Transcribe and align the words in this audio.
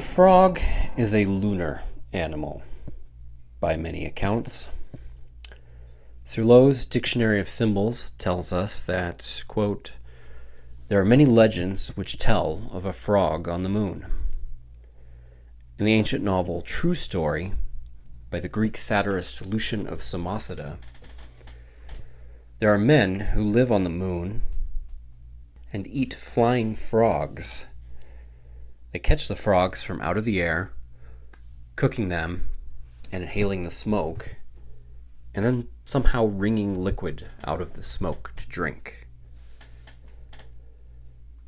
The 0.00 0.06
frog 0.06 0.58
is 0.96 1.14
a 1.14 1.26
lunar 1.26 1.82
animal, 2.10 2.62
by 3.60 3.76
many 3.76 4.06
accounts. 4.06 4.70
Cirlot's 6.24 6.86
Dictionary 6.86 7.38
of 7.38 7.50
Symbols 7.50 8.12
tells 8.12 8.50
us 8.50 8.80
that, 8.80 9.44
quote, 9.46 9.92
there 10.88 10.98
are 10.98 11.04
many 11.04 11.26
legends 11.26 11.88
which 11.98 12.16
tell 12.16 12.70
of 12.72 12.86
a 12.86 12.94
frog 12.94 13.46
on 13.46 13.62
the 13.62 13.68
moon. 13.68 14.06
In 15.78 15.84
the 15.84 15.92
ancient 15.92 16.24
novel 16.24 16.62
True 16.62 16.94
Story, 16.94 17.52
by 18.30 18.40
the 18.40 18.48
Greek 18.48 18.78
satirist 18.78 19.44
Lucian 19.44 19.86
of 19.86 19.98
Samosata, 19.98 20.78
there 22.58 22.72
are 22.72 22.78
men 22.78 23.20
who 23.20 23.44
live 23.44 23.70
on 23.70 23.84
the 23.84 23.90
moon 23.90 24.40
and 25.74 25.86
eat 25.86 26.14
flying 26.14 26.74
frogs. 26.74 27.66
They 28.92 28.98
catch 28.98 29.28
the 29.28 29.36
frogs 29.36 29.82
from 29.82 30.00
out 30.00 30.16
of 30.16 30.24
the 30.24 30.40
air, 30.40 30.72
cooking 31.76 32.08
them 32.08 32.48
and 33.12 33.22
inhaling 33.22 33.62
the 33.62 33.70
smoke, 33.70 34.36
and 35.34 35.44
then 35.44 35.68
somehow 35.84 36.24
wringing 36.26 36.78
liquid 36.78 37.26
out 37.44 37.60
of 37.60 37.74
the 37.74 37.82
smoke 37.82 38.32
to 38.36 38.48
drink. 38.48 39.06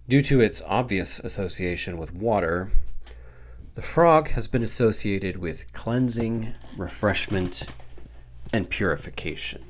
Due 0.08 0.22
to 0.22 0.40
its 0.40 0.62
obvious 0.66 1.18
association 1.20 1.96
with 1.96 2.14
water, 2.14 2.70
the 3.74 3.82
frog 3.82 4.28
has 4.30 4.46
been 4.46 4.62
associated 4.62 5.36
with 5.36 5.72
cleansing, 5.72 6.54
refreshment, 6.76 7.66
and 8.52 8.68
purification. 8.68 9.64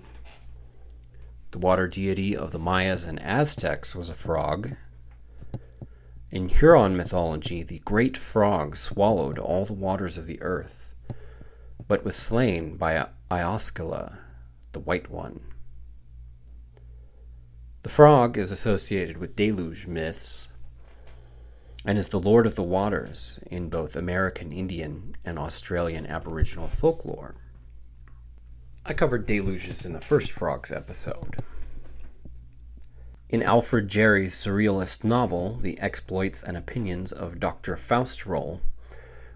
The 1.52 1.58
water 1.58 1.86
deity 1.86 2.36
of 2.36 2.50
the 2.50 2.58
Mayas 2.58 3.04
and 3.04 3.20
Aztecs 3.20 3.94
was 3.94 4.08
a 4.08 4.14
frog. 4.14 4.72
In 6.32 6.48
Huron 6.48 6.96
mythology, 6.96 7.62
the 7.62 7.80
great 7.80 8.16
frog 8.16 8.74
swallowed 8.74 9.38
all 9.38 9.66
the 9.66 9.74
waters 9.74 10.16
of 10.16 10.24
the 10.26 10.40
earth, 10.40 10.94
but 11.86 12.06
was 12.06 12.16
slain 12.16 12.78
by 12.78 13.06
Ioscula, 13.30 14.16
the 14.72 14.80
White 14.80 15.10
One. 15.10 15.42
The 17.82 17.90
frog 17.90 18.38
is 18.38 18.50
associated 18.50 19.18
with 19.18 19.36
deluge 19.36 19.86
myths 19.86 20.48
and 21.84 21.98
is 21.98 22.08
the 22.08 22.18
lord 22.18 22.46
of 22.46 22.54
the 22.54 22.62
waters 22.62 23.38
in 23.50 23.68
both 23.68 23.94
American 23.94 24.52
Indian 24.52 25.14
and 25.26 25.38
Australian 25.38 26.06
Aboriginal 26.06 26.68
folklore. 26.68 27.34
I 28.86 28.94
covered 28.94 29.26
deluges 29.26 29.84
in 29.84 29.92
the 29.92 30.00
first 30.00 30.32
frogs 30.32 30.72
episode. 30.72 31.42
In 33.32 33.42
Alfred 33.42 33.88
Jarry's 33.88 34.34
surrealist 34.34 35.04
novel, 35.04 35.56
The 35.56 35.80
Exploits 35.80 36.42
and 36.42 36.54
Opinions 36.54 37.12
of 37.12 37.40
Dr. 37.40 37.78
Faustroll, 37.78 38.60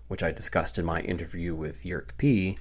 which 0.06 0.22
I 0.22 0.32
discussed 0.32 0.78
in 0.78 0.84
my 0.84 1.00
interview 1.00 1.54
with 1.54 1.87
Yerk 1.87 2.14
P., 2.19 2.58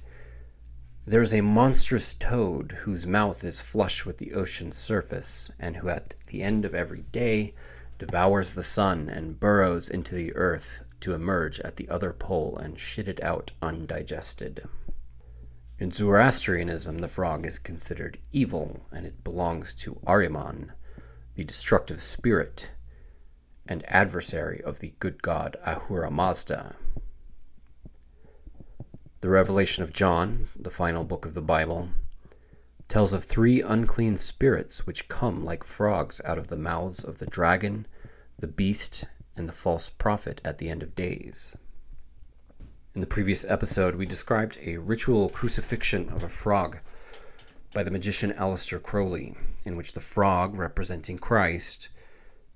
there 1.06 1.20
is 1.20 1.34
a 1.34 1.42
monstrous 1.42 2.14
toad 2.14 2.72
whose 2.72 3.06
mouth 3.06 3.44
is 3.44 3.60
flush 3.60 4.06
with 4.06 4.16
the 4.16 4.32
ocean's 4.32 4.78
surface, 4.78 5.52
and 5.60 5.76
who 5.76 5.90
at 5.90 6.14
the 6.28 6.42
end 6.42 6.64
of 6.64 6.74
every 6.74 7.02
day 7.12 7.52
devours 7.98 8.54
the 8.54 8.62
sun 8.62 9.10
and 9.10 9.38
burrows 9.38 9.90
into 9.90 10.14
the 10.14 10.34
earth 10.36 10.86
to 11.00 11.12
emerge 11.12 11.60
at 11.60 11.76
the 11.76 11.90
other 11.90 12.14
pole 12.14 12.56
and 12.56 12.80
shit 12.80 13.08
it 13.08 13.22
out 13.22 13.50
undigested. 13.60 14.66
In 15.78 15.90
Zoroastrianism, 15.90 16.96
the 16.96 17.08
frog 17.08 17.44
is 17.44 17.58
considered 17.58 18.18
evil, 18.32 18.86
and 18.90 19.04
it 19.04 19.22
belongs 19.22 19.74
to 19.74 20.00
Ahriman, 20.06 20.72
the 21.36 21.44
destructive 21.44 22.02
spirit 22.02 22.72
and 23.66 23.84
adversary 23.88 24.62
of 24.64 24.80
the 24.80 24.94
good 24.98 25.22
god 25.22 25.54
Ahura 25.66 26.10
Mazda. 26.10 26.76
The 29.20 29.28
Revelation 29.28 29.82
of 29.82 29.92
John, 29.92 30.48
the 30.56 30.70
final 30.70 31.04
book 31.04 31.26
of 31.26 31.34
the 31.34 31.42
Bible, 31.42 31.90
tells 32.88 33.12
of 33.12 33.24
three 33.24 33.60
unclean 33.60 34.16
spirits 34.16 34.86
which 34.86 35.08
come 35.08 35.44
like 35.44 35.62
frogs 35.62 36.22
out 36.24 36.38
of 36.38 36.48
the 36.48 36.56
mouths 36.56 37.04
of 37.04 37.18
the 37.18 37.26
dragon, 37.26 37.86
the 38.38 38.46
beast, 38.46 39.04
and 39.36 39.46
the 39.46 39.52
false 39.52 39.90
prophet 39.90 40.40
at 40.42 40.56
the 40.56 40.70
end 40.70 40.82
of 40.82 40.94
days. 40.94 41.54
In 42.94 43.02
the 43.02 43.06
previous 43.06 43.44
episode, 43.44 43.96
we 43.96 44.06
described 44.06 44.56
a 44.62 44.78
ritual 44.78 45.28
crucifixion 45.28 46.08
of 46.08 46.22
a 46.22 46.28
frog 46.28 46.78
by 47.76 47.82
the 47.82 47.90
magician 47.90 48.32
Aleister 48.32 48.82
Crowley, 48.82 49.36
in 49.66 49.76
which 49.76 49.92
the 49.92 50.00
frog, 50.00 50.54
representing 50.54 51.18
Christ, 51.18 51.90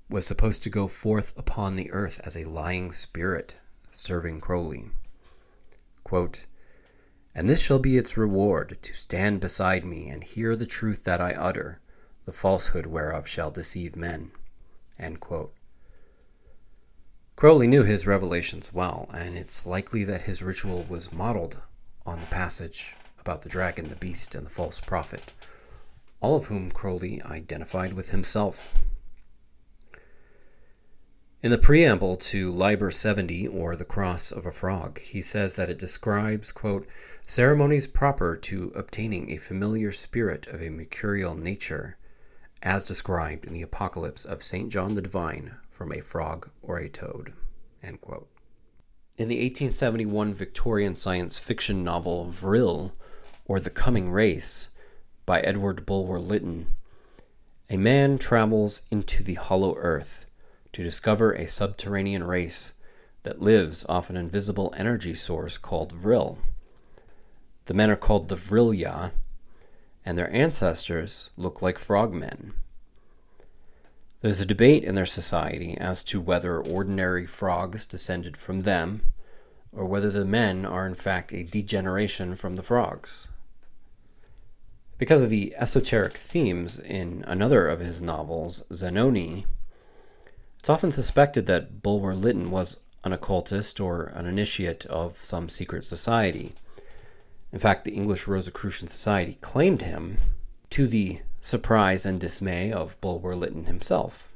was 0.08 0.26
supposed 0.26 0.62
to 0.62 0.70
go 0.70 0.88
forth 0.88 1.37
upon 1.37 1.76
the 1.76 1.90
earth 1.90 2.19
as 2.25 2.38
a 2.38 2.44
lying 2.44 2.90
spirit, 2.90 3.56
serving 3.90 4.40
Crowley. 4.40 4.88
Quote, 6.05 6.46
and 7.34 7.50
this 7.50 7.61
shall 7.61 7.78
be 7.78 7.99
its 7.99 8.17
reward, 8.17 8.78
to 8.81 8.94
stand 8.94 9.40
beside 9.40 9.84
me 9.84 10.08
and 10.08 10.25
hear 10.25 10.56
the 10.56 10.64
truth 10.64 11.05
that 11.05 11.20
I 11.20 11.34
utter, 11.34 11.81
the 12.25 12.32
falsehood 12.32 12.87
whereof 12.87 13.28
shall 13.28 13.50
deceive 13.50 13.96
men. 13.96 14.31
Crowley 17.37 17.67
knew 17.67 17.82
his 17.82 18.06
revelations 18.06 18.72
well, 18.72 19.11
and 19.12 19.37
it's 19.37 19.67
likely 19.67 20.02
that 20.05 20.22
his 20.22 20.43
ritual 20.43 20.87
was 20.88 21.12
modeled 21.12 21.61
on 22.06 22.20
the 22.20 22.26
passage 22.28 22.96
about 23.20 23.43
the 23.43 23.49
dragon, 23.49 23.88
the 23.88 23.96
beast, 23.96 24.34
and 24.34 24.46
the 24.46 24.50
false 24.50 24.81
prophet, 24.81 25.32
all 26.20 26.37
of 26.37 26.46
whom 26.46 26.70
Crowley 26.70 27.22
identified 27.22 27.93
with 27.93 28.11
himself. 28.11 28.75
In 31.43 31.50
the 31.50 31.56
preamble 31.56 32.17
to 32.17 32.52
Liber 32.52 32.90
70, 32.90 33.49
or 33.49 33.75
The 33.75 33.84
Cross 33.87 34.31
of 34.31 34.44
a 34.44 34.52
Frog, 34.52 35.00
he 35.00 35.22
says 35.22 35.56
that 35.56 35.70
it 35.70 35.78
describes, 35.78 36.52
quote, 36.52 36.87
ceremonies 37.26 37.87
proper 37.87 38.37
to 38.37 38.72
obtaining 38.75 39.31
a 39.31 39.38
familiar 39.38 39.90
spirit 39.90 40.46
of 40.49 40.61
a 40.61 40.69
mercurial 40.69 41.34
nature, 41.34 41.96
as 42.62 42.84
described 42.84 43.46
in 43.46 43.55
the 43.55 43.62
Apocalypse 43.62 44.26
of 44.26 44.43
St. 44.43 44.70
John 44.70 44.94
the 44.94 45.00
Divine 45.00 45.55
from 45.70 45.93
a 45.93 46.02
frog 46.02 46.50
or 46.61 46.76
a 46.76 46.90
toad. 46.90 47.32
In 47.82 47.99
the 49.28 49.37
1871 49.37 50.34
Victorian 50.34 50.94
science 50.96 51.38
fiction 51.38 51.82
novel 51.82 52.26
Vril, 52.26 52.93
or 53.50 53.58
The 53.58 53.69
Coming 53.69 54.12
Race, 54.12 54.69
by 55.26 55.41
Edward 55.41 55.85
Bulwer 55.85 56.20
Lytton, 56.20 56.69
a 57.69 57.76
man 57.76 58.17
travels 58.17 58.82
into 58.93 59.25
the 59.25 59.35
hollow 59.35 59.75
earth 59.76 60.25
to 60.73 60.85
discover 60.85 61.32
a 61.32 61.49
subterranean 61.49 62.23
race 62.23 62.73
that 63.25 63.43
lives 63.43 63.85
off 63.88 64.08
an 64.08 64.17
invisible 64.17 64.73
energy 64.76 65.17
source 65.17 65.58
called 65.58 65.91
Vril. 65.91 66.38
The 67.64 67.75
men 67.75 67.91
are 67.91 67.97
called 67.97 68.29
the 68.29 68.37
Vrilya, 68.37 69.11
and 70.06 70.17
their 70.17 70.32
ancestors 70.32 71.31
look 71.37 71.61
like 71.61 71.76
frogmen. 71.76 72.55
There's 74.20 74.41
a 74.41 74.46
debate 74.46 74.85
in 74.85 74.94
their 74.94 75.05
society 75.05 75.76
as 75.76 76.05
to 76.05 76.20
whether 76.20 76.62
ordinary 76.62 77.26
frogs 77.26 77.85
descended 77.85 78.37
from 78.37 78.61
them, 78.61 79.03
or 79.73 79.87
whether 79.87 80.08
the 80.11 80.25
men 80.25 80.64
are 80.64 80.87
in 80.87 80.94
fact 80.94 81.32
a 81.32 81.43
degeneration 81.43 82.37
from 82.37 82.55
the 82.55 82.62
frogs. 82.62 83.26
Because 85.00 85.23
of 85.23 85.31
the 85.31 85.55
esoteric 85.56 86.14
themes 86.14 86.79
in 86.79 87.25
another 87.26 87.67
of 87.67 87.81
his 87.81 88.02
novels, 88.02 88.62
Zanoni, 88.70 89.47
it's 90.58 90.69
often 90.69 90.93
suspected 90.93 91.47
that 91.47 91.82
Bulwer 91.82 92.14
Lytton 92.14 92.50
was 92.50 92.76
an 93.02 93.14
occultist 93.14 93.81
or 93.81 94.12
an 94.14 94.26
initiate 94.26 94.85
of 94.85 95.17
some 95.17 95.49
secret 95.49 95.87
society. 95.87 96.52
In 97.50 97.58
fact, 97.58 97.85
the 97.85 97.94
English 97.94 98.29
Rosicrucian 98.29 98.88
Society 98.88 99.38
claimed 99.41 99.81
him 99.81 100.19
to 100.69 100.87
the 100.87 101.23
surprise 101.41 102.05
and 102.05 102.20
dismay 102.20 102.70
of 102.70 103.00
Bulwer 103.00 103.35
Lytton 103.35 103.64
himself. 103.64 104.31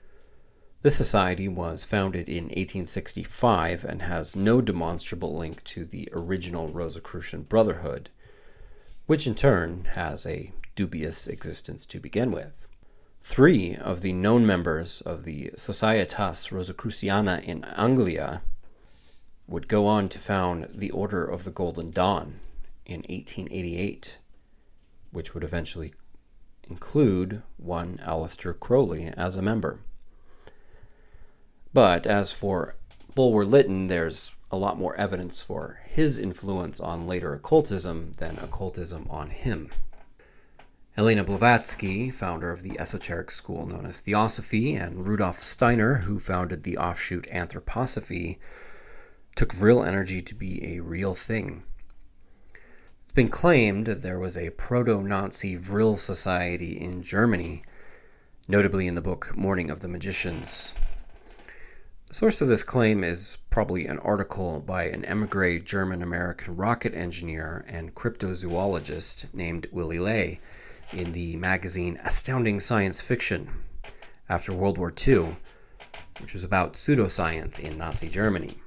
This 0.80 0.96
society 0.96 1.46
was 1.46 1.84
founded 1.84 2.26
in 2.26 2.44
1865 2.44 3.84
and 3.84 4.00
has 4.00 4.34
no 4.34 4.62
demonstrable 4.62 5.36
link 5.36 5.62
to 5.64 5.84
the 5.84 6.08
original 6.14 6.68
Rosicrucian 6.68 7.42
Brotherhood, 7.42 8.08
which 9.06 9.26
in 9.26 9.34
turn 9.34 9.84
has 9.94 10.26
a 10.26 10.52
dubious 10.74 11.26
existence 11.26 11.84
to 11.86 12.00
begin 12.00 12.30
with. 12.30 12.66
Three 13.22 13.74
of 13.76 14.00
the 14.00 14.12
known 14.12 14.46
members 14.46 15.00
of 15.02 15.24
the 15.24 15.50
Societas 15.56 16.50
Rosicruciana 16.50 17.42
in 17.44 17.64
Anglia 17.64 18.42
would 19.46 19.68
go 19.68 19.86
on 19.86 20.08
to 20.10 20.18
found 20.18 20.68
the 20.74 20.90
Order 20.90 21.24
of 21.24 21.44
the 21.44 21.50
Golden 21.50 21.90
Dawn 21.90 22.40
in 22.86 23.00
1888, 23.08 24.18
which 25.10 25.34
would 25.34 25.44
eventually 25.44 25.94
include 26.64 27.42
one 27.56 27.98
Aleister 28.02 28.58
Crowley 28.58 29.06
as 29.16 29.36
a 29.36 29.42
member. 29.42 29.80
But 31.72 32.06
as 32.06 32.32
for 32.32 32.76
Bulwer 33.14 33.44
Lytton, 33.44 33.86
there's 33.88 34.33
a 34.54 34.56
lot 34.56 34.78
more 34.78 34.94
evidence 34.94 35.42
for 35.42 35.80
his 35.84 36.16
influence 36.16 36.78
on 36.78 37.08
later 37.08 37.34
occultism 37.34 38.12
than 38.18 38.38
occultism 38.38 39.04
on 39.10 39.28
him. 39.30 39.68
Helena 40.92 41.24
Blavatsky, 41.24 42.08
founder 42.08 42.52
of 42.52 42.62
the 42.62 42.78
esoteric 42.78 43.32
school 43.32 43.66
known 43.66 43.84
as 43.84 43.98
Theosophy, 43.98 44.76
and 44.76 45.08
Rudolf 45.08 45.40
Steiner, 45.40 45.96
who 45.96 46.20
founded 46.20 46.62
the 46.62 46.78
offshoot 46.78 47.26
Anthroposophy, 47.32 48.38
took 49.34 49.52
vril 49.52 49.82
energy 49.82 50.20
to 50.20 50.36
be 50.36 50.76
a 50.76 50.80
real 50.80 51.16
thing. 51.16 51.64
It's 53.02 53.12
been 53.12 53.26
claimed 53.26 53.86
that 53.86 54.02
there 54.02 54.20
was 54.20 54.38
a 54.38 54.50
proto 54.50 55.02
Nazi 55.02 55.56
vril 55.56 55.96
society 55.96 56.80
in 56.80 57.02
Germany, 57.02 57.64
notably 58.46 58.86
in 58.86 58.94
the 58.94 59.00
book 59.00 59.36
Morning 59.36 59.68
of 59.68 59.80
the 59.80 59.88
Magicians. 59.88 60.74
Source 62.14 62.40
of 62.40 62.46
this 62.46 62.62
claim 62.62 63.02
is 63.02 63.38
probably 63.50 63.88
an 63.88 63.98
article 63.98 64.60
by 64.60 64.84
an 64.84 65.04
emigre 65.04 65.58
German 65.58 66.00
American 66.00 66.54
rocket 66.54 66.94
engineer 66.94 67.64
and 67.68 67.92
cryptozoologist 67.92 69.26
named 69.34 69.66
Willy 69.72 69.98
Ley 69.98 70.38
in 70.92 71.10
the 71.10 71.34
magazine 71.34 71.98
Astounding 72.04 72.60
Science 72.60 73.00
Fiction 73.00 73.50
after 74.28 74.52
World 74.52 74.78
War 74.78 74.94
II, 74.96 75.38
which 76.20 76.34
was 76.34 76.44
about 76.44 76.74
pseudoscience 76.74 77.58
in 77.58 77.76
Nazi 77.76 78.08
Germany. 78.08 78.62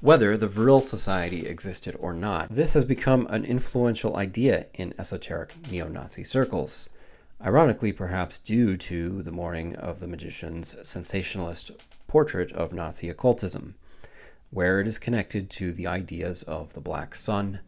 Whether 0.00 0.38
the 0.38 0.48
Vril 0.48 0.80
Society 0.80 1.46
existed 1.46 1.94
or 2.00 2.14
not, 2.14 2.48
this 2.48 2.72
has 2.72 2.86
become 2.86 3.26
an 3.28 3.44
influential 3.44 4.16
idea 4.16 4.64
in 4.72 4.94
esoteric 4.98 5.52
neo 5.70 5.88
Nazi 5.88 6.24
circles. 6.24 6.88
Ironically, 7.44 7.92
perhaps 7.92 8.38
due 8.38 8.78
to 8.78 9.22
the 9.22 9.32
Morning 9.32 9.76
of 9.76 10.00
the 10.00 10.08
Magician's 10.08 10.78
sensationalist 10.82 11.70
portrait 12.14 12.52
of 12.52 12.72
Nazi 12.72 13.08
occultism, 13.08 13.74
where 14.52 14.78
it 14.78 14.86
is 14.86 15.00
connected 15.00 15.50
to 15.50 15.72
the 15.72 15.88
ideas 15.88 16.44
of 16.44 16.72
the 16.72 16.80
Black 16.80 17.16
Sun, 17.16 17.58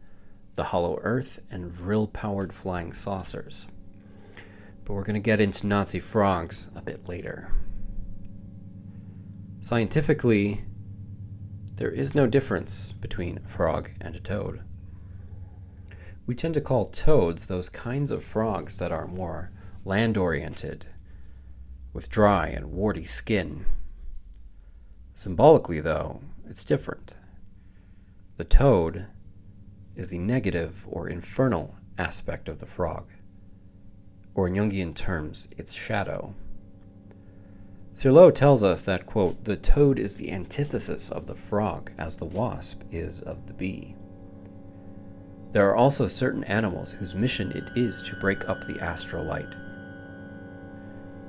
the 0.55 0.63
Hollow 0.63 0.97
Earth, 1.01 1.41
and 1.51 1.69
Vril 1.69 2.07
powered 2.07 2.53
flying 2.53 2.93
saucers. 2.93 3.67
But 4.85 4.93
we're 4.93 5.03
going 5.03 5.15
to 5.15 5.19
get 5.19 5.41
into 5.41 5.67
Nazi 5.67 5.99
frogs 5.99 6.69
a 6.77 6.81
bit 6.81 7.09
later. 7.09 7.51
Scientifically, 9.59 10.61
there 11.75 11.91
is 11.91 12.15
no 12.15 12.25
difference 12.25 12.93
between 12.93 13.39
a 13.39 13.49
frog 13.49 13.89
and 13.99 14.15
a 14.15 14.21
toad. 14.21 14.61
We 16.25 16.35
tend 16.35 16.53
to 16.53 16.61
call 16.61 16.85
toads 16.85 17.47
those 17.47 17.67
kinds 17.67 18.11
of 18.11 18.23
frogs 18.23 18.77
that 18.77 18.93
are 18.93 19.07
more 19.07 19.51
land 19.83 20.15
oriented, 20.15 20.85
with 21.91 22.09
dry 22.09 22.47
and 22.47 22.71
warty 22.71 23.03
skin. 23.03 23.65
Symbolically, 25.17 25.79
though, 25.79 26.21
it's 26.47 26.63
different. 26.63 27.15
The 28.35 28.43
toad 28.43 29.07
is 29.95 30.09
the 30.09 30.19
negative 30.19 30.85
or 30.87 31.09
infernal 31.09 31.73
aspect 31.97 32.47
of 32.47 32.59
the 32.59 32.67
frog, 32.67 33.07
or 34.35 34.47
in 34.47 34.53
Jungian 34.53 34.93
terms, 34.93 35.47
its 35.57 35.73
shadow. 35.73 36.35
Cirlot 37.95 38.35
tells 38.35 38.63
us 38.63 38.83
that, 38.83 39.07
quote, 39.07 39.43
the 39.43 39.57
toad 39.57 39.97
is 39.97 40.17
the 40.17 40.31
antithesis 40.31 41.09
of 41.09 41.25
the 41.25 41.33
frog, 41.33 41.91
as 41.97 42.17
the 42.17 42.25
wasp 42.25 42.83
is 42.91 43.19
of 43.21 43.47
the 43.47 43.53
bee. 43.53 43.95
There 45.51 45.67
are 45.67 45.75
also 45.75 46.05
certain 46.05 46.43
animals 46.43 46.91
whose 46.91 47.15
mission 47.15 47.51
it 47.53 47.71
is 47.75 48.03
to 48.03 48.15
break 48.17 48.47
up 48.47 48.67
the 48.67 48.79
astral 48.79 49.25
light 49.25 49.55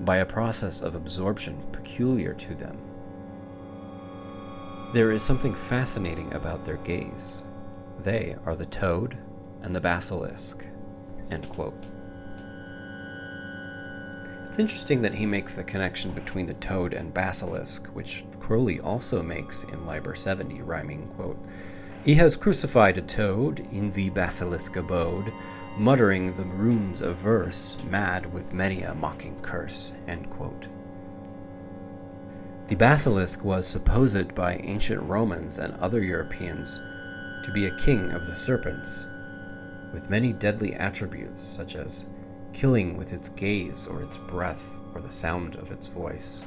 by 0.00 0.18
a 0.18 0.26
process 0.26 0.82
of 0.82 0.94
absorption 0.94 1.56
peculiar 1.72 2.34
to 2.34 2.54
them. 2.54 2.78
There 4.90 5.12
is 5.12 5.22
something 5.22 5.54
fascinating 5.54 6.32
about 6.32 6.64
their 6.64 6.78
gaze. 6.78 7.44
They 7.98 8.36
are 8.46 8.56
the 8.56 8.64
toad 8.64 9.18
and 9.60 9.76
the 9.76 9.82
basilisk. 9.82 10.66
End 11.30 11.46
quote. 11.50 11.74
It's 14.46 14.58
interesting 14.58 15.02
that 15.02 15.14
he 15.14 15.26
makes 15.26 15.52
the 15.52 15.62
connection 15.62 16.12
between 16.12 16.46
the 16.46 16.54
toad 16.54 16.94
and 16.94 17.12
basilisk, 17.12 17.86
which 17.88 18.24
Crowley 18.40 18.80
also 18.80 19.22
makes 19.22 19.64
in 19.64 19.84
Liber 19.84 20.14
70, 20.14 20.62
rhyming, 20.62 21.06
quote, 21.16 21.38
He 22.02 22.14
has 22.14 22.34
crucified 22.34 22.96
a 22.96 23.02
toad 23.02 23.60
in 23.70 23.90
the 23.90 24.08
basilisk 24.08 24.76
abode, 24.76 25.30
muttering 25.76 26.32
the 26.32 26.44
runes 26.44 27.02
of 27.02 27.16
verse, 27.16 27.76
mad 27.90 28.32
with 28.32 28.54
many 28.54 28.84
a 28.84 28.94
mocking 28.94 29.38
curse, 29.42 29.92
end 30.06 30.30
quote. 30.30 30.66
The 32.68 32.76
basilisk 32.76 33.44
was 33.44 33.66
supposed 33.66 34.34
by 34.34 34.56
ancient 34.56 35.02
Romans 35.02 35.58
and 35.58 35.72
other 35.76 36.02
Europeans 36.04 36.78
to 37.42 37.50
be 37.50 37.64
a 37.64 37.76
king 37.78 38.10
of 38.10 38.26
the 38.26 38.34
serpents, 38.34 39.06
with 39.94 40.10
many 40.10 40.34
deadly 40.34 40.74
attributes 40.74 41.40
such 41.40 41.76
as 41.76 42.04
killing 42.52 42.98
with 42.98 43.14
its 43.14 43.30
gaze 43.30 43.86
or 43.86 44.02
its 44.02 44.18
breath 44.18 44.78
or 44.94 45.00
the 45.00 45.10
sound 45.10 45.56
of 45.56 45.72
its 45.72 45.86
voice. 45.86 46.44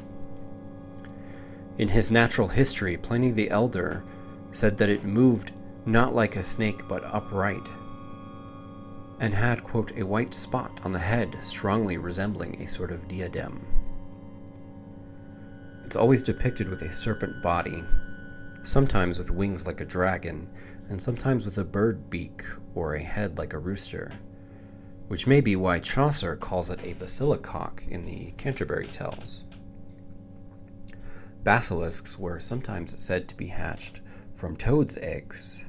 In 1.80 1.88
his 1.88 2.12
natural 2.12 2.50
history, 2.50 2.98
Pliny 2.98 3.32
the 3.32 3.50
Elder 3.50 4.04
said 4.52 4.78
that 4.78 4.90
it 4.90 5.04
moved 5.04 5.54
not 5.88 6.14
like 6.14 6.36
a 6.36 6.44
snake 6.44 6.88
but 6.88 7.04
upright, 7.04 7.68
and 9.20 9.34
had, 9.34 9.64
quote, 9.64 9.92
a 9.98 10.04
white 10.04 10.36
spot 10.36 10.82
on 10.84 10.92
the 10.92 11.00
head 11.00 11.36
strongly 11.42 11.98
resembling 11.98 12.62
a 12.62 12.68
sort 12.68 12.92
of 12.92 13.08
diadem. 13.08 13.66
It's 15.92 15.98
always 15.98 16.24
depicted 16.24 16.70
with 16.70 16.84
a 16.84 16.94
serpent 16.94 17.42
body, 17.42 17.84
sometimes 18.64 19.20
with 19.20 19.30
wings 19.30 19.68
like 19.68 19.82
a 19.82 19.86
dragon, 19.86 20.48
and 20.88 21.04
sometimes 21.04 21.46
with 21.46 21.58
a 21.58 21.66
bird 21.66 22.10
beak 22.10 22.46
or 22.74 22.96
a 22.96 23.04
head 23.04 23.38
like 23.38 23.52
a 23.52 23.60
rooster 23.60 24.10
which 25.10 25.28
may 25.28 25.42
be 25.42 25.58
why 25.58 25.80
Chaucer 25.80 26.38
calls 26.38 26.70
it 26.70 26.80
a 26.86 26.94
basilicock 26.94 27.86
in 27.90 28.06
the 28.06 28.32
Canterbury 28.38 28.88
Tales. 28.88 29.44
Basilisks 31.44 32.18
were 32.18 32.40
sometimes 32.40 33.04
said 33.04 33.28
to 33.28 33.36
be 33.36 33.48
hatched 33.48 34.00
from 34.34 34.56
toads' 34.56 34.98
eggs. 35.00 35.66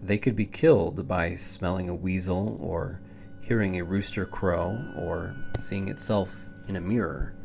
They 0.00 0.18
could 0.18 0.36
be 0.36 0.46
killed 0.46 1.08
by 1.08 1.34
smelling 1.34 1.88
a 1.88 1.94
weasel 1.96 2.56
or 2.60 3.00
hearing 3.40 3.80
a 3.80 3.84
rooster 3.84 4.26
crow 4.26 4.78
or 4.96 5.34
seeing 5.58 5.88
itself 5.88 6.46
in 6.68 6.76
a 6.76 6.80
mirror. 6.80 7.35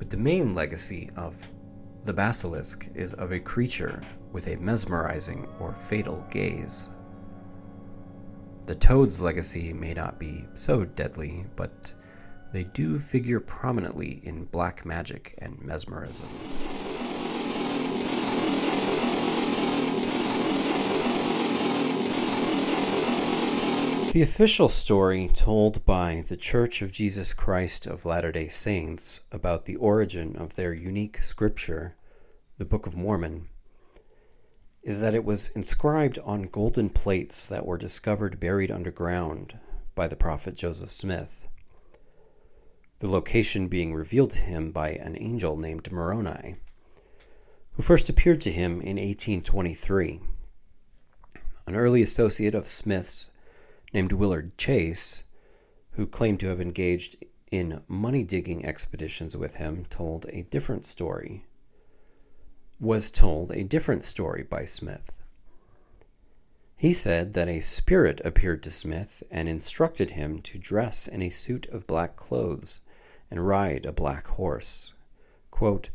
But 0.00 0.08
the 0.08 0.16
main 0.16 0.54
legacy 0.54 1.10
of 1.14 1.46
the 2.04 2.14
basilisk 2.14 2.88
is 2.94 3.12
of 3.12 3.32
a 3.32 3.38
creature 3.38 4.00
with 4.32 4.46
a 4.46 4.56
mesmerizing 4.56 5.46
or 5.60 5.74
fatal 5.74 6.26
gaze. 6.30 6.88
The 8.66 8.76
Toad's 8.76 9.20
legacy 9.20 9.74
may 9.74 9.92
not 9.92 10.18
be 10.18 10.46
so 10.54 10.86
deadly, 10.86 11.44
but 11.54 11.92
they 12.50 12.64
do 12.64 12.98
figure 12.98 13.40
prominently 13.40 14.22
in 14.24 14.46
black 14.46 14.86
magic 14.86 15.34
and 15.36 15.60
mesmerism. 15.60 16.28
The 24.12 24.22
official 24.22 24.68
story 24.68 25.28
told 25.28 25.84
by 25.84 26.24
the 26.26 26.36
Church 26.36 26.82
of 26.82 26.90
Jesus 26.90 27.32
Christ 27.32 27.86
of 27.86 28.04
Latter 28.04 28.32
day 28.32 28.48
Saints 28.48 29.20
about 29.30 29.66
the 29.66 29.76
origin 29.76 30.34
of 30.34 30.56
their 30.56 30.74
unique 30.74 31.18
scripture, 31.18 31.94
the 32.58 32.64
Book 32.64 32.88
of 32.88 32.96
Mormon, 32.96 33.48
is 34.82 34.98
that 34.98 35.14
it 35.14 35.24
was 35.24 35.50
inscribed 35.54 36.18
on 36.24 36.42
golden 36.42 36.90
plates 36.90 37.46
that 37.46 37.64
were 37.64 37.78
discovered 37.78 38.40
buried 38.40 38.72
underground 38.72 39.56
by 39.94 40.08
the 40.08 40.16
prophet 40.16 40.56
Joseph 40.56 40.90
Smith, 40.90 41.46
the 42.98 43.08
location 43.08 43.68
being 43.68 43.94
revealed 43.94 44.32
to 44.32 44.38
him 44.38 44.72
by 44.72 44.90
an 44.90 45.16
angel 45.20 45.56
named 45.56 45.92
Moroni, 45.92 46.56
who 47.74 47.82
first 47.84 48.08
appeared 48.08 48.40
to 48.40 48.50
him 48.50 48.80
in 48.80 48.96
1823. 48.96 50.18
An 51.68 51.76
early 51.76 52.02
associate 52.02 52.56
of 52.56 52.66
Smith's, 52.66 53.30
named 53.92 54.12
Willard 54.12 54.56
Chase, 54.56 55.24
who 55.92 56.06
claimed 56.06 56.40
to 56.40 56.48
have 56.48 56.60
engaged 56.60 57.16
in 57.50 57.82
money 57.88 58.24
digging 58.24 58.64
expeditions 58.64 59.36
with 59.36 59.56
him, 59.56 59.84
told 59.86 60.26
a 60.26 60.42
different 60.42 60.84
story 60.84 61.44
was 62.80 63.10
told 63.10 63.52
a 63.52 63.62
different 63.62 64.04
story 64.04 64.42
by 64.42 64.64
Smith. 64.64 65.12
He 66.76 66.94
said 66.94 67.34
that 67.34 67.48
a 67.48 67.60
spirit 67.60 68.22
appeared 68.24 68.62
to 68.62 68.70
Smith 68.70 69.22
and 69.30 69.50
instructed 69.50 70.12
him 70.12 70.40
to 70.42 70.58
dress 70.58 71.06
in 71.06 71.20
a 71.20 71.28
suit 71.28 71.66
of 71.66 71.86
black 71.86 72.16
clothes 72.16 72.80
and 73.30 73.46
ride 73.46 73.84
a 73.84 73.92
black 73.92 74.26
horse. 74.28 74.94
Quote, 75.50 75.90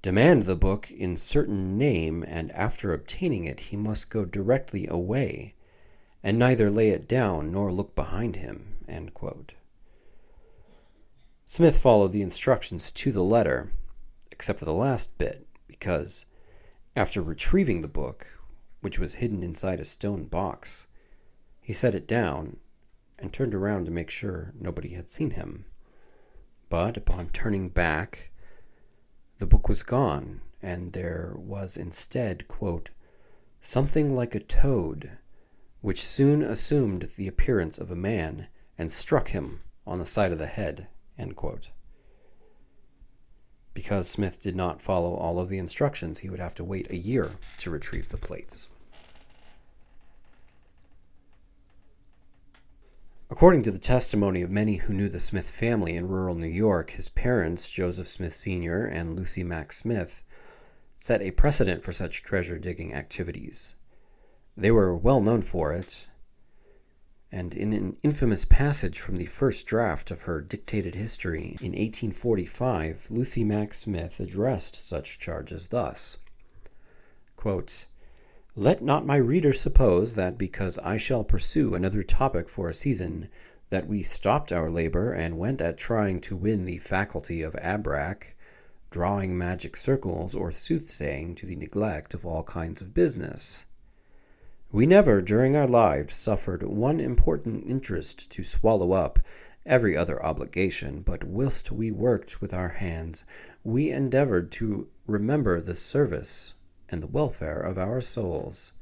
Demand 0.00 0.44
the 0.44 0.54
book 0.54 0.92
in 0.92 1.16
certain 1.16 1.76
name, 1.76 2.24
and 2.26 2.52
after 2.52 2.92
obtaining 2.92 3.44
it, 3.44 3.58
he 3.58 3.76
must 3.76 4.10
go 4.10 4.24
directly 4.24 4.86
away, 4.86 5.54
and 6.22 6.38
neither 6.38 6.70
lay 6.70 6.90
it 6.90 7.08
down 7.08 7.52
nor 7.52 7.72
look 7.72 7.94
behind 7.94 8.36
him. 8.36 8.72
Smith 11.54 11.76
followed 11.78 12.12
the 12.12 12.22
instructions 12.22 12.90
to 12.90 13.12
the 13.12 13.22
letter, 13.22 13.70
except 14.30 14.58
for 14.58 14.64
the 14.64 14.72
last 14.72 15.18
bit 15.18 15.46
because 15.66 16.24
after 16.96 17.20
retrieving 17.20 17.82
the 17.82 17.88
book, 17.88 18.38
which 18.80 18.98
was 18.98 19.16
hidden 19.16 19.42
inside 19.42 19.78
a 19.78 19.84
stone 19.84 20.24
box, 20.24 20.86
he 21.60 21.74
set 21.74 21.94
it 21.94 22.06
down 22.06 22.56
and 23.18 23.32
turned 23.32 23.54
around 23.54 23.84
to 23.84 23.90
make 23.90 24.08
sure 24.08 24.54
nobody 24.58 24.94
had 24.94 25.08
seen 25.08 25.32
him. 25.32 25.66
But 26.70 26.96
upon 26.96 27.28
turning 27.28 27.68
back, 27.68 28.30
the 29.36 29.46
book 29.46 29.68
was 29.68 29.82
gone, 29.82 30.40
and 30.62 30.94
there 30.94 31.34
was 31.36 31.76
instead, 31.76 32.48
quote, 32.48 32.88
something 33.60 34.08
like 34.16 34.34
a 34.34 34.40
toad, 34.40 35.18
which 35.82 36.02
soon 36.02 36.42
assumed 36.42 37.10
the 37.16 37.28
appearance 37.28 37.76
of 37.76 37.90
a 37.90 37.96
man 37.96 38.48
and 38.78 38.90
struck 38.90 39.28
him 39.28 39.60
on 39.86 39.98
the 39.98 40.06
side 40.06 40.32
of 40.32 40.38
the 40.38 40.46
head. 40.46 40.88
Because 43.74 44.08
Smith 44.08 44.42
did 44.42 44.56
not 44.56 44.80
follow 44.80 45.14
all 45.14 45.38
of 45.38 45.48
the 45.48 45.58
instructions, 45.58 46.20
he 46.20 46.30
would 46.30 46.38
have 46.38 46.54
to 46.54 46.64
wait 46.64 46.90
a 46.90 46.96
year 46.96 47.32
to 47.58 47.70
retrieve 47.70 48.08
the 48.08 48.16
plates. 48.16 48.68
According 53.30 53.62
to 53.62 53.70
the 53.70 53.78
testimony 53.78 54.42
of 54.42 54.50
many 54.50 54.76
who 54.76 54.92
knew 54.92 55.08
the 55.08 55.18
Smith 55.18 55.50
family 55.50 55.96
in 55.96 56.06
rural 56.06 56.34
New 56.34 56.46
York, 56.46 56.90
his 56.90 57.08
parents, 57.08 57.70
Joseph 57.70 58.06
Smith 58.06 58.34
Sr. 58.34 58.84
and 58.84 59.16
Lucy 59.16 59.42
Mack 59.42 59.72
Smith, 59.72 60.22
set 60.96 61.22
a 61.22 61.30
precedent 61.30 61.82
for 61.82 61.92
such 61.92 62.22
treasure 62.22 62.58
digging 62.58 62.94
activities. 62.94 63.74
They 64.56 64.70
were 64.70 64.94
well 64.94 65.20
known 65.20 65.42
for 65.42 65.72
it, 65.72 66.08
and 67.30 67.54
in 67.54 67.72
an 67.72 67.96
infamous 68.02 68.44
passage 68.44 69.00
from 69.00 69.16
the 69.16 69.26
first 69.26 69.66
draft 69.66 70.10
of 70.10 70.22
her 70.22 70.40
dictated 70.40 70.94
history 70.94 71.56
in 71.60 71.72
1845, 71.72 73.06
Lucy 73.08 73.44
Mack 73.44 73.72
Smith 73.72 74.20
addressed 74.20 74.76
such 74.76 75.18
charges 75.18 75.68
thus 75.68 76.18
quote, 77.42 77.86
Let 78.54 78.82
not 78.82 79.04
my 79.04 79.16
reader 79.16 79.52
suppose 79.52 80.14
that 80.14 80.38
because 80.38 80.78
I 80.78 80.96
shall 80.96 81.24
pursue 81.24 81.74
another 81.74 82.04
topic 82.04 82.48
for 82.48 82.68
a 82.68 82.74
season, 82.74 83.28
that 83.70 83.88
we 83.88 84.04
stopped 84.04 84.52
our 84.52 84.70
labor 84.70 85.12
and 85.12 85.38
went 85.38 85.60
at 85.60 85.76
trying 85.76 86.20
to 86.20 86.36
win 86.36 86.66
the 86.66 86.78
faculty 86.78 87.42
of 87.42 87.54
abrac, 87.54 88.36
drawing 88.90 89.36
magic 89.36 89.76
circles, 89.76 90.36
or 90.36 90.52
soothsaying 90.52 91.34
to 91.34 91.46
the 91.46 91.56
neglect 91.56 92.14
of 92.14 92.24
all 92.24 92.44
kinds 92.44 92.80
of 92.80 92.94
business. 92.94 93.64
We 94.74 94.86
never, 94.86 95.20
during 95.20 95.54
our 95.54 95.66
lives, 95.66 96.14
suffered 96.14 96.62
one 96.62 96.98
important 96.98 97.66
interest 97.68 98.30
to 98.32 98.42
swallow 98.42 98.92
up 98.92 99.18
every 99.66 99.94
other 99.94 100.24
obligation, 100.24 101.02
but 101.02 101.24
whilst 101.24 101.70
we 101.70 101.90
worked 101.90 102.40
with 102.40 102.54
our 102.54 102.70
hands, 102.70 103.26
we 103.62 103.90
endeavored 103.90 104.50
to 104.52 104.88
remember 105.06 105.60
the 105.60 105.74
service 105.74 106.54
and 106.88 107.02
the 107.02 107.06
welfare 107.06 107.60
of 107.60 107.76
our 107.76 108.00
souls. 108.00 108.72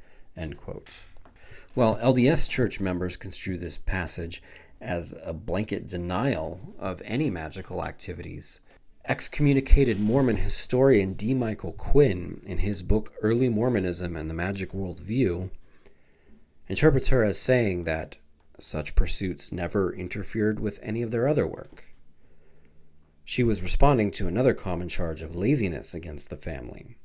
While 1.75 1.97
LDS 1.97 2.49
church 2.49 2.80
members 2.80 3.16
construe 3.16 3.59
this 3.59 3.76
passage 3.76 4.44
as 4.80 5.12
a 5.25 5.32
blanket 5.32 5.88
denial 5.88 6.61
of 6.78 7.02
any 7.04 7.30
magical 7.30 7.85
activities, 7.85 8.61
excommunicated 9.06 9.99
Mormon 9.99 10.37
historian 10.37 11.14
D. 11.14 11.35
Michael 11.35 11.73
Quinn, 11.73 12.42
in 12.47 12.59
his 12.59 12.85
book 12.85 13.12
Early 13.23 13.49
Mormonism 13.49 14.14
and 14.14 14.30
the 14.30 14.35
Magic 14.35 14.73
World 14.73 15.00
View, 15.00 15.50
interprets 16.71 17.09
her 17.09 17.25
as 17.25 17.37
saying 17.37 17.83
that 17.83 18.17
such 18.61 18.95
pursuits 18.95 19.50
never 19.50 19.93
interfered 19.93 20.61
with 20.61 20.79
any 20.83 21.03
of 21.03 21.11
their 21.11 21.27
other 21.27 21.45
work. 21.45 21.83
She 23.25 23.43
was 23.43 23.61
responding 23.61 24.12
to 24.12 24.29
another 24.29 24.55
common 24.55 24.89
charge 24.89 25.21
of 25.21 25.35
laziness 25.35 25.95
against 25.95 26.31
the 26.31 26.37
family. 26.37 26.97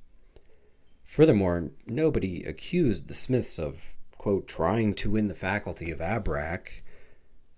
Furthermore, 1.03 1.71
nobody 1.87 2.43
accused 2.43 3.07
the 3.07 3.15
Smiths 3.15 3.57
of, 3.57 3.95
quote, 4.19 4.47
trying 4.47 4.93
to 4.95 5.09
win 5.09 5.29
the 5.29 5.33
faculty 5.33 5.89
of 5.89 5.99
Abrac. 5.99 6.81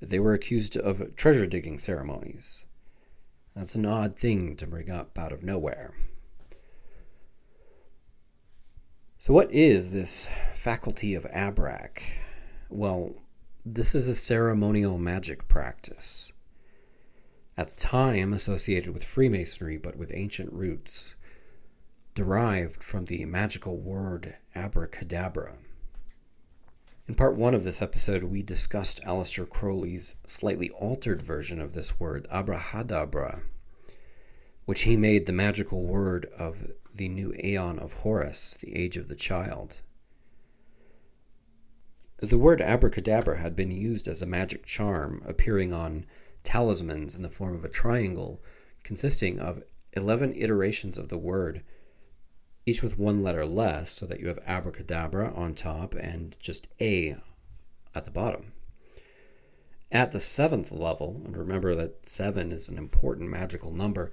They 0.01 0.19
were 0.19 0.33
accused 0.33 0.77
of 0.77 1.13
treasure 1.17 1.45
digging 1.45 1.77
ceremonies. 1.77 2.65
That's 3.53 3.75
an 3.75 3.85
odd 3.85 4.15
thing 4.15 4.55
to 4.57 4.67
bring 4.67 4.89
up 4.89 5.17
out 5.19 5.33
of 5.33 5.43
nowhere. 5.43 5.93
So, 9.19 9.33
what 9.33 9.51
is 9.51 9.89
this 9.89 10.29
faculty 10.53 11.15
of 11.15 11.25
Abrac? 11.25 12.03
Well, 12.69 13.15
this 13.65 13.95
is 13.95 14.07
a 14.07 14.13
ceremonial 14.13 14.99
magic 14.99 15.47
practice. 15.47 16.31
At 17.57 17.69
the 17.69 17.75
time, 17.77 18.31
associated 18.31 18.93
with 18.93 19.03
Freemasonry, 19.03 19.77
but 19.77 19.95
with 19.95 20.13
ancient 20.13 20.53
roots, 20.53 21.15
derived 22.13 22.83
from 22.83 23.05
the 23.05 23.25
magical 23.25 23.77
word 23.77 24.35
abracadabra. 24.53 25.57
In 27.07 27.15
part 27.15 27.35
one 27.35 27.55
of 27.55 27.63
this 27.63 27.81
episode, 27.81 28.23
we 28.23 28.43
discussed 28.43 29.01
Aleister 29.03 29.49
Crowley's 29.49 30.13
slightly 30.27 30.69
altered 30.69 31.23
version 31.23 31.59
of 31.59 31.73
this 31.73 31.99
word, 31.99 32.27
abrahadabra, 32.31 33.41
which 34.65 34.81
he 34.81 34.95
made 34.95 35.25
the 35.25 35.33
magical 35.33 35.81
word 35.81 36.27
of 36.37 36.67
the 36.97 37.07
new 37.07 37.33
Aeon 37.43 37.79
of 37.79 37.93
Horus, 37.93 38.57
the 38.59 38.75
Age 38.75 38.97
of 38.97 39.07
the 39.07 39.15
Child. 39.15 39.77
The 42.19 42.37
word 42.37 42.61
abracadabra 42.61 43.37
had 43.37 43.55
been 43.55 43.71
used 43.71 44.07
as 44.07 44.23
a 44.23 44.27
magic 44.27 44.65
charm, 44.65 45.21
appearing 45.25 45.71
on 45.71 46.05
talismans 46.43 47.15
in 47.15 47.21
the 47.21 47.29
form 47.29 47.53
of 47.53 47.63
a 47.63 47.69
triangle 47.69 48.41
consisting 48.83 49.37
of 49.37 49.61
11 49.93 50.33
iterations 50.35 50.97
of 50.97 51.09
the 51.09 51.17
word, 51.17 51.63
each 52.65 52.81
with 52.81 52.97
one 52.97 53.21
letter 53.21 53.45
less, 53.45 53.91
so 53.91 54.05
that 54.07 54.19
you 54.19 54.27
have 54.27 54.39
abracadabra 54.45 55.31
on 55.35 55.53
top 55.53 55.93
and 55.93 56.35
just 56.39 56.67
A 56.81 57.17
at 57.93 58.05
the 58.05 58.11
bottom. 58.11 58.53
At 59.91 60.11
the 60.11 60.19
seventh 60.19 60.71
level, 60.71 61.21
and 61.23 61.37
remember 61.37 61.75
that 61.75 62.09
seven 62.09 62.51
is 62.51 62.67
an 62.67 62.77
important 62.77 63.29
magical 63.29 63.71
number, 63.71 64.11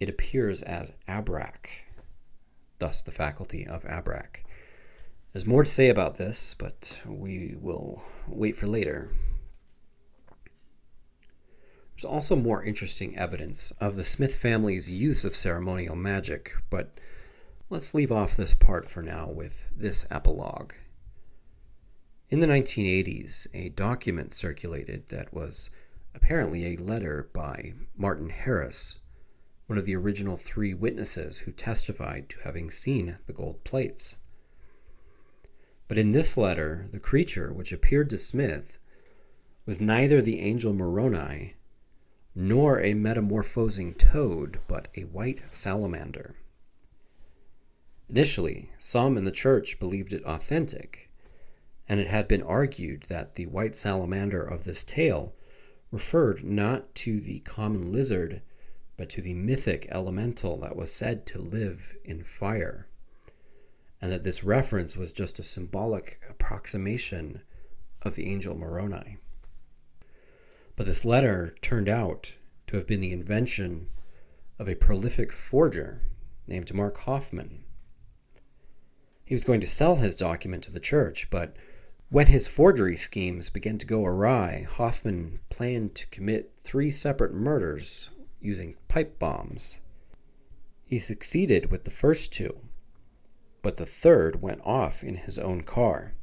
it 0.00 0.08
appears 0.08 0.62
as 0.62 0.94
abrac, 1.06 1.68
thus 2.78 3.02
the 3.02 3.12
faculty 3.12 3.66
of 3.66 3.84
abrac. 3.84 4.44
There's 5.32 5.46
more 5.46 5.62
to 5.62 5.70
say 5.70 5.90
about 5.90 6.16
this, 6.16 6.54
but 6.54 7.02
we 7.06 7.54
will 7.60 8.02
wait 8.26 8.56
for 8.56 8.66
later. 8.66 9.10
There's 11.94 12.04
also 12.04 12.34
more 12.34 12.64
interesting 12.64 13.16
evidence 13.16 13.72
of 13.78 13.94
the 13.94 14.04
Smith 14.04 14.34
family's 14.34 14.90
use 14.90 15.24
of 15.24 15.36
ceremonial 15.36 15.94
magic, 15.94 16.54
but 16.70 16.98
let's 17.68 17.94
leave 17.94 18.10
off 18.10 18.36
this 18.36 18.54
part 18.54 18.88
for 18.88 19.02
now 19.02 19.28
with 19.28 19.70
this 19.76 20.06
epilogue. 20.10 20.72
In 22.30 22.40
the 22.40 22.46
1980s, 22.46 23.46
a 23.52 23.68
document 23.68 24.32
circulated 24.32 25.08
that 25.08 25.34
was 25.34 25.68
apparently 26.14 26.66
a 26.66 26.76
letter 26.76 27.28
by 27.32 27.74
Martin 27.96 28.30
Harris, 28.30 28.96
one 29.70 29.78
of 29.78 29.86
the 29.86 29.94
original 29.94 30.36
three 30.36 30.74
witnesses 30.74 31.38
who 31.38 31.52
testified 31.52 32.28
to 32.28 32.40
having 32.42 32.72
seen 32.72 33.16
the 33.26 33.32
gold 33.32 33.62
plates. 33.62 34.16
But 35.86 35.96
in 35.96 36.10
this 36.10 36.36
letter, 36.36 36.88
the 36.90 36.98
creature 36.98 37.52
which 37.52 37.70
appeared 37.70 38.10
to 38.10 38.18
Smith 38.18 38.80
was 39.66 39.80
neither 39.80 40.20
the 40.20 40.40
angel 40.40 40.74
Moroni 40.74 41.54
nor 42.34 42.80
a 42.80 42.94
metamorphosing 42.94 43.94
toad, 43.94 44.58
but 44.66 44.88
a 44.96 45.02
white 45.02 45.44
salamander. 45.52 46.34
Initially, 48.08 48.72
some 48.80 49.16
in 49.16 49.22
the 49.22 49.30
church 49.30 49.78
believed 49.78 50.12
it 50.12 50.24
authentic, 50.24 51.12
and 51.88 52.00
it 52.00 52.08
had 52.08 52.26
been 52.26 52.42
argued 52.42 53.04
that 53.04 53.36
the 53.36 53.46
white 53.46 53.76
salamander 53.76 54.42
of 54.42 54.64
this 54.64 54.82
tale 54.82 55.32
referred 55.92 56.42
not 56.42 56.92
to 56.96 57.20
the 57.20 57.38
common 57.38 57.92
lizard 57.92 58.42
but 59.00 59.08
to 59.08 59.22
the 59.22 59.32
mythic 59.32 59.88
elemental 59.90 60.58
that 60.58 60.76
was 60.76 60.92
said 60.92 61.24
to 61.24 61.40
live 61.40 61.94
in 62.04 62.22
fire, 62.22 62.86
and 63.98 64.12
that 64.12 64.24
this 64.24 64.44
reference 64.44 64.94
was 64.94 65.10
just 65.10 65.38
a 65.38 65.42
symbolic 65.42 66.20
approximation 66.28 67.40
of 68.02 68.14
the 68.14 68.30
angel 68.30 68.54
Moroni. 68.54 69.16
But 70.76 70.84
this 70.84 71.06
letter 71.06 71.54
turned 71.62 71.88
out 71.88 72.34
to 72.66 72.76
have 72.76 72.86
been 72.86 73.00
the 73.00 73.14
invention 73.14 73.88
of 74.58 74.68
a 74.68 74.74
prolific 74.74 75.32
forger 75.32 76.02
named 76.46 76.74
Mark 76.74 76.98
Hofmann. 76.98 77.64
He 79.24 79.34
was 79.34 79.44
going 79.44 79.62
to 79.62 79.66
sell 79.66 79.96
his 79.96 80.14
document 80.14 80.62
to 80.64 80.70
the 80.70 80.78
church, 80.78 81.30
but 81.30 81.56
when 82.10 82.26
his 82.26 82.48
forgery 82.48 82.98
schemes 82.98 83.48
began 83.48 83.78
to 83.78 83.86
go 83.86 84.04
awry, 84.04 84.66
Hofmann 84.70 85.40
planned 85.48 85.94
to 85.94 86.06
commit 86.08 86.52
three 86.64 86.90
separate 86.90 87.32
murders 87.32 88.10
using 88.40 88.76
pipe 88.88 89.18
bombs. 89.18 89.80
He 90.84 90.98
succeeded 90.98 91.70
with 91.70 91.84
the 91.84 91.90
first 91.90 92.32
two, 92.32 92.60
but 93.62 93.76
the 93.76 93.86
third 93.86 94.42
went 94.42 94.60
off 94.64 95.02
in 95.04 95.16
his 95.16 95.38
own 95.38 95.62
car. 95.62 96.14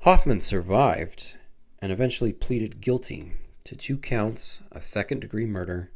Hofmann 0.00 0.40
survived 0.40 1.36
and 1.80 1.92
eventually 1.92 2.32
pleaded 2.32 2.80
guilty 2.80 3.32
to 3.64 3.76
two 3.76 3.98
counts 3.98 4.60
of 4.72 4.84
second 4.84 5.20
degree 5.20 5.46
murder 5.46 5.90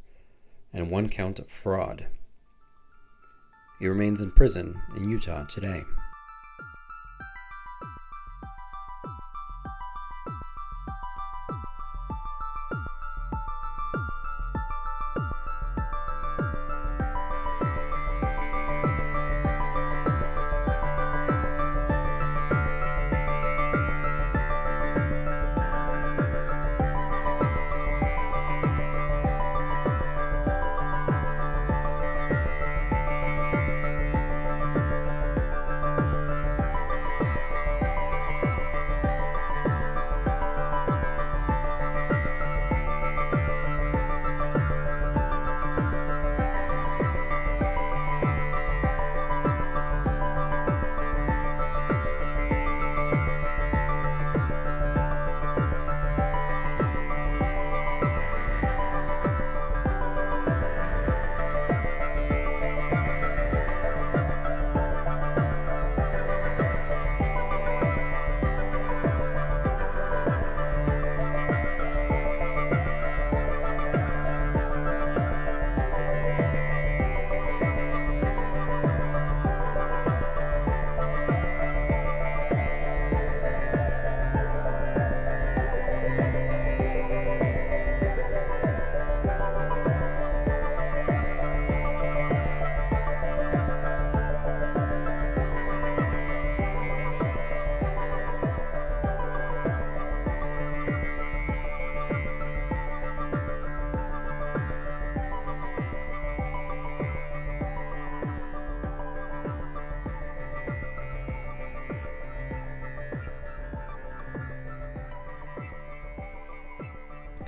and 0.73 0.91
one 0.91 1.09
count 1.09 1.39
of 1.39 1.49
fraud. 1.49 2.07
He 3.79 3.89
remains 3.89 4.21
in 4.21 4.31
prison 4.31 4.81
in 4.97 5.09
Utah 5.09 5.45
today. 5.45 5.83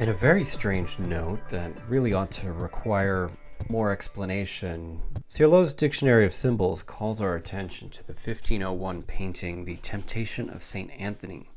And 0.05 0.11
a 0.11 0.15
very 0.15 0.45
strange 0.45 0.99
note 0.99 1.49
that 1.49 1.73
really 1.89 2.13
ought 2.13 2.31
to 2.33 2.53
require 2.53 3.31
more 3.71 3.91
explanation. 3.91 5.01
Cirlot's 5.29 5.73
Dictionary 5.73 6.27
of 6.27 6.35
Symbols 6.35 6.83
calls 6.83 7.23
our 7.23 7.37
attention 7.37 7.89
to 7.89 8.07
the 8.07 8.13
1501 8.13 9.05
painting 9.05 9.65
The 9.65 9.79
Temptation 9.79 10.51
of 10.51 10.63
St. 10.63 10.91
Anthony 11.01 11.49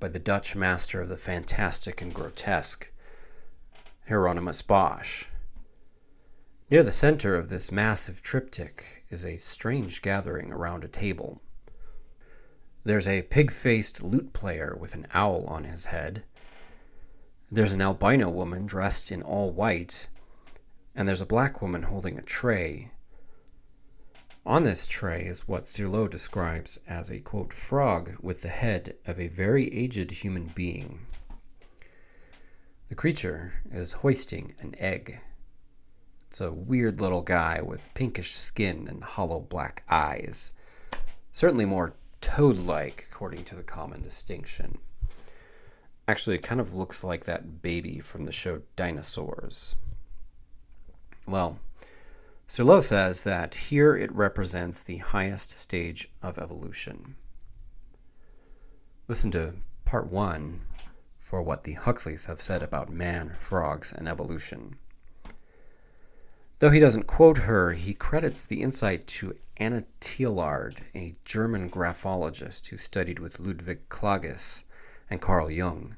by 0.00 0.08
the 0.08 0.18
Dutch 0.18 0.56
master 0.56 1.00
of 1.00 1.08
the 1.08 1.16
fantastic 1.16 2.02
and 2.02 2.12
grotesque, 2.12 2.90
Hieronymus 4.08 4.62
Bosch. 4.62 5.26
Near 6.72 6.82
the 6.82 6.90
center 6.90 7.36
of 7.36 7.50
this 7.50 7.70
massive 7.70 8.20
triptych 8.20 9.04
is 9.10 9.24
a 9.24 9.36
strange 9.36 10.02
gathering 10.02 10.52
around 10.52 10.82
a 10.82 10.88
table. 10.88 11.40
There's 12.82 13.06
a 13.06 13.22
pig 13.22 13.52
faced 13.52 14.02
lute 14.02 14.32
player 14.32 14.76
with 14.76 14.94
an 14.94 15.06
owl 15.14 15.44
on 15.46 15.62
his 15.62 15.86
head. 15.86 16.24
There's 17.52 17.72
an 17.72 17.82
albino 17.82 18.28
woman 18.30 18.66
dressed 18.66 19.12
in 19.12 19.22
all 19.22 19.52
white, 19.52 20.08
and 20.94 21.06
there's 21.06 21.20
a 21.20 21.26
black 21.26 21.62
woman 21.62 21.84
holding 21.84 22.18
a 22.18 22.22
tray 22.22 22.90
on 24.44 24.64
this 24.64 24.88
tray 24.88 25.24
is 25.24 25.46
what 25.46 25.68
Cirlot 25.68 26.10
describes 26.10 26.80
as 26.88 27.10
a 27.10 27.20
quote, 27.20 27.52
frog 27.52 28.16
with 28.20 28.42
the 28.42 28.48
head 28.48 28.96
of 29.06 29.20
a 29.20 29.28
very 29.28 29.72
aged 29.72 30.10
human 30.10 30.46
being. 30.46 31.06
The 32.88 32.96
creature 32.96 33.52
is 33.70 33.92
hoisting 33.92 34.52
an 34.58 34.74
egg. 34.78 35.20
It's 36.26 36.40
a 36.40 36.50
weird 36.50 37.00
little 37.00 37.22
guy 37.22 37.62
with 37.62 37.94
pinkish 37.94 38.32
skin 38.32 38.88
and 38.88 39.04
hollow 39.04 39.38
black 39.38 39.84
eyes. 39.88 40.50
Certainly 41.30 41.66
more 41.66 41.94
toad 42.20 42.56
like, 42.56 43.06
according 43.12 43.44
to 43.44 43.54
the 43.54 43.62
common 43.62 44.02
distinction. 44.02 44.78
Actually, 46.08 46.36
it 46.36 46.42
kind 46.42 46.60
of 46.60 46.74
looks 46.74 47.04
like 47.04 47.24
that 47.24 47.62
baby 47.62 48.00
from 48.00 48.24
the 48.24 48.32
show 48.32 48.62
Dinosaurs. 48.76 49.76
Well, 51.26 51.60
Cirlot 52.48 52.84
says 52.84 53.24
that 53.24 53.54
here 53.54 53.96
it 53.96 54.12
represents 54.12 54.82
the 54.82 54.98
highest 54.98 55.58
stage 55.58 56.10
of 56.20 56.38
evolution. 56.38 57.14
Listen 59.08 59.30
to 59.30 59.54
part 59.84 60.08
one 60.08 60.62
for 61.18 61.40
what 61.40 61.62
the 61.62 61.74
Huxleys 61.74 62.26
have 62.26 62.42
said 62.42 62.62
about 62.62 62.90
man, 62.90 63.36
frogs, 63.38 63.92
and 63.92 64.08
evolution. 64.08 64.76
Though 66.58 66.70
he 66.70 66.78
doesn't 66.78 67.06
quote 67.06 67.38
her, 67.38 67.72
he 67.72 67.94
credits 67.94 68.44
the 68.44 68.62
insight 68.62 69.06
to 69.08 69.36
Ania 69.58 69.86
Teillard, 70.00 70.80
a 70.94 71.14
German 71.24 71.68
graphologist 71.68 72.66
who 72.68 72.76
studied 72.76 73.18
with 73.18 73.40
Ludwig 73.40 73.88
Klages 73.88 74.62
and 75.12 75.20
Carl 75.20 75.50
Jung. 75.50 75.96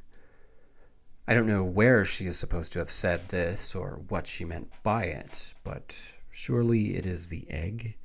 I 1.27 1.35
don't 1.35 1.47
know 1.47 1.65
where 1.65 2.05
she 2.05 2.27
is 2.27 2.39
supposed 2.39 2.73
to 2.75 2.79
have 2.81 2.91
said 2.91 3.29
this 3.29 3.75
or 3.75 4.03
what 4.09 4.27
she 4.27 4.45
meant 4.45 4.71
by 4.83 5.05
it, 5.05 5.55
but 5.65 5.97
Surely 6.37 6.97
it 6.97 7.07
is 7.07 7.29
the 7.29 7.49
egg 7.49 7.97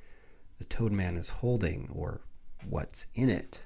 the 0.60 0.63
toad 0.65 0.91
man 0.91 1.17
is 1.17 1.32
holding, 1.41 1.89
or 1.91 2.22
what's 2.63 3.08
in 3.15 3.28
it, 3.28 3.65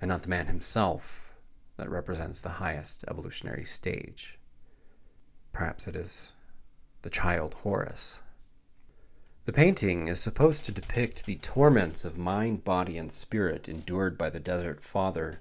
and 0.00 0.08
not 0.08 0.22
the 0.22 0.28
man 0.28 0.46
himself 0.46 1.34
that 1.76 1.90
represents 1.90 2.40
the 2.40 2.48
highest 2.62 3.04
evolutionary 3.08 3.64
stage. 3.64 4.38
Perhaps 5.50 5.88
it 5.88 5.96
is 5.96 6.32
the 7.02 7.10
child 7.10 7.54
Horus. 7.54 8.22
The 9.46 9.52
painting 9.52 10.06
is 10.06 10.20
supposed 10.20 10.64
to 10.66 10.72
depict 10.72 11.26
the 11.26 11.38
torments 11.38 12.04
of 12.04 12.16
mind, 12.16 12.62
body, 12.62 12.96
and 12.96 13.10
spirit 13.10 13.68
endured 13.68 14.16
by 14.16 14.30
the 14.30 14.38
desert 14.38 14.80
father, 14.80 15.40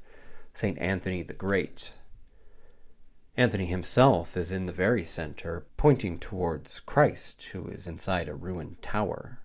St. 0.54 0.78
Anthony 0.80 1.24
the 1.24 1.34
Great, 1.34 1.94
Anthony 3.38 3.66
himself 3.66 4.36
is 4.36 4.52
in 4.52 4.66
the 4.66 4.74
very 4.74 5.06
center, 5.06 5.66
pointing 5.78 6.20
towards 6.20 6.82
Christ, 6.82 7.44
who 7.54 7.68
is 7.70 7.88
inside 7.88 8.28
a 8.28 8.36
ruined 8.36 8.82
tower. 8.82 9.40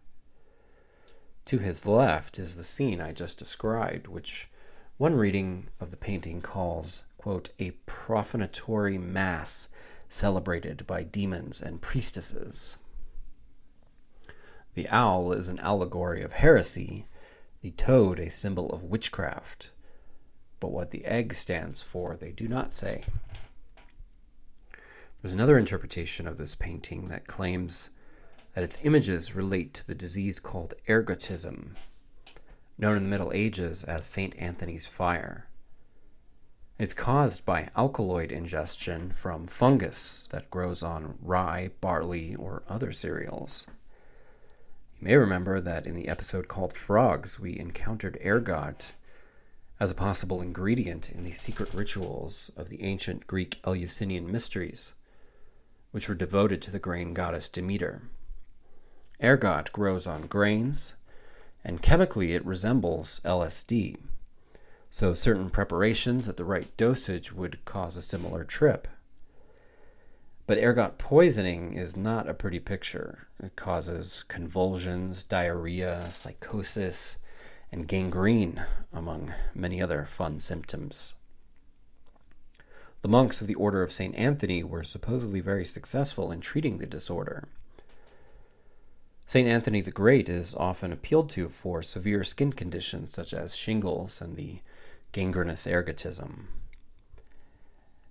To 1.47 1.59
his 1.59 1.87
left 1.87 2.39
is 2.39 2.57
the 2.57 2.65
scene 2.65 3.01
I 3.01 3.13
just 3.13 3.39
described, 3.39 4.09
which 4.09 4.51
one 4.97 5.15
reading 5.15 5.69
of 5.79 5.93
the 5.93 5.97
painting 5.97 6.41
calls, 6.41 7.05
quote, 7.17 7.51
a 7.61 7.71
profanatory 7.87 8.99
mass 8.99 9.69
celebrated 10.09 10.85
by 10.87 11.05
demons 11.05 11.63
and 11.63 11.81
priestesses. 11.81 12.79
The 14.75 14.89
owl 14.89 15.33
is 15.33 15.49
an 15.49 15.61
allegory 15.61 16.23
of 16.23 16.33
heresy, 16.35 17.07
the 17.61 17.71
toad 17.71 18.19
a 18.19 18.31
symbol 18.31 18.71
of 18.71 18.83
witchcraft. 18.83 19.71
But 20.61 20.73
what 20.73 20.91
the 20.91 21.05
egg 21.05 21.35
stands 21.35 21.83
for, 21.83 22.17
they 22.17 22.33
do 22.33 22.49
not 22.49 22.73
say. 22.73 23.05
There's 25.21 25.35
another 25.35 25.59
interpretation 25.59 26.27
of 26.27 26.37
this 26.37 26.55
painting 26.55 27.09
that 27.09 27.27
claims 27.27 27.91
that 28.55 28.65
its 28.65 28.79
images 28.83 29.35
relate 29.35 29.75
to 29.75 29.87
the 29.87 29.95
disease 29.95 30.41
called 30.41 30.75
ergotism, 30.89 31.75
known 32.79 32.97
in 32.97 33.03
the 33.03 33.09
Middle 33.11 33.33
Ages 33.33 33.85
as 33.85 34.07
St. 34.07 34.35
Anthony's 34.39 34.87
fire. 34.87 35.49
It's 36.79 36.95
caused 36.95 37.45
by 37.45 37.71
alkaloid 37.75 38.31
ingestion 38.31 39.11
from 39.11 39.47
fungus 39.47 40.29
that 40.31 40.51
grows 40.51 40.83
on 40.83 41.17
rye, 41.23 41.71
barley, 41.81 42.35
or 42.35 42.63
other 42.69 42.93
cereals. 42.93 43.67
You 45.01 45.07
may 45.07 45.17
remember 45.17 45.61
that 45.61 45.87
in 45.87 45.95
the 45.95 46.09
episode 46.09 46.49
called 46.49 46.75
Frogs, 46.75 47.41
we 47.41 47.59
encountered 47.59 48.19
ergot 48.25 48.93
as 49.79 49.91
a 49.91 49.95
possible 49.95 50.41
ingredient 50.41 51.11
in 51.11 51.25
the 51.25 51.33
secret 51.33 51.73
rituals 51.75 52.51
of 52.57 52.69
the 52.69 52.83
ancient 52.83 53.27
Greek 53.27 53.61
Eleusinian 53.65 54.31
mysteries 54.31 54.93
which 55.97 56.11
were 56.11 56.15
devoted 56.15 56.61
to 56.61 56.71
the 56.71 56.79
grain 56.79 57.15
goddess 57.15 57.49
Demeter. 57.49 58.03
Ergot 59.23 59.73
grows 59.73 60.07
on 60.07 60.27
grains, 60.27 60.93
and 61.65 61.81
chemically 61.81 62.35
it 62.35 62.45
resembles 62.45 63.19
LSD, 63.25 63.97
so 64.91 65.15
certain 65.15 65.49
preparations 65.49 66.29
at 66.29 66.37
the 66.37 66.45
right 66.45 66.77
dosage 66.77 67.33
would 67.33 67.65
cause 67.65 67.97
a 67.97 68.03
similar 68.03 68.45
trip. 68.45 68.87
But 70.47 70.59
ergot 70.59 70.99
poisoning 70.99 71.73
is 71.73 71.97
not 71.97 72.29
a 72.29 72.35
pretty 72.35 72.61
picture. 72.61 73.29
It 73.43 73.57
causes 73.57 74.23
convulsions, 74.29 75.25
diarrhea, 75.25 76.13
psychosis, 76.13 77.17
and 77.77 77.87
gangrene, 77.87 78.65
among 78.91 79.35
many 79.55 79.83
other 79.83 80.07
fun 80.07 80.41
symptoms. 80.41 81.13
The 83.03 83.09
monks 83.09 83.43
of 83.43 83.47
the 83.47 83.55
Order 83.55 83.83
of 83.83 83.93
St. 83.93 84.15
Anthony 84.15 84.65
were 84.65 84.83
supposedly 84.83 85.41
very 85.41 85.67
successful 85.67 86.33
in 86.33 86.41
treating 86.41 86.79
the 86.79 86.87
disorder. 86.87 87.45
St. 89.27 89.47
Anthony 89.47 89.83
the 89.83 89.91
Great 89.91 90.31
is 90.31 90.55
often 90.55 90.91
appealed 90.91 91.29
to 91.31 91.51
for 91.51 91.83
severe 91.83 92.25
skin 92.25 92.55
conditions 92.55 93.13
such 93.13 93.35
as 93.35 93.55
shingles 93.55 94.23
and 94.23 94.37
the 94.37 94.61
gangrenous 95.13 95.67
ergotism. 95.67 96.47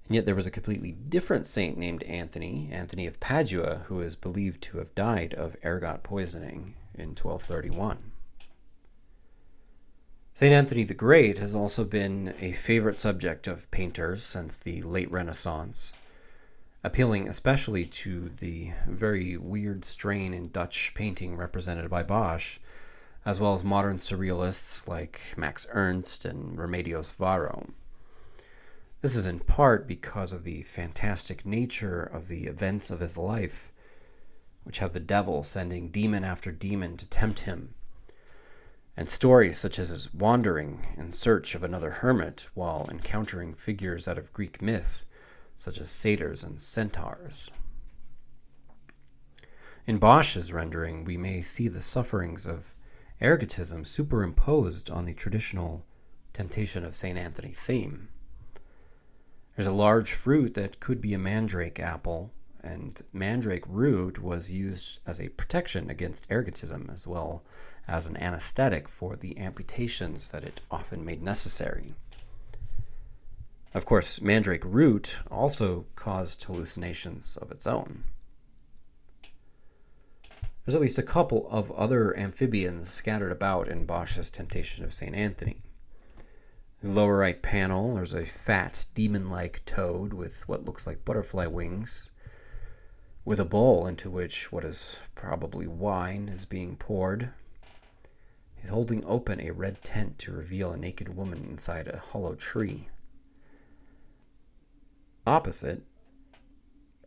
And 0.05 0.15
yet 0.15 0.25
there 0.25 0.35
was 0.35 0.45
a 0.45 0.51
completely 0.51 0.91
different 0.91 1.47
saint 1.47 1.75
named 1.75 2.03
Anthony, 2.03 2.69
Anthony 2.71 3.07
of 3.07 3.19
Padua, 3.19 3.85
who 3.87 3.99
is 4.01 4.15
believed 4.15 4.61
to 4.61 4.77
have 4.77 4.93
died 4.93 5.33
of 5.33 5.57
ergot 5.65 6.03
poisoning 6.03 6.75
in 6.93 7.15
1231. 7.15 8.11
St. 10.37 10.51
Anthony 10.51 10.83
the 10.83 10.93
Great 10.93 11.37
has 11.37 11.55
also 11.55 11.85
been 11.85 12.35
a 12.41 12.51
favorite 12.51 12.97
subject 12.97 13.47
of 13.47 13.71
painters 13.71 14.21
since 14.21 14.59
the 14.59 14.81
late 14.81 15.09
Renaissance, 15.09 15.93
appealing 16.83 17.29
especially 17.29 17.85
to 17.85 18.27
the 18.27 18.73
very 18.85 19.37
weird 19.37 19.85
strain 19.85 20.33
in 20.33 20.49
Dutch 20.49 20.93
painting 20.93 21.37
represented 21.37 21.89
by 21.89 22.03
Bosch, 22.03 22.59
as 23.23 23.39
well 23.39 23.53
as 23.53 23.63
modern 23.63 23.95
surrealists 23.95 24.85
like 24.89 25.21
Max 25.37 25.65
Ernst 25.69 26.25
and 26.25 26.57
Remedios 26.57 27.15
Varo. 27.15 27.69
This 28.99 29.15
is 29.15 29.27
in 29.27 29.39
part 29.39 29.87
because 29.87 30.33
of 30.33 30.43
the 30.43 30.63
fantastic 30.63 31.45
nature 31.45 32.03
of 32.03 32.27
the 32.27 32.47
events 32.47 32.91
of 32.91 32.99
his 32.99 33.17
life, 33.17 33.71
which 34.65 34.79
have 34.79 34.91
the 34.91 34.99
devil 34.99 35.43
sending 35.43 35.91
demon 35.91 36.25
after 36.25 36.51
demon 36.51 36.97
to 36.97 37.07
tempt 37.07 37.39
him 37.39 37.73
and 38.97 39.09
stories 39.09 39.57
such 39.57 39.77
as 39.77 39.89
his 39.89 40.13
wandering 40.13 40.87
in 40.97 41.11
search 41.11 41.53
of 41.53 41.63
another 41.63 41.91
hermit 41.91 42.47
while 42.53 42.87
encountering 42.89 43.53
figures 43.53 44.07
out 44.07 44.17
of 44.17 44.31
Greek 44.31 44.61
myth, 44.61 45.05
such 45.57 45.79
as 45.79 45.89
satyrs 45.89 46.43
and 46.43 46.61
centaurs. 46.61 47.51
In 49.85 49.99
Bosch's 49.99 50.51
rendering, 50.53 51.03
we 51.03 51.17
may 51.17 51.41
see 51.41 51.67
the 51.67 51.81
sufferings 51.81 52.47
of 52.47 52.73
ergotism 53.21 53.85
superimposed 53.85 54.89
on 54.89 55.05
the 55.05 55.13
traditional 55.13 55.85
temptation 56.33 56.83
of 56.83 56.95
St. 56.95 57.17
Anthony 57.17 57.51
theme. 57.51 58.09
There's 59.55 59.67
a 59.67 59.71
large 59.71 60.11
fruit 60.13 60.53
that 60.55 60.79
could 60.79 61.01
be 61.01 61.13
a 61.13 61.19
mandrake 61.19 61.79
apple, 61.79 62.33
and 62.63 63.01
mandrake 63.13 63.63
root 63.67 64.21
was 64.21 64.51
used 64.51 64.99
as 65.05 65.21
a 65.21 65.29
protection 65.29 65.89
against 65.89 66.27
ergotism 66.29 66.91
as 66.91 67.05
well 67.05 67.43
as 67.87 68.07
an 68.07 68.17
anesthetic 68.17 68.87
for 68.87 69.15
the 69.15 69.37
amputations 69.37 70.31
that 70.31 70.43
it 70.43 70.61
often 70.71 71.05
made 71.05 71.21
necessary. 71.21 71.93
Of 73.73 73.85
course, 73.85 74.21
mandrake 74.21 74.63
root 74.63 75.17
also 75.29 75.85
caused 75.95 76.43
hallucinations 76.43 77.37
of 77.37 77.51
its 77.51 77.67
own. 77.67 78.05
There's 80.65 80.75
at 80.75 80.81
least 80.81 80.97
a 80.97 81.03
couple 81.03 81.47
of 81.51 81.71
other 81.73 82.17
amphibians 82.17 82.89
scattered 82.89 83.31
about 83.31 83.67
in 83.67 83.85
Bosch's 83.85 84.31
Temptation 84.31 84.83
of 84.83 84.93
St. 84.93 85.13
Anthony. 85.13 85.57
The 86.81 86.89
lower 86.89 87.17
right 87.17 87.41
panel, 87.41 87.95
there's 87.95 88.13
a 88.13 88.25
fat, 88.25 88.85
demon 88.93 89.27
like 89.27 89.63
toad 89.65 90.13
with 90.13 90.47
what 90.47 90.65
looks 90.65 90.87
like 90.87 91.05
butterfly 91.05 91.45
wings, 91.45 92.09
with 93.25 93.39
a 93.39 93.45
bowl 93.45 93.85
into 93.87 94.09
which 94.09 94.51
what 94.51 94.63
is 94.65 95.03
probably 95.15 95.67
wine 95.67 96.29
is 96.29 96.45
being 96.45 96.77
poured. 96.77 97.31
He's 98.65 98.71
holding 98.71 99.05
open 99.05 99.41
a 99.41 99.51
red 99.51 99.83
tent 99.83 100.17
to 100.17 100.31
reveal 100.31 100.71
a 100.71 100.77
naked 100.77 101.15
woman 101.15 101.45
inside 101.51 101.87
a 101.87 101.99
hollow 101.99 102.33
tree. 102.33 102.89
Opposite, 105.27 105.83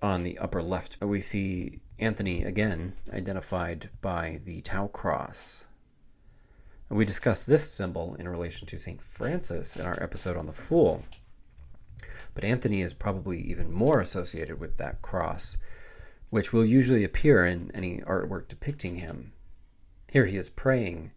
on 0.00 0.22
the 0.22 0.38
upper 0.38 0.62
left, 0.62 1.00
we 1.00 1.20
see 1.20 1.80
Anthony 1.98 2.44
again 2.44 2.92
identified 3.12 3.90
by 4.00 4.40
the 4.44 4.60
Tau 4.60 4.86
cross. 4.86 5.64
We 6.90 7.04
discussed 7.04 7.48
this 7.48 7.68
symbol 7.68 8.14
in 8.14 8.28
relation 8.28 8.68
to 8.68 8.78
St. 8.78 9.02
Francis 9.02 9.74
in 9.74 9.84
our 9.84 10.00
episode 10.00 10.36
on 10.36 10.46
the 10.46 10.52
Fool. 10.52 11.02
But 12.34 12.44
Anthony 12.44 12.82
is 12.82 12.94
probably 12.94 13.40
even 13.40 13.72
more 13.72 14.00
associated 14.00 14.60
with 14.60 14.76
that 14.76 15.02
cross, 15.02 15.56
which 16.30 16.52
will 16.52 16.64
usually 16.64 17.02
appear 17.02 17.44
in 17.44 17.72
any 17.74 17.98
artwork 18.02 18.46
depicting 18.46 18.94
him. 18.94 19.32
Here 20.12 20.26
he 20.26 20.36
is 20.36 20.50
praying 20.50 21.10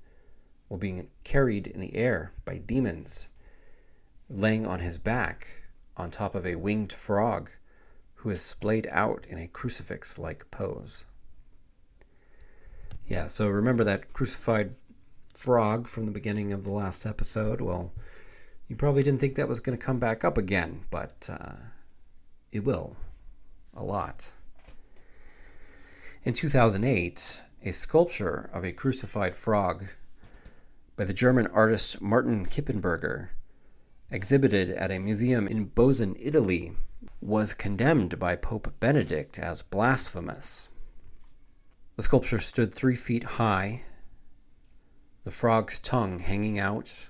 while 0.71 0.77
being 0.77 1.09
carried 1.25 1.67
in 1.67 1.81
the 1.81 1.97
air 1.97 2.31
by 2.45 2.57
demons, 2.57 3.27
laying 4.29 4.65
on 4.65 4.79
his 4.79 4.97
back 4.97 5.63
on 5.97 6.09
top 6.09 6.33
of 6.33 6.47
a 6.47 6.55
winged 6.55 6.93
frog 6.93 7.49
who 8.13 8.29
is 8.29 8.41
splayed 8.41 8.87
out 8.89 9.27
in 9.29 9.37
a 9.37 9.49
crucifix 9.49 10.17
like 10.17 10.49
pose. 10.49 11.03
Yeah, 13.05 13.27
so 13.27 13.49
remember 13.49 13.83
that 13.83 14.13
crucified 14.13 14.75
frog 15.35 15.89
from 15.89 16.05
the 16.05 16.13
beginning 16.13 16.53
of 16.53 16.63
the 16.63 16.71
last 16.71 17.05
episode? 17.05 17.59
Well, 17.59 17.91
you 18.69 18.77
probably 18.77 19.03
didn't 19.03 19.19
think 19.19 19.35
that 19.35 19.49
was 19.49 19.59
going 19.59 19.77
to 19.77 19.85
come 19.85 19.99
back 19.99 20.23
up 20.23 20.37
again, 20.37 20.85
but 20.89 21.29
uh, 21.29 21.55
it 22.53 22.63
will. 22.63 22.95
A 23.75 23.83
lot. 23.83 24.31
In 26.23 26.33
2008, 26.33 27.41
a 27.65 27.73
sculpture 27.73 28.49
of 28.53 28.63
a 28.63 28.71
crucified 28.71 29.35
frog 29.35 29.89
by 31.01 31.05
the 31.05 31.13
German 31.15 31.47
artist 31.47 31.99
Martin 31.99 32.45
Kippenberger, 32.45 33.29
exhibited 34.11 34.69
at 34.69 34.91
a 34.91 34.99
museum 34.99 35.47
in 35.47 35.65
Bozen, 35.65 36.15
Italy, 36.19 36.77
was 37.19 37.55
condemned 37.55 38.19
by 38.19 38.35
Pope 38.35 38.71
Benedict 38.79 39.39
as 39.39 39.63
blasphemous. 39.63 40.69
The 41.95 42.03
sculpture 42.03 42.37
stood 42.37 42.71
three 42.71 42.95
feet 42.95 43.23
high, 43.23 43.81
the 45.23 45.31
frog's 45.31 45.79
tongue 45.79 46.19
hanging 46.19 46.59
out, 46.59 47.09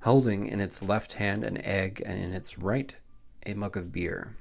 holding 0.00 0.44
in 0.44 0.60
its 0.60 0.82
left 0.82 1.14
hand 1.14 1.42
an 1.42 1.56
egg 1.64 2.02
and 2.04 2.22
in 2.22 2.34
its 2.34 2.58
right 2.58 2.94
a 3.46 3.54
mug 3.54 3.78
of 3.78 3.92
beer. 3.92 4.36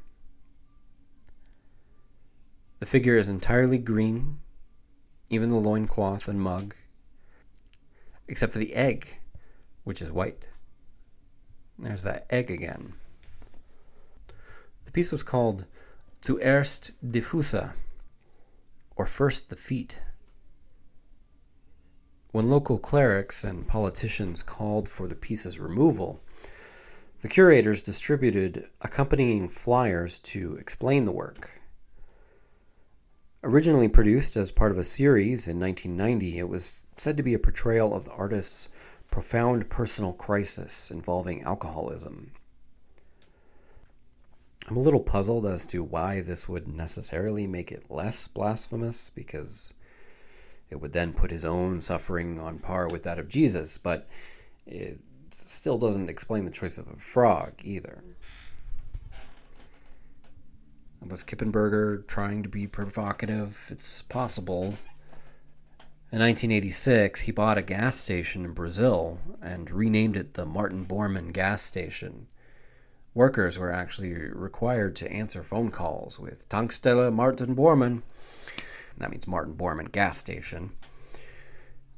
The 2.82 2.86
figure 2.86 3.16
is 3.16 3.30
entirely 3.30 3.78
green, 3.78 4.42
even 5.30 5.48
the 5.48 5.56
loincloth 5.56 6.28
and 6.28 6.42
mug, 6.42 6.76
except 8.30 8.54
for 8.54 8.60
the 8.60 8.76
egg, 8.76 9.20
which 9.84 10.02
is 10.02 10.12
white. 10.12 10.48
There's 11.78 12.04
that 12.04 12.28
egg 12.30 12.52
again. 12.52 12.94
The 14.86 14.92
piece 14.92 15.12
was 15.12 15.24
called 15.24 15.66
Zuerst 16.22 16.92
die 17.12 17.20
Füße, 17.22 17.74
or 18.96 19.06
First 19.06 19.50
the 19.50 19.56
Feet. 19.56 20.02
When 22.32 22.50
local 22.50 22.78
clerics 22.78 23.44
and 23.44 23.68
politicians 23.68 24.44
called 24.44 24.88
for 24.88 25.08
the 25.08 25.16
piece's 25.16 25.60
removal, 25.60 26.22
the 27.22 27.28
curators 27.28 27.82
distributed 27.82 28.70
accompanying 28.82 29.50
flyers 29.50 30.20
to 30.20 30.56
explain 30.56 31.06
the 31.06 31.12
work. 31.12 31.59
Originally 33.42 33.88
produced 33.88 34.36
as 34.36 34.52
part 34.52 34.72
of 34.72 34.78
a 34.78 34.84
series 34.84 35.48
in 35.48 35.60
1990, 35.60 36.40
it 36.40 36.50
was 36.50 36.86
said 36.98 37.16
to 37.16 37.24
be 37.24 37.34
a 37.34 37.40
portrayal 37.40 37.94
of 37.94 38.04
the 38.04 38.12
artist's 38.12 38.68
profound 39.10 39.70
personal 39.70 40.12
crisis 40.12 40.92
involving 40.92 41.42
alcoholism. 41.44 42.32
I'm 44.68 44.76
a 44.76 44.82
little 44.82 45.00
puzzled 45.00 45.46
as 45.46 45.66
to 45.68 45.84
why 45.84 46.20
this 46.20 46.50
would 46.50 46.68
necessarily 46.68 47.48
make 47.48 47.72
it 47.72 47.90
less 47.90 48.28
blasphemous, 48.28 49.10
because 49.10 49.74
it 50.70 50.76
would 50.76 50.92
then 50.92 51.14
put 51.14 51.32
his 51.32 51.46
own 51.46 51.80
suffering 51.80 52.40
on 52.40 52.60
par 52.60 52.90
with 52.90 53.04
that 53.04 53.20
of 53.20 53.30
Jesus, 53.30 53.78
but 53.78 54.10
it 54.68 55.00
still 55.32 55.78
doesn't 55.78 56.10
explain 56.10 56.44
the 56.44 56.52
choice 56.52 56.78
of 56.78 56.90
a 56.90 56.96
frog 56.98 57.54
either. 57.64 58.04
Was 61.08 61.24
Kippenberger 61.24 62.06
trying 62.08 62.44
to 62.44 62.50
be 62.50 62.68
provocative? 62.68 63.68
It's 63.72 64.02
possible. 64.02 64.78
In 66.12 66.20
1986, 66.20 67.22
he 67.22 67.32
bought 67.32 67.58
a 67.58 67.62
gas 67.62 67.98
station 67.98 68.44
in 68.44 68.54
Brazil 68.54 69.20
and 69.42 69.72
renamed 69.72 70.18
it 70.18 70.34
the 70.34 70.46
Martin 70.46 70.86
Bormann 70.86 71.32
Gas 71.32 71.62
Station. 71.62 72.28
Workers 73.14 73.58
were 73.58 73.72
actually 73.72 74.14
required 74.14 74.96
to 74.98 75.12
answer 75.12 75.42
phone 75.42 75.72
calls 75.72 76.20
with 76.20 76.50
Tankstelle 76.50 77.14
Martin 77.14 77.56
Bormann. 77.56 78.04
That 78.98 79.10
means 79.10 79.28
Martin 79.28 79.54
Bormann 79.54 79.92
Gas 79.92 80.18
Station. 80.18 80.72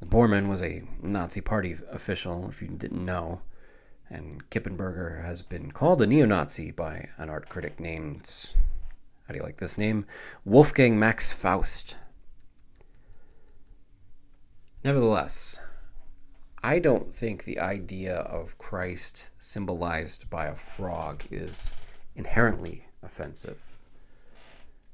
Bormann 0.06 0.48
was 0.48 0.62
a 0.62 0.84
Nazi 1.02 1.42
Party 1.42 1.76
official, 1.90 2.50
if 2.50 2.62
you 2.62 2.68
didn't 2.68 3.04
know, 3.04 3.42
and 4.10 4.50
Kippenberger 4.50 5.24
has 5.24 5.42
been 5.42 5.72
called 5.72 6.02
a 6.02 6.08
neo 6.08 6.26
Nazi 6.26 6.72
by 6.72 7.10
an 7.18 7.30
art 7.30 7.50
critic 7.50 7.80
named 7.80 8.54
how 9.32 9.34
do 9.34 9.38
you 9.40 9.46
like 9.46 9.60
this 9.60 9.78
name? 9.78 10.06
Wolfgang 10.44 11.00
Max 11.00 11.32
Faust. 11.32 11.96
Nevertheless, 14.84 15.58
I 16.62 16.80
don't 16.80 17.10
think 17.10 17.46
the 17.46 17.58
idea 17.58 18.16
of 18.18 18.58
Christ 18.58 19.30
symbolized 19.40 20.30
by 20.30 20.48
a 20.48 20.56
frog 20.56 21.24
is 21.32 21.72
inherently 22.14 22.84
offensive. 23.04 23.62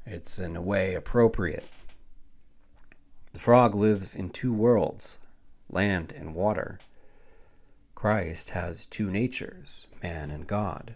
It's 0.06 0.38
in 0.38 0.56
a 0.56 0.62
way 0.62 0.94
appropriate. 0.94 1.66
The 3.34 3.40
frog 3.40 3.74
lives 3.74 4.16
in 4.16 4.30
two 4.30 4.54
worlds 4.54 5.18
land 5.68 6.12
and 6.16 6.36
water. 6.36 6.78
Christ 7.96 8.52
has 8.52 8.86
two 8.86 9.10
natures, 9.10 9.88
man 10.04 10.30
and 10.30 10.46
God. 10.46 10.94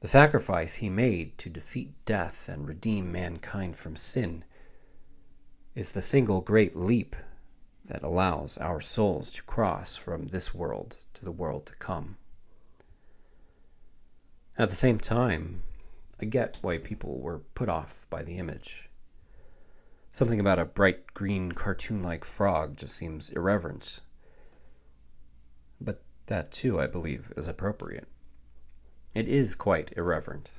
The 0.00 0.06
sacrifice 0.06 0.76
he 0.76 0.88
made 0.88 1.38
to 1.38 1.50
defeat 1.50 2.04
death 2.04 2.48
and 2.48 2.68
redeem 2.68 3.10
mankind 3.10 3.76
from 3.76 3.96
sin 3.96 4.44
is 5.74 5.90
the 5.90 6.02
single 6.02 6.40
great 6.40 6.76
leap 6.76 7.16
that 7.84 8.04
allows 8.04 8.58
our 8.58 8.80
souls 8.80 9.32
to 9.32 9.42
cross 9.42 9.96
from 9.96 10.28
this 10.28 10.54
world 10.54 10.98
to 11.14 11.24
the 11.24 11.32
world 11.32 11.66
to 11.66 11.74
come. 11.76 12.16
At 14.56 14.70
the 14.70 14.76
same 14.76 14.98
time, 14.98 15.62
I 16.20 16.26
get 16.26 16.58
why 16.60 16.78
people 16.78 17.18
were 17.20 17.40
put 17.54 17.68
off 17.68 18.06
by 18.08 18.22
the 18.22 18.38
image. 18.38 18.90
Something 20.12 20.38
about 20.38 20.60
a 20.60 20.64
bright 20.64 21.12
green 21.12 21.50
cartoon 21.52 22.04
like 22.04 22.24
frog 22.24 22.76
just 22.76 22.94
seems 22.94 23.30
irreverent. 23.30 24.00
But 25.80 26.02
that 26.26 26.52
too, 26.52 26.80
I 26.80 26.86
believe, 26.86 27.32
is 27.36 27.48
appropriate. 27.48 28.06
It 29.14 29.26
is 29.28 29.54
quite 29.54 29.92
irreverent. 29.96 30.52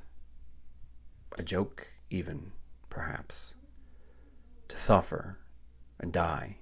A 1.37 1.43
joke, 1.43 1.87
even, 2.09 2.51
perhaps. 2.89 3.55
To 4.67 4.77
suffer 4.77 5.37
and 5.99 6.11
die, 6.11 6.57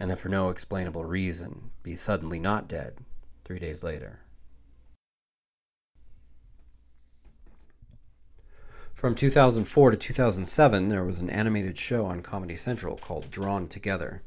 and 0.00 0.10
then 0.10 0.16
for 0.16 0.30
no 0.30 0.48
explainable 0.48 1.04
reason 1.04 1.70
be 1.82 1.94
suddenly 1.94 2.38
not 2.40 2.66
dead 2.66 2.96
three 3.44 3.58
days 3.58 3.82
later. 3.82 4.20
From 8.94 9.14
2004 9.14 9.90
to 9.92 9.96
2007, 9.96 10.88
there 10.88 11.04
was 11.04 11.20
an 11.20 11.30
animated 11.30 11.78
show 11.78 12.06
on 12.06 12.22
Comedy 12.22 12.56
Central 12.56 12.96
called 12.96 13.30
Drawn 13.30 13.68
Together. 13.68 14.22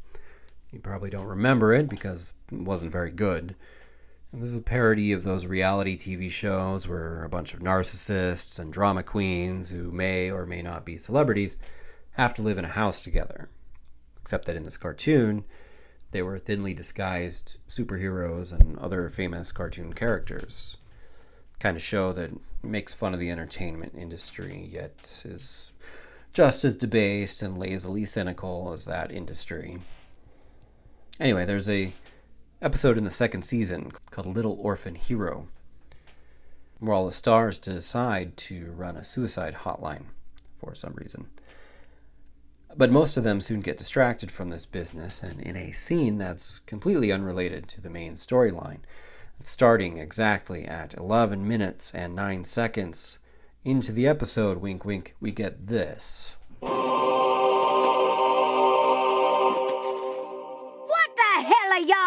You 0.71 0.79
probably 0.79 1.10
don't 1.10 1.27
remember 1.27 1.73
it 1.73 1.89
because 1.89 2.34
it 2.51 2.62
wasn't 2.62 2.91
very 2.91 3.12
good. 3.12 3.56
This 4.36 4.50
is 4.50 4.56
a 4.56 4.62
parody 4.62 5.12
of 5.12 5.24
those 5.24 5.46
reality 5.46 5.96
TV 5.96 6.32
shows 6.32 6.88
where 6.88 7.24
a 7.24 7.30
bunch 7.30 7.54
of 7.54 7.60
narcissists 7.60 8.58
and 8.58 8.74
drama 8.74 9.04
queens 9.04 9.69
who 9.69 9.91
may 9.91 10.32
or 10.32 10.48
may 10.48 10.63
not 10.63 10.86
be 10.86 10.98
celebrities 10.98 11.60
have 12.13 12.34
to 12.34 12.41
live 12.41 12.58
in 12.58 12.65
a 12.65 12.69
house 12.69 13.04
together. 13.04 13.50
Except 14.19 14.46
that 14.46 14.56
in 14.56 14.63
this 14.63 14.76
cartoon, 14.76 15.46
They 16.13 16.22
were 16.22 16.38
thinly 16.38 16.76
disguised 16.76 17.58
superheroes 17.67 18.54
and 18.54 18.78
other 18.78 19.10
famous 19.10 19.52
cartoon 19.52 19.93
characters. 19.93 20.78
Kind 21.58 21.76
of 21.76 21.82
show 21.82 22.13
that 22.13 22.30
makes 22.62 22.93
fun 22.93 23.15
of 23.15 23.19
the 23.19 23.32
entertainment 23.32 23.93
industry, 23.98 24.69
yet 24.72 25.24
is 25.26 25.74
just 26.32 26.63
as 26.63 26.78
debased 26.78 27.41
and 27.41 27.58
lazily 27.58 28.06
cynical 28.06 28.72
as 28.74 28.86
that 28.86 29.12
industry. 29.12 29.80
Anyway, 31.19 31.46
there's 31.46 31.69
a 31.69 31.93
episode 32.63 32.97
in 32.97 33.04
the 33.04 33.12
second 33.12 33.43
season 33.43 33.91
called 34.10 34.26
Little 34.26 34.58
Orphan 34.58 34.95
Hero, 34.95 35.47
where 36.80 36.93
all 36.93 37.06
the 37.06 37.12
stars 37.12 37.60
decide 37.60 38.38
to 38.38 38.71
run 38.71 38.95
a 38.95 39.04
suicide 39.04 39.54
hotline 39.63 40.06
for 40.56 40.73
some 40.73 40.93
reason. 40.93 41.28
But 42.76 42.89
most 42.89 43.17
of 43.17 43.26
them 43.26 43.41
soon 43.41 43.60
get 43.60 43.78
distracted 43.78 44.32
from 44.32 44.49
this 44.49 44.65
business, 44.65 45.21
and 45.21 45.41
in 45.41 45.58
a 45.58 45.73
scene 45.73 46.17
that's 46.17 46.60
completely 46.60 47.12
unrelated 47.12 47.67
to 47.67 47.82
the 47.82 47.89
main 47.89 48.13
storyline, 48.13 48.80
starting 49.41 49.97
exactly 49.97 50.65
at 50.65 50.93
11 50.93 51.45
minutes 51.45 51.93
and 51.93 52.15
9 52.15 52.45
seconds 52.45 53.19
into 53.65 53.91
the 53.91 54.08
episode, 54.08 54.60
wink 54.60 54.86
wink, 54.86 55.15
we 55.19 55.32
get 55.32 55.67
this. 55.67 56.38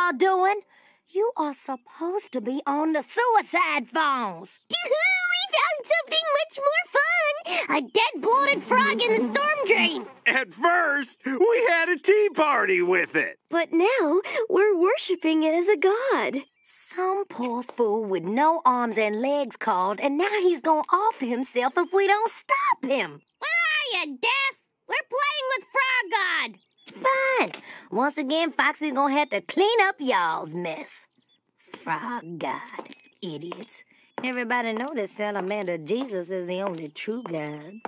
Y'all 0.06 0.18
doing? 0.18 0.60
You 1.08 1.30
are 1.36 1.54
supposed 1.54 2.32
to 2.32 2.40
be 2.40 2.60
on 2.66 2.92
the 2.92 3.02
suicide 3.02 3.88
phones. 3.88 4.60
we 4.68 5.56
found 5.56 5.80
something 5.84 6.26
much 6.38 6.58
more 6.58 6.84
fun! 6.96 7.78
A 7.78 7.80
dead 7.80 8.22
bloated 8.22 8.62
frog 8.62 9.02
in 9.02 9.14
the 9.14 9.34
storm 9.34 9.66
drain! 9.66 10.06
At 10.26 10.52
first, 10.52 11.20
we 11.24 11.66
had 11.70 11.88
a 11.88 11.98
tea 11.98 12.28
party 12.34 12.82
with 12.82 13.16
it. 13.16 13.38
But 13.50 13.72
now, 13.72 14.20
we're 14.48 14.78
worshipping 14.78 15.42
it 15.42 15.54
as 15.54 15.68
a 15.68 15.76
god. 15.76 16.44
Some 16.64 17.24
poor 17.28 17.62
fool 17.62 18.04
with 18.04 18.24
no 18.24 18.60
arms 18.64 18.98
and 18.98 19.20
legs 19.20 19.56
called, 19.56 20.00
and 20.00 20.18
now 20.18 20.40
he's 20.40 20.60
gonna 20.60 20.82
off 20.92 21.20
himself 21.20 21.74
if 21.76 21.92
we 21.92 22.06
don't 22.06 22.30
stop 22.30 22.84
him. 22.84 23.22
What 23.38 23.48
are 23.48 24.06
you, 24.06 24.18
deaf? 24.18 24.58
We're 24.88 25.08
playing 25.08 25.46
with 25.56 25.66
Frog 25.66 26.12
God. 26.12 26.60
Fine. 26.86 27.52
Once 27.90 28.18
again, 28.18 28.52
Foxy's 28.52 28.92
gonna 28.92 29.14
have 29.14 29.30
to 29.30 29.40
clean 29.40 29.80
up 29.82 29.96
y'all's 29.98 30.54
mess. 30.54 31.06
Frog 31.58 32.38
God. 32.38 32.94
Idiots. 33.22 33.84
Everybody 34.24 34.72
know 34.72 34.92
that 34.94 35.08
Salamander 35.08 35.78
Jesus 35.78 36.30
is 36.30 36.46
the 36.46 36.62
only 36.62 36.88
true 36.88 37.22
God. 37.22 37.80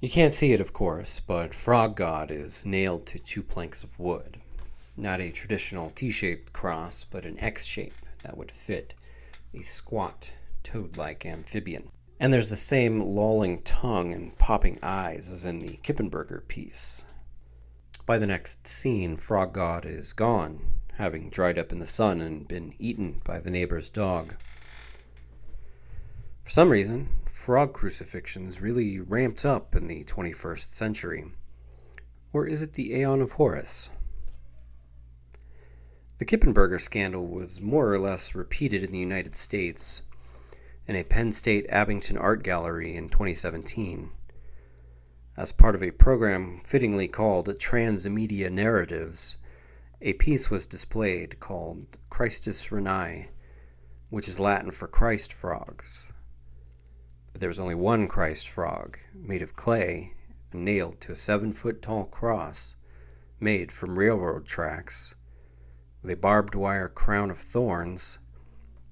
You 0.00 0.10
can't 0.10 0.34
see 0.34 0.52
it, 0.52 0.60
of 0.60 0.72
course, 0.72 1.20
but 1.20 1.54
Frog 1.54 1.96
God 1.96 2.30
is 2.30 2.66
nailed 2.66 3.06
to 3.06 3.18
two 3.18 3.42
planks 3.42 3.84
of 3.84 3.98
wood. 3.98 4.38
Not 4.96 5.20
a 5.20 5.30
traditional 5.30 5.90
T 5.90 6.10
shaped 6.10 6.52
cross, 6.52 7.04
but 7.04 7.24
an 7.24 7.38
X 7.38 7.64
shape 7.64 7.94
that 8.22 8.36
would 8.36 8.50
fit 8.50 8.94
a 9.54 9.62
squat, 9.62 10.32
toad 10.62 10.96
like 10.96 11.24
amphibian. 11.24 11.88
And 12.20 12.32
there's 12.32 12.48
the 12.48 12.56
same 12.56 13.00
lolling 13.00 13.62
tongue 13.62 14.12
and 14.12 14.36
popping 14.38 14.78
eyes 14.82 15.30
as 15.30 15.46
in 15.46 15.60
the 15.60 15.78
Kippenberger 15.82 16.46
piece. 16.46 17.04
By 18.12 18.18
the 18.18 18.26
next 18.26 18.66
scene, 18.66 19.16
Frog 19.16 19.54
God 19.54 19.86
is 19.86 20.12
gone, 20.12 20.60
having 20.98 21.30
dried 21.30 21.58
up 21.58 21.72
in 21.72 21.78
the 21.78 21.86
sun 21.86 22.20
and 22.20 22.46
been 22.46 22.74
eaten 22.78 23.22
by 23.24 23.40
the 23.40 23.48
neighbor's 23.48 23.88
dog. 23.88 24.34
For 26.44 26.50
some 26.50 26.68
reason, 26.68 27.08
frog 27.30 27.72
crucifixions 27.72 28.60
really 28.60 29.00
ramped 29.00 29.46
up 29.46 29.74
in 29.74 29.86
the 29.86 30.04
21st 30.04 30.74
century. 30.74 31.24
Or 32.34 32.46
is 32.46 32.60
it 32.60 32.74
the 32.74 32.94
Aeon 32.94 33.22
of 33.22 33.32
Horus? 33.32 33.88
The 36.18 36.26
Kippenberger 36.26 36.82
scandal 36.82 37.26
was 37.26 37.62
more 37.62 37.90
or 37.90 37.98
less 37.98 38.34
repeated 38.34 38.84
in 38.84 38.92
the 38.92 38.98
United 38.98 39.34
States 39.36 40.02
in 40.86 40.96
a 40.96 41.02
Penn 41.02 41.32
State 41.32 41.64
Abington 41.70 42.18
art 42.18 42.42
gallery 42.42 42.94
in 42.94 43.08
2017. 43.08 44.10
As 45.34 45.50
part 45.50 45.74
of 45.74 45.82
a 45.82 45.92
program 45.92 46.60
fittingly 46.62 47.08
called 47.08 47.46
Transmedia 47.58 48.50
Narratives, 48.52 49.36
a 50.02 50.12
piece 50.12 50.50
was 50.50 50.66
displayed 50.66 51.40
called 51.40 51.96
Christus 52.10 52.68
Ranae, 52.68 53.28
which 54.10 54.28
is 54.28 54.38
Latin 54.38 54.70
for 54.72 54.86
Christ 54.86 55.32
frogs. 55.32 56.04
But 57.32 57.40
there 57.40 57.48
was 57.48 57.58
only 57.58 57.74
one 57.74 58.08
Christ 58.08 58.46
frog, 58.46 58.98
made 59.14 59.40
of 59.40 59.56
clay 59.56 60.12
and 60.52 60.66
nailed 60.66 61.00
to 61.00 61.12
a 61.12 61.16
seven 61.16 61.54
foot 61.54 61.80
tall 61.80 62.04
cross 62.04 62.76
made 63.40 63.72
from 63.72 63.98
railroad 63.98 64.44
tracks, 64.44 65.14
with 66.02 66.10
a 66.10 66.16
barbed 66.16 66.54
wire 66.54 66.90
crown 66.90 67.30
of 67.30 67.38
thorns 67.38 68.18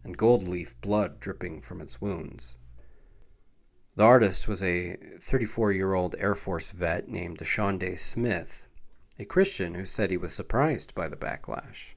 and 0.03 0.17
gold 0.17 0.49
leaf 0.49 0.81
blood 0.81 1.21
dripping 1.21 1.61
from 1.61 1.83
its 1.83 2.01
wounds. 2.01 2.57
The 4.01 4.07
artist 4.07 4.49
was 4.49 4.63
a 4.63 4.97
34 5.21 5.73
year 5.73 5.93
old 5.93 6.17
Air 6.19 6.35
Force 6.35 6.71
vet 6.71 7.11
named 7.11 7.37
Deshawnday 7.37 7.99
Smith, 7.99 8.67
a 9.19 9.27
Christian 9.27 9.75
who 9.75 9.85
said 9.85 10.11
he 10.11 10.17
was 10.17 10.33
surprised 10.33 10.95
by 10.95 11.07
the 11.07 11.19
backlash. 11.19 11.93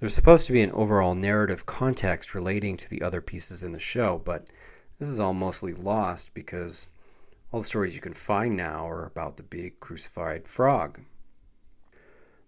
There's 0.00 0.14
supposed 0.14 0.46
to 0.46 0.54
be 0.54 0.62
an 0.62 0.72
overall 0.72 1.14
narrative 1.14 1.66
context 1.66 2.34
relating 2.34 2.78
to 2.78 2.88
the 2.88 3.02
other 3.02 3.20
pieces 3.20 3.62
in 3.62 3.72
the 3.72 3.78
show, 3.78 4.22
but 4.24 4.46
this 4.98 5.10
is 5.10 5.20
all 5.20 5.34
mostly 5.34 5.74
lost 5.74 6.32
because 6.32 6.86
all 7.50 7.60
the 7.60 7.66
stories 7.66 7.94
you 7.94 8.00
can 8.00 8.14
find 8.14 8.56
now 8.56 8.88
are 8.88 9.04
about 9.04 9.36
the 9.36 9.42
big 9.42 9.80
crucified 9.80 10.48
frog. 10.48 11.00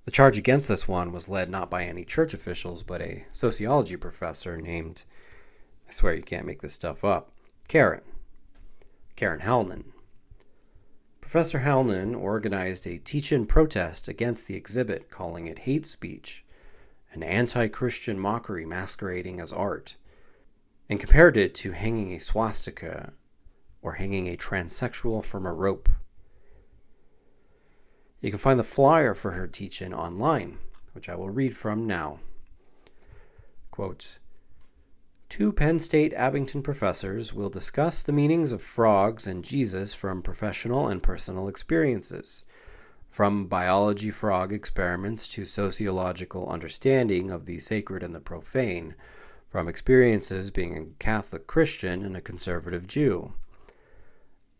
The 0.07 0.11
charge 0.11 0.38
against 0.38 0.68
this 0.68 0.88
one 0.88 1.12
was 1.12 1.29
led 1.29 1.51
not 1.51 1.70
by 1.70 1.85
any 1.85 2.07
church 2.07 2.33
officials, 2.33 2.83
but 2.83 3.03
a 3.03 3.27
sociology 3.31 3.99
professor 3.99 4.57
named, 4.57 5.05
I 5.87 5.92
swear 5.92 6.14
you 6.14 6.23
can't 6.23 6.47
make 6.47 6.62
this 6.62 6.73
stuff 6.73 7.05
up, 7.05 7.34
Karen. 7.68 8.03
Karen 9.16 9.40
Halnon. 9.40 9.85
Professor 11.20 11.61
Halnon 11.61 12.14
organized 12.14 12.87
a 12.87 12.98
teach 12.98 13.33
in 13.33 13.46
protest 13.46 14.09
against 14.09 14.46
the 14.46 14.55
exhibit, 14.55 15.11
calling 15.11 15.46
it 15.46 15.61
hate 15.61 15.87
speech, 15.87 16.44
an 17.12 17.22
anti 17.22 17.68
Christian 17.68 18.18
mockery 18.18 18.66
masquerading 18.66 19.40
as 19.40 19.53
art, 19.53 19.96
and 20.88 21.00
compared 21.00 21.37
it 21.37 21.55
to 21.57 21.72
hanging 21.72 22.12
a 22.12 22.20
swastika 22.20 23.12
or 23.81 23.94
hanging 23.94 24.29
a 24.29 24.37
transsexual 24.37 25.24
from 25.24 25.46
a 25.46 25.53
rope. 25.53 25.88
You 28.20 28.31
can 28.31 28.38
find 28.38 28.59
the 28.59 28.64
flyer 28.64 29.14
for 29.14 29.33
her 29.33 29.46
teach 29.46 29.83
in 29.83 29.92
online, 29.92 30.59
which 30.92 31.09
I 31.09 31.14
will 31.14 31.31
read 31.31 31.57
from 31.57 31.87
now. 31.87 32.20
Quote, 33.70 34.18
Two 35.35 35.53
Penn 35.53 35.81
State 35.81 36.12
Abington 36.12 36.62
professors 36.62 37.35
will 37.35 37.51
discuss 37.51 38.05
the 38.05 38.12
meanings 38.12 38.53
of 38.53 38.62
frogs 38.62 39.27
and 39.27 39.44
Jesus 39.44 39.92
from 39.92 40.23
professional 40.23 40.87
and 40.87 41.03
personal 41.03 41.49
experiences, 41.49 42.44
from 43.11 43.49
biology 43.49 44.12
frog 44.12 44.53
experiments 44.53 45.29
to 45.31 45.44
sociological 45.44 46.49
understanding 46.49 47.33
of 47.33 47.47
the 47.47 47.59
sacred 47.59 48.05
and 48.05 48.14
the 48.14 48.20
profane, 48.20 48.94
from 49.49 49.66
experiences 49.66 50.53
being 50.53 50.79
a 50.79 51.03
Catholic 51.03 51.49
Christian 51.49 52.05
and 52.05 52.16
a 52.16 52.20
conservative 52.20 52.87
Jew. 52.87 53.33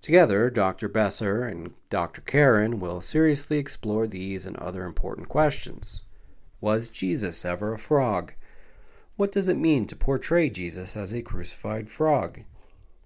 Together, 0.01 0.51
Dr. 0.51 0.89
Besser 0.89 1.45
and 1.45 1.75
Dr. 1.89 2.21
Karen 2.21 2.81
will 2.81 3.01
seriously 3.01 3.59
explore 3.59 4.09
these 4.09 4.45
and 4.45 4.57
other 4.57 4.87
important 4.87 5.29
questions. 5.29 6.03
Was 6.61 6.91
Jesus 6.91 7.45
ever 7.45 7.75
a 7.75 7.79
frog? 7.79 8.35
What 9.17 9.31
does 9.31 9.47
it 9.47 9.57
mean 9.57 9.87
to 9.87 9.95
portray 9.95 10.51
Jesus 10.51 10.97
as 10.97 11.15
a 11.15 11.23
crucified 11.23 11.89
frog? 11.89 12.41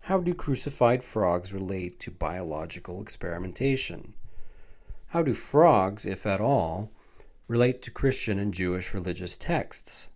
How 0.05 0.21
do 0.21 0.33
crucified 0.33 1.05
frogs 1.05 1.53
relate 1.53 2.01
to 2.01 2.11
biological 2.11 3.03
experimentation? 3.03 4.15
How 5.09 5.23
do 5.23 5.35
frogs, 5.35 6.07
if 6.07 6.25
at 6.25 6.41
all, 6.41 6.91
relate 7.47 7.83
to 7.83 7.91
Christian 7.91 8.39
and 8.39 8.55
Jewish 8.55 8.95
religious 8.95 9.37
texts? 9.37 10.09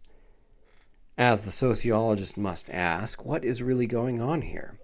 As 1.18 1.42
the 1.42 1.50
sociologist 1.50 2.38
must 2.38 2.70
ask, 2.70 3.22
what 3.22 3.44
is 3.44 3.62
really 3.62 3.86
going 3.86 4.18
on 4.18 4.40
here? 4.40 4.78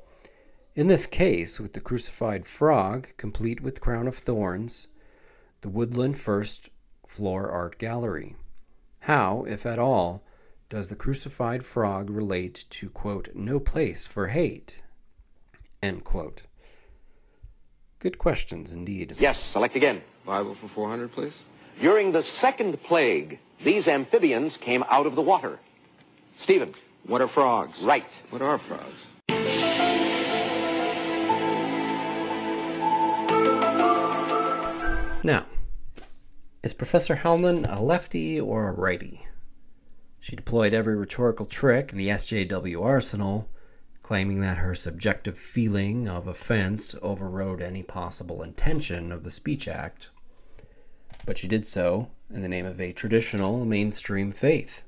In 0.75 0.89
this 0.89 1.07
case, 1.07 1.59
with 1.59 1.73
the 1.73 1.81
crucified 1.81 2.45
frog, 2.45 3.09
complete 3.17 3.63
with 3.63 3.81
crown 3.81 4.09
of 4.09 4.17
thorns, 4.17 4.89
the 5.63 5.71
Woodland 5.71 6.19
First 6.19 6.69
Floor 7.07 7.51
Art 7.51 7.79
Gallery. 7.79 8.37
How, 9.01 9.45
if 9.45 9.65
at 9.65 9.79
all, 9.79 10.23
does 10.69 10.89
the 10.89 10.97
crucified 10.97 11.65
frog 11.65 12.11
relate 12.11 12.65
to, 12.71 12.91
quote, 12.91 13.29
no 13.35 13.59
place 13.59 14.07
for 14.07 14.29
hate? 14.29 14.83
End 15.83 16.05
quote. 16.05 16.43
Good 17.99 18.19
questions 18.19 18.73
indeed. 18.73 19.17
Yes, 19.19 19.39
select 19.41 19.77
again. 19.77 20.03
Bible 20.27 20.55
for 20.55 20.69
400, 20.69 21.11
please. 21.13 21.33
During 21.81 22.13
the 22.13 22.23
second 22.23 22.83
plague, 22.83 23.39
these 23.63 23.89
amphibians 23.89 24.57
came 24.57 24.85
out 24.89 25.07
of 25.07 25.15
the 25.15 25.23
water. 25.23 25.59
Stephen. 26.37 26.75
What 27.07 27.23
are 27.23 27.29
frogs? 27.29 27.81
Right. 27.83 28.19
What 28.31 28.43
are 28.43 28.59
frogs? 28.59 29.07
Now, 35.25 35.47
Is 36.63 36.75
Professor 36.75 37.15
Howland 37.17 37.67
a 37.67 37.81
lefty 37.81 38.41
or 38.41 38.69
a 38.69 38.73
righty? 38.73 39.28
She 40.21 40.37
deployed 40.37 40.75
every 40.75 40.97
rhetorical 40.97 41.47
trick 41.47 41.93
in 41.93 41.99
the 41.99 42.09
SJW 42.09 42.83
arsenal, 42.83 43.49
claiming 44.03 44.41
that 44.41 44.59
her 44.59 44.75
subjective 44.75 45.39
feeling 45.39 46.09
of 46.09 46.27
offense 46.27 46.95
overrode 47.03 47.63
any 47.63 47.83
possible 47.83 48.43
intention 48.43 49.13
of 49.13 49.23
the 49.23 49.31
Speech 49.31 49.69
Act. 49.69 50.11
But 51.25 51.39
she 51.39 51.47
did 51.47 51.67
so 51.67 52.11
in 52.33 52.43
the 52.43 52.49
name 52.49 52.67
of 52.67 52.81
a 52.81 52.93
traditional 52.93 53.65
mainstream 53.65 54.31
faith. 54.31 54.83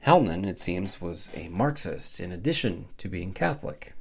Howland, 0.00 0.46
it 0.46 0.58
seems, 0.58 1.00
was 1.00 1.30
a 1.34 1.48
Marxist 1.48 2.20
in 2.20 2.32
addition 2.32 2.86
to 2.98 3.08
being 3.08 3.32
Catholic. 3.32 3.94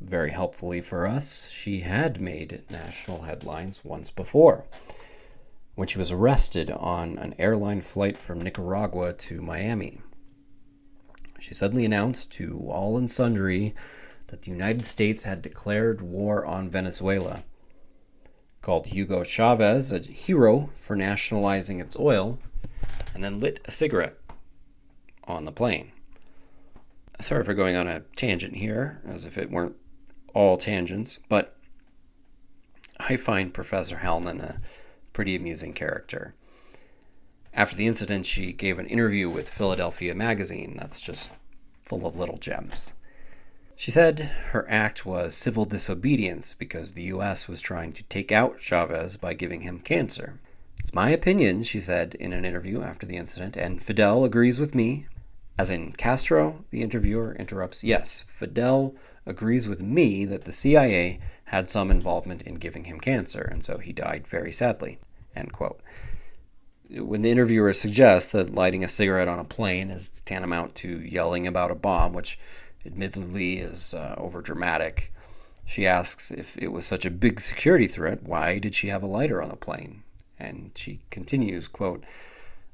Very 0.00 0.30
helpfully 0.30 0.80
for 0.80 1.06
us, 1.06 1.48
she 1.48 1.80
had 1.80 2.20
made 2.20 2.62
national 2.70 3.22
headlines 3.22 3.84
once 3.84 4.10
before 4.10 4.64
when 5.78 5.86
she 5.86 5.96
was 5.96 6.10
arrested 6.10 6.72
on 6.72 7.16
an 7.18 7.32
airline 7.38 7.80
flight 7.80 8.18
from 8.18 8.42
Nicaragua 8.42 9.12
to 9.12 9.40
Miami. 9.40 10.00
She 11.38 11.54
suddenly 11.54 11.84
announced 11.84 12.32
to 12.32 12.66
all 12.68 12.98
and 12.98 13.08
sundry 13.08 13.76
that 14.26 14.42
the 14.42 14.50
United 14.50 14.84
States 14.84 15.22
had 15.22 15.40
declared 15.40 16.00
war 16.00 16.44
on 16.44 16.68
Venezuela, 16.68 17.44
called 18.60 18.88
Hugo 18.88 19.22
Chavez 19.22 19.92
a 19.92 20.00
hero 20.00 20.70
for 20.74 20.96
nationalizing 20.96 21.78
its 21.78 21.96
oil, 21.96 22.40
and 23.14 23.22
then 23.22 23.38
lit 23.38 23.60
a 23.64 23.70
cigarette 23.70 24.18
on 25.28 25.44
the 25.44 25.52
plane. 25.52 25.92
Sorry 27.20 27.44
for 27.44 27.54
going 27.54 27.76
on 27.76 27.86
a 27.86 28.00
tangent 28.16 28.56
here, 28.56 29.00
as 29.06 29.26
if 29.26 29.38
it 29.38 29.48
weren't 29.48 29.76
all 30.34 30.58
tangents, 30.58 31.20
but 31.28 31.56
I 32.98 33.16
find 33.16 33.54
Professor 33.54 33.98
Howland 33.98 34.40
a 34.40 34.60
pretty 35.18 35.34
amusing 35.34 35.72
character. 35.72 36.32
After 37.52 37.74
the 37.74 37.88
incident, 37.88 38.24
she 38.24 38.52
gave 38.52 38.78
an 38.78 38.86
interview 38.86 39.28
with 39.28 39.50
Philadelphia 39.50 40.14
Magazine 40.14 40.76
that's 40.78 41.00
just 41.00 41.32
full 41.82 42.06
of 42.06 42.16
little 42.16 42.38
gems. 42.38 42.94
She 43.74 43.90
said 43.90 44.30
her 44.52 44.64
act 44.70 45.04
was 45.04 45.34
civil 45.34 45.64
disobedience 45.64 46.54
because 46.54 46.92
the 46.92 47.02
U.S. 47.14 47.48
was 47.48 47.60
trying 47.60 47.94
to 47.94 48.04
take 48.04 48.30
out 48.30 48.60
Chavez 48.60 49.16
by 49.16 49.34
giving 49.34 49.62
him 49.62 49.80
cancer. 49.80 50.38
It's 50.78 50.94
my 50.94 51.10
opinion, 51.10 51.64
she 51.64 51.80
said 51.80 52.14
in 52.14 52.32
an 52.32 52.44
interview 52.44 52.82
after 52.82 53.04
the 53.04 53.16
incident, 53.16 53.56
and 53.56 53.82
Fidel 53.82 54.24
agrees 54.24 54.60
with 54.60 54.72
me. 54.72 55.08
As 55.58 55.68
in 55.68 55.94
Castro, 55.94 56.64
the 56.70 56.82
interviewer 56.82 57.34
interrupts, 57.34 57.82
yes, 57.82 58.24
Fidel 58.28 58.94
agrees 59.26 59.66
with 59.66 59.82
me 59.82 60.24
that 60.26 60.44
the 60.44 60.52
CIA 60.52 61.18
had 61.46 61.68
some 61.68 61.90
involvement 61.90 62.42
in 62.42 62.54
giving 62.54 62.84
him 62.84 63.00
cancer, 63.00 63.42
and 63.42 63.64
so 63.64 63.78
he 63.78 63.92
died 63.92 64.24
very 64.24 64.52
sadly. 64.52 65.00
End 65.38 65.52
quote. 65.52 65.80
When 66.90 67.22
the 67.22 67.30
interviewer 67.30 67.72
suggests 67.72 68.32
that 68.32 68.54
lighting 68.54 68.82
a 68.82 68.88
cigarette 68.88 69.28
on 69.28 69.38
a 69.38 69.44
plane 69.44 69.90
is 69.90 70.10
tantamount 70.24 70.74
to 70.76 71.00
yelling 71.00 71.46
about 71.46 71.70
a 71.70 71.74
bomb, 71.74 72.12
which 72.12 72.38
admittedly 72.84 73.58
is 73.58 73.94
uh, 73.94 74.16
overdramatic, 74.18 75.08
she 75.64 75.86
asks 75.86 76.30
if 76.30 76.56
it 76.56 76.68
was 76.68 76.86
such 76.86 77.04
a 77.04 77.10
big 77.10 77.40
security 77.40 77.86
threat, 77.86 78.22
why 78.22 78.58
did 78.58 78.74
she 78.74 78.88
have 78.88 79.02
a 79.02 79.06
lighter 79.06 79.42
on 79.42 79.50
the 79.50 79.56
plane? 79.56 80.02
And 80.38 80.70
she 80.74 81.00
continues, 81.10 81.68
quote, 81.68 82.02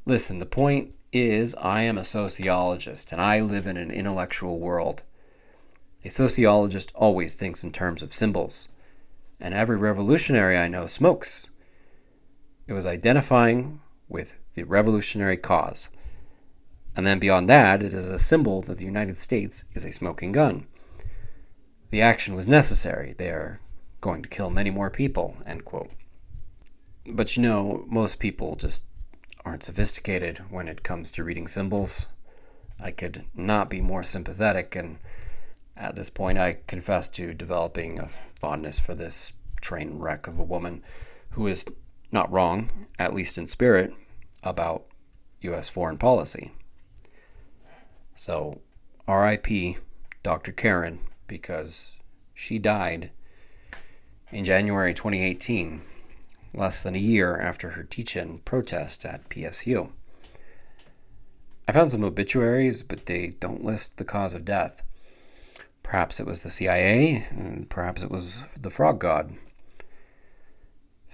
Listen, 0.06 0.38
the 0.38 0.46
point 0.46 0.94
is 1.12 1.54
I 1.56 1.82
am 1.82 1.98
a 1.98 2.04
sociologist 2.04 3.10
and 3.10 3.20
I 3.20 3.40
live 3.40 3.66
in 3.66 3.76
an 3.76 3.90
intellectual 3.90 4.58
world. 4.58 5.02
A 6.04 6.10
sociologist 6.10 6.92
always 6.94 7.34
thinks 7.34 7.64
in 7.64 7.72
terms 7.72 8.02
of 8.02 8.12
symbols, 8.12 8.68
and 9.40 9.54
every 9.54 9.76
revolutionary 9.76 10.56
I 10.56 10.68
know 10.68 10.86
smokes. 10.86 11.48
It 12.66 12.72
was 12.72 12.86
identifying 12.86 13.80
with 14.08 14.36
the 14.54 14.64
revolutionary 14.64 15.36
cause. 15.36 15.88
And 16.96 17.06
then 17.06 17.18
beyond 17.18 17.48
that, 17.48 17.82
it 17.82 17.92
is 17.92 18.08
a 18.08 18.18
symbol 18.18 18.62
that 18.62 18.78
the 18.78 18.84
United 18.84 19.18
States 19.18 19.64
is 19.74 19.84
a 19.84 19.92
smoking 19.92 20.32
gun. 20.32 20.66
The 21.90 22.00
action 22.00 22.34
was 22.34 22.48
necessary. 22.48 23.14
They 23.16 23.28
are 23.28 23.60
going 24.00 24.22
to 24.22 24.28
kill 24.28 24.50
many 24.50 24.70
more 24.70 24.90
people, 24.90 25.36
end 25.46 25.64
quote. 25.64 25.90
But 27.06 27.36
you 27.36 27.42
know, 27.42 27.84
most 27.88 28.18
people 28.18 28.56
just 28.56 28.84
aren't 29.44 29.62
sophisticated 29.62 30.38
when 30.50 30.68
it 30.68 30.82
comes 30.82 31.10
to 31.12 31.24
reading 31.24 31.46
symbols. 31.46 32.06
I 32.80 32.90
could 32.90 33.24
not 33.34 33.68
be 33.68 33.80
more 33.80 34.02
sympathetic 34.02 34.74
and 34.74 34.98
at 35.76 35.96
this 35.96 36.10
point, 36.10 36.38
I 36.38 36.58
confess 36.66 37.08
to 37.10 37.34
developing 37.34 37.98
a 37.98 38.08
fondness 38.38 38.78
for 38.78 38.94
this 38.94 39.32
train 39.60 39.98
wreck 39.98 40.26
of 40.26 40.38
a 40.38 40.44
woman 40.44 40.82
who 41.30 41.46
is 41.46 41.64
not 42.14 42.32
wrong, 42.32 42.70
at 42.98 43.12
least 43.12 43.36
in 43.36 43.46
spirit, 43.46 43.92
about 44.42 44.86
U.S. 45.40 45.68
foreign 45.68 45.98
policy. 45.98 46.52
So, 48.14 48.60
RIP 49.06 49.76
Dr. 50.22 50.52
Karen, 50.52 51.00
because 51.26 51.96
she 52.32 52.58
died 52.58 53.10
in 54.30 54.44
January 54.44 54.94
2018, 54.94 55.82
less 56.54 56.82
than 56.82 56.94
a 56.94 56.98
year 56.98 57.38
after 57.38 57.70
her 57.70 57.82
teach 57.82 58.16
in 58.16 58.38
protest 58.38 59.04
at 59.04 59.28
PSU. 59.28 59.90
I 61.66 61.72
found 61.72 61.90
some 61.90 62.04
obituaries, 62.04 62.82
but 62.82 63.06
they 63.06 63.32
don't 63.40 63.64
list 63.64 63.96
the 63.96 64.04
cause 64.04 64.34
of 64.34 64.44
death. 64.44 64.82
Perhaps 65.82 66.20
it 66.20 66.26
was 66.26 66.42
the 66.42 66.50
CIA, 66.50 67.26
and 67.30 67.68
perhaps 67.68 68.02
it 68.02 68.10
was 68.10 68.42
the 68.54 68.70
frog 68.70 69.00
god. 69.00 69.34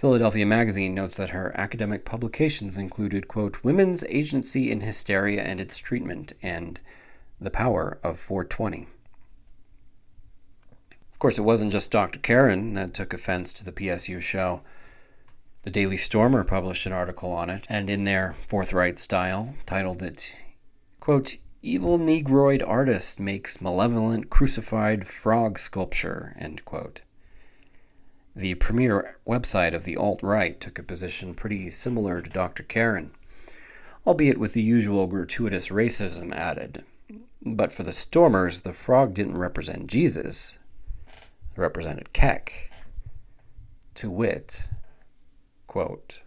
Philadelphia 0.01 0.47
Magazine 0.47 0.95
notes 0.95 1.17
that 1.17 1.29
her 1.29 1.55
academic 1.55 2.05
publications 2.05 2.75
included, 2.75 3.27
quote, 3.27 3.63
Women's 3.63 4.03
Agency 4.05 4.71
in 4.71 4.81
Hysteria 4.81 5.43
and 5.43 5.61
Its 5.61 5.77
Treatment 5.77 6.33
and 6.41 6.79
The 7.39 7.51
Power 7.51 7.99
of 8.03 8.17
420. 8.17 8.87
Of 11.13 11.19
course, 11.19 11.37
it 11.37 11.43
wasn't 11.43 11.71
just 11.71 11.91
Dr. 11.91 12.17
Karen 12.17 12.73
that 12.73 12.95
took 12.95 13.13
offense 13.13 13.53
to 13.53 13.63
the 13.63 13.71
PSU 13.71 14.19
show. 14.19 14.61
The 15.61 15.69
Daily 15.69 15.97
Stormer 15.97 16.43
published 16.43 16.87
an 16.87 16.93
article 16.93 17.31
on 17.31 17.51
it, 17.51 17.67
and 17.69 17.87
in 17.87 18.03
their 18.03 18.33
forthright 18.47 18.97
style, 18.97 19.53
titled 19.67 20.01
it, 20.01 20.35
quote, 20.99 21.35
Evil 21.61 21.99
Negroid 21.99 22.63
artist 22.63 23.19
makes 23.19 23.61
malevolent 23.61 24.31
crucified 24.31 25.05
frog 25.05 25.59
sculpture. 25.59 26.35
End 26.39 26.65
quote. 26.65 27.01
The 28.35 28.55
premier 28.55 29.17
website 29.27 29.73
of 29.73 29.83
the 29.83 29.97
alt 29.97 30.23
right 30.23 30.59
took 30.59 30.79
a 30.79 30.83
position 30.83 31.33
pretty 31.33 31.69
similar 31.69 32.21
to 32.21 32.29
Dr. 32.29 32.63
Karen, 32.63 33.11
albeit 34.07 34.37
with 34.37 34.53
the 34.53 34.61
usual 34.61 35.05
gratuitous 35.05 35.67
racism 35.67 36.33
added. 36.33 36.85
But 37.41 37.73
for 37.73 37.83
the 37.83 37.91
Stormers, 37.91 38.61
the 38.61 38.71
frog 38.71 39.13
didn't 39.13 39.37
represent 39.37 39.87
Jesus, 39.87 40.57
it 41.07 41.59
represented 41.59 42.13
Kek. 42.13 42.71
To 43.95 44.09
wit, 44.09 44.69
quote, 45.67 46.19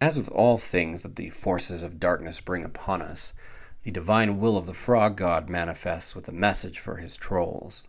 As 0.00 0.16
with 0.16 0.28
all 0.28 0.58
things 0.58 1.02
that 1.02 1.16
the 1.16 1.30
forces 1.30 1.82
of 1.82 1.98
darkness 1.98 2.40
bring 2.40 2.62
upon 2.62 3.02
us, 3.02 3.34
the 3.82 3.90
divine 3.90 4.38
will 4.38 4.56
of 4.56 4.66
the 4.66 4.74
frog 4.74 5.16
god 5.16 5.48
manifests 5.48 6.14
with 6.14 6.28
a 6.28 6.32
message 6.32 6.78
for 6.78 6.98
his 6.98 7.16
trolls. 7.16 7.88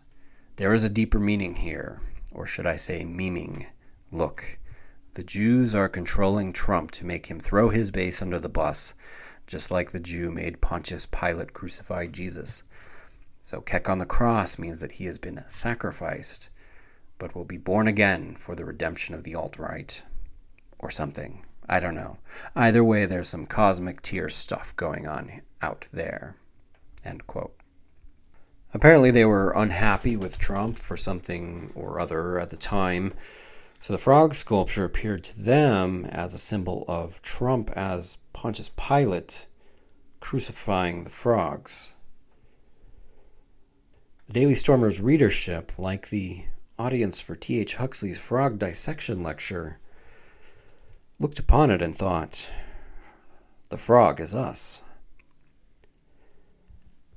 There 0.56 0.74
is 0.74 0.82
a 0.82 0.90
deeper 0.90 1.20
meaning 1.20 1.56
here, 1.56 2.00
or 2.32 2.46
should 2.46 2.66
I 2.66 2.76
say, 2.76 3.04
meaning. 3.04 3.66
Look, 4.12 4.58
the 5.14 5.22
Jews 5.22 5.74
are 5.74 5.88
controlling 5.88 6.52
Trump 6.52 6.90
to 6.92 7.06
make 7.06 7.26
him 7.26 7.40
throw 7.40 7.68
his 7.68 7.90
base 7.90 8.22
under 8.22 8.38
the 8.38 8.48
bus, 8.48 8.94
just 9.46 9.70
like 9.70 9.90
the 9.90 10.00
Jew 10.00 10.30
made 10.30 10.60
Pontius 10.60 11.06
Pilate 11.06 11.52
crucify 11.52 12.06
Jesus. 12.06 12.62
So 13.42 13.60
Kek 13.60 13.88
on 13.88 13.98
the 13.98 14.06
cross 14.06 14.58
means 14.58 14.80
that 14.80 14.92
he 14.92 15.06
has 15.06 15.18
been 15.18 15.44
sacrificed, 15.48 16.50
but 17.18 17.34
will 17.34 17.44
be 17.44 17.56
born 17.56 17.88
again 17.88 18.36
for 18.36 18.54
the 18.54 18.64
redemption 18.64 19.14
of 19.14 19.24
the 19.24 19.34
alt 19.34 19.58
right. 19.58 20.02
Or 20.78 20.90
something. 20.90 21.44
I 21.68 21.78
don't 21.78 21.94
know. 21.94 22.18
Either 22.56 22.82
way, 22.82 23.06
there's 23.06 23.28
some 23.28 23.46
cosmic 23.46 24.02
tier 24.02 24.28
stuff 24.28 24.74
going 24.76 25.06
on 25.06 25.42
out 25.62 25.86
there. 25.92 26.36
End 27.04 27.26
quote. 27.26 27.59
Apparently, 28.72 29.10
they 29.10 29.24
were 29.24 29.50
unhappy 29.50 30.16
with 30.16 30.38
Trump 30.38 30.78
for 30.78 30.96
something 30.96 31.72
or 31.74 31.98
other 31.98 32.38
at 32.38 32.50
the 32.50 32.56
time. 32.56 33.12
So 33.80 33.92
the 33.92 33.98
frog 33.98 34.34
sculpture 34.34 34.84
appeared 34.84 35.24
to 35.24 35.40
them 35.40 36.04
as 36.04 36.34
a 36.34 36.38
symbol 36.38 36.84
of 36.86 37.20
Trump 37.22 37.70
as 37.70 38.18
Pontius 38.32 38.70
Pilate 38.76 39.46
crucifying 40.20 41.04
the 41.04 41.10
frogs. 41.10 41.92
The 44.26 44.34
Daily 44.34 44.54
Stormer's 44.54 45.00
readership, 45.00 45.72
like 45.76 46.10
the 46.10 46.44
audience 46.78 47.20
for 47.20 47.34
T.H. 47.34 47.76
Huxley's 47.76 48.18
frog 48.18 48.58
dissection 48.58 49.22
lecture, 49.22 49.78
looked 51.18 51.38
upon 51.38 51.70
it 51.70 51.82
and 51.82 51.96
thought, 51.96 52.48
the 53.70 53.76
frog 53.76 54.20
is 54.20 54.34
us. 54.34 54.82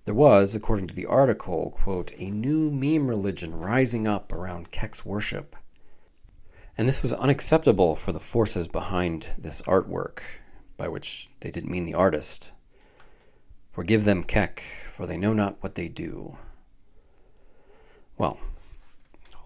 There 0.05 0.13
was, 0.13 0.53
according 0.53 0.87
to 0.87 0.95
the 0.95 1.05
article, 1.05 1.71
quote, 1.71 2.11
a 2.17 2.29
new 2.29 2.69
meme 2.69 3.07
religion 3.07 3.57
rising 3.57 4.05
up 4.05 4.33
around 4.33 4.71
Kek's 4.71 5.05
worship. 5.05 5.55
And 6.77 6.87
this 6.87 7.01
was 7.01 7.13
unacceptable 7.13 7.95
for 7.95 8.11
the 8.11 8.19
forces 8.19 8.67
behind 8.67 9.27
this 9.37 9.61
artwork, 9.61 10.19
by 10.75 10.89
which 10.89 11.29
they 11.39 11.51
didn't 11.51 11.71
mean 11.71 11.85
the 11.85 11.93
artist. 11.93 12.51
Forgive 13.71 14.03
them, 14.03 14.23
Kek, 14.23 14.63
for 14.91 15.07
they 15.07 15.17
know 15.17 15.33
not 15.33 15.57
what 15.61 15.75
they 15.75 15.87
do. 15.87 16.37
Well, 18.17 18.39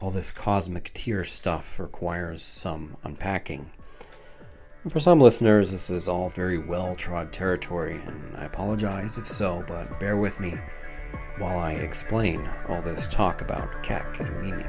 all 0.01 0.09
this 0.09 0.31
cosmic 0.31 0.91
tier 0.93 1.23
stuff 1.23 1.79
requires 1.79 2.41
some 2.41 2.97
unpacking. 3.03 3.69
And 4.87 4.91
for 4.93 5.01
some 5.01 5.19
listeners, 5.19 5.71
this 5.71 5.89
is 5.89 6.07
all 6.07 6.29
very 6.29 6.57
well 6.57 6.95
trod 6.95 7.33
territory, 7.33 7.99
and 8.05 8.37
I 8.37 8.45
apologize 8.45 9.17
if 9.17 9.27
so, 9.27 9.65
but 9.67 9.99
bear 9.99 10.15
with 10.15 10.39
me 10.39 10.53
while 11.39 11.59
I 11.59 11.73
explain 11.73 12.49
all 12.69 12.81
this 12.81 13.05
talk 13.05 13.41
about 13.41 13.83
Kek 13.83 14.21
and 14.21 14.41
meaning. 14.41 14.65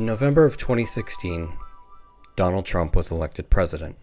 In 0.00 0.06
November 0.06 0.46
of 0.46 0.56
2016, 0.56 1.52
Donald 2.34 2.64
Trump 2.64 2.96
was 2.96 3.10
elected 3.10 3.50
president. 3.50 3.98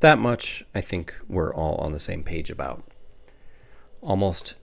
That 0.00 0.18
much 0.18 0.62
I 0.74 0.82
think 0.82 1.18
we're 1.26 1.54
all 1.54 1.76
on 1.76 1.92
the 1.92 1.98
same 1.98 2.22
page 2.22 2.50
about. 2.50 2.84
Almost 4.02 4.56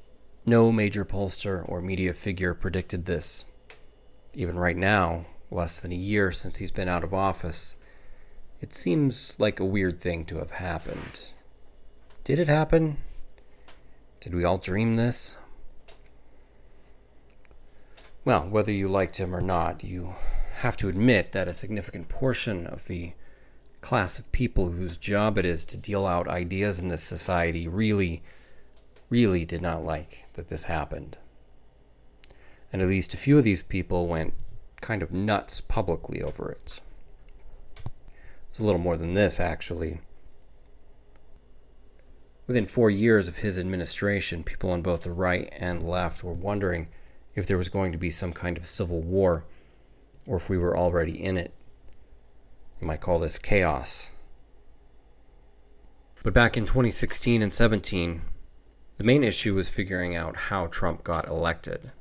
no 0.45 0.71
major 0.71 1.03
pollster 1.03 1.67
or 1.67 1.81
media 1.81 2.13
figure 2.13 2.53
predicted 2.53 3.05
this. 3.05 3.45
Even 4.35 4.59
right 4.59 4.77
now, 4.77 5.25
less 5.49 5.79
than 5.79 5.91
a 5.91 5.95
year 5.95 6.31
since 6.31 6.57
he's 6.57 6.69
been 6.69 6.87
out 6.87 7.03
of 7.03 7.11
office, 7.11 7.75
it 8.61 8.75
seems 8.75 9.33
like 9.39 9.59
a 9.59 9.65
weird 9.65 9.99
thing 9.99 10.23
to 10.25 10.37
have 10.37 10.51
happened. 10.51 11.31
Did 12.23 12.37
it 12.37 12.47
happen? 12.47 12.97
Did 14.19 14.35
we 14.35 14.43
all 14.43 14.59
dream 14.59 14.97
this? 14.97 15.35
Well, 18.30 18.47
whether 18.47 18.71
you 18.71 18.88
liked 18.88 19.19
him 19.19 19.36
or 19.36 19.41
not, 19.41 19.84
you 19.84 20.13
have 20.57 20.77
to 20.77 20.88
admit 20.88 21.32
that 21.32 21.47
a 21.47 21.53
significant 21.55 22.09
portion 22.09 22.67
of 22.67 22.86
the 22.86 23.13
class 23.82 24.19
of 24.19 24.32
people 24.32 24.69
whose 24.69 24.97
job 24.97 25.39
it 25.39 25.45
is 25.45 25.65
to 25.65 25.77
deal 25.77 26.05
out 26.05 26.27
ideas 26.27 26.77
in 26.80 26.89
this 26.89 27.01
society 27.01 27.67
really, 27.67 28.21
really 29.09 29.45
did 29.45 29.63
not 29.63 29.84
like 29.84 30.27
that 30.34 30.47
this 30.47 30.65
happened. 30.65 31.17
And 32.71 32.84
at 32.84 32.88
least 32.88 33.15
a 33.15 33.17
few 33.17 33.36
of 33.39 33.43
these 33.43 33.63
people 33.63 34.05
went 34.05 34.36
kind 34.80 35.01
of 35.01 35.11
nuts 35.11 35.59
publicly 35.59 36.21
over 36.21 36.51
it. 36.51 36.82
It's 38.51 38.59
a 38.59 38.63
little 38.63 38.80
more 38.80 38.95
than 38.95 39.15
this, 39.15 39.39
actually. 39.39 40.01
Within 42.45 42.67
four 42.67 42.91
years 42.91 43.27
of 43.27 43.38
his 43.38 43.57
administration, 43.57 44.43
people 44.43 44.69
on 44.69 44.84
both 44.84 45.01
the 45.01 45.11
right 45.11 45.51
and 45.57 45.82
left 45.82 46.23
were 46.23 46.32
wondering 46.32 46.89
if 47.36 47.47
there 47.47 47.57
was 47.57 47.69
going 47.69 47.91
to 47.91 47.97
be 47.97 48.09
some 48.09 48.34
kind 48.34 48.57
of 48.57 48.65
civil 48.65 49.01
war 49.01 49.45
or 50.25 50.38
if 50.38 50.49
we 50.49 50.57
were 50.57 50.77
already 50.77 51.23
in 51.23 51.38
it. 51.38 51.53
You 52.80 52.88
might 52.88 53.01
call 53.01 53.19
this 53.19 53.39
chaos. 53.39 54.11
But 56.23 56.34
back 56.34 56.57
in 56.57 56.65
2016 56.65 57.41
and 57.41 57.53
17, 57.53 58.21
the 58.97 59.03
main 59.03 59.23
issue 59.23 59.55
was 59.55 59.69
figuring 59.69 60.15
out 60.15 60.36
how 60.36 60.67
Trump 60.67 61.03
got 61.03 61.27
elected. 61.27 61.91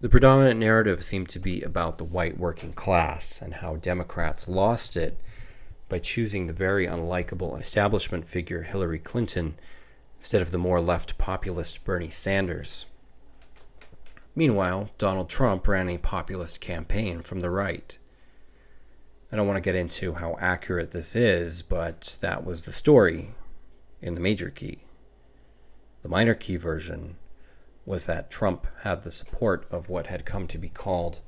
The 0.00 0.08
predominant 0.08 0.58
narrative 0.58 1.04
seemed 1.04 1.28
to 1.30 1.38
be 1.38 1.60
about 1.60 1.98
the 1.98 2.04
white 2.04 2.38
working 2.38 2.72
class 2.72 3.42
and 3.42 3.54
how 3.54 3.76
Democrats 3.76 4.48
lost 4.48 4.96
it 4.96 5.18
by 5.90 5.98
choosing 5.98 6.46
the 6.46 6.52
very 6.52 6.86
unlikable 6.86 7.60
establishment 7.60 8.26
figure 8.26 8.62
Hillary 8.62 8.98
Clinton 8.98 9.56
instead 10.16 10.40
of 10.40 10.52
the 10.52 10.58
more 10.58 10.80
left 10.80 11.18
populist 11.18 11.84
Bernie 11.84 12.08
Sanders. 12.08 12.86
Meanwhile, 14.34 14.90
Donald 14.98 15.28
Trump 15.28 15.66
ran 15.66 15.88
a 15.88 15.98
populist 15.98 16.60
campaign 16.60 17.20
from 17.22 17.40
the 17.40 17.50
right. 17.50 17.98
I 19.32 19.36
don't 19.36 19.46
want 19.46 19.56
to 19.56 19.60
get 19.60 19.74
into 19.74 20.14
how 20.14 20.36
accurate 20.40 20.90
this 20.90 21.14
is, 21.14 21.62
but 21.62 22.18
that 22.20 22.44
was 22.44 22.64
the 22.64 22.72
story 22.72 23.34
in 24.00 24.14
the 24.14 24.20
major 24.20 24.50
key. 24.50 24.84
The 26.02 26.08
minor 26.08 26.34
key 26.34 26.56
version 26.56 27.16
was 27.84 28.06
that 28.06 28.30
Trump 28.30 28.66
had 28.82 29.02
the 29.02 29.10
support 29.10 29.66
of 29.70 29.88
what 29.88 30.06
had 30.06 30.24
come 30.24 30.46
to 30.48 30.58
be 30.58 30.68
called 30.68 31.20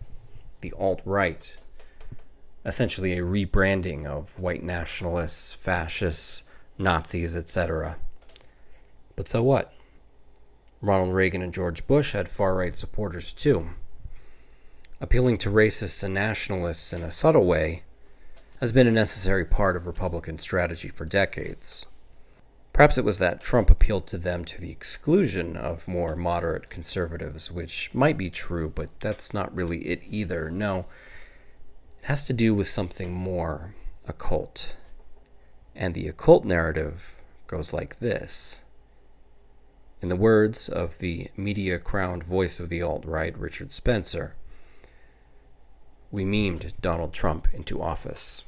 the 0.60 0.72
alt 0.78 1.02
right, 1.04 1.56
essentially 2.64 3.12
a 3.12 3.22
rebranding 3.22 4.06
of 4.06 4.38
white 4.38 4.62
nationalists, 4.62 5.54
fascists, 5.54 6.42
Nazis, 6.78 7.36
etc. 7.36 7.98
But 9.16 9.28
so 9.28 9.42
what? 9.42 9.72
Ronald 10.82 11.14
Reagan 11.14 11.42
and 11.42 11.54
George 11.54 11.86
Bush 11.86 12.12
had 12.12 12.28
far 12.28 12.56
right 12.56 12.76
supporters 12.76 13.32
too. 13.32 13.70
Appealing 15.00 15.38
to 15.38 15.48
racists 15.48 16.02
and 16.02 16.12
nationalists 16.12 16.92
in 16.92 17.02
a 17.02 17.10
subtle 17.12 17.46
way 17.46 17.84
has 18.58 18.72
been 18.72 18.88
a 18.88 18.92
necessary 18.92 19.44
part 19.44 19.76
of 19.76 19.86
Republican 19.86 20.38
strategy 20.38 20.88
for 20.88 21.04
decades. 21.04 21.86
Perhaps 22.72 22.98
it 22.98 23.04
was 23.04 23.20
that 23.20 23.42
Trump 23.42 23.70
appealed 23.70 24.08
to 24.08 24.18
them 24.18 24.44
to 24.44 24.60
the 24.60 24.72
exclusion 24.72 25.56
of 25.56 25.86
more 25.86 26.16
moderate 26.16 26.68
conservatives, 26.68 27.48
which 27.48 27.94
might 27.94 28.18
be 28.18 28.30
true, 28.30 28.68
but 28.68 28.88
that's 28.98 29.32
not 29.32 29.54
really 29.54 29.86
it 29.86 30.00
either. 30.04 30.50
No, 30.50 30.86
it 32.00 32.06
has 32.06 32.24
to 32.24 32.32
do 32.32 32.54
with 32.54 32.66
something 32.66 33.12
more 33.12 33.74
occult. 34.08 34.74
And 35.76 35.94
the 35.94 36.08
occult 36.08 36.44
narrative 36.44 37.22
goes 37.46 37.72
like 37.72 38.00
this. 38.00 38.64
In 40.02 40.08
the 40.08 40.16
words 40.16 40.68
of 40.68 40.98
the 40.98 41.28
media 41.36 41.78
crowned 41.78 42.24
voice 42.24 42.58
of 42.58 42.68
the 42.68 42.82
alt 42.82 43.04
right, 43.04 43.38
Richard 43.38 43.70
Spencer, 43.70 44.34
we 46.10 46.24
memed 46.24 46.72
Donald 46.80 47.12
Trump 47.12 47.46
into 47.54 47.80
office. 47.80 48.44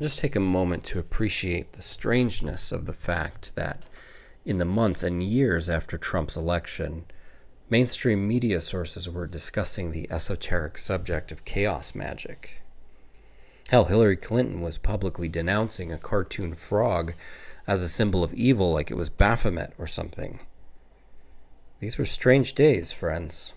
Just 0.00 0.18
take 0.18 0.34
a 0.34 0.40
moment 0.40 0.82
to 0.86 0.98
appreciate 0.98 1.72
the 1.72 1.82
strangeness 1.82 2.72
of 2.72 2.84
the 2.84 2.92
fact 2.92 3.54
that 3.54 3.84
in 4.44 4.58
the 4.58 4.64
months 4.64 5.04
and 5.04 5.22
years 5.22 5.70
after 5.70 5.96
Trump's 5.96 6.36
election, 6.36 7.04
mainstream 7.70 8.26
media 8.26 8.60
sources 8.60 9.08
were 9.08 9.28
discussing 9.28 9.92
the 9.92 10.10
esoteric 10.10 10.76
subject 10.78 11.30
of 11.30 11.44
chaos 11.44 11.94
magic. 11.94 12.60
Hell, 13.68 13.84
Hillary 13.84 14.16
Clinton 14.16 14.60
was 14.60 14.78
publicly 14.78 15.28
denouncing 15.28 15.92
a 15.92 15.98
cartoon 15.98 16.56
frog 16.56 17.14
as 17.66 17.82
a 17.82 17.88
symbol 17.88 18.22
of 18.22 18.34
evil, 18.34 18.72
like 18.72 18.90
it 18.90 18.96
was 18.96 19.10
Baphomet 19.10 19.72
or 19.78 19.86
something. 19.86 20.40
These 21.80 21.98
were 21.98 22.04
strange 22.04 22.54
days, 22.54 22.92
friends. 22.92 23.52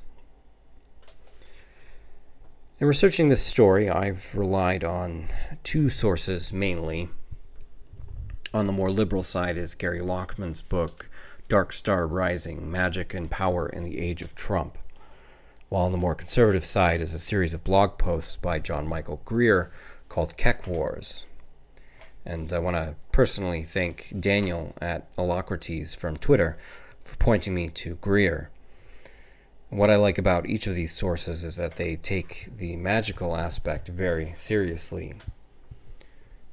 In 2.80 2.88
researching 2.88 3.28
this 3.30 3.44
story, 3.44 3.90
I've 3.90 4.34
relied 4.36 4.84
on 4.84 5.28
two 5.64 5.90
sources 5.90 6.54
mainly. 6.54 7.10
On 8.54 8.68
the 8.68 8.74
more 8.74 8.90
liberal 8.90 9.22
side 9.22 9.58
is 9.58 9.76
Gary 9.76 10.00
Lachman's 10.00 10.62
book, 10.62 11.10
Dark 11.50 11.74
Star 11.74 12.08
Rising 12.08 12.72
Magic 12.72 13.14
and 13.14 13.30
Power 13.30 13.68
in 13.68 13.84
the 13.84 14.00
Age 14.00 14.22
of 14.22 14.34
Trump. 14.34 14.78
While 15.68 15.84
on 15.86 15.92
the 15.92 15.98
more 15.98 16.16
conservative 16.16 16.66
side 16.66 17.02
is 17.02 17.14
a 17.14 17.20
series 17.20 17.54
of 17.54 17.64
blog 17.64 17.98
posts 17.98 18.38
by 18.38 18.60
John 18.60 18.88
Michael 18.88 19.22
Greer 19.26 19.72
called 20.08 20.38
Kek 20.38 20.66
Wars. 20.66 21.26
And 22.30 22.54
I 22.54 22.60
want 22.60 22.76
to 22.76 22.94
personally 23.12 23.64
thank 23.64 24.14
Daniel 24.20 24.76
at 24.80 25.08
Alacrities 25.18 25.96
from 25.96 26.16
Twitter 26.16 26.60
for 27.02 27.16
pointing 27.18 27.56
me 27.56 27.70
to 27.70 27.96
Greer. 27.96 28.52
What 29.70 29.90
I 29.90 29.96
like 29.96 30.20
about 30.20 30.46
each 30.46 30.68
of 30.68 30.76
these 30.76 30.92
sources 30.92 31.44
is 31.44 31.56
that 31.56 31.78
they 31.78 31.96
take 31.96 32.50
the 32.56 32.76
magical 32.76 33.36
aspect 33.36 33.88
very 33.88 34.32
seriously. 34.36 35.16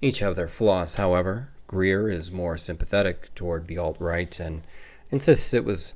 Each 0.01 0.20
have 0.20 0.35
their 0.35 0.49
flaws, 0.49 0.95
however. 0.95 1.51
Greer 1.66 2.09
is 2.09 2.33
more 2.33 2.57
sympathetic 2.57 3.35
toward 3.35 3.66
the 3.66 3.77
alt 3.77 3.99
right 4.01 4.41
and 4.41 4.62
insists 5.11 5.53
it 5.53 5.66
was 5.66 5.93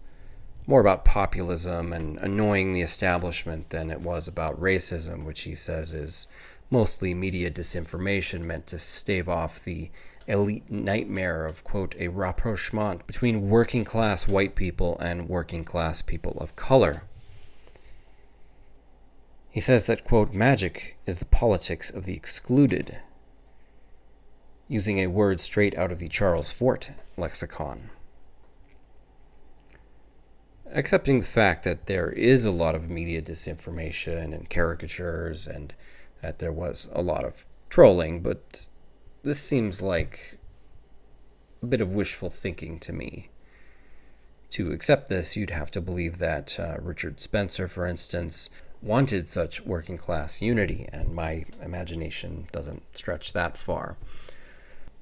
more 0.67 0.83
about 0.83 1.07
populism 1.07 1.95
and 1.95 2.19
annoying 2.19 2.75
the 2.75 2.83
establishment 2.83 3.71
than 3.71 3.91
it 3.91 4.03
was 4.03 4.29
about 4.29 4.61
racism, 4.61 5.25
which 5.25 5.41
he 5.41 5.55
says 5.55 5.95
is 5.95 6.29
mostly 6.71 7.13
media 7.13 7.51
disinformation 7.51 8.43
meant 8.43 8.67
to 8.69 8.79
stave 8.79 9.29
off 9.29 9.63
the 9.63 9.91
elite 10.27 10.71
nightmare 10.71 11.45
of, 11.45 11.65
quote, 11.65 11.95
a 11.99 12.09
rapprochement 12.09 13.07
between 13.07 13.49
working 13.49 13.85
class 13.85 14.29
white 14.29 14.55
people 14.55 14.97
and 15.01 15.29
working 15.29 15.65
class 15.65 16.01
people 16.01 16.37
of 16.39 16.55
color. 16.55 17.03
He 19.51 19.61
says 19.61 19.87
that, 19.87 20.05
quote, 20.05 20.33
magic 20.33 20.97
is 21.07 21.19
the 21.19 21.25
politics 21.25 21.91
of 21.91 22.05
the 22.05 22.15
excluded, 22.15 22.99
using 24.69 24.99
a 24.99 25.09
word 25.09 25.41
straight 25.41 25.77
out 25.77 25.91
of 25.91 25.99
the 25.99 26.07
Charles 26.07 26.53
Fort 26.53 26.93
lexicon. 27.17 27.91
Accepting 30.73 31.19
the 31.19 31.27
fact 31.27 31.65
that 31.65 31.87
there 31.87 32.11
is 32.11 32.45
a 32.45 32.53
lot 32.53 32.77
of 32.77 32.89
media 32.89 33.21
disinformation 33.21 34.33
and 34.33 34.49
caricatures 34.49 35.49
and 35.49 35.75
that 36.23 36.39
there 36.39 36.53
was 36.53 36.89
a 36.93 37.03
lot 37.03 37.25
of 37.25 37.47
trolling, 37.69 38.21
but 38.21 38.69
this 39.23 39.41
seems 39.41 39.81
like 39.81 40.39
a 41.63 41.67
bit 41.67 41.81
of 41.81 41.93
wishful 41.93 42.31
thinking 42.31 42.79
to 42.81 42.93
me. 42.93 43.31
To 44.51 44.73
accept 44.73 45.09
this, 45.09 45.37
you'd 45.37 45.51
have 45.51 45.71
to 45.73 45.81
believe 45.81 46.19
that 46.19 46.59
uh, 46.59 46.77
Richard 46.81 47.21
Spencer, 47.21 47.69
for 47.69 47.87
instance, 47.87 48.51
wanted 48.83 49.29
such 49.29 49.65
working 49.65 49.97
class 49.97 50.43
unity, 50.43 50.89
and 50.93 51.15
my 51.15 51.45
imagination 51.63 52.47
doesn't 52.51 52.83
stretch 52.97 53.33
that 53.33 53.57
far. 53.57 53.97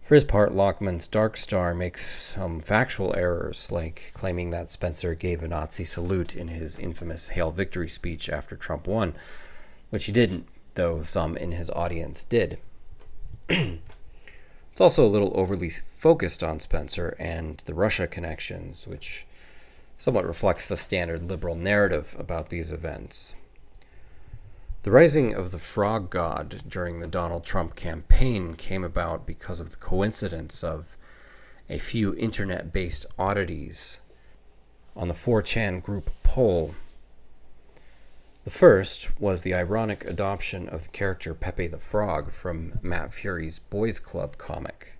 For 0.02 0.14
his 0.14 0.24
part, 0.24 0.54
Lachman's 0.54 1.06
Dark 1.06 1.36
Star 1.36 1.74
makes 1.74 2.04
some 2.04 2.60
factual 2.60 3.14
errors, 3.14 3.70
like 3.70 4.10
claiming 4.14 4.50
that 4.50 4.70
Spencer 4.70 5.14
gave 5.14 5.42
a 5.42 5.48
Nazi 5.48 5.84
salute 5.84 6.34
in 6.34 6.48
his 6.48 6.78
infamous 6.78 7.28
Hail 7.28 7.50
Victory 7.50 7.88
speech 7.88 8.28
after 8.30 8.56
Trump 8.56 8.86
won, 8.86 9.14
which 9.90 10.06
he 10.06 10.12
didn't 10.12 10.46
though 10.74 11.02
some 11.02 11.36
in 11.36 11.52
his 11.52 11.70
audience 11.70 12.24
did. 12.24 12.58
it's 13.48 14.80
also 14.80 15.04
a 15.04 15.08
little 15.08 15.32
overly 15.34 15.70
focused 15.70 16.42
on 16.42 16.60
Spencer 16.60 17.16
and 17.18 17.62
the 17.66 17.74
Russia 17.74 18.06
connections, 18.06 18.86
which 18.86 19.26
somewhat 19.98 20.26
reflects 20.26 20.68
the 20.68 20.76
standard 20.76 21.26
liberal 21.26 21.56
narrative 21.56 22.14
about 22.18 22.50
these 22.50 22.70
events. 22.72 23.34
The 24.84 24.92
rising 24.92 25.34
of 25.34 25.50
the 25.50 25.58
frog 25.58 26.08
god 26.08 26.62
during 26.68 27.00
the 27.00 27.08
Donald 27.08 27.44
Trump 27.44 27.74
campaign 27.74 28.54
came 28.54 28.84
about 28.84 29.26
because 29.26 29.60
of 29.60 29.70
the 29.70 29.76
coincidence 29.76 30.62
of 30.62 30.96
a 31.68 31.78
few 31.78 32.14
internet 32.14 32.72
based 32.72 33.04
oddities 33.18 33.98
on 34.96 35.08
the 35.08 35.14
4chan 35.14 35.82
group 35.82 36.10
pol 36.22 36.74
the 38.48 38.54
first 38.54 39.10
was 39.20 39.42
the 39.42 39.52
ironic 39.52 40.06
adoption 40.06 40.70
of 40.70 40.84
the 40.84 40.88
character 40.88 41.34
Pepe 41.34 41.66
the 41.66 41.76
Frog 41.76 42.30
from 42.30 42.72
Matt 42.80 43.12
Furie's 43.12 43.58
Boys 43.58 43.98
Club 43.98 44.38
comic. 44.38 44.94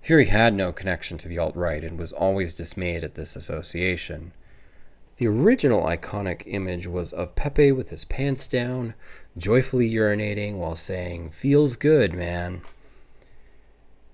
Furie 0.00 0.28
had 0.28 0.54
no 0.54 0.72
connection 0.72 1.18
to 1.18 1.28
the 1.28 1.36
alt 1.36 1.54
right 1.54 1.84
and 1.84 1.98
was 1.98 2.12
always 2.12 2.54
dismayed 2.54 3.04
at 3.04 3.14
this 3.14 3.36
association. 3.36 4.32
The 5.18 5.26
original 5.26 5.82
iconic 5.82 6.44
image 6.46 6.86
was 6.86 7.12
of 7.12 7.34
Pepe 7.34 7.72
with 7.72 7.90
his 7.90 8.06
pants 8.06 8.46
down, 8.46 8.94
joyfully 9.36 9.90
urinating 9.90 10.54
while 10.54 10.76
saying, 10.76 11.32
Feels 11.32 11.76
good, 11.76 12.14
man. 12.14 12.62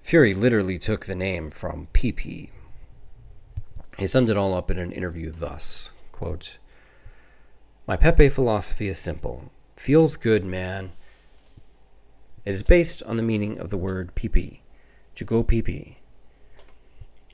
Fury 0.02 0.34
literally 0.34 0.78
took 0.80 1.06
the 1.06 1.14
name 1.14 1.48
from 1.48 1.86
PP. 1.94 2.50
He 3.98 4.06
summed 4.08 4.30
it 4.30 4.36
all 4.36 4.52
up 4.52 4.68
in 4.68 4.80
an 4.80 4.90
interview 4.90 5.30
thus 5.30 5.90
quote, 6.10 6.58
my 7.86 7.96
Pepe 7.96 8.30
philosophy 8.30 8.88
is 8.88 8.98
simple. 8.98 9.50
Feels 9.76 10.16
good, 10.16 10.44
man. 10.44 10.92
It 12.44 12.52
is 12.52 12.62
based 12.62 13.02
on 13.02 13.16
the 13.16 13.22
meaning 13.22 13.58
of 13.58 13.68
the 13.68 13.76
word 13.76 14.14
pipi, 14.14 14.60
to 15.14 15.24
go 15.24 15.44
pipi. 15.44 15.96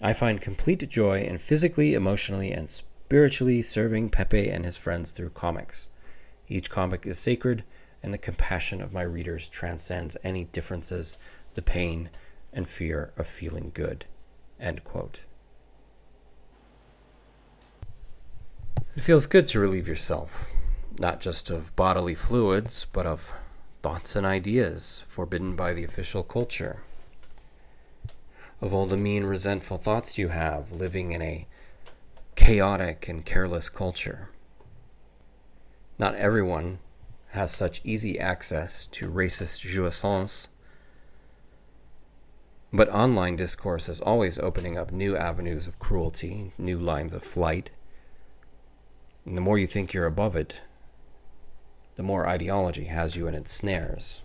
I 0.03 0.13
find 0.13 0.41
complete 0.41 0.89
joy 0.89 1.21
in 1.21 1.39
physically, 1.39 1.95
emotionally, 1.95 2.51
and 2.53 2.71
spiritually 2.71 3.63
serving 3.63 4.11
Pepe 4.11 4.49
and 4.49 4.65
his 4.65 4.77
friends 4.77 5.13
through 5.13 5.31
comics. 5.31 5.89
Each 6.49 6.71
comic 6.71 7.07
is 7.07 7.19
sacred, 7.19 7.63
and 8.03 8.13
the 8.13 8.19
compassion 8.19 8.81
of 8.81 8.93
my 8.93 9.03
readers 9.03 9.49
transcends 9.49 10.17
any 10.25 10.45
differences, 10.45 11.17
the 11.55 11.63
pain 11.63 12.11
and 12.53 12.67
fear 12.67 13.13
of 13.17 13.27
feeling 13.27 13.71
good. 13.73 14.07
End 14.59 14.83
quote. 14.83 15.23
It 18.97 19.03
feels 19.03 19.27
good 19.27 19.47
to 19.49 19.61
relieve 19.61 19.89
yourself, 19.89 20.51
not 20.99 21.21
just 21.21 21.51
of 21.51 21.75
bodily 21.77 22.15
fluids, 22.15 22.87
but 22.93 23.07
of 23.07 23.33
thoughts 23.83 24.15
and 24.15 24.27
ideas 24.27 25.03
forbidden 25.07 25.57
by 25.57 25.73
the 25.73 25.85
official 25.85 26.23
culture. 26.23 26.83
Of 28.61 28.75
all 28.75 28.87
the 28.87 28.97
mean, 28.97 29.25
resentful 29.25 29.79
thoughts 29.79 30.19
you 30.19 30.29
have 30.29 30.71
living 30.71 31.13
in 31.13 31.23
a 31.23 31.47
chaotic 32.35 33.09
and 33.09 33.25
careless 33.25 33.69
culture. 33.69 34.29
Not 35.99 36.15
everyone 36.15 36.79
has 37.29 37.51
such 37.51 37.81
easy 37.85 38.19
access 38.19 38.87
to 38.89 39.11
racist 39.11 39.63
jouissance, 39.63 40.49
but 42.73 42.89
online 42.91 43.37
discourse 43.37 43.89
is 43.89 44.01
always 44.01 44.39
opening 44.39 44.77
up 44.77 44.93
new 44.93 45.17
avenues 45.17 45.67
of 45.67 45.79
cruelty, 45.79 46.53
new 46.59 46.79
lines 46.79 47.15
of 47.15 47.23
flight, 47.23 47.71
and 49.25 49.37
the 49.37 49.43
more 49.43 49.59
you 49.59 49.67
think 49.67 49.93
you're 49.93 50.07
above 50.07 50.37
it, 50.37 50.63
the 51.97 52.03
more 52.03 52.27
ideology 52.27 52.85
has 52.85 53.17
you 53.17 53.27
in 53.27 53.35
its 53.35 53.53
snares. 53.53 54.23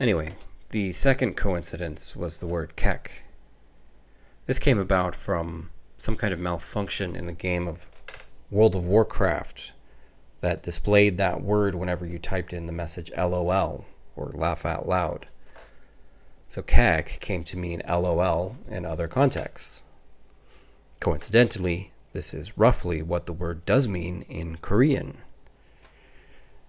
Anyway, 0.00 0.34
the 0.70 0.90
second 0.90 1.36
coincidence 1.36 2.16
was 2.16 2.38
the 2.38 2.46
word 2.46 2.74
Kek. 2.74 3.24
This 4.46 4.58
came 4.58 4.78
about 4.78 5.14
from 5.14 5.70
some 5.96 6.16
kind 6.16 6.34
of 6.34 6.40
malfunction 6.40 7.14
in 7.14 7.26
the 7.26 7.32
game 7.32 7.68
of 7.68 7.88
World 8.50 8.74
of 8.74 8.84
Warcraft 8.86 9.72
that 10.40 10.62
displayed 10.62 11.16
that 11.16 11.40
word 11.40 11.74
whenever 11.74 12.04
you 12.04 12.18
typed 12.18 12.52
in 12.52 12.66
the 12.66 12.72
message 12.72 13.10
LOL 13.16 13.86
or 14.16 14.32
laugh 14.34 14.66
out 14.66 14.86
loud. 14.86 15.26
So 16.48 16.60
Kek 16.60 17.18
came 17.20 17.44
to 17.44 17.56
mean 17.56 17.82
LOL 17.88 18.56
in 18.68 18.84
other 18.84 19.08
contexts. 19.08 19.82
Coincidentally, 21.00 21.92
this 22.14 22.32
is 22.32 22.56
roughly 22.56 23.02
what 23.02 23.26
the 23.26 23.32
word 23.32 23.66
does 23.66 23.88
mean 23.88 24.22
in 24.28 24.56
Korean. 24.58 25.18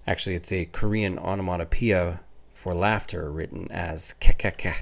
Actually, 0.08 0.36
it's 0.36 0.52
a 0.52 0.66
Korean 0.66 1.20
onomatopoeia 1.20 2.20
for 2.52 2.74
laughter 2.74 3.32
written 3.32 3.72
as 3.72 4.16
kekeke. 4.20 4.74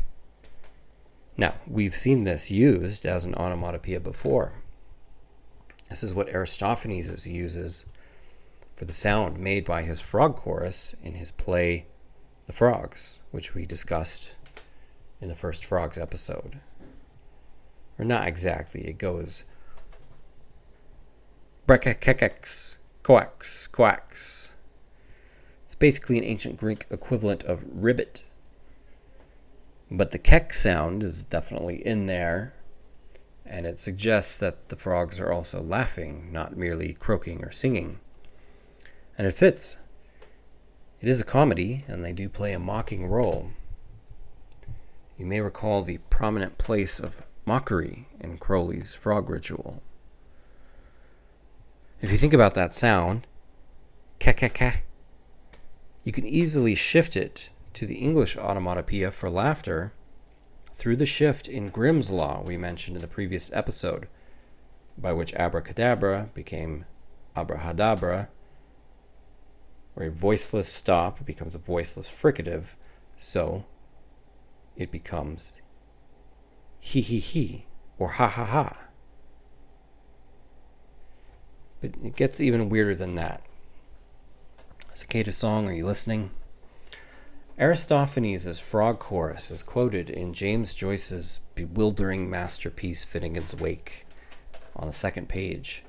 Now, 1.35 1.55
we've 1.67 1.95
seen 1.95 2.23
this 2.23 2.49
used 2.49 3.05
as 3.05 3.25
an 3.25 3.35
onomatopoeia 3.35 3.99
before. 3.99 4.53
This 5.89 6.01
is 6.01 6.13
what 6.13 6.29
Aristophanes 6.29 7.27
uses 7.27 7.85
for 8.77 8.85
the 8.85 8.93
sound 8.93 9.37
made 9.37 9.65
by 9.65 9.81
his 9.81 9.99
frog 9.99 10.37
chorus 10.37 10.95
in 11.03 11.15
his 11.15 11.33
play 11.33 11.87
The 12.47 12.53
Frogs, 12.53 13.19
which 13.31 13.53
we 13.53 13.65
discussed 13.65 14.37
in 15.19 15.27
the 15.27 15.35
first 15.35 15.65
Frogs 15.65 15.97
episode. 15.97 16.61
Or 17.99 18.05
not 18.05 18.29
exactly, 18.29 18.87
it 18.87 18.97
goes 18.97 19.43
Brekkekekex, 21.65 22.75
coax, 23.03 23.67
quacks. 23.67 24.51
It's 25.63 25.75
basically 25.75 26.17
an 26.17 26.25
ancient 26.25 26.57
Greek 26.57 26.85
equivalent 26.89 27.41
of 27.43 27.63
ribbit. 27.65 28.25
But 29.89 30.11
the 30.11 30.17
kek 30.17 30.51
sound 30.51 31.03
is 31.03 31.23
definitely 31.23 31.75
in 31.87 32.05
there, 32.07 32.53
and 33.45 33.65
it 33.65 33.79
suggests 33.79 34.39
that 34.39 34.67
the 34.67 34.75
frogs 34.75 35.21
are 35.21 35.31
also 35.31 35.61
laughing, 35.61 36.33
not 36.33 36.57
merely 36.57 36.95
croaking 36.95 37.45
or 37.45 37.51
singing. 37.51 38.01
And 39.17 39.25
it 39.25 39.33
fits. 39.33 39.77
It 40.99 41.07
is 41.07 41.21
a 41.21 41.25
comedy, 41.25 41.85
and 41.87 42.03
they 42.03 42.11
do 42.11 42.27
play 42.27 42.51
a 42.51 42.59
mocking 42.59 43.07
role. 43.07 43.51
You 45.17 45.25
may 45.25 45.39
recall 45.39 45.81
the 45.81 45.99
prominent 46.09 46.57
place 46.57 46.99
of 46.99 47.21
mockery 47.45 48.09
in 48.19 48.37
Crowley's 48.37 48.93
frog 48.93 49.29
ritual. 49.29 49.81
If 52.03 52.11
you 52.11 52.17
think 52.17 52.33
about 52.33 52.53
that 52.55 52.73
sound, 52.73 53.27
ka 54.19 54.33
ka 54.33 54.49
ka, 54.49 54.73
you 56.03 56.11
can 56.11 56.27
easily 56.27 56.75
shift 56.75 57.15
it 57.15 57.49
to 57.75 57.85
the 57.85 57.95
English 57.95 58.35
onomatopoeia 58.35 59.09
for 59.09 59.29
laughter 59.29 59.93
through 60.73 60.97
the 60.97 61.05
shift 61.05 61.47
in 61.47 61.69
Grimm's 61.69 62.11
law 62.11 62.43
we 62.43 62.57
mentioned 62.57 62.97
in 62.97 63.01
the 63.01 63.07
previous 63.07 63.53
episode, 63.53 64.09
by 64.97 65.13
which 65.13 65.33
abracadabra 65.35 66.29
became 66.33 66.83
abrahadabra, 67.37 68.27
where 69.93 70.07
a 70.09 70.11
voiceless 70.11 70.67
stop 70.67 71.25
becomes 71.25 71.55
a 71.55 71.59
voiceless 71.59 72.09
fricative, 72.09 72.75
so 73.15 73.63
it 74.75 74.91
becomes 74.91 75.61
he 76.81 76.99
he 76.99 77.19
he 77.19 77.65
or 77.97 78.09
ha 78.09 78.27
ha 78.27 78.43
ha. 78.43 78.87
But 81.83 81.95
it 82.01 82.15
gets 82.15 82.39
even 82.39 82.69
weirder 82.69 82.95
than 82.95 83.15
that. 83.15 83.41
Cicada 84.93 85.33
song, 85.33 85.67
are 85.67 85.73
you 85.73 85.85
listening? 85.85 86.31
Aristophanes' 87.59 88.57
frog 88.57 88.99
chorus 88.99 89.51
is 89.51 89.61
quoted 89.61 90.09
in 90.09 90.31
James 90.33 90.73
Joyce's 90.73 91.41
bewildering 91.55 92.29
masterpiece 92.29 93.03
Finnegans 93.03 93.59
Wake 93.59 94.05
on 94.77 94.87
the 94.87 94.93
second 94.93 95.27
page. 95.27 95.83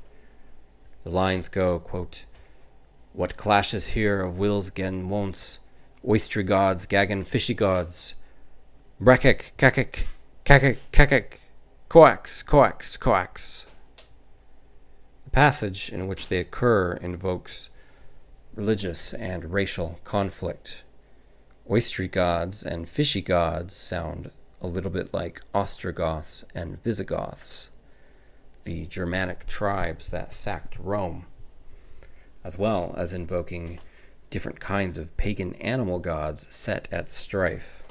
The 1.04 1.10
lines 1.10 1.48
go, 1.48 1.78
quote, 1.78 2.24
What 3.12 3.36
clashes 3.36 3.86
here 3.86 4.20
of 4.20 4.36
wills 4.36 4.72
gen 4.72 5.08
wonts, 5.08 5.60
oystery 6.04 6.44
gods, 6.44 6.86
gaggin 6.86 7.22
fishy 7.22 7.54
gods, 7.54 8.16
brekek, 9.00 9.52
kakek, 9.56 10.06
kakek, 10.44 10.78
kakek, 10.92 11.38
coax, 11.88 12.42
coax, 12.42 12.96
coax. 12.96 13.66
Passage 15.34 15.90
in 15.90 16.06
which 16.06 16.28
they 16.28 16.38
occur 16.38 16.92
invokes 16.92 17.68
religious 18.54 19.12
and 19.12 19.52
racial 19.52 19.98
conflict 20.04 20.84
oystery 21.68 22.08
gods 22.08 22.62
and 22.62 22.88
fishy 22.88 23.20
gods 23.20 23.74
sound 23.74 24.30
a 24.62 24.68
little 24.68 24.92
bit 24.92 25.12
like 25.12 25.42
Ostrogoths 25.52 26.44
and 26.54 26.80
Visigoths, 26.84 27.68
the 28.62 28.86
Germanic 28.86 29.44
tribes 29.48 30.10
that 30.10 30.32
sacked 30.32 30.78
Rome, 30.78 31.26
as 32.44 32.56
well 32.56 32.94
as 32.96 33.12
invoking 33.12 33.80
different 34.30 34.60
kinds 34.60 34.98
of 34.98 35.16
pagan 35.16 35.56
animal 35.56 35.98
gods 35.98 36.46
set 36.48 36.86
at 36.92 37.10
strife. 37.10 37.82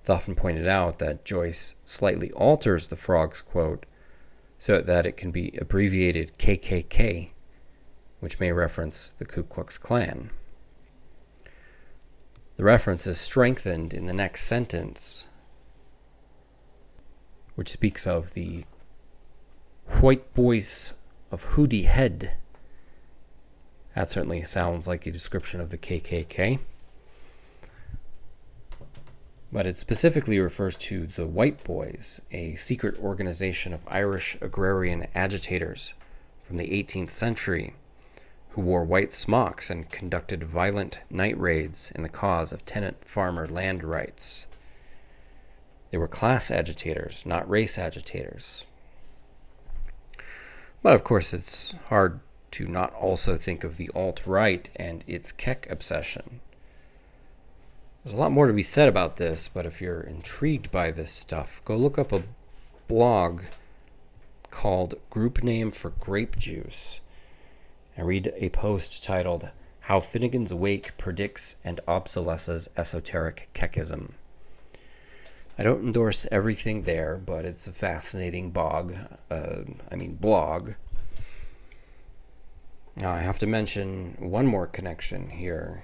It's 0.00 0.08
often 0.08 0.36
pointed 0.36 0.66
out 0.66 1.00
that 1.00 1.26
Joyce 1.26 1.74
slightly 1.84 2.32
alters 2.32 2.88
the 2.88 2.96
frog's 2.96 3.42
quote 3.42 3.84
so 4.58 4.80
that 4.80 5.06
it 5.06 5.16
can 5.16 5.30
be 5.30 5.56
abbreviated 5.60 6.38
KKK, 6.38 7.30
which 8.20 8.40
may 8.40 8.52
reference 8.52 9.12
the 9.12 9.24
Ku 9.24 9.42
Klux 9.42 9.78
Klan. 9.78 10.30
The 12.56 12.64
reference 12.64 13.06
is 13.06 13.20
strengthened 13.20 13.92
in 13.92 14.06
the 14.06 14.14
next 14.14 14.44
sentence, 14.44 15.26
which 17.54 17.70
speaks 17.70 18.06
of 18.06 18.32
the 18.32 18.64
white 20.00 20.32
boys 20.34 20.94
of 21.30 21.42
Hoodie 21.42 21.82
Head. 21.82 22.32
That 23.94 24.10
certainly 24.10 24.42
sounds 24.44 24.88
like 24.88 25.06
a 25.06 25.10
description 25.10 25.60
of 25.60 25.70
the 25.70 25.78
KKK. 25.78 26.60
But 29.56 29.66
it 29.66 29.78
specifically 29.78 30.38
refers 30.38 30.76
to 30.76 31.06
the 31.06 31.26
White 31.26 31.64
Boys, 31.64 32.20
a 32.30 32.56
secret 32.56 32.98
organization 32.98 33.72
of 33.72 33.80
Irish 33.86 34.36
agrarian 34.42 35.06
agitators 35.14 35.94
from 36.42 36.56
the 36.56 36.68
18th 36.68 37.08
century 37.08 37.72
who 38.50 38.60
wore 38.60 38.84
white 38.84 39.14
smocks 39.14 39.70
and 39.70 39.90
conducted 39.90 40.44
violent 40.44 41.00
night 41.08 41.40
raids 41.40 41.90
in 41.94 42.02
the 42.02 42.10
cause 42.10 42.52
of 42.52 42.66
tenant 42.66 43.08
farmer 43.08 43.48
land 43.48 43.82
rights. 43.82 44.46
They 45.90 45.96
were 45.96 46.06
class 46.06 46.50
agitators, 46.50 47.24
not 47.24 47.48
race 47.48 47.78
agitators. 47.78 48.66
But 50.82 50.92
of 50.92 51.02
course, 51.02 51.32
it's 51.32 51.72
hard 51.88 52.20
to 52.50 52.68
not 52.68 52.92
also 52.92 53.38
think 53.38 53.64
of 53.64 53.78
the 53.78 53.90
alt 53.94 54.26
right 54.26 54.68
and 54.76 55.02
its 55.06 55.32
Kek 55.32 55.66
obsession. 55.70 56.42
There's 58.06 58.16
a 58.16 58.20
lot 58.20 58.30
more 58.30 58.46
to 58.46 58.52
be 58.52 58.62
said 58.62 58.86
about 58.86 59.16
this, 59.16 59.48
but 59.48 59.66
if 59.66 59.80
you're 59.80 60.00
intrigued 60.00 60.70
by 60.70 60.92
this 60.92 61.10
stuff, 61.10 61.60
go 61.64 61.74
look 61.76 61.98
up 61.98 62.12
a 62.12 62.22
blog 62.86 63.42
called 64.52 64.94
Group 65.10 65.42
Name 65.42 65.72
for 65.72 65.90
Grape 65.90 66.38
Juice 66.38 67.00
and 67.96 68.06
read 68.06 68.32
a 68.36 68.50
post 68.50 69.02
titled 69.02 69.50
How 69.80 69.98
Finnegans 69.98 70.52
Wake 70.52 70.96
Predicts 70.96 71.56
and 71.64 71.80
Obsolesces 71.88 72.68
Esoteric 72.76 73.48
Kekism. 73.54 74.12
I 75.58 75.64
don't 75.64 75.82
endorse 75.82 76.28
everything 76.30 76.82
there, 76.84 77.16
but 77.16 77.44
it's 77.44 77.66
a 77.66 77.72
fascinating 77.72 78.52
bog, 78.52 78.94
uh, 79.32 79.62
I 79.90 79.96
mean 79.96 80.14
blog. 80.14 80.74
Now 82.94 83.10
I 83.10 83.18
have 83.22 83.40
to 83.40 83.48
mention 83.48 84.14
one 84.20 84.46
more 84.46 84.68
connection 84.68 85.28
here. 85.28 85.82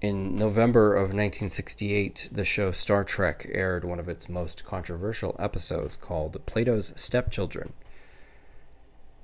In 0.00 0.36
November 0.36 0.94
of 0.94 1.12
1968, 1.12 2.30
the 2.32 2.44
show 2.44 2.72
Star 2.72 3.04
Trek 3.04 3.46
aired 3.52 3.84
one 3.84 3.98
of 3.98 4.08
its 4.08 4.28
most 4.28 4.64
controversial 4.64 5.36
episodes 5.38 5.94
called 5.96 6.44
Plato's 6.46 6.94
Stepchildren 6.96 7.74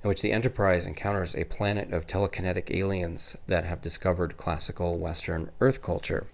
in 0.03 0.07
which 0.07 0.21
the 0.21 0.31
Enterprise 0.31 0.85
encounters 0.85 1.35
a 1.35 1.43
planet 1.45 1.91
of 1.91 2.05
telekinetic 2.05 2.73
aliens 2.73 3.35
that 3.47 3.65
have 3.65 3.81
discovered 3.81 4.37
classical 4.37 4.97
Western 4.97 5.49
Earth 5.59 5.81
culture. 5.81 6.27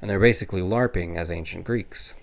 And 0.00 0.08
they're 0.08 0.20
basically 0.20 0.62
LARPing 0.62 1.16
as 1.16 1.30
ancient 1.30 1.64
Greeks. 1.64 2.14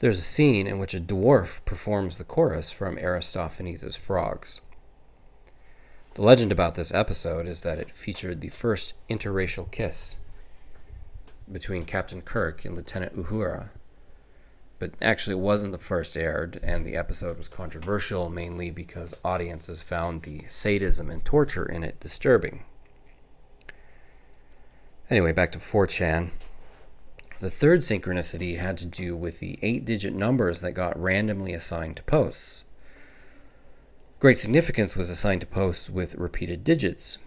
There's 0.00 0.18
a 0.18 0.22
scene 0.22 0.66
in 0.66 0.78
which 0.78 0.94
a 0.94 1.00
dwarf 1.00 1.64
performs 1.64 2.18
the 2.18 2.24
chorus 2.24 2.72
from 2.72 2.98
Aristophanes' 2.98 3.96
Frogs. 3.96 4.60
The 6.14 6.22
legend 6.22 6.52
about 6.52 6.74
this 6.74 6.92
episode 6.92 7.48
is 7.48 7.62
that 7.62 7.78
it 7.78 7.90
featured 7.90 8.40
the 8.40 8.48
first 8.48 8.94
interracial 9.08 9.70
kiss 9.70 10.16
between 11.50 11.84
Captain 11.84 12.22
Kirk 12.22 12.64
and 12.64 12.76
Lieutenant 12.76 13.16
Uhura 13.16 13.70
but 14.82 14.94
actually 15.00 15.34
it 15.34 15.38
wasn't 15.38 15.70
the 15.70 15.78
first 15.78 16.16
aired, 16.16 16.58
and 16.60 16.84
the 16.84 16.96
episode 16.96 17.36
was 17.36 17.46
controversial 17.46 18.28
mainly 18.28 18.68
because 18.68 19.14
audiences 19.24 19.80
found 19.80 20.22
the 20.22 20.42
sadism 20.48 21.08
and 21.08 21.24
torture 21.24 21.64
in 21.64 21.84
it 21.84 22.00
disturbing. 22.00 22.64
Anyway, 25.08 25.30
back 25.30 25.52
to 25.52 25.60
4chan. 25.60 26.30
The 27.38 27.48
third 27.48 27.78
synchronicity 27.78 28.58
had 28.58 28.76
to 28.78 28.86
do 28.86 29.14
with 29.14 29.38
the 29.38 29.56
eight 29.62 29.84
digit 29.84 30.14
numbers 30.14 30.62
that 30.62 30.72
got 30.72 31.00
randomly 31.00 31.52
assigned 31.52 31.94
to 31.98 32.02
posts. 32.02 32.64
Great 34.22 34.38
significance 34.38 34.94
was 34.94 35.10
assigned 35.10 35.40
to 35.40 35.46
posts 35.48 35.90
with 35.90 36.14
repeated 36.14 36.62
digits. 36.62 37.18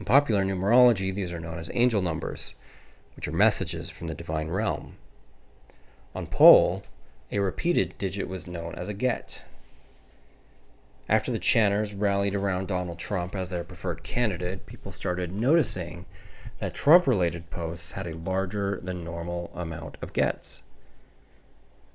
In 0.00 0.04
popular 0.04 0.44
numerology, 0.44 1.14
these 1.14 1.32
are 1.32 1.38
known 1.38 1.60
as 1.60 1.70
angel 1.72 2.02
numbers, 2.02 2.56
which 3.14 3.28
are 3.28 3.32
messages 3.32 3.88
from 3.88 4.08
the 4.08 4.16
divine 4.16 4.48
realm. 4.48 4.96
On 6.16 6.26
pol, 6.26 6.82
a 7.30 7.38
repeated 7.38 7.96
digit 7.98 8.26
was 8.26 8.48
known 8.48 8.74
as 8.74 8.88
a 8.88 8.94
get. 8.94 9.44
After 11.08 11.30
the 11.30 11.38
channers 11.38 11.94
rallied 11.94 12.34
around 12.34 12.66
Donald 12.66 12.98
Trump 12.98 13.36
as 13.36 13.50
their 13.50 13.62
preferred 13.62 14.02
candidate, 14.02 14.66
people 14.66 14.90
started 14.90 15.32
noticing 15.32 16.04
that 16.58 16.74
Trump 16.74 17.06
related 17.06 17.48
posts 17.48 17.92
had 17.92 18.08
a 18.08 18.16
larger 18.16 18.80
than 18.82 19.04
normal 19.04 19.52
amount 19.54 19.98
of 20.02 20.12
gets. 20.12 20.64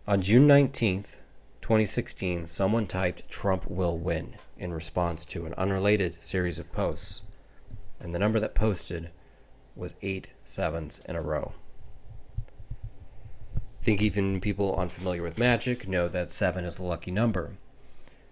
On 0.07 0.21
June 0.21 0.47
19th, 0.47 1.17
2016, 1.63 2.45
someone 2.45 2.85
typed 2.85 3.27
Trump 3.29 3.65
will 3.67 3.97
win 3.97 4.35
in 4.57 4.73
response 4.73 5.23
to 5.23 5.45
an 5.45 5.53
unrelated 5.55 6.13
series 6.13 6.59
of 6.59 6.71
posts, 6.73 7.21
and 8.01 8.13
the 8.13 8.19
number 8.19 8.37
that 8.37 8.53
posted 8.53 9.09
was 9.75 9.95
eight 10.01 10.33
sevens 10.43 11.01
in 11.07 11.15
a 11.15 11.21
row 11.21 11.53
I 13.83 13.85
think 13.85 14.01
even 14.01 14.39
people 14.39 14.77
unfamiliar 14.77 15.23
with 15.23 15.37
magic 15.37 15.87
know 15.87 16.07
that 16.07 16.31
7 16.31 16.63
is 16.63 16.75
the 16.75 16.83
lucky 16.83 17.11
number. 17.11 17.57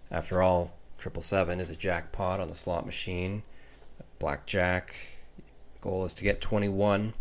After 0.09 0.41
all, 0.41 0.73
triple 0.97 1.21
seven 1.21 1.59
is 1.59 1.69
a 1.69 1.75
jackpot 1.75 2.39
on 2.39 2.47
the 2.47 2.55
slot 2.55 2.85
machine. 2.85 3.43
Blackjack. 4.17 4.95
Goal 5.81 6.05
is 6.05 6.13
to 6.13 6.23
get 6.23 6.39
21, 6.39 7.13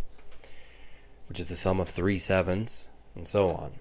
which 1.28 1.40
is 1.40 1.46
the 1.46 1.56
sum 1.56 1.80
of 1.80 1.88
three 1.88 2.18
sevens, 2.18 2.86
and 3.16 3.26
so 3.26 3.48
on. 3.50 3.80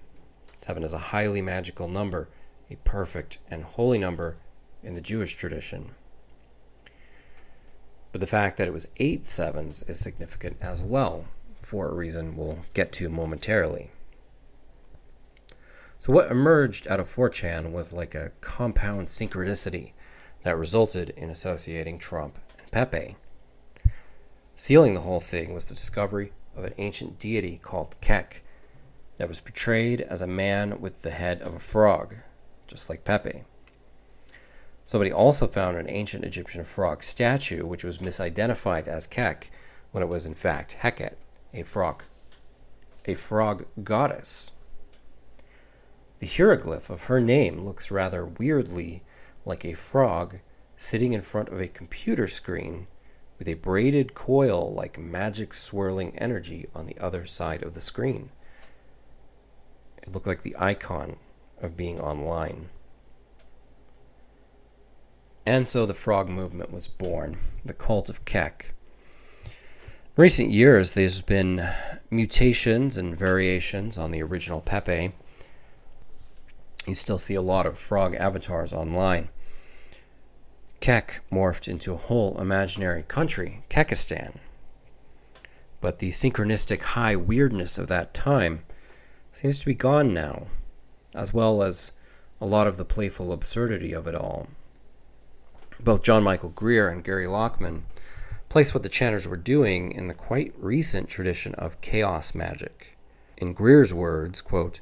Seven 0.60 0.82
is 0.82 0.92
a 0.92 0.98
highly 0.98 1.40
magical 1.40 1.88
number, 1.88 2.28
a 2.70 2.76
perfect 2.84 3.38
and 3.50 3.64
holy 3.64 3.96
number 3.96 4.36
in 4.82 4.92
the 4.92 5.00
Jewish 5.00 5.34
tradition. 5.34 5.94
But 8.12 8.20
the 8.20 8.26
fact 8.26 8.58
that 8.58 8.68
it 8.68 8.74
was 8.74 8.90
eight 8.98 9.24
sevens 9.24 9.82
is 9.84 9.98
significant 9.98 10.58
as 10.60 10.82
well, 10.82 11.24
for 11.56 11.88
a 11.88 11.94
reason 11.94 12.36
we'll 12.36 12.58
get 12.74 12.92
to 12.92 13.08
momentarily. 13.08 13.90
So, 15.98 16.12
what 16.12 16.30
emerged 16.30 16.86
out 16.88 17.00
of 17.00 17.08
4chan 17.08 17.72
was 17.72 17.94
like 17.94 18.14
a 18.14 18.32
compound 18.42 19.06
synchronicity 19.06 19.92
that 20.42 20.58
resulted 20.58 21.08
in 21.16 21.30
associating 21.30 21.98
Trump 21.98 22.38
and 22.58 22.70
Pepe. 22.70 23.16
Sealing 24.56 24.92
the 24.92 25.00
whole 25.00 25.20
thing 25.20 25.54
was 25.54 25.64
the 25.64 25.74
discovery 25.74 26.32
of 26.54 26.64
an 26.64 26.74
ancient 26.76 27.18
deity 27.18 27.56
called 27.56 27.98
Kek 28.02 28.44
that 29.20 29.28
was 29.28 29.40
portrayed 29.42 30.00
as 30.00 30.22
a 30.22 30.26
man 30.26 30.80
with 30.80 31.02
the 31.02 31.10
head 31.10 31.42
of 31.42 31.52
a 31.52 31.58
frog, 31.58 32.16
just 32.66 32.88
like 32.88 33.04
Pepe. 33.04 33.44
Somebody 34.86 35.12
also 35.12 35.46
found 35.46 35.76
an 35.76 35.90
ancient 35.90 36.24
Egyptian 36.24 36.64
frog 36.64 37.04
statue 37.04 37.66
which 37.66 37.84
was 37.84 37.98
misidentified 37.98 38.88
as 38.88 39.06
Kek 39.06 39.50
when 39.92 40.02
it 40.02 40.08
was 40.08 40.24
in 40.24 40.34
fact 40.34 40.78
Heket, 40.80 41.16
a 41.52 41.64
frog 41.64 42.04
a 43.04 43.12
frog 43.12 43.66
goddess. 43.84 44.52
The 46.20 46.26
hieroglyph 46.26 46.88
of 46.88 47.04
her 47.04 47.20
name 47.20 47.60
looks 47.60 47.90
rather 47.90 48.24
weirdly 48.24 49.02
like 49.44 49.66
a 49.66 49.74
frog 49.74 50.38
sitting 50.78 51.12
in 51.12 51.20
front 51.20 51.50
of 51.50 51.60
a 51.60 51.68
computer 51.68 52.26
screen 52.26 52.86
with 53.38 53.48
a 53.48 53.52
braided 53.52 54.14
coil 54.14 54.72
like 54.72 54.98
magic 54.98 55.52
swirling 55.52 56.16
energy 56.16 56.68
on 56.74 56.86
the 56.86 56.98
other 56.98 57.26
side 57.26 57.62
of 57.62 57.74
the 57.74 57.82
screen. 57.82 58.30
It 60.02 60.12
looked 60.12 60.26
like 60.26 60.42
the 60.42 60.56
icon 60.58 61.16
of 61.60 61.76
being 61.76 62.00
online. 62.00 62.68
And 65.46 65.66
so 65.66 65.86
the 65.86 65.94
frog 65.94 66.28
movement 66.28 66.70
was 66.70 66.86
born, 66.86 67.38
the 67.64 67.72
cult 67.72 68.08
of 68.08 68.24
Kek. 68.24 68.74
In 69.44 70.22
recent 70.22 70.50
years, 70.50 70.94
there's 70.94 71.22
been 71.22 71.68
mutations 72.10 72.98
and 72.98 73.18
variations 73.18 73.96
on 73.96 74.10
the 74.10 74.22
original 74.22 74.60
Pepe. 74.60 75.12
You 76.86 76.94
still 76.94 77.18
see 77.18 77.34
a 77.34 77.42
lot 77.42 77.66
of 77.66 77.78
frog 77.78 78.14
avatars 78.14 78.72
online. 78.72 79.28
Kek 80.80 81.20
morphed 81.30 81.68
into 81.68 81.92
a 81.92 81.98
whole 81.98 82.40
imaginary 82.40 83.02
country, 83.02 83.62
Kekistan. 83.68 84.38
But 85.80 85.98
the 85.98 86.10
synchronistic 86.10 86.80
high 86.80 87.16
weirdness 87.16 87.78
of 87.78 87.88
that 87.88 88.14
time 88.14 88.64
seems 89.32 89.58
to 89.58 89.66
be 89.66 89.74
gone 89.74 90.12
now, 90.12 90.46
as 91.14 91.32
well 91.32 91.62
as 91.62 91.92
a 92.40 92.46
lot 92.46 92.66
of 92.66 92.76
the 92.76 92.84
playful 92.84 93.32
absurdity 93.32 93.92
of 93.92 94.06
it 94.06 94.14
all. 94.14 94.48
Both 95.78 96.02
John 96.02 96.22
Michael 96.22 96.50
Greer 96.50 96.88
and 96.88 97.04
Gary 97.04 97.26
Lachman 97.26 97.82
place 98.48 98.74
what 98.74 98.82
the 98.82 98.88
channers 98.88 99.28
were 99.28 99.36
doing 99.36 99.92
in 99.92 100.08
the 100.08 100.14
quite 100.14 100.52
recent 100.58 101.08
tradition 101.08 101.54
of 101.54 101.80
chaos 101.80 102.34
magic. 102.34 102.98
In 103.36 103.54
Greer's 103.54 103.94
words, 103.94 104.42
quote, 104.42 104.80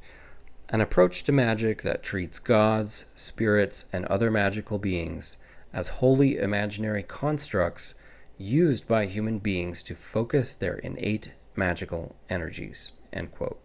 an 0.70 0.80
approach 0.80 1.22
to 1.24 1.32
magic 1.32 1.82
that 1.82 2.02
treats 2.02 2.38
gods, 2.38 3.06
spirits, 3.14 3.86
and 3.92 4.04
other 4.06 4.30
magical 4.30 4.78
beings 4.78 5.36
as 5.72 5.88
wholly 5.88 6.38
imaginary 6.38 7.02
constructs 7.02 7.94
used 8.36 8.86
by 8.88 9.04
human 9.04 9.38
beings 9.38 9.82
to 9.82 9.94
focus 9.94 10.54
their 10.54 10.76
innate 10.76 11.32
magical 11.56 12.16
energies. 12.28 12.92
End 13.12 13.30
quote. 13.32 13.60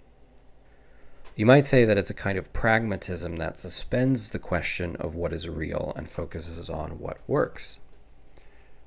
You 1.36 1.48
might 1.48 1.66
say 1.66 1.84
that 1.84 1.98
it's 1.98 2.12
a 2.12 2.14
kind 2.14 2.38
of 2.38 2.54
pragmatism 2.54 3.38
that 3.38 3.58
suspends 3.58 4.30
the 4.30 4.38
question 4.38 4.96
of 4.98 5.16
what 5.16 5.34
is 5.34 5.50
real 5.50 5.92
and 5.96 6.08
focuses 6.08 6.70
on 6.70 7.00
what 7.00 7.28
works. 7.28 7.80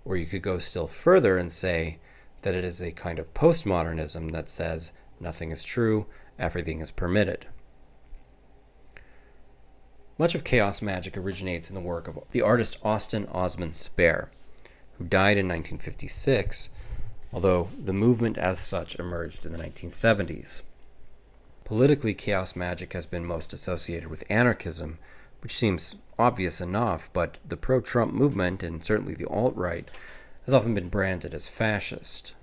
Or 0.04 0.16
you 0.16 0.26
could 0.26 0.42
go 0.42 0.60
still 0.60 0.86
further 0.86 1.38
and 1.38 1.52
say 1.52 1.98
that 2.42 2.54
it 2.54 2.62
is 2.62 2.80
a 2.80 2.92
kind 2.92 3.18
of 3.18 3.34
postmodernism 3.34 4.30
that 4.30 4.48
says 4.48 4.92
nothing 5.18 5.50
is 5.50 5.64
true, 5.64 6.06
everything 6.38 6.80
is 6.80 6.92
permitted. 6.92 7.46
Much 10.16 10.36
of 10.36 10.44
chaos 10.44 10.80
magic 10.80 11.16
originates 11.16 11.68
in 11.68 11.74
the 11.74 11.80
work 11.80 12.06
of 12.06 12.16
the 12.30 12.42
artist 12.42 12.78
Austin 12.84 13.26
Osman 13.32 13.74
Spare, 13.74 14.30
who 14.98 15.04
died 15.04 15.36
in 15.36 15.48
1956, 15.48 16.70
although 17.32 17.68
the 17.76 17.92
movement 17.92 18.38
as 18.38 18.60
such 18.60 18.94
emerged 19.00 19.44
in 19.44 19.50
the 19.50 19.58
1970s. 19.58 20.62
Politically, 21.66 22.14
chaos 22.14 22.54
magic 22.54 22.92
has 22.92 23.06
been 23.06 23.26
most 23.26 23.52
associated 23.52 24.08
with 24.08 24.22
anarchism, 24.30 25.00
which 25.40 25.52
seems 25.52 25.96
obvious 26.16 26.60
enough, 26.60 27.12
but 27.12 27.40
the 27.44 27.56
pro 27.56 27.80
Trump 27.80 28.14
movement, 28.14 28.62
and 28.62 28.84
certainly 28.84 29.14
the 29.14 29.26
alt 29.26 29.56
right, 29.56 29.90
has 30.44 30.54
often 30.54 30.74
been 30.74 30.88
branded 30.88 31.34
as 31.34 31.48
fascist. 31.48 32.36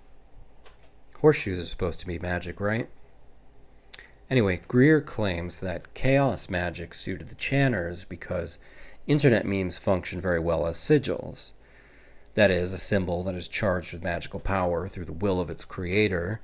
Horseshoes 1.21 1.61
are 1.61 1.65
supposed 1.65 2.01
to 2.01 2.05
be 2.05 2.19
magic, 2.19 2.59
right? 2.59 2.89
Anyway, 4.29 4.59
Greer 4.67 4.99
claims 4.99 5.59
that 5.59 5.93
chaos 5.93 6.49
magic 6.49 6.93
suited 6.93 7.29
the 7.29 7.35
channers 7.35 8.03
because 8.03 8.57
internet 9.07 9.45
memes 9.45 9.77
function 9.77 10.19
very 10.19 10.41
well 10.41 10.67
as 10.67 10.75
sigils. 10.75 11.53
That 12.33 12.51
is, 12.51 12.73
a 12.73 12.77
symbol 12.77 13.23
that 13.23 13.35
is 13.35 13.47
charged 13.47 13.93
with 13.93 14.03
magical 14.03 14.41
power 14.41 14.89
through 14.89 15.05
the 15.05 15.13
will 15.13 15.39
of 15.39 15.49
its 15.49 15.63
creator, 15.63 16.41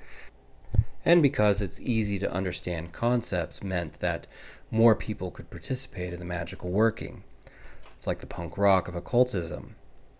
and 1.06 1.22
because 1.22 1.62
it's 1.62 1.82
easy 1.82 2.20
to 2.20 2.32
understand 2.32 2.91
concepts 2.91 3.64
meant 3.64 4.00
that 4.00 4.28
more 4.72 4.95
people 4.95 5.32
could 5.32 5.50
participate 5.50 6.14
in 6.14 6.20
the 6.20 6.26
magical 6.26 6.70
working. 6.70 7.24
It's 7.95 8.08
like 8.08 8.20
the 8.20 8.28
punk 8.28 8.58
rock 8.58 8.88
of 8.88 8.95
occultism. 8.95 9.76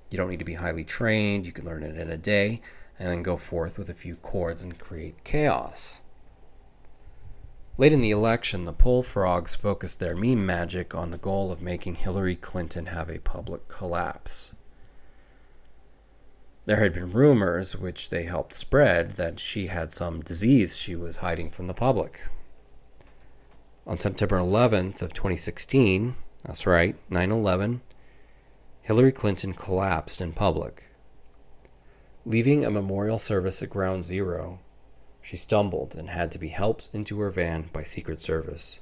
You 0.10 0.18
don't 0.18 0.30
need 0.30 0.40
to 0.40 0.46
be 0.46 0.56
highly 0.56 0.84
trained, 0.84 1.46
you 1.46 1.52
can 1.52 1.66
learn 1.66 1.84
it 1.84 1.98
in 1.98 2.10
a 2.10 2.18
day, 2.18 2.62
and 2.98 3.10
then 3.10 3.24
go 3.24 3.38
forth 3.38 3.78
with 3.78 3.90
a 3.90 3.94
few 3.94 4.16
chords 4.18 4.62
and 4.62 4.78
create 4.78 5.24
chaos. 5.24 6.02
Late 7.78 7.94
in 7.94 8.02
the 8.02 8.12
election, 8.12 8.66
the 8.66 8.74
pol 8.74 9.04
frogs 9.04 9.56
focused 9.56 10.00
their 10.00 10.16
meme 10.16 10.46
magic 10.46 10.94
on 10.94 11.12
the 11.12 11.18
goal 11.18 11.50
of 11.50 11.62
making 11.62 11.96
Hillary 11.96 12.36
Clinton 12.36 12.88
have 12.88 13.10
a 13.10 13.20
public 13.20 13.70
collapse. 13.70 14.52
There 16.70 16.78
had 16.84 16.94
been 16.94 17.10
rumors, 17.10 17.76
which 17.76 18.12
they 18.12 18.26
helped 18.26 18.54
spread, 18.54 19.14
that 19.14 19.40
she 19.40 19.66
had 19.66 19.92
some 19.92 20.22
disease 20.22 20.78
she 20.78 20.96
was 20.96 21.18
hiding 21.18 21.50
from 21.50 21.66
the 21.66 21.74
public. 21.74 22.28
On 23.88 23.98
September 23.98 24.38
11th 24.38 25.02
of 25.02 25.12
2016, 25.12 26.16
that's 26.44 26.68
right, 26.68 26.96
9/11, 27.10 27.82
Hillary 28.84 29.12
Clinton 29.12 29.54
collapsed 29.54 30.22
in 30.22 30.32
public. 30.32 30.84
Leaving 32.24 32.64
a 32.64 32.70
memorial 32.70 33.18
service 33.18 33.64
at 33.64 33.72
Ground 33.72 34.04
Zero, 34.04 34.60
she 35.24 35.38
stumbled 35.38 35.96
and 35.96 36.12
had 36.12 36.32
to 36.34 36.38
be 36.38 36.50
helped 36.50 36.88
into 36.94 37.20
her 37.20 37.32
van 37.32 37.72
by 37.74 37.84
Secret 37.84 38.22
Service. 38.22 38.80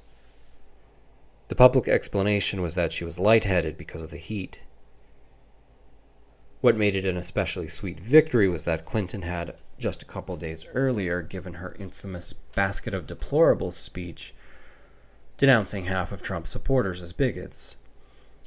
The 1.48 1.56
public 1.56 1.88
explanation 1.88 2.60
was 2.60 2.74
that 2.74 2.92
she 2.92 3.06
was 3.06 3.18
lightheaded 3.18 3.78
because 3.78 4.02
of 4.02 4.10
the 4.10 4.18
heat 4.18 4.60
what 6.60 6.76
made 6.76 6.96
it 6.96 7.04
an 7.04 7.16
especially 7.16 7.68
sweet 7.68 8.00
victory 8.00 8.48
was 8.48 8.64
that 8.64 8.84
Clinton 8.84 9.22
had, 9.22 9.54
just 9.78 10.02
a 10.02 10.06
couple 10.06 10.36
days 10.36 10.66
earlier, 10.74 11.22
given 11.22 11.54
her 11.54 11.76
infamous 11.78 12.32
basket 12.32 12.94
of 12.94 13.06
deplorables 13.06 13.74
speech 13.74 14.34
denouncing 15.36 15.84
half 15.84 16.10
of 16.10 16.20
Trump's 16.20 16.50
supporters 16.50 17.00
as 17.00 17.12
bigots. 17.12 17.76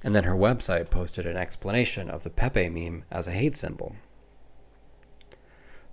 And 0.03 0.13
then 0.13 0.25
her 0.25 0.35
website 0.35 0.89
posted 0.89 1.25
an 1.25 1.37
explanation 1.37 2.09
of 2.09 2.23
the 2.23 2.29
Pepe 2.29 2.69
meme 2.69 3.05
as 3.09 3.27
a 3.27 3.31
hate 3.31 3.55
symbol. 3.55 3.95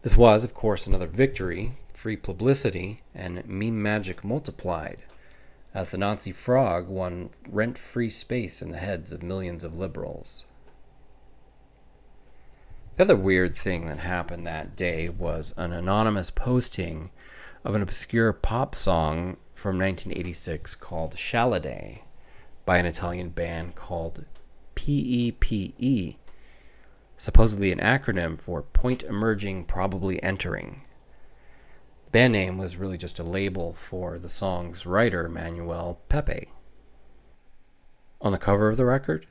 This 0.03 0.16
was, 0.16 0.43
of 0.43 0.55
course, 0.55 0.87
another 0.87 1.07
victory, 1.07 1.77
free 1.95 2.16
publicity, 2.16 3.03
and 3.14 3.47
meme 3.47 3.81
magic 3.81 4.25
multiplied, 4.25 4.99
as 5.73 5.91
the 5.91 5.99
Nazi 5.99 6.33
frog 6.33 6.89
won 6.89 7.31
rent 7.49 7.79
free 7.79 8.11
space 8.11 8.61
in 8.61 8.71
the 8.71 8.79
heads 8.79 9.12
of 9.12 9.23
millions 9.23 9.62
of 9.62 9.77
liberals. 9.77 10.47
The 12.99 13.05
other 13.05 13.17
weird 13.17 13.55
thing 13.55 13.87
that 13.87 14.01
happened 14.01 14.45
that 14.49 14.75
day 14.75 15.09
was 15.09 15.55
an 15.57 15.73
anonymous 15.73 16.33
posting 16.33 17.13
of 17.63 17.77
an 17.77 17.83
obscure 17.83 18.33
pop 18.33 18.75
song 18.75 19.37
from 19.53 19.79
1986 19.79 20.75
called 20.75 21.15
Shadilay 21.15 22.01
by 22.67 22.79
an 22.79 22.87
Italian 22.87 23.29
band 23.29 23.77
called 23.77 24.25
PEPE, 24.75 26.19
supposedly 27.17 27.71
an 27.71 27.79
acronym 27.79 28.37
for 28.37 28.63
Point 28.63 29.05
Emerging 29.05 29.67
Probably 29.67 30.21
Entering. 30.21 30.83
The 32.07 32.11
band 32.11 32.33
name 32.33 32.59
was 32.59 32.79
really 32.79 32.99
just 32.99 33.21
a 33.21 33.23
label 33.23 33.75
for 33.75 34.19
the 34.19 34.29
song's 34.29 34.87
writer, 34.87 35.29
Manuel 35.29 36.01
Pepe. 36.09 36.49
On 38.21 38.33
the 38.33 38.39
cover 38.39 38.69
of 38.69 38.77
the 38.77 38.85
record, 38.85 39.29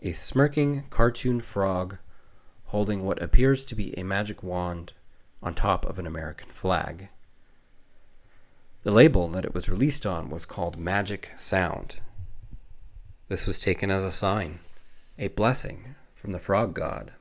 a 0.00 0.12
smirking 0.12 0.84
cartoon 0.88 1.40
frog 1.40 1.98
holding 2.68 3.02
what 3.02 3.22
appears 3.22 3.64
to 3.64 3.74
be 3.74 3.98
a 3.98 4.04
magic 4.04 4.42
wand 4.42 4.92
on 5.42 5.54
top 5.54 5.86
of 5.86 5.98
an 5.98 6.06
American 6.06 6.50
flag. 6.50 7.08
The 8.82 8.90
label 8.90 9.28
that 9.28 9.44
it 9.44 9.54
was 9.54 9.68
released 9.68 10.06
on 10.06 10.30
was 10.30 10.46
called 10.46 10.78
Magic 10.78 11.32
Sound. 11.36 11.96
This 13.28 13.46
was 13.46 13.60
taken 13.60 13.90
as 13.90 14.04
a 14.04 14.10
sign, 14.10 14.60
a 15.18 15.28
blessing 15.28 15.94
from 16.14 16.32
the 16.32 16.38
frog 16.38 16.74
god. 16.74 17.12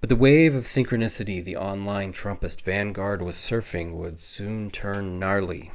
But 0.00 0.08
the 0.08 0.16
wave 0.16 0.54
of 0.54 0.64
synchronicity 0.64 1.44
the 1.44 1.56
online 1.56 2.12
Trumpist 2.12 2.62
vanguard 2.62 3.20
was 3.20 3.36
surfing 3.36 3.92
would 3.94 4.20
soon 4.20 4.70
turn 4.70 5.18
gnarly. 5.18 5.72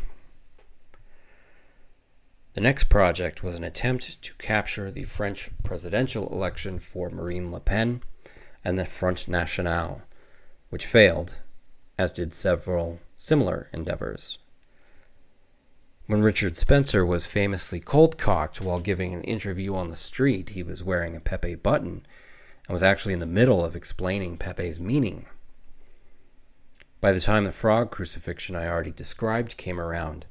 The 2.55 2.61
next 2.61 2.85
project 2.85 3.43
was 3.43 3.57
an 3.57 3.65
attempt 3.65 4.21
to 4.21 4.33
capture 4.35 4.89
the 4.89 5.03
French 5.03 5.49
presidential 5.65 6.31
election 6.31 6.79
for 6.79 7.09
Marine 7.09 7.51
Le 7.51 7.59
Pen 7.59 8.01
and 8.63 8.79
the 8.79 8.85
Front 8.85 9.27
National, 9.27 10.03
which 10.69 10.85
failed, 10.85 11.33
as 11.97 12.13
did 12.13 12.33
several 12.33 12.99
similar 13.17 13.67
endeavors. 13.73 14.37
When 16.07 16.21
Richard 16.21 16.55
Spencer 16.55 17.05
was 17.05 17.27
famously 17.27 17.81
cold 17.81 18.17
cocked 18.17 18.61
while 18.61 18.79
giving 18.79 19.13
an 19.13 19.23
interview 19.23 19.75
on 19.75 19.87
the 19.87 19.97
street, 19.97 20.51
he 20.51 20.63
was 20.63 20.81
wearing 20.81 21.13
a 21.13 21.19
Pepe 21.19 21.55
button 21.55 22.05
and 22.69 22.73
was 22.73 22.83
actually 22.83 23.15
in 23.15 23.19
the 23.19 23.25
middle 23.25 23.65
of 23.65 23.75
explaining 23.75 24.37
Pepe's 24.37 24.79
meaning. 24.79 25.25
By 27.01 27.11
the 27.11 27.19
time 27.19 27.43
the 27.43 27.51
frog 27.51 27.91
crucifixion 27.91 28.55
I 28.55 28.69
already 28.69 28.91
described 28.91 29.57
came 29.57 29.77
around, 29.77 30.25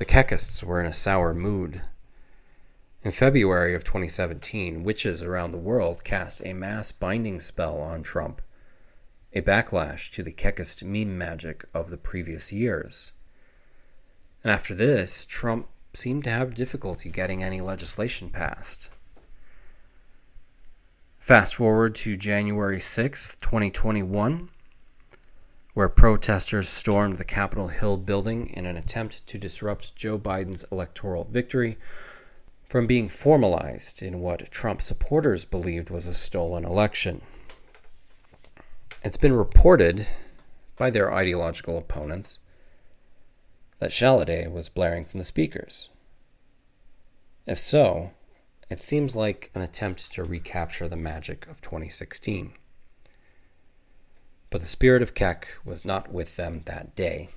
the 0.00 0.06
Kekists 0.06 0.64
were 0.64 0.80
in 0.80 0.86
a 0.86 0.94
sour 0.94 1.34
mood. 1.34 1.82
In 3.02 3.10
February 3.10 3.74
of 3.74 3.84
2017, 3.84 4.82
witches 4.82 5.22
around 5.22 5.50
the 5.50 5.58
world 5.58 6.04
cast 6.04 6.40
a 6.42 6.54
mass 6.54 6.90
binding 6.90 7.38
spell 7.38 7.76
on 7.76 8.02
Trump, 8.02 8.40
a 9.34 9.42
backlash 9.42 10.10
to 10.12 10.22
the 10.22 10.32
Kekist 10.32 10.82
meme 10.82 11.18
magic 11.18 11.66
of 11.74 11.90
the 11.90 11.98
previous 11.98 12.50
years. 12.50 13.12
And 14.42 14.50
after 14.50 14.74
this, 14.74 15.26
Trump 15.26 15.68
seemed 15.92 16.24
to 16.24 16.30
have 16.30 16.54
difficulty 16.54 17.10
getting 17.10 17.42
any 17.42 17.60
legislation 17.60 18.30
passed. 18.30 18.88
Fast 21.18 21.56
forward 21.56 21.94
to 21.96 22.16
January 22.16 22.80
6, 22.80 23.36
2021, 23.42 24.48
where 25.74 25.88
protesters 25.88 26.68
stormed 26.68 27.16
the 27.16 27.24
Capitol 27.24 27.68
Hill 27.68 27.96
building 27.96 28.48
in 28.48 28.66
an 28.66 28.76
attempt 28.76 29.26
to 29.28 29.38
disrupt 29.38 29.94
Joe 29.94 30.18
Biden's 30.18 30.64
electoral 30.72 31.24
victory 31.24 31.78
from 32.68 32.86
being 32.86 33.08
formalized 33.08 34.02
in 34.02 34.20
what 34.20 34.50
Trump 34.50 34.82
supporters 34.82 35.44
believed 35.44 35.90
was 35.90 36.06
a 36.06 36.14
stolen 36.14 36.64
election. 36.64 37.20
It's 39.02 39.16
been 39.16 39.32
reported 39.32 40.06
by 40.76 40.90
their 40.90 41.12
ideological 41.12 41.78
opponents 41.78 42.38
that 43.78 43.90
Shadilay 43.90 44.50
was 44.50 44.68
blaring 44.68 45.04
from 45.04 45.18
the 45.18 45.24
speakers. 45.24 45.88
If 47.46 47.58
so, 47.58 48.10
it 48.68 48.82
seems 48.82 49.16
like 49.16 49.50
an 49.54 49.62
attempt 49.62 50.12
to 50.12 50.22
recapture 50.22 50.86
the 50.86 50.96
magic 50.96 51.46
of 51.48 51.60
2016. 51.60 52.52
But 54.50 54.60
the 54.60 54.66
spirit 54.66 55.00
of 55.00 55.14
Kek 55.14 55.56
was 55.64 55.84
not 55.84 56.12
with 56.12 56.36
them 56.36 56.62
that 56.66 56.94
day. 56.94 57.30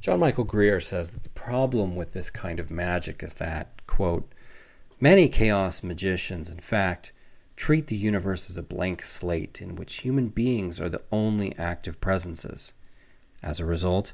John 0.00 0.20
Michael 0.20 0.44
Greer 0.44 0.80
says 0.80 1.10
that 1.10 1.22
the 1.22 1.28
problem 1.30 1.96
with 1.96 2.12
this 2.12 2.30
kind 2.30 2.58
of 2.58 2.70
magic 2.70 3.22
is 3.22 3.34
that, 3.34 3.86
quote, 3.86 4.32
many 5.00 5.28
chaos 5.28 5.82
magicians, 5.82 6.48
in 6.48 6.60
fact, 6.60 7.12
treat 7.56 7.88
the 7.88 7.96
universe 7.96 8.48
as 8.48 8.56
a 8.56 8.62
blank 8.62 9.02
slate 9.02 9.60
in 9.60 9.74
which 9.76 10.00
human 10.00 10.28
beings 10.28 10.80
are 10.80 10.88
the 10.88 11.02
only 11.10 11.56
active 11.58 12.00
presences. 12.00 12.72
As 13.42 13.58
a 13.58 13.66
result, 13.66 14.12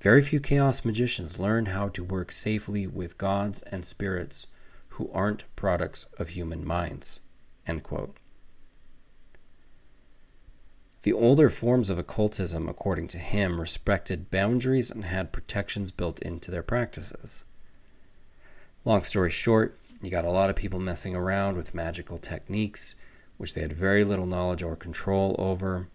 very 0.00 0.22
few 0.22 0.40
chaos 0.40 0.84
magicians 0.84 1.38
learn 1.38 1.66
how 1.66 1.88
to 1.88 2.04
work 2.04 2.30
safely 2.30 2.86
with 2.86 3.16
gods 3.16 3.62
and 3.62 3.84
spirits 3.84 4.46
who 4.88 5.10
aren't 5.12 5.44
products 5.56 6.06
of 6.18 6.30
human 6.30 6.66
minds. 6.66 7.20
End 7.66 7.82
quote. 7.82 8.18
The 11.04 11.12
older 11.12 11.50
forms 11.50 11.90
of 11.90 11.98
occultism, 11.98 12.66
according 12.66 13.08
to 13.08 13.18
him, 13.18 13.60
respected 13.60 14.30
boundaries 14.30 14.90
and 14.90 15.04
had 15.04 15.32
protections 15.32 15.92
built 15.92 16.18
into 16.22 16.50
their 16.50 16.62
practices. 16.62 17.44
Long 18.86 19.02
story 19.02 19.30
short, 19.30 19.78
you 20.00 20.10
got 20.10 20.24
a 20.24 20.30
lot 20.30 20.48
of 20.48 20.56
people 20.56 20.80
messing 20.80 21.14
around 21.14 21.58
with 21.58 21.74
magical 21.74 22.16
techniques, 22.16 22.94
which 23.36 23.52
they 23.52 23.60
had 23.60 23.74
very 23.74 24.02
little 24.02 24.24
knowledge 24.24 24.62
or 24.62 24.76
control 24.76 25.36
over. 25.38 25.88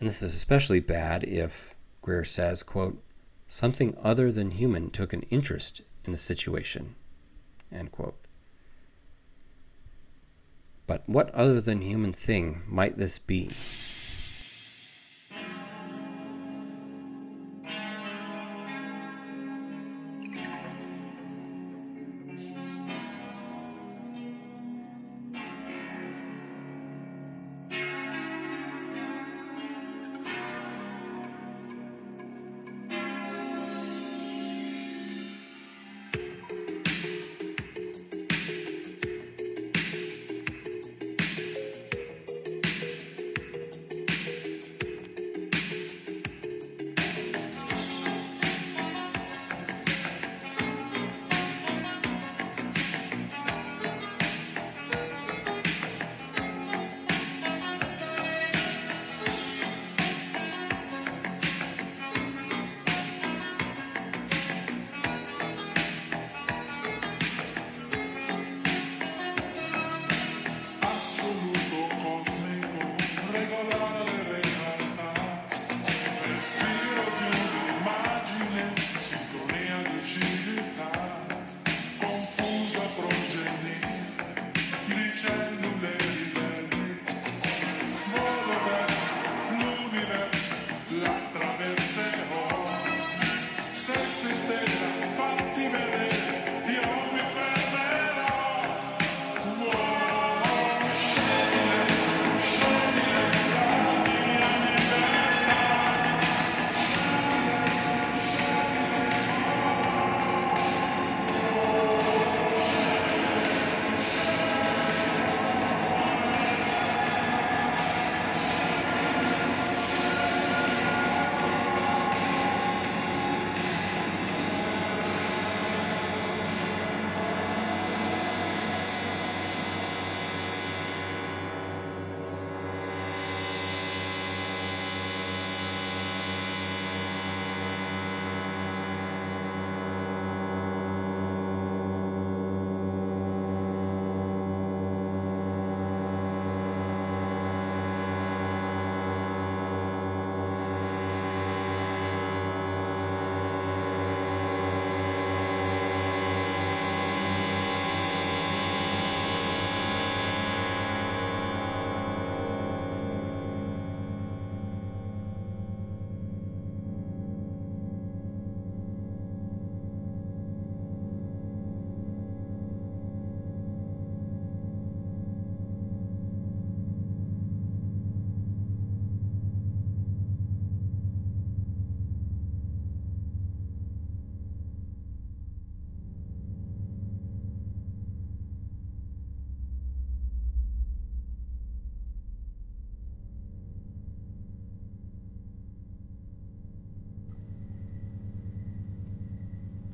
And 0.00 0.08
this 0.08 0.22
is 0.22 0.34
especially 0.34 0.80
bad 0.80 1.24
if, 1.24 1.74
Greer 2.00 2.24
says, 2.24 2.62
quote, 2.62 3.02
something 3.46 3.94
other 4.02 4.32
than 4.32 4.52
human 4.52 4.88
took 4.88 5.12
an 5.12 5.26
interest 5.28 5.82
in 6.06 6.12
the 6.12 6.18
situation, 6.18 6.94
end 7.70 7.92
quote. 7.92 8.23
But 10.86 11.08
what 11.08 11.30
other 11.30 11.60
than 11.60 11.80
human 11.80 12.12
thing 12.12 12.62
might 12.66 12.98
this 12.98 13.18
be? 13.18 13.50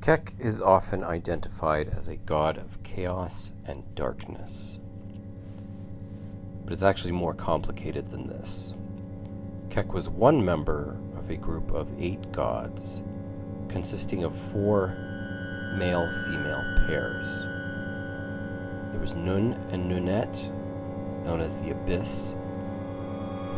Kek 0.01 0.33
is 0.39 0.59
often 0.59 1.03
identified 1.03 1.89
as 1.89 2.07
a 2.07 2.17
god 2.17 2.57
of 2.57 2.81
chaos 2.81 3.53
and 3.67 3.83
darkness. 3.93 4.79
But 6.63 6.73
it's 6.73 6.81
actually 6.81 7.11
more 7.11 7.35
complicated 7.35 8.09
than 8.09 8.25
this. 8.25 8.73
Kek 9.69 9.93
was 9.93 10.09
one 10.09 10.43
member 10.43 10.97
of 11.15 11.29
a 11.29 11.35
group 11.35 11.69
of 11.69 11.91
eight 12.01 12.31
gods, 12.31 13.03
consisting 13.69 14.23
of 14.23 14.35
four 14.35 14.87
male 15.75 16.09
female 16.25 16.63
pairs. 16.87 17.43
There 18.91 18.99
was 18.99 19.13
Nun 19.13 19.53
and 19.69 19.87
Nunet, 19.87 20.51
known 21.25 21.41
as 21.41 21.61
the 21.61 21.69
Abyss, 21.69 22.33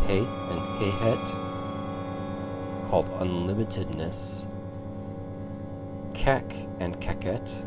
He 0.08 0.18
and 0.18 0.60
Hehet, 0.78 1.26
called 2.90 3.10
Unlimitedness, 3.22 4.46
Kek 6.14 6.54
and 6.80 7.00
Keket, 7.00 7.66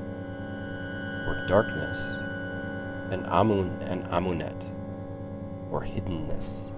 or 1.27 1.47
darkness, 1.47 2.17
and 3.11 3.27
Amun 3.27 3.77
and 3.83 4.05
Amunet, 4.05 4.67
or 5.71 5.83
hiddenness. 5.83 6.73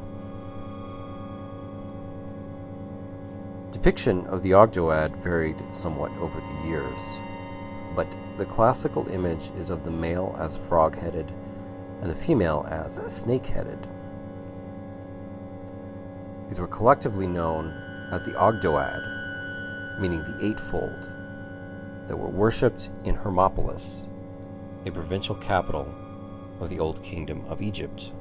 Depiction 3.71 4.27
of 4.27 4.43
the 4.43 4.51
Ogdoad 4.53 5.14
varied 5.16 5.62
somewhat 5.73 6.11
over 6.19 6.41
the 6.41 6.69
years, 6.69 7.21
but 7.95 8.16
the 8.37 8.47
classical 8.47 9.09
image 9.11 9.51
is 9.57 9.71
of 9.71 9.85
the 9.85 9.91
male 9.91 10.35
as 10.39 10.57
frog 10.57 10.97
headed 10.97 11.33
and 12.01 12.11
the 12.11 12.14
female 12.14 12.66
as 12.71 12.95
snake 13.12 13.47
headed. 13.47 13.87
These 16.49 16.61
were 16.61 16.66
collectively 16.66 17.27
known 17.27 17.73
as 18.11 18.25
the 18.25 18.33
Ogdoad, 18.33 20.01
meaning 20.01 20.23
the 20.23 20.47
Eightfold 20.47 21.11
that 22.09 22.17
were 22.17 22.29
worshipped 22.29 22.91
in 23.05 23.15
Hermopolis, 23.15 24.09
a 24.87 24.91
provincial 24.91 25.37
capital 25.37 25.87
of 26.61 26.71
the 26.71 26.81
Old 26.81 27.03
Kingdom 27.03 27.45
of 27.49 27.63
Egypt. 27.63 28.13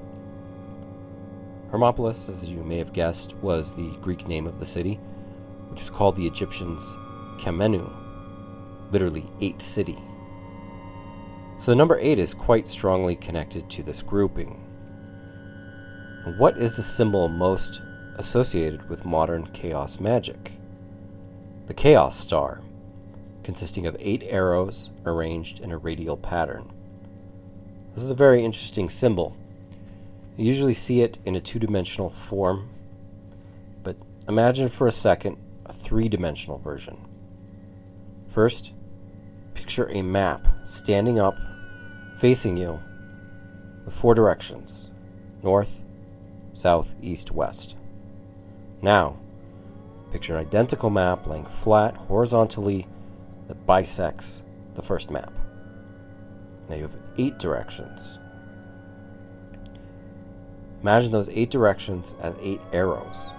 Hermopolis, 1.71 2.29
as 2.29 2.51
you 2.51 2.63
may 2.63 2.77
have 2.77 2.93
guessed, 2.93 3.35
was 3.37 3.73
the 3.73 3.91
Greek 4.01 4.27
name 4.27 4.45
of 4.45 4.59
the 4.59 4.65
city, 4.65 4.99
which 5.69 5.79
was 5.79 5.89
called 5.89 6.15
the 6.15 6.27
Egyptians 6.27 6.95
Khemenu, 7.39 7.89
literally 8.91 9.25
eight 9.41 9.61
city. 9.61 9.97
So 11.59 11.71
the 11.71 11.75
number 11.75 11.97
eight 11.99 12.19
is 12.19 12.33
quite 12.33 12.67
strongly 12.67 13.15
connected 13.15 13.69
to 13.71 13.83
this 13.83 14.01
grouping. 14.01 14.63
What 16.37 16.57
is 16.57 16.75
the 16.75 16.83
symbol 16.83 17.29
most 17.29 17.81
associated 18.15 18.87
with 18.89 19.05
modern 19.05 19.47
chaos 19.47 19.99
magic? 19.99 20.53
The 21.65 21.73
Chaos 21.73 22.17
Star 22.17 22.61
consisting 23.47 23.87
of 23.87 23.95
eight 24.01 24.23
arrows 24.25 24.89
arranged 25.05 25.61
in 25.61 25.71
a 25.71 25.77
radial 25.77 26.17
pattern. 26.17 26.69
This 27.95 28.03
is 28.03 28.11
a 28.11 28.13
very 28.13 28.43
interesting 28.43 28.89
symbol. 28.89 29.37
You 30.35 30.43
usually 30.43 30.73
see 30.73 30.99
it 30.99 31.19
in 31.25 31.37
a 31.37 31.39
two 31.39 31.57
dimensional 31.57 32.09
form, 32.09 32.69
but 33.83 33.95
imagine 34.27 34.67
for 34.67 34.87
a 34.87 34.91
second 34.91 35.37
a 35.65 35.71
three 35.71 36.09
dimensional 36.09 36.57
version. 36.57 36.97
First, 38.27 38.73
picture 39.53 39.89
a 39.91 40.01
map 40.01 40.45
standing 40.65 41.17
up, 41.17 41.37
facing 42.17 42.57
you, 42.57 42.81
with 43.85 43.93
four 43.93 44.13
directions 44.13 44.91
north, 45.41 45.85
south, 46.53 46.95
east, 47.01 47.31
west. 47.31 47.77
Now, 48.81 49.15
picture 50.11 50.35
an 50.35 50.41
identical 50.41 50.89
map 50.89 51.25
laying 51.25 51.45
flat 51.45 51.95
horizontally 51.95 52.87
that 53.47 53.65
bisects 53.65 54.43
the 54.75 54.81
first 54.81 55.09
map. 55.09 55.33
Now 56.69 56.75
you 56.75 56.81
have 56.83 56.97
eight 57.17 57.37
directions. 57.39 58.19
Imagine 60.81 61.11
those 61.11 61.29
eight 61.29 61.49
directions 61.49 62.15
as 62.21 62.35
eight 62.39 62.61
arrows, 62.71 63.31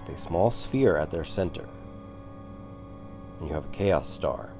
with 0.00 0.14
a 0.14 0.18
small 0.18 0.50
sphere 0.50 0.96
at 0.96 1.10
their 1.10 1.24
center. 1.24 1.66
And 3.38 3.48
you 3.48 3.54
have 3.54 3.64
a 3.64 3.72
chaos 3.72 4.08
star. 4.08 4.50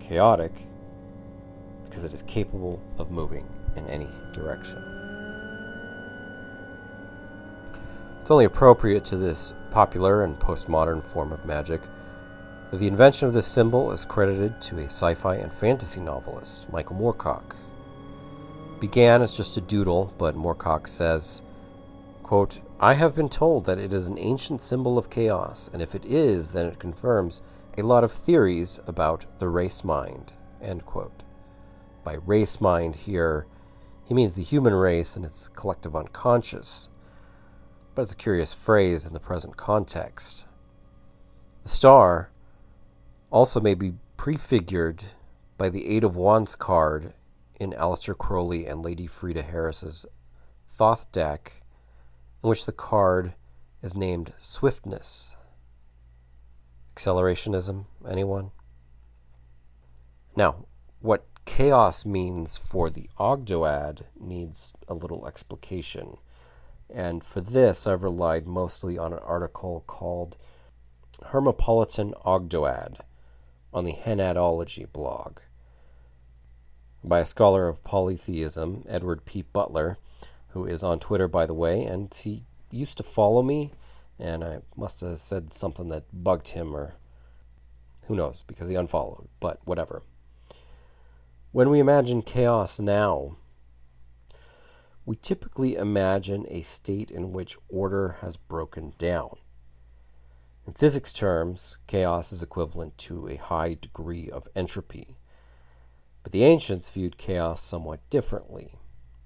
Chaotic 0.00 0.52
because 1.90 2.04
it 2.04 2.12
is 2.12 2.22
capable 2.22 2.80
of 2.98 3.10
moving 3.10 3.46
in 3.74 3.86
any 3.88 4.08
direction. 4.32 4.82
It's 8.20 8.30
only 8.30 8.44
appropriate 8.44 9.04
to 9.06 9.16
this 9.16 9.54
popular 9.70 10.22
and 10.22 10.38
postmodern 10.38 11.02
form 11.02 11.32
of 11.32 11.44
magic 11.44 11.80
the 12.72 12.86
invention 12.86 13.26
of 13.26 13.34
this 13.34 13.48
symbol 13.48 13.90
is 13.90 14.04
credited 14.04 14.60
to 14.60 14.78
a 14.78 14.84
sci 14.84 15.14
fi 15.14 15.36
and 15.36 15.52
fantasy 15.52 16.00
novelist, 16.00 16.70
Michael 16.72 16.96
Moorcock. 16.96 17.56
began 18.78 19.20
as 19.20 19.36
just 19.36 19.56
a 19.56 19.60
doodle, 19.60 20.14
but 20.18 20.36
Moorcock 20.36 20.86
says, 20.86 21.42
quote, 22.22 22.60
I 22.78 22.94
have 22.94 23.14
been 23.14 23.28
told 23.28 23.66
that 23.66 23.78
it 23.78 23.92
is 23.92 24.06
an 24.06 24.18
ancient 24.18 24.62
symbol 24.62 24.98
of 24.98 25.10
chaos, 25.10 25.68
and 25.72 25.82
if 25.82 25.94
it 25.94 26.04
is, 26.04 26.52
then 26.52 26.66
it 26.66 26.78
confirms 26.78 27.42
a 27.76 27.82
lot 27.82 28.04
of 28.04 28.12
theories 28.12 28.78
about 28.86 29.26
the 29.38 29.48
race 29.48 29.82
mind. 29.82 30.32
End 30.62 30.86
quote. 30.86 31.24
By 32.04 32.14
race 32.24 32.60
mind 32.60 32.94
here, 32.94 33.46
he 34.04 34.14
means 34.14 34.36
the 34.36 34.42
human 34.42 34.74
race 34.74 35.16
and 35.16 35.24
its 35.24 35.48
collective 35.48 35.96
unconscious. 35.96 36.88
But 37.94 38.02
it's 38.02 38.12
a 38.12 38.16
curious 38.16 38.54
phrase 38.54 39.06
in 39.06 39.12
the 39.12 39.20
present 39.20 39.56
context. 39.56 40.44
The 41.64 41.68
star 41.68 42.30
also 43.30 43.60
may 43.60 43.74
be 43.74 43.94
prefigured 44.16 45.04
by 45.56 45.68
the 45.68 45.88
Eight 45.88 46.04
of 46.04 46.16
Wands 46.16 46.56
card 46.56 47.14
in 47.58 47.72
Aleister 47.72 48.16
Crowley 48.16 48.66
and 48.66 48.84
Lady 48.84 49.06
Frieda 49.06 49.42
Harris's 49.42 50.04
Thoth 50.68 51.10
deck, 51.12 51.62
in 52.42 52.48
which 52.48 52.66
the 52.66 52.72
card 52.72 53.34
is 53.82 53.96
named 53.96 54.32
Swiftness. 54.38 55.36
Accelerationism, 56.96 57.86
anyone? 58.08 58.50
Now, 60.36 60.66
what 61.00 61.26
chaos 61.44 62.04
means 62.04 62.56
for 62.56 62.90
the 62.90 63.08
Ogdoad 63.18 64.02
needs 64.18 64.72
a 64.88 64.94
little 64.94 65.26
explication. 65.26 66.16
And 66.88 67.22
for 67.24 67.40
this, 67.40 67.86
I've 67.86 68.02
relied 68.02 68.46
mostly 68.46 68.98
on 68.98 69.12
an 69.12 69.20
article 69.20 69.84
called 69.86 70.36
Hermopolitan 71.26 72.14
Ogdoad 72.24 73.00
on 73.72 73.84
the 73.84 73.92
Henadology 73.92 74.90
blog 74.92 75.38
by 77.02 77.20
a 77.20 77.24
scholar 77.24 77.68
of 77.68 77.82
polytheism, 77.84 78.84
Edward 78.88 79.24
P. 79.24 79.42
Butler, 79.42 79.96
who 80.48 80.66
is 80.66 80.84
on 80.84 80.98
Twitter, 80.98 81.28
by 81.28 81.46
the 81.46 81.54
way, 81.54 81.84
and 81.84 82.12
he 82.12 82.44
used 82.70 82.96
to 82.98 83.02
follow 83.02 83.42
me, 83.42 83.72
and 84.18 84.44
I 84.44 84.58
must 84.76 85.00
have 85.00 85.18
said 85.18 85.54
something 85.54 85.88
that 85.88 86.04
bugged 86.12 86.48
him, 86.48 86.74
or 86.74 86.94
who 88.06 88.16
knows, 88.16 88.44
because 88.46 88.68
he 88.68 88.74
unfollowed, 88.74 89.28
but 89.38 89.60
whatever. 89.64 90.02
When 91.52 91.70
we 91.70 91.80
imagine 91.80 92.22
chaos 92.22 92.78
now, 92.78 93.36
we 95.06 95.16
typically 95.16 95.74
imagine 95.74 96.46
a 96.48 96.62
state 96.62 97.10
in 97.10 97.32
which 97.32 97.56
order 97.68 98.16
has 98.20 98.36
broken 98.36 98.92
down. 98.98 99.38
In 100.70 100.74
physics 100.74 101.12
terms, 101.12 101.78
chaos 101.88 102.32
is 102.32 102.44
equivalent 102.44 102.96
to 102.98 103.26
a 103.26 103.34
high 103.34 103.74
degree 103.74 104.30
of 104.30 104.46
entropy. 104.54 105.16
But 106.22 106.30
the 106.30 106.44
ancients 106.44 106.88
viewed 106.90 107.18
chaos 107.18 107.60
somewhat 107.60 108.08
differently. 108.08 108.76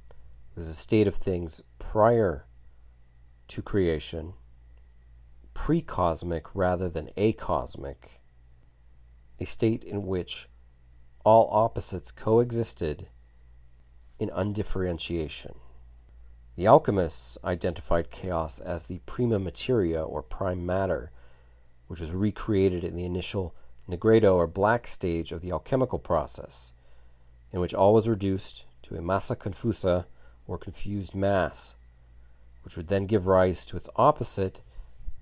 It 0.08 0.56
was 0.56 0.70
a 0.70 0.74
state 0.74 1.06
of 1.06 1.16
things 1.16 1.60
prior 1.78 2.46
to 3.48 3.60
creation, 3.60 4.32
pre-cosmic 5.52 6.46
rather 6.54 6.88
than 6.88 7.10
acosmic, 7.14 8.22
a 9.38 9.44
state 9.44 9.84
in 9.84 10.06
which 10.06 10.48
all 11.26 11.50
opposites 11.52 12.10
coexisted 12.10 13.10
in 14.18 14.30
undifferentiation. 14.34 15.56
The 16.56 16.66
alchemists 16.66 17.36
identified 17.44 18.10
chaos 18.10 18.60
as 18.60 18.84
the 18.84 19.00
prima 19.00 19.38
materia 19.38 20.02
or 20.02 20.22
prime 20.22 20.64
matter 20.64 21.10
which 21.94 22.00
was 22.00 22.10
recreated 22.10 22.82
in 22.82 22.96
the 22.96 23.04
initial 23.04 23.54
nigredo 23.88 24.34
or 24.34 24.48
black 24.48 24.84
stage 24.84 25.30
of 25.30 25.40
the 25.40 25.52
alchemical 25.52 26.00
process, 26.00 26.72
in 27.52 27.60
which 27.60 27.72
all 27.72 27.94
was 27.94 28.08
reduced 28.08 28.64
to 28.82 28.96
a 28.96 29.00
massa 29.00 29.36
confusa 29.36 30.04
or 30.48 30.58
confused 30.58 31.14
mass, 31.14 31.76
which 32.64 32.76
would 32.76 32.88
then 32.88 33.06
give 33.06 33.28
rise 33.28 33.64
to 33.64 33.76
its 33.76 33.88
opposite, 33.94 34.60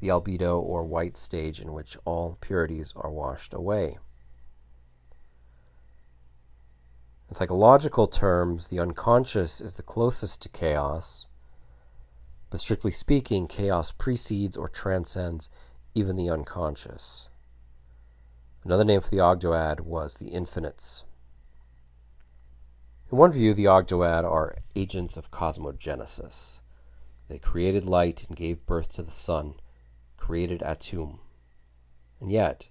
the 0.01 0.09
albedo 0.09 0.59
or 0.59 0.83
white 0.83 1.19
stage, 1.19 1.61
in 1.61 1.75
which 1.75 1.99
all 2.07 2.39
purities 2.41 2.95
are 2.97 3.13
washed 3.13 3.53
away. 3.53 3.99
In 7.29 7.35
psychological 7.35 8.07
terms, 8.07 8.69
the 8.69 8.81
unconscious 8.81 9.61
is 9.61 9.75
the 9.75 9.83
closest 9.83 10.41
to 10.41 10.49
chaos, 10.49 11.29
but 12.49 12.61
strictly 12.61 12.93
speaking, 12.93 13.47
chaos 13.47 13.93
precedes 13.93 14.57
or 14.57 14.71
transcends 14.71 15.51
even 15.95 16.17
the 16.17 16.31
unconscious. 16.31 17.29
Another 18.65 18.85
name 18.85 19.01
for 19.01 19.11
the 19.11 19.19
Ogdoad 19.19 19.81
was 19.81 20.17
the 20.17 20.29
Infinites. 20.29 21.05
In 23.11 23.19
one 23.19 23.33
view, 23.33 23.53
the 23.53 23.65
Ogdoad 23.67 24.25
are 24.25 24.57
agents 24.75 25.17
of 25.17 25.31
cosmogenesis. 25.31 26.61
They 27.29 27.39
created 27.39 27.85
light 27.85 28.25
and 28.27 28.37
gave 28.37 28.67
birth 28.67 28.93
to 28.95 29.03
the 29.03 29.11
sun, 29.11 29.55
created 30.17 30.61
Atum. 30.61 31.19
And 32.21 32.31
yet, 32.31 32.71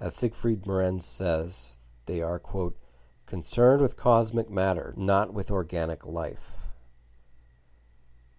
as 0.00 0.16
Siegfried 0.16 0.64
Morenz 0.64 1.04
says, 1.04 1.78
they 2.06 2.20
are, 2.20 2.38
quote, 2.38 2.76
concerned 3.24 3.80
with 3.80 3.96
cosmic 3.96 4.50
matter, 4.50 4.92
not 4.96 5.32
with 5.32 5.50
organic 5.50 6.04
life. 6.06 6.63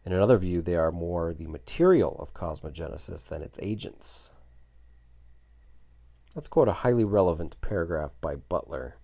In 0.05 0.13
another 0.13 0.37
view, 0.37 0.61
they 0.61 0.75
are 0.75 0.91
more 0.91 1.33
the 1.33 1.47
material 1.47 2.15
of 2.19 2.33
cosmogenesis 2.33 3.27
than 3.27 3.41
its 3.41 3.57
agents. 3.61 4.31
Let's 6.35 6.47
quote 6.47 6.67
a 6.67 6.73
highly 6.73 7.03
relevant 7.03 7.59
paragraph 7.61 8.13
by 8.21 8.35
Butler. 8.35 8.97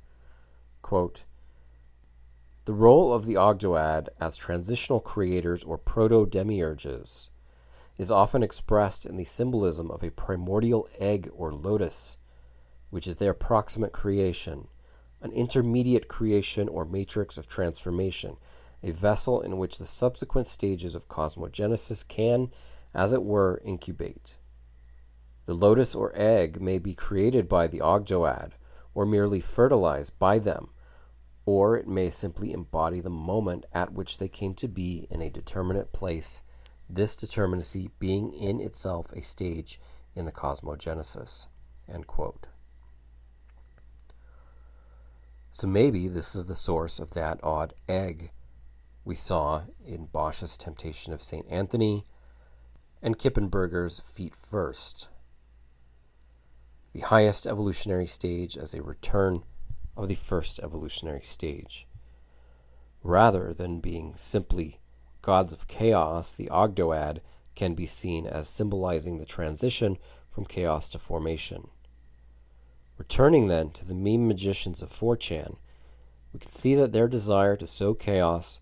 Quote, 0.81 1.25
the 2.65 2.73
role 2.73 3.11
of 3.11 3.25
the 3.25 3.33
Ogdoad 3.33 4.09
as 4.19 4.37
transitional 4.37 4.99
creators 4.99 5.63
or 5.63 5.79
proto 5.79 6.27
demiurges 6.27 7.29
is 7.97 8.11
often 8.11 8.43
expressed 8.43 9.03
in 9.03 9.15
the 9.15 9.23
symbolism 9.23 9.89
of 9.89 10.03
a 10.03 10.11
primordial 10.11 10.87
egg 10.99 11.29
or 11.33 11.51
lotus, 11.51 12.17
which 12.91 13.07
is 13.07 13.17
their 13.17 13.33
proximate 13.33 13.93
creation, 13.93 14.67
an 15.21 15.31
intermediate 15.31 16.07
creation 16.07 16.69
or 16.69 16.85
matrix 16.85 17.37
of 17.37 17.47
transformation, 17.47 18.37
a 18.83 18.91
vessel 18.91 19.41
in 19.41 19.57
which 19.57 19.77
the 19.77 19.85
subsequent 19.85 20.47
stages 20.47 20.95
of 20.95 21.07
cosmogenesis 21.07 22.07
can, 22.07 22.51
as 22.93 23.13
it 23.13 23.23
were, 23.23 23.61
incubate. 23.63 24.37
The 25.45 25.53
lotus 25.53 25.95
or 25.95 26.11
egg 26.15 26.61
may 26.61 26.79
be 26.79 26.93
created 26.93 27.47
by 27.47 27.67
the 27.67 27.79
Ogdoad, 27.79 28.51
or 28.93 29.05
merely 29.05 29.39
fertilized 29.39 30.17
by 30.19 30.39
them 30.39 30.69
or 31.45 31.75
it 31.75 31.87
may 31.87 32.09
simply 32.09 32.53
embody 32.53 32.99
the 32.99 33.09
moment 33.09 33.65
at 33.73 33.93
which 33.93 34.17
they 34.17 34.27
came 34.27 34.53
to 34.53 34.67
be 34.67 35.07
in 35.09 35.21
a 35.21 35.29
determinate 35.29 35.91
place, 35.91 36.43
this 36.89 37.15
determinacy 37.15 37.89
being 37.99 38.31
in 38.31 38.59
itself 38.59 39.11
a 39.13 39.21
stage 39.21 39.79
in 40.15 40.25
the 40.25 40.31
cosmogenesis. 40.31 41.47
So 45.51 45.67
maybe 45.67 46.07
this 46.07 46.35
is 46.35 46.45
the 46.45 46.55
source 46.55 46.99
of 46.99 47.11
that 47.11 47.39
odd 47.43 47.73
egg 47.89 48.31
we 49.03 49.15
saw 49.15 49.63
in 49.83 50.05
Bosch's 50.05 50.57
Temptation 50.57 51.11
of 51.11 51.23
St. 51.23 51.45
Anthony 51.49 52.03
and 53.01 53.17
Kippenberger's 53.17 53.99
Feet 53.99 54.35
First. 54.35 55.09
The 56.93 56.99
highest 56.99 57.47
evolutionary 57.47 58.05
stage 58.05 58.55
as 58.55 58.73
a 58.73 58.83
return 58.83 59.43
of 59.97 60.07
the 60.07 60.15
first 60.15 60.59
evolutionary 60.59 61.23
stage. 61.23 61.87
Rather 63.01 63.53
than 63.53 63.79
being 63.79 64.13
simply 64.15 64.79
gods 65.23 65.51
of 65.51 65.67
chaos, 65.67 66.31
the 66.31 66.47
Ogdoad 66.51 67.21
can 67.55 67.73
be 67.73 67.87
seen 67.87 68.27
as 68.27 68.47
symbolizing 68.47 69.17
the 69.17 69.25
transition 69.25 69.97
from 70.29 70.45
chaos 70.45 70.89
to 70.89 70.99
formation. 70.99 71.69
Returning 72.97 73.47
then 73.47 73.71
to 73.71 73.83
the 73.83 73.95
meme 73.95 74.27
magicians 74.27 74.83
of 74.83 74.91
4chan, 74.91 75.57
we 76.33 76.39
can 76.39 76.51
see 76.51 76.75
that 76.75 76.91
their 76.91 77.07
desire 77.07 77.57
to 77.57 77.65
sow 77.65 77.95
chaos 77.95 78.59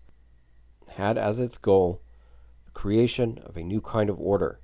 had 0.90 1.16
as 1.16 1.40
its 1.40 1.58
goal 1.58 2.00
the 2.64 2.70
creation 2.72 3.38
of 3.44 3.56
a 3.56 3.62
new 3.62 3.80
kind 3.80 4.10
of 4.10 4.20
order, 4.20 4.60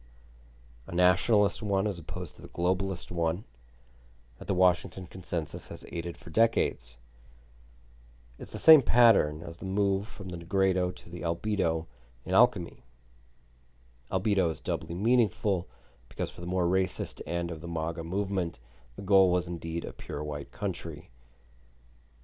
a 0.87 0.95
nationalist 0.95 1.63
one 1.63 1.87
as 1.87 1.99
opposed 1.99 2.37
to 2.37 2.43
the 2.43 2.49
globalist 2.49 3.11
one, 3.11 3.45
that 4.39 4.47
the 4.47 4.55
Washington 4.55 5.07
Consensus 5.07 5.69
has 5.69 5.85
aided 5.91 6.17
for 6.17 6.31
decades. 6.31 6.99
It's 8.39 8.53
the 8.53 8.59
same 8.59 8.83
pattern 8.83 9.43
as 9.43 9.59
the 9.59 9.65
move 9.65 10.07
from 10.07 10.29
the 10.29 10.37
Nigredo 10.37 10.95
to 10.95 11.09
the 11.09 11.23
Albedo 11.23 11.87
in 12.25 12.35
alchemy. 12.35 12.85
Albedo 14.13 14.51
is 14.51 14.61
doubly 14.61 14.95
meaningful 14.95 15.69
because 16.09 16.31
for 16.31 16.41
the 16.41 16.47
more 16.47 16.67
racist 16.67 17.23
end 17.27 17.51
of 17.51 17.61
the 17.61 17.69
MAGA 17.69 18.05
movement, 18.05 18.61
the 18.95 19.03
goal 19.03 19.31
was 19.31 19.49
indeed 19.49 19.85
a 19.85 19.93
pure 19.93 20.23
white 20.23 20.53
country. 20.53 21.11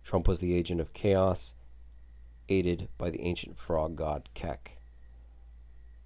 Trump 0.02 0.28
was 0.28 0.40
the 0.40 0.54
agent 0.54 0.80
of 0.80 0.92
chaos, 0.92 1.54
aided 2.48 2.88
by 2.98 3.10
the 3.10 3.22
ancient 3.22 3.56
frog 3.56 3.96
god 3.96 4.28
Kek. 4.34 4.78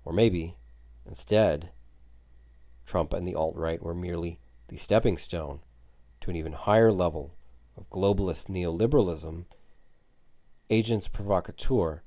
Or 0.04 0.12
maybe, 0.12 0.56
instead, 1.06 1.70
Trump 2.84 3.12
and 3.12 3.26
the 3.26 3.34
alt 3.34 3.56
right 3.56 3.82
were 3.82 3.94
merely 3.94 4.38
the 4.68 4.76
stepping 4.76 5.18
stone 5.18 5.60
to 6.20 6.30
an 6.30 6.36
even 6.36 6.52
higher 6.52 6.92
level 6.92 7.34
of 7.76 7.90
globalist 7.90 8.48
neoliberalism, 8.48 9.44
agents 10.70 11.08
provocateur 11.08 12.02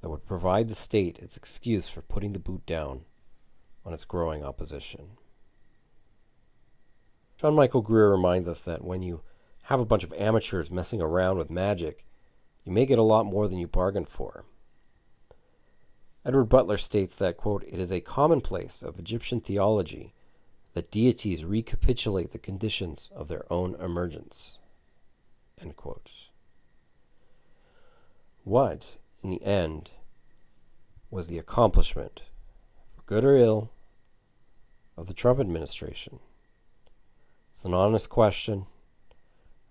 that 0.00 0.10
would 0.10 0.26
provide 0.26 0.68
the 0.68 0.74
state 0.74 1.18
its 1.18 1.36
excuse 1.36 1.88
for 1.88 2.02
putting 2.02 2.32
the 2.32 2.38
boot 2.38 2.64
down 2.66 3.04
on 3.84 3.92
its 3.92 4.04
growing 4.04 4.44
opposition. 4.44 5.12
John 7.36 7.54
Michael 7.54 7.82
Greer 7.82 8.10
reminds 8.10 8.48
us 8.48 8.60
that 8.62 8.84
when 8.84 9.02
you 9.02 9.22
have 9.64 9.80
a 9.80 9.84
bunch 9.86 10.04
of 10.04 10.12
amateurs 10.12 10.70
messing 10.70 11.00
around 11.00 11.38
with 11.38 11.50
magic, 11.50 12.06
you 12.64 12.72
may 12.72 12.86
get 12.86 12.98
a 12.98 13.02
lot 13.02 13.26
more 13.26 13.48
than 13.48 13.58
you 13.58 13.66
bargained 13.68 14.08
for. 14.08 14.44
Edward 16.24 16.46
Butler 16.46 16.78
states 16.78 17.16
that, 17.16 17.36
quote, 17.36 17.62
it 17.64 17.78
is 17.78 17.92
a 17.92 18.00
commonplace 18.00 18.82
of 18.82 18.98
Egyptian 18.98 19.40
theology 19.40 20.14
that 20.72 20.90
deities 20.90 21.44
recapitulate 21.44 22.30
the 22.30 22.38
conditions 22.38 23.10
of 23.14 23.28
their 23.28 23.44
own 23.52 23.74
emergence. 23.76 24.58
What, 28.42 28.96
in 29.22 29.30
the 29.30 29.42
end, 29.42 29.90
was 31.10 31.28
the 31.28 31.38
accomplishment, 31.38 32.22
for 32.94 33.02
good 33.02 33.24
or 33.24 33.36
ill, 33.36 33.70
of 34.96 35.06
the 35.06 35.14
Trump 35.14 35.38
administration? 35.38 36.18
It's 37.52 37.64
an 37.64 37.74
honest 37.74 38.08
question, 38.08 38.66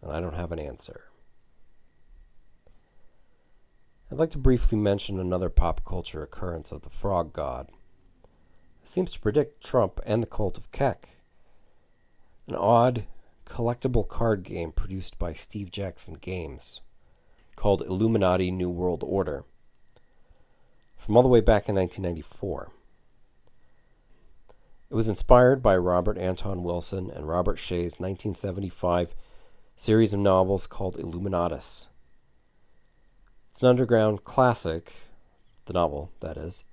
and 0.01 0.11
I 0.11 0.21
don't 0.21 0.35
have 0.35 0.51
an 0.51 0.59
answer. 0.59 1.05
I'd 4.13 4.19
like 4.19 4.29
to 4.29 4.37
briefly 4.37 4.77
mention 4.77 5.19
another 5.19 5.49
pop 5.49 5.83
culture 5.83 6.21
occurrence 6.21 6.71
of 6.71 6.83
the 6.83 6.89
frog 6.91 7.33
god 7.33 7.71
It 8.79 8.87
seems 8.87 9.11
to 9.13 9.19
predict 9.19 9.63
Trump 9.63 9.99
and 10.05 10.21
the 10.21 10.27
cult 10.27 10.55
of 10.55 10.71
Kek. 10.71 11.17
An 12.47 12.53
odd 12.53 13.05
collectible 13.47 14.07
card 14.07 14.43
game 14.43 14.71
produced 14.71 15.17
by 15.17 15.33
Steve 15.33 15.71
Jackson 15.71 16.13
Games 16.13 16.81
called 17.55 17.81
Illuminati 17.81 18.51
New 18.51 18.69
World 18.69 19.03
Order 19.03 19.45
from 20.95 21.17
all 21.17 21.23
the 21.23 21.27
way 21.27 21.41
back 21.41 21.67
in 21.67 21.73
1994. 21.73 22.69
It 24.91 24.93
was 24.93 25.09
inspired 25.09 25.63
by 25.63 25.75
Robert 25.75 26.19
Anton 26.19 26.61
Wilson 26.61 27.09
and 27.09 27.27
Robert 27.27 27.57
Shea's 27.57 27.99
1975 27.99 29.15
series 29.75 30.13
of 30.13 30.19
novels 30.19 30.67
called 30.67 30.97
Illuminatus. 30.97 31.87
It's 33.53 33.61
an 33.61 33.69
underground 33.69 34.23
classic, 34.23 34.93
the 35.65 35.73
novel, 35.73 36.11
that 36.21 36.37
is, 36.37 36.63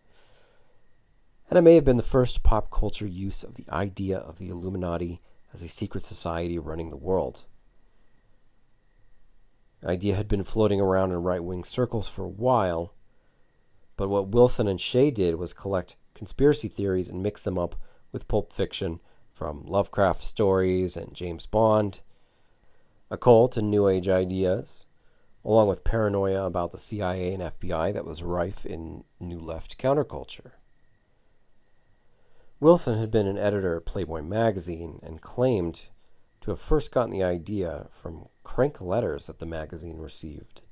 and 1.51 1.59
it 1.59 1.61
may 1.61 1.75
have 1.75 1.85
been 1.85 1.99
the 1.99 2.03
first 2.03 2.43
pop 2.43 2.71
culture 2.71 3.07
use 3.07 3.45
of 3.45 3.57
the 3.57 3.67
idea 3.71 4.17
of 4.17 4.39
the 4.39 4.49
Illuminati 4.49 5.21
as 5.53 5.63
a 5.63 5.69
secret 5.69 6.05
society 6.05 6.59
running 6.59 6.89
the 6.89 6.97
world. 6.97 7.45
The 9.83 9.91
idea 9.91 10.15
had 10.15 10.27
been 10.27 10.43
floating 10.43 10.81
around 10.81 11.11
in 11.11 11.23
right 11.23 11.45
wing 11.45 11.65
circles 11.65 12.09
for 12.09 12.25
a 12.25 12.31
while, 12.31 12.95
but 13.99 14.09
what 14.09 14.29
Wilson 14.29 14.67
and 14.67 14.81
Shea 14.81 15.11
did 15.11 15.35
was 15.35 15.53
collect 15.53 15.97
conspiracy 16.15 16.69
theories 16.69 17.11
and 17.11 17.23
mix 17.23 17.43
them 17.43 17.59
up 17.59 17.75
with 18.11 18.27
pulp 18.27 18.55
fiction 18.55 19.01
from 19.31 19.67
Lovecraft 19.67 20.23
stories 20.23 20.97
and 20.97 21.13
James 21.13 21.45
Bond, 21.45 22.01
occult 23.11 23.59
and 23.59 23.71
New 23.71 23.87
Age 23.87 24.09
ideas, 24.09 24.87
along 25.45 25.69
with 25.69 25.85
paranoia 25.85 26.45
about 26.45 26.71
the 26.71 26.79
CIA 26.79 27.33
and 27.33 27.43
FBI 27.43 27.93
that 27.93 28.05
was 28.05 28.23
rife 28.23 28.67
in 28.67 29.05
New 29.19 29.39
Left 29.39 29.79
counterculture. 29.79 30.53
Wilson 32.61 32.99
had 32.99 33.11
been 33.11 33.27
an 33.27 33.39
editor 33.39 33.77
at 33.77 33.87
Playboy 33.87 34.21
magazine 34.21 35.01
and 35.03 35.23
claimed 35.23 35.87
to 36.43 36.51
have 36.51 36.61
first 36.61 36.93
gotten 36.93 37.11
the 37.11 37.25
idea 37.25 37.87
from 37.91 38.29
crank 38.45 38.83
letters 38.83 39.27
that 39.27 39.39
the 39.39 39.47
magazine 39.47 39.97
received. 39.97 40.63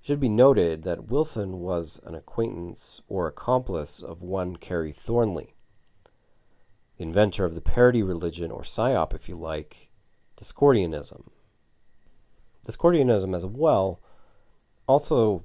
It 0.00 0.06
should 0.06 0.20
be 0.20 0.28
noted 0.28 0.82
that 0.82 1.10
Wilson 1.10 1.60
was 1.60 2.00
an 2.04 2.14
acquaintance 2.14 3.00
or 3.08 3.26
accomplice 3.26 4.02
of 4.02 4.22
one 4.22 4.56
Kerry 4.56 4.92
Thornley, 4.92 5.54
the 6.98 7.04
inventor 7.04 7.46
of 7.46 7.54
the 7.54 7.62
parody 7.62 8.02
religion, 8.02 8.50
or 8.50 8.62
psyop 8.62 9.14
if 9.14 9.28
you 9.30 9.36
like, 9.36 9.90
Discordianism. 10.36 11.30
Discordianism, 12.66 13.34
as 13.34 13.46
well, 13.46 14.00
also 14.88 15.44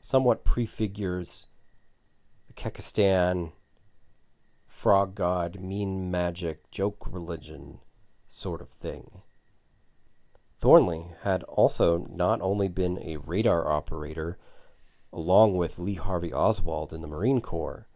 somewhat 0.00 0.44
prefigures 0.44 1.46
the 2.46 2.52
Kekistan 2.52 3.52
frog 4.66 5.14
god, 5.14 5.60
meme 5.60 6.10
magic, 6.10 6.70
joke 6.70 7.06
religion 7.10 7.78
sort 8.26 8.60
of 8.60 8.68
thing. 8.68 9.22
Thornley 10.58 11.06
had 11.22 11.42
also 11.44 12.06
not 12.10 12.42
only 12.42 12.68
been 12.68 12.98
a 13.02 13.16
radar 13.16 13.70
operator, 13.70 14.38
along 15.12 15.56
with 15.56 15.78
Lee 15.78 15.94
Harvey 15.94 16.32
Oswald 16.32 16.92
in 16.92 17.00
the 17.00 17.08
Marine 17.08 17.40
Corps, 17.40 17.86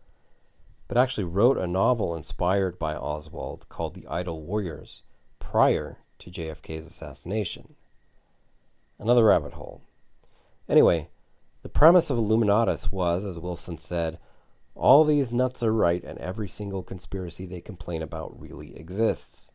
but 0.89 0.97
actually 0.97 1.25
wrote 1.25 1.59
a 1.59 1.67
novel 1.67 2.15
inspired 2.15 2.79
by 2.79 2.95
Oswald 2.95 3.69
called 3.69 3.95
The 3.95 4.07
Idle 4.07 4.43
Warriors 4.43 5.03
prior 5.39 5.99
to 6.25 6.31
JFK's 6.31 6.87
assassination. 6.87 7.75
Another 8.99 9.25
rabbit 9.25 9.53
hole. 9.53 9.83
Anyway, 10.69 11.09
the 11.63 11.69
premise 11.69 12.09
of 12.09 12.17
Illuminatus 12.17 12.91
was, 12.91 13.25
as 13.25 13.39
Wilson 13.39 13.77
said, 13.77 14.19
all 14.75 15.05
these 15.05 15.33
nuts 15.33 15.63
are 15.63 15.73
right 15.73 16.03
and 16.03 16.19
every 16.19 16.49
single 16.49 16.83
conspiracy 16.83 17.45
they 17.47 17.61
complain 17.61 18.03
about 18.03 18.41
really 18.41 18.77
exists. 18.77 19.53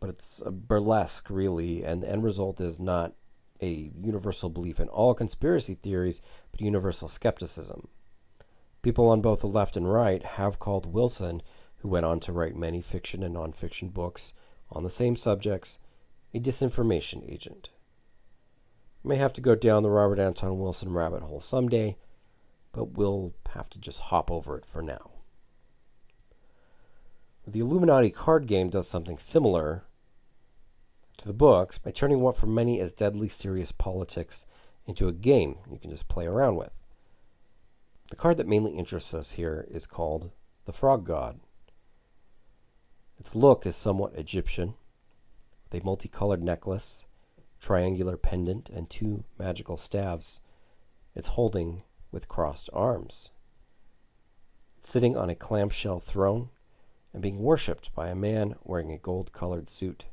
But 0.00 0.10
it's 0.10 0.42
a 0.44 0.50
burlesque, 0.50 1.28
really, 1.28 1.84
and 1.84 2.02
the 2.02 2.10
end 2.10 2.24
result 2.24 2.60
is 2.60 2.80
not 2.80 3.14
a 3.60 3.90
universal 4.00 4.48
belief 4.48 4.80
in 4.80 4.88
all 4.88 5.12
conspiracy 5.14 5.74
theories, 5.74 6.22
but 6.52 6.60
universal 6.60 7.08
skepticism. 7.08 7.88
People 8.80 9.08
on 9.08 9.20
both 9.20 9.40
the 9.40 9.48
left 9.48 9.76
and 9.76 9.92
right 9.92 10.22
have 10.22 10.58
called 10.58 10.92
Wilson, 10.92 11.42
who 11.78 11.88
went 11.88 12.06
on 12.06 12.20
to 12.20 12.32
write 12.32 12.56
many 12.56 12.80
fiction 12.80 13.22
and 13.22 13.34
nonfiction 13.34 13.92
books 13.92 14.32
on 14.70 14.82
the 14.82 14.90
same 14.90 15.16
subjects, 15.16 15.78
a 16.34 16.40
disinformation 16.40 17.30
agent. 17.30 17.70
may 19.02 19.16
have 19.16 19.32
to 19.32 19.40
go 19.40 19.54
down 19.54 19.82
the 19.82 19.90
Robert 19.90 20.18
Anton 20.18 20.58
Wilson 20.58 20.92
rabbit 20.92 21.22
hole 21.22 21.40
someday, 21.40 21.96
but 22.72 22.96
we'll 22.96 23.34
have 23.54 23.70
to 23.70 23.78
just 23.78 24.00
hop 24.00 24.30
over 24.30 24.56
it 24.56 24.66
for 24.66 24.82
now. 24.82 25.10
The 27.46 27.60
Illuminati 27.60 28.10
card 28.10 28.46
game 28.46 28.68
does 28.68 28.86
something 28.86 29.18
similar 29.18 29.84
to 31.16 31.26
the 31.26 31.32
books 31.32 31.78
by 31.78 31.90
turning 31.90 32.20
what 32.20 32.36
for 32.36 32.46
many 32.46 32.78
is 32.78 32.92
deadly 32.92 33.28
serious 33.28 33.72
politics 33.72 34.44
into 34.86 35.08
a 35.08 35.12
game 35.12 35.56
you 35.70 35.78
can 35.78 35.90
just 35.90 36.08
play 36.08 36.26
around 36.26 36.56
with. 36.56 36.78
The 38.10 38.16
card 38.16 38.36
that 38.36 38.46
mainly 38.46 38.72
interests 38.72 39.14
us 39.14 39.32
here 39.32 39.66
is 39.70 39.86
called 39.86 40.30
the 40.64 40.72
Frog 40.72 41.06
God. 41.06 41.40
Its 43.18 43.34
look 43.34 43.66
is 43.66 43.74
somewhat 43.74 44.14
Egyptian, 44.14 44.74
with 45.64 45.82
a 45.82 45.84
multicolored 45.84 46.42
necklace, 46.42 47.04
triangular 47.60 48.16
pendant, 48.16 48.70
and 48.70 48.88
two 48.88 49.24
magical 49.38 49.76
staves. 49.76 50.40
It's 51.16 51.28
holding 51.28 51.82
with 52.12 52.28
crossed 52.28 52.70
arms. 52.72 53.30
It's 54.78 54.88
sitting 54.88 55.16
on 55.16 55.28
a 55.28 55.34
clamshell 55.34 55.98
throne 55.98 56.50
and 57.12 57.20
being 57.20 57.40
worshipped 57.40 57.92
by 57.92 58.08
a 58.08 58.14
man 58.14 58.54
wearing 58.62 58.92
a 58.92 58.98
gold 58.98 59.32
colored 59.32 59.68
suit. 59.68 60.06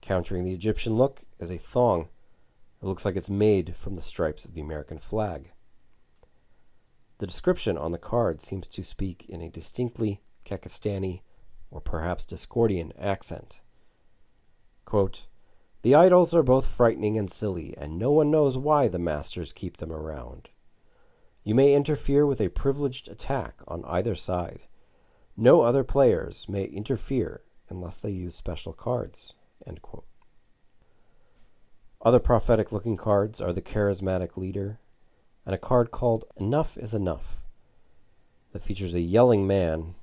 Countering 0.00 0.44
the 0.44 0.54
Egyptian 0.54 0.94
look 0.94 1.22
is 1.38 1.50
a 1.50 1.58
thong 1.58 2.08
that 2.80 2.86
looks 2.86 3.04
like 3.04 3.16
it's 3.16 3.30
made 3.30 3.76
from 3.76 3.96
the 3.96 4.02
stripes 4.02 4.46
of 4.46 4.54
the 4.54 4.60
American 4.62 4.98
flag. 4.98 5.52
The 7.18 7.26
description 7.26 7.76
on 7.76 7.92
the 7.92 7.98
card 7.98 8.40
seems 8.40 8.66
to 8.68 8.82
speak 8.82 9.26
in 9.28 9.42
a 9.42 9.50
distinctly 9.50 10.22
Kekistani 10.44 11.20
or 11.70 11.80
perhaps 11.80 12.24
Discordian 12.24 12.92
accent. 12.98 13.62
Quote, 14.84 15.26
the 15.82 15.94
idols 15.94 16.34
are 16.34 16.42
both 16.42 16.66
frightening 16.66 17.18
and 17.18 17.30
silly, 17.30 17.74
and 17.76 17.98
no 17.98 18.10
one 18.10 18.30
knows 18.30 18.56
why 18.56 18.88
the 18.88 18.98
masters 18.98 19.52
keep 19.52 19.76
them 19.76 19.92
around. 19.92 20.48
You 21.42 21.54
may 21.54 21.74
interfere 21.74 22.24
with 22.24 22.40
a 22.40 22.48
privileged 22.48 23.06
attack 23.06 23.60
on 23.68 23.84
either 23.84 24.14
side. 24.14 24.60
No 25.36 25.60
other 25.60 25.84
players 25.84 26.48
may 26.48 26.64
interfere 26.64 27.42
unless 27.68 28.00
they 28.00 28.10
use 28.10 28.34
special 28.34 28.72
cards. 28.72 29.34
Other 32.00 32.18
prophetic 32.18 32.72
looking 32.72 32.96
cards 32.96 33.40
are 33.40 33.52
the 33.52 33.60
Charismatic 33.60 34.38
Leader 34.38 34.78
and 35.44 35.54
a 35.54 35.58
card 35.58 35.90
called 35.90 36.24
Enough 36.36 36.78
is 36.78 36.94
Enough 36.94 37.40
that 38.52 38.62
features 38.62 38.94
a 38.94 39.00
yelling 39.00 39.46
man 39.46 39.94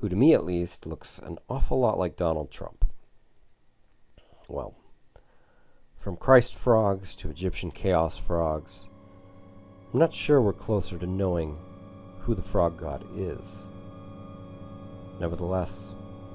who, 0.00 0.08
to 0.08 0.16
me 0.16 0.32
at 0.32 0.44
least, 0.44 0.86
looks 0.86 1.18
an 1.18 1.38
awful 1.48 1.78
lot 1.80 1.98
like 1.98 2.16
Donald 2.16 2.50
Trump. 2.50 2.84
Well, 4.48 4.74
from 5.96 6.16
Christ 6.16 6.54
frogs 6.54 7.16
to 7.16 7.30
Egyptian 7.30 7.70
chaos 7.70 8.16
frogs, 8.16 8.88
I'm 9.92 9.98
not 9.98 10.12
sure 10.12 10.40
we're 10.40 10.52
closer 10.52 10.96
to 10.98 11.06
knowing 11.06 11.58
who 12.20 12.34
the 12.34 12.42
frog 12.42 12.78
god 12.78 13.04
is. 13.14 13.66
Nevertheless, 15.18 15.94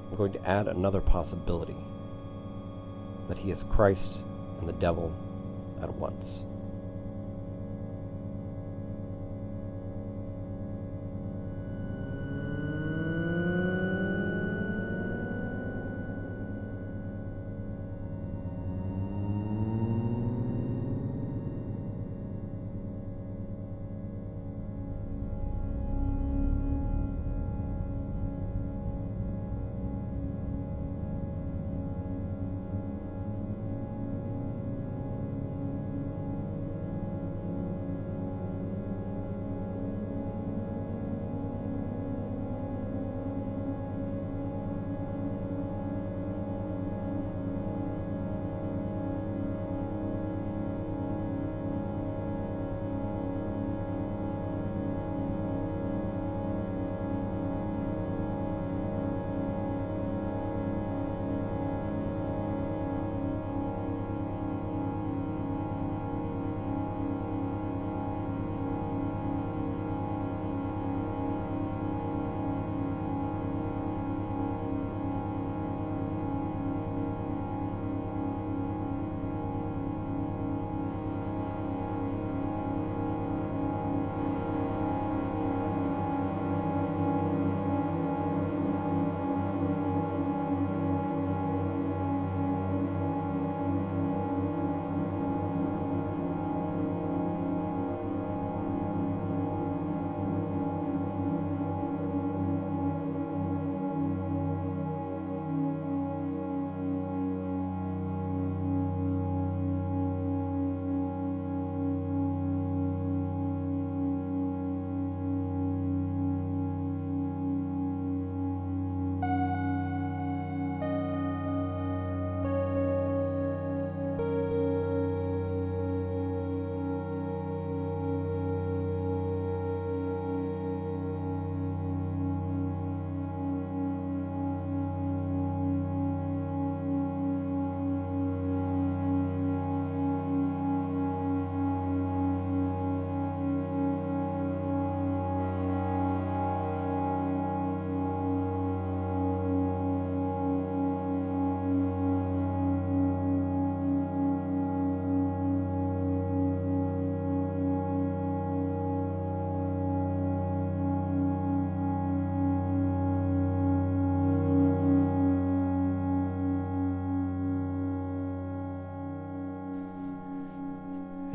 I'm 0.09 0.17
going 0.17 0.33
to 0.33 0.49
add 0.49 0.67
another 0.67 1.01
possibility 1.01 1.77
that 3.27 3.37
he 3.37 3.51
is 3.51 3.63
Christ 3.63 4.25
and 4.59 4.67
the 4.67 4.73
devil 4.73 5.15
at 5.81 5.93
once. 5.93 6.45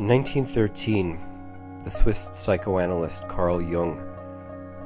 In 0.08 0.14
1913, 0.14 1.18
the 1.84 1.90
Swiss 1.90 2.30
psychoanalyst 2.32 3.28
Carl 3.28 3.60
Jung 3.60 4.02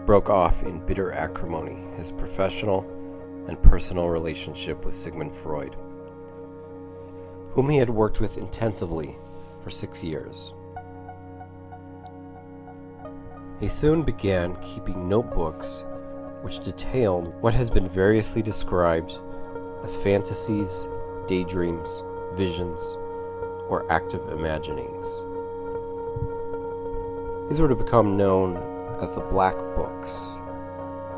broke 0.04 0.28
off 0.28 0.64
in 0.64 0.84
bitter 0.84 1.12
acrimony 1.12 1.78
his 1.96 2.10
professional 2.10 2.80
and 3.46 3.62
personal 3.62 4.08
relationship 4.08 4.84
with 4.84 4.96
Sigmund 4.96 5.32
Freud, 5.32 5.76
whom 7.52 7.70
he 7.70 7.76
had 7.76 7.88
worked 7.88 8.18
with 8.18 8.36
intensively 8.36 9.16
for 9.60 9.70
six 9.70 10.02
years. 10.02 10.54
He 13.60 13.68
soon 13.68 14.02
began 14.02 14.56
keeping 14.56 15.08
notebooks 15.08 15.84
which 16.40 16.64
detailed 16.64 17.32
what 17.40 17.54
has 17.54 17.70
been 17.70 17.88
variously 17.88 18.42
described 18.42 19.20
as 19.84 19.96
fantasies, 19.96 20.84
daydreams, 21.28 22.02
visions, 22.34 22.98
or 23.72 23.90
active 23.90 24.28
imaginings. 24.28 25.22
These 27.48 27.58
were 27.58 27.68
to 27.68 27.74
become 27.74 28.18
known 28.18 28.58
as 29.00 29.12
the 29.12 29.22
Black 29.22 29.56
Books 29.74 30.28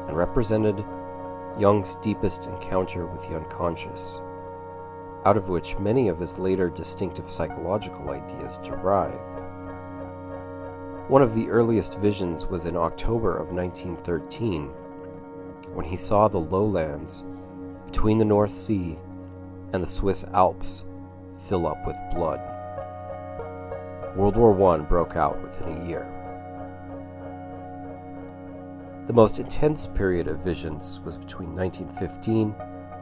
and 0.06 0.16
represented 0.16 0.84
Jung's 1.58 1.96
deepest 1.96 2.46
encounter 2.46 3.06
with 3.06 3.28
the 3.28 3.34
unconscious, 3.34 4.20
out 5.24 5.36
of 5.36 5.48
which 5.48 5.76
many 5.80 6.06
of 6.06 6.20
his 6.20 6.38
later 6.38 6.70
distinctive 6.70 7.28
psychological 7.28 8.10
ideas 8.10 8.58
derive. 8.58 9.20
One 11.08 11.22
of 11.22 11.34
the 11.34 11.48
earliest 11.50 11.98
visions 11.98 12.46
was 12.46 12.66
in 12.66 12.76
October 12.76 13.36
of 13.36 13.50
1913, 13.50 14.68
when 15.72 15.84
he 15.84 15.96
saw 15.96 16.28
the 16.28 16.38
lowlands 16.38 17.24
between 17.86 18.18
the 18.18 18.24
North 18.24 18.52
Sea 18.52 18.96
and 19.72 19.82
the 19.82 19.88
Swiss 19.88 20.24
Alps 20.32 20.84
fill 21.48 21.66
up 21.66 21.86
with 21.86 21.96
blood. 22.14 22.40
World 24.16 24.36
War 24.36 24.74
I 24.74 24.78
broke 24.78 25.16
out 25.16 25.42
within 25.42 25.76
a 25.76 25.86
year. 25.86 26.10
The 29.06 29.12
most 29.12 29.38
intense 29.38 29.86
period 29.86 30.28
of 30.28 30.42
visions 30.42 31.00
was 31.04 31.18
between 31.18 31.52
1915 31.52 32.54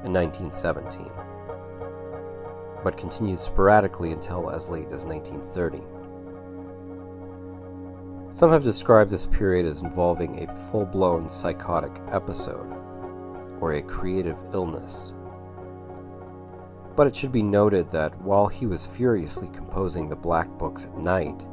and 0.05 0.13
1917, 0.13 1.11
but 2.83 2.97
continued 2.97 3.39
sporadically 3.39 4.11
until 4.11 4.51
as 4.51 4.69
late 4.69 4.91
as 4.91 5.05
1930. 5.05 5.81
Some 8.35 8.51
have 8.51 8.65
described 8.65 9.11
this 9.11 9.27
period 9.27 9.67
as 9.67 9.83
involving 9.83 10.43
a 10.43 10.55
full 10.71 10.87
blown 10.87 11.29
psychotic 11.29 12.01
episode 12.11 12.67
or 13.61 13.75
a 13.75 13.83
creative 13.83 14.39
illness. 14.55 15.13
But 16.95 17.07
it 17.07 17.17
should 17.17 17.33
be 17.33 17.43
noted 17.43 17.91
that 17.91 18.21
while 18.21 18.49
he 18.49 18.67
was 18.67 18.87
furiously 18.87 19.49
composing 19.49 20.09
the 20.09 20.17
Black 20.17 20.49
Books 20.59 20.85
at 20.85 20.97
night, 20.99 21.47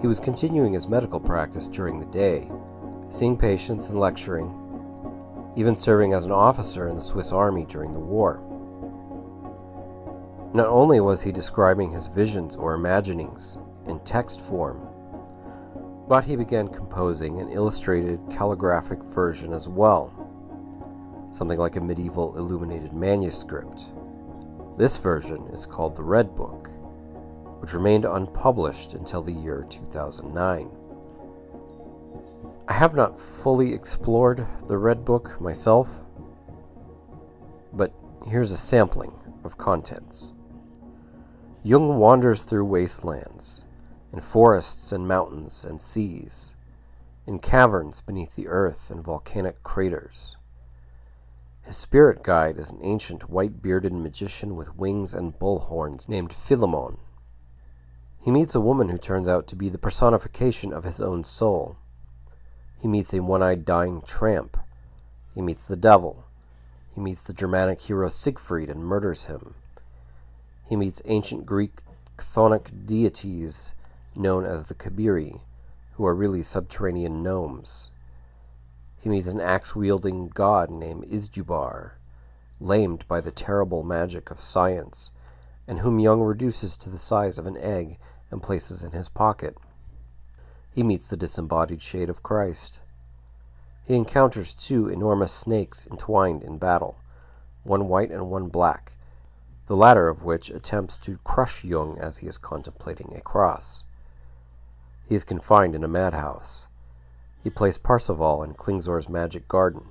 he 0.00 0.06
was 0.06 0.20
continuing 0.20 0.72
his 0.72 0.88
medical 0.88 1.18
practice 1.18 1.66
during 1.66 1.98
the 1.98 2.06
day 2.06 2.48
seeing 3.10 3.36
patients 3.36 3.88
and 3.90 3.98
lecturing, 3.98 4.54
even 5.56 5.74
serving 5.76 6.12
as 6.12 6.26
an 6.26 6.32
officer 6.32 6.88
in 6.88 6.94
the 6.94 7.02
Swiss 7.02 7.32
army 7.32 7.64
during 7.64 7.92
the 7.92 7.98
war. 7.98 8.42
Not 10.54 10.66
only 10.66 11.00
was 11.00 11.22
he 11.22 11.32
describing 11.32 11.90
his 11.90 12.06
visions 12.06 12.56
or 12.56 12.74
imaginings 12.74 13.58
in 13.86 13.98
text 14.00 14.40
form, 14.42 14.86
but 16.06 16.24
he 16.24 16.36
began 16.36 16.68
composing 16.68 17.38
an 17.38 17.48
illustrated 17.48 18.20
calligraphic 18.30 19.02
version 19.04 19.52
as 19.52 19.68
well, 19.68 20.12
something 21.32 21.58
like 21.58 21.76
a 21.76 21.80
medieval 21.80 22.36
illuminated 22.36 22.92
manuscript. 22.92 23.92
This 24.78 24.96
version 24.96 25.48
is 25.48 25.66
called 25.66 25.96
the 25.96 26.04
Red 26.04 26.36
Book, 26.36 26.70
which 27.58 27.74
remained 27.74 28.04
unpublished 28.04 28.94
until 28.94 29.22
the 29.22 29.32
year 29.32 29.66
2009. 29.68 30.70
I 32.68 32.72
have 32.72 32.94
not 32.94 33.18
fully 33.18 33.74
explored 33.74 34.46
the 34.68 34.78
Red 34.78 35.04
Book 35.04 35.40
myself, 35.40 36.04
but 37.72 37.92
here's 38.24 38.52
a 38.52 38.56
sampling 38.56 39.12
of 39.42 39.58
contents. 39.58 40.32
Jung 41.64 41.98
wanders 41.98 42.44
through 42.44 42.66
wastelands, 42.66 43.66
in 44.12 44.20
forests 44.20 44.92
and 44.92 45.08
mountains 45.08 45.64
and 45.64 45.82
seas, 45.82 46.54
in 47.26 47.40
caverns 47.40 48.00
beneath 48.00 48.36
the 48.36 48.46
earth 48.46 48.92
and 48.92 49.02
volcanic 49.02 49.60
craters. 49.64 50.36
His 51.68 51.76
spirit 51.76 52.22
guide 52.22 52.56
is 52.56 52.70
an 52.70 52.78
ancient 52.80 53.28
white 53.28 53.60
bearded 53.60 53.92
magician 53.92 54.56
with 54.56 54.78
wings 54.78 55.12
and 55.12 55.38
bull 55.38 55.58
horns 55.58 56.08
named 56.08 56.32
Philemon. 56.32 56.96
He 58.18 58.30
meets 58.30 58.54
a 58.54 58.60
woman 58.60 58.88
who 58.88 58.96
turns 58.96 59.28
out 59.28 59.46
to 59.48 59.54
be 59.54 59.68
the 59.68 59.76
personification 59.76 60.72
of 60.72 60.84
his 60.84 61.02
own 61.02 61.24
soul. 61.24 61.76
He 62.80 62.88
meets 62.88 63.12
a 63.12 63.22
one 63.22 63.42
eyed 63.42 63.66
dying 63.66 64.00
tramp. 64.00 64.56
He 65.34 65.42
meets 65.42 65.66
the 65.66 65.76
devil. 65.76 66.24
He 66.94 67.02
meets 67.02 67.22
the 67.24 67.34
Germanic 67.34 67.82
hero 67.82 68.08
Siegfried 68.08 68.70
and 68.70 68.82
murders 68.82 69.26
him. 69.26 69.54
He 70.66 70.74
meets 70.74 71.02
ancient 71.04 71.44
Greek 71.44 71.82
chthonic 72.16 72.86
deities 72.86 73.74
known 74.16 74.46
as 74.46 74.64
the 74.64 74.74
Kabiri, 74.74 75.42
who 75.96 76.06
are 76.06 76.14
really 76.14 76.40
subterranean 76.40 77.22
gnomes. 77.22 77.90
He 79.00 79.08
meets 79.08 79.32
an 79.32 79.40
axe 79.40 79.76
wielding 79.76 80.28
god 80.28 80.70
named 80.70 81.04
Izdubar, 81.04 81.92
lamed 82.60 83.06
by 83.06 83.20
the 83.20 83.30
terrible 83.30 83.84
magic 83.84 84.30
of 84.30 84.40
science, 84.40 85.12
and 85.68 85.80
whom 85.80 85.98
Jung 85.98 86.22
reduces 86.22 86.76
to 86.78 86.90
the 86.90 86.98
size 86.98 87.38
of 87.38 87.46
an 87.46 87.56
egg 87.56 87.98
and 88.30 88.42
places 88.42 88.82
in 88.82 88.92
his 88.92 89.08
pocket. 89.08 89.56
He 90.70 90.82
meets 90.82 91.10
the 91.10 91.16
disembodied 91.16 91.82
shade 91.82 92.10
of 92.10 92.22
Christ. 92.22 92.80
He 93.84 93.96
encounters 93.96 94.54
two 94.54 94.88
enormous 94.88 95.32
snakes 95.32 95.86
entwined 95.86 96.42
in 96.42 96.58
battle, 96.58 97.00
one 97.62 97.88
white 97.88 98.10
and 98.10 98.30
one 98.30 98.48
black, 98.48 98.96
the 99.66 99.76
latter 99.76 100.08
of 100.08 100.24
which 100.24 100.50
attempts 100.50 100.98
to 100.98 101.18
crush 101.24 101.64
Jung 101.64 101.98
as 101.98 102.18
he 102.18 102.26
is 102.26 102.38
contemplating 102.38 103.14
a 103.14 103.20
cross. 103.20 103.84
He 105.04 105.14
is 105.14 105.24
confined 105.24 105.74
in 105.74 105.84
a 105.84 105.88
madhouse. 105.88 106.67
He 107.42 107.50
plays 107.50 107.78
Parsifal 107.78 108.42
in 108.42 108.54
Klingsor's 108.54 109.08
magic 109.08 109.48
garden. 109.48 109.88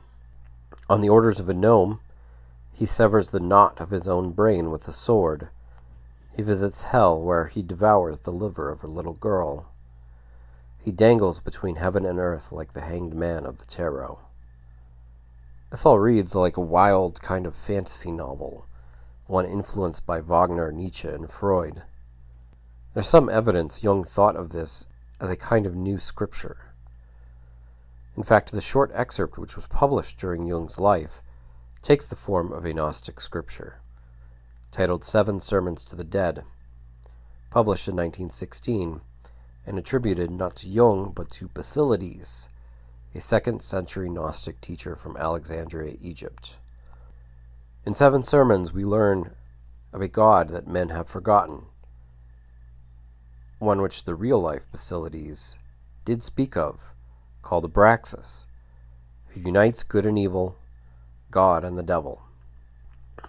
On 0.89 1.01
the 1.01 1.09
orders 1.09 1.39
of 1.39 1.49
a 1.49 1.53
gnome, 1.53 1.99
he 2.71 2.85
severs 2.85 3.29
the 3.29 3.39
knot 3.39 3.81
of 3.81 3.89
his 3.89 4.07
own 4.07 4.31
brain 4.31 4.69
with 4.69 4.87
a 4.87 4.91
sword. 4.91 5.49
He 6.31 6.43
visits 6.43 6.83
hell, 6.83 7.19
where 7.19 7.47
he 7.47 7.63
devours 7.63 8.19
the 8.19 8.31
liver 8.31 8.69
of 8.69 8.83
a 8.83 8.87
little 8.87 9.15
girl. 9.15 9.71
He 10.77 10.91
dangles 10.91 11.39
between 11.39 11.77
heaven 11.77 12.05
and 12.05 12.19
earth 12.19 12.51
like 12.51 12.73
the 12.73 12.81
hanged 12.81 13.15
man 13.15 13.45
of 13.45 13.57
the 13.57 13.65
tarot. 13.65 14.19
This 15.71 15.85
all 15.85 15.99
reads 15.99 16.35
like 16.35 16.55
a 16.55 16.61
wild 16.61 17.21
kind 17.21 17.45
of 17.45 17.55
fantasy 17.55 18.11
novel, 18.11 18.67
one 19.25 19.45
influenced 19.45 20.05
by 20.05 20.21
Wagner, 20.21 20.71
Nietzsche, 20.71 21.07
and 21.07 21.29
Freud. 21.29 21.83
There's 22.93 23.09
some 23.09 23.29
evidence 23.29 23.83
Jung 23.83 24.03
thought 24.03 24.35
of 24.35 24.49
this 24.49 24.85
as 25.19 25.29
a 25.29 25.35
kind 25.35 25.65
of 25.65 25.75
new 25.75 25.97
scripture. 25.97 26.66
In 28.17 28.23
fact, 28.23 28.51
the 28.51 28.61
short 28.61 28.89
excerpt 28.95 29.37
which 29.37 29.55
was 29.55 29.67
published 29.67 30.17
during 30.17 30.47
Jung's 30.47 30.79
life 30.79 31.21
takes 31.83 32.07
the 32.07 32.15
form 32.15 32.51
of 32.51 32.65
a 32.65 32.73
Gnostic 32.73 33.21
scripture, 33.21 33.79
titled 34.71 35.03
Seven 35.03 35.39
Sermons 35.39 35.83
to 35.83 35.95
the 35.95 36.03
Dead, 36.03 36.43
published 37.51 37.87
in 37.87 37.95
1916 37.95 39.01
and 39.67 39.77
attributed 39.77 40.31
not 40.31 40.55
to 40.55 40.67
Jung 40.67 41.11
but 41.15 41.29
to 41.29 41.49
Basilides, 41.49 42.49
a 43.13 43.19
second 43.19 43.61
century 43.61 44.09
Gnostic 44.09 44.61
teacher 44.61 44.95
from 44.95 45.15
Alexandria, 45.15 45.95
Egypt. 46.01 46.57
In 47.85 47.93
seven 47.93 48.23
sermons, 48.23 48.73
we 48.73 48.83
learn 48.83 49.35
of 49.93 50.01
a 50.01 50.07
God 50.07 50.49
that 50.49 50.67
men 50.67 50.89
have 50.89 51.07
forgotten, 51.07 51.67
one 53.59 53.79
which 53.79 54.05
the 54.05 54.15
real 54.15 54.41
life 54.41 54.65
Basilides 54.71 55.59
did 56.03 56.23
speak 56.23 56.57
of, 56.57 56.95
called 57.47 57.63
Abraxas, 57.63 58.45
who 59.29 59.39
unites 59.39 59.81
good 59.81 60.05
and 60.05 60.19
evil, 60.19 60.57
God 61.31 61.63
and 61.63 61.77
the 61.77 61.81
devil. 61.81 62.23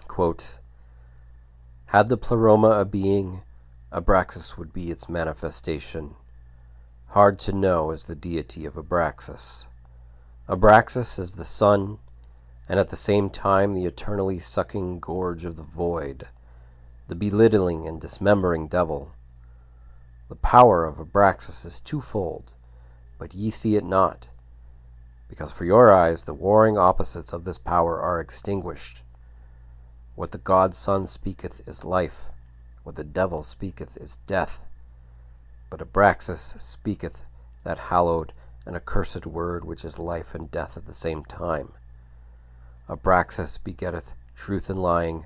Quote, 0.09 0.59
Had 1.85 2.09
the 2.09 2.17
pleroma 2.17 2.71
a 2.71 2.83
being, 2.83 3.43
Abraxas 3.93 4.57
would 4.57 4.73
be 4.73 4.91
its 4.91 5.07
manifestation. 5.07 6.15
Hard 7.11 7.39
to 7.39 7.53
know 7.53 7.91
is 7.91 8.07
the 8.07 8.15
deity 8.15 8.65
of 8.65 8.73
Abraxas. 8.73 9.67
Abraxas 10.49 11.17
is 11.17 11.35
the 11.35 11.45
sun, 11.45 11.99
and 12.67 12.77
at 12.77 12.89
the 12.89 12.97
same 12.97 13.29
time 13.29 13.73
the 13.73 13.85
eternally 13.85 14.37
sucking 14.37 14.99
gorge 14.99 15.45
of 15.45 15.55
the 15.55 15.63
void, 15.63 16.27
the 17.07 17.15
belittling 17.15 17.87
and 17.87 18.01
dismembering 18.01 18.67
devil. 18.67 19.13
The 20.27 20.35
power 20.35 20.83
of 20.83 20.97
Abraxas 20.97 21.65
is 21.65 21.79
twofold, 21.79 22.51
but 23.19 23.35
ye 23.35 23.51
see 23.51 23.75
it 23.75 23.83
not, 23.83 24.29
because 25.27 25.51
for 25.51 25.65
your 25.65 25.93
eyes 25.93 26.23
the 26.23 26.33
warring 26.33 26.77
opposites 26.77 27.31
of 27.31 27.43
this 27.43 27.59
power 27.59 28.01
are 28.01 28.19
extinguished. 28.19 29.03
What 30.15 30.31
the 30.31 30.39
God 30.39 30.73
Son 30.73 31.05
speaketh 31.05 31.61
is 31.67 31.85
life, 31.85 32.31
what 32.83 32.95
the 32.95 33.03
devil 33.03 33.43
speaketh 33.43 33.95
is 33.97 34.17
death. 34.25 34.65
But 35.69 35.81
Abraxas 35.81 36.59
speaketh 36.59 37.25
that 37.63 37.77
hallowed 37.77 38.33
and 38.65 38.75
accursed 38.75 39.25
word 39.25 39.65
which 39.65 39.85
is 39.85 39.99
life 39.99 40.33
and 40.33 40.49
death 40.49 40.77
at 40.77 40.85
the 40.85 40.93
same 40.93 41.23
time. 41.23 41.73
Abraxas 42.87 43.63
begetteth 43.63 44.13
truth 44.33 44.69
and 44.69 44.79
lying, 44.79 45.25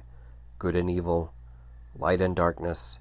good 0.59 0.75
and 0.75 0.89
evil, 0.89 1.33
light 1.95 2.21
and 2.21 2.35
darkness, 2.35 2.99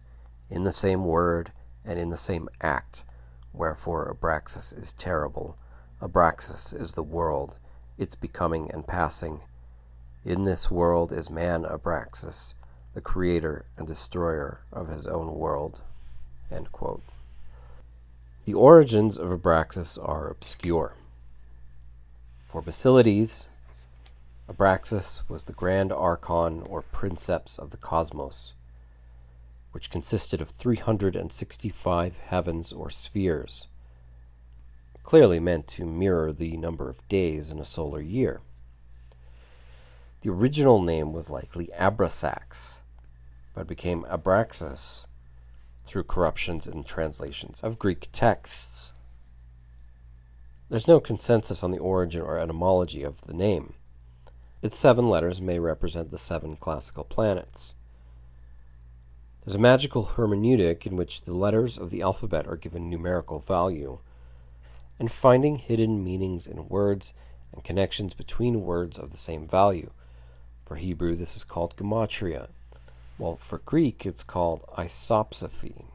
in 0.51 0.65
the 0.65 0.73
same 0.73 1.05
word 1.05 1.53
and 1.85 1.99
in 1.99 2.11
the 2.11 2.17
same 2.17 2.49
act. 2.61 3.05
Wherefore 3.53 4.13
Abraxas 4.13 4.77
is 4.77 4.93
terrible. 4.93 5.57
Abraxas 6.01 6.73
is 6.73 6.95
the 6.95 7.03
world, 7.03 7.59
its 7.99 8.15
becoming 8.15 8.71
and 8.71 8.87
passing. 8.87 9.43
In 10.25 10.45
this 10.45 10.71
world 10.71 11.13
is 11.13 11.29
man 11.31 11.65
Abraxas, 11.65 12.55
the 12.95 13.01
creator 13.01 13.67
and 13.77 13.87
destroyer 13.87 14.61
of 14.73 14.89
his 14.89 15.07
own 15.07 15.35
world. 15.35 15.83
The 18.45 18.55
origins 18.55 19.19
of 19.19 19.29
Abraxas 19.29 19.99
are 20.03 20.29
obscure. 20.29 20.97
For 22.47 22.61
Basilides, 22.63 23.47
Abraxas 24.49 25.23
was 25.29 25.45
the 25.45 25.53
grand 25.53 25.93
archon 25.93 26.63
or 26.63 26.83
princeps 26.83 27.59
of 27.59 27.71
the 27.71 27.77
cosmos, 27.77 28.55
which 29.73 29.91
consisted 29.91 30.41
of 30.41 30.51
365 30.51 32.17
heavens 32.19 32.73
or 32.73 32.91
spheres, 32.91 33.67
clearly 35.03 35.41
meant 35.41 35.67
to 35.67 35.85
mirror 35.85 36.33
the 36.33 36.57
number 36.57 36.89
of 36.89 37.07
days 37.09 37.51
in 37.51 37.59
a 37.59 37.65
solar 37.65 38.01
year. 38.01 38.41
The 40.21 40.31
original 40.31 40.81
name 40.81 41.13
was 41.13 41.31
likely 41.31 41.69
Abrasax, 41.77 42.81
but 43.55 43.67
became 43.67 44.05
Abraxas 44.05 45.07
through 45.85 46.05
corruptions 46.05 46.67
in 46.67 46.85
translations 46.85 47.61
of 47.61 47.79
Greek 47.79 48.09
texts. 48.13 48.93
There's 50.69 50.89
no 50.89 51.01
consensus 51.01 51.65
on 51.65 51.71
the 51.71 51.79
origin 51.79 52.23
or 52.23 52.39
etymology 52.39 53.03
of 53.03 53.23
the 53.23 53.35
name. 53.35 53.75
Its 54.63 54.79
seven 54.79 55.09
letters 55.09 55.41
may 55.41 55.59
represent 55.59 56.11
the 56.11 56.19
seven 56.19 56.57
classical 56.57 57.05
planets. 57.05 57.75
There's 59.45 59.57
a 59.57 59.59
magical 59.59 60.13
hermeneutic 60.15 60.87
in 60.87 60.97
which 60.97 61.23
the 61.23 61.35
letters 61.35 61.77
of 61.77 61.91
the 61.91 62.01
alphabet 62.01 62.47
are 62.47 62.57
given 62.57 62.89
numerical 62.89 63.41
value, 63.41 63.99
and 65.01 65.11
finding 65.11 65.57
hidden 65.57 66.05
meanings 66.05 66.47
in 66.47 66.69
words 66.69 67.13
and 67.53 67.65
connections 67.65 68.15
between 68.15 68.63
words 68.63 68.99
of 68.99 69.11
the 69.11 69.17
same 69.17 69.49
value. 69.49 69.91
For 70.65 70.77
Hebrew, 70.77 71.17
this 71.17 71.37
is 71.37 71.43
called 71.43 71.77
gematria, 71.77 72.51
while 73.19 73.37
for 73.37 73.59
Greek, 73.59 74.07
it's 74.07 74.23
called 74.23 74.65
isopsephy. 74.79 75.87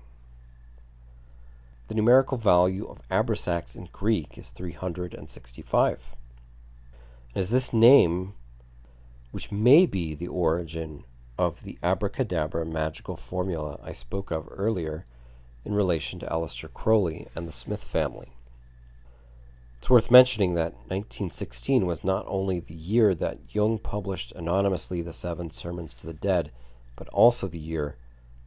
The 1.87 1.95
numerical 1.95 2.37
value 2.37 2.85
of 2.85 3.07
Abrasax 3.07 3.77
in 3.77 3.87
Greek 3.93 4.37
is 4.37 4.51
365. 4.51 6.15
And 7.33 7.39
As 7.39 7.49
this 7.49 7.71
name 7.71 8.33
which 9.31 9.53
may 9.53 9.85
be 9.85 10.13
the 10.13 10.27
origin 10.27 11.05
of 11.37 11.63
the 11.63 11.77
abracadabra 11.83 12.65
magical 12.65 13.15
formula 13.15 13.79
I 13.83 13.91
spoke 13.91 14.31
of 14.31 14.47
earlier 14.51 15.05
in 15.63 15.73
relation 15.73 16.19
to 16.19 16.25
Aleister 16.27 16.71
Crowley 16.73 17.27
and 17.35 17.47
the 17.47 17.51
Smith 17.51 17.83
family. 17.83 18.31
It's 19.77 19.89
worth 19.89 20.09
mentioning 20.09 20.55
that 20.55 20.73
1916 20.87 21.85
was 21.85 22.03
not 22.03 22.25
only 22.27 22.59
the 22.59 22.73
year 22.73 23.13
that 23.15 23.53
Jung 23.53 23.77
published 23.77 24.31
anonymously 24.31 25.01
the 25.01 25.13
Seven 25.13 25.51
Sermons 25.51 25.93
to 25.95 26.07
the 26.07 26.13
Dead, 26.13 26.51
but 26.95 27.07
also 27.09 27.47
the 27.47 27.59
year 27.59 27.95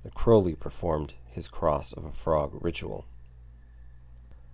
that 0.02 0.14
Crowley 0.14 0.54
performed 0.54 1.14
his 1.26 1.46
Cross 1.46 1.92
of 1.92 2.04
a 2.04 2.10
Frog 2.10 2.58
ritual. 2.60 3.04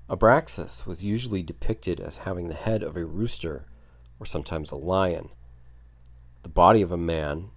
Abraxas 0.08 0.86
was 0.86 1.04
usually 1.04 1.42
depicted 1.42 1.98
as 1.98 2.18
having 2.18 2.48
the 2.48 2.54
head 2.54 2.82
of 2.82 2.96
a 2.96 3.04
rooster 3.04 3.64
or 4.20 4.26
sometimes 4.26 4.70
a 4.70 4.76
lion, 4.76 5.30
the 6.42 6.48
body 6.48 6.82
of 6.82 6.92
a 6.92 6.96
man, 6.96 7.50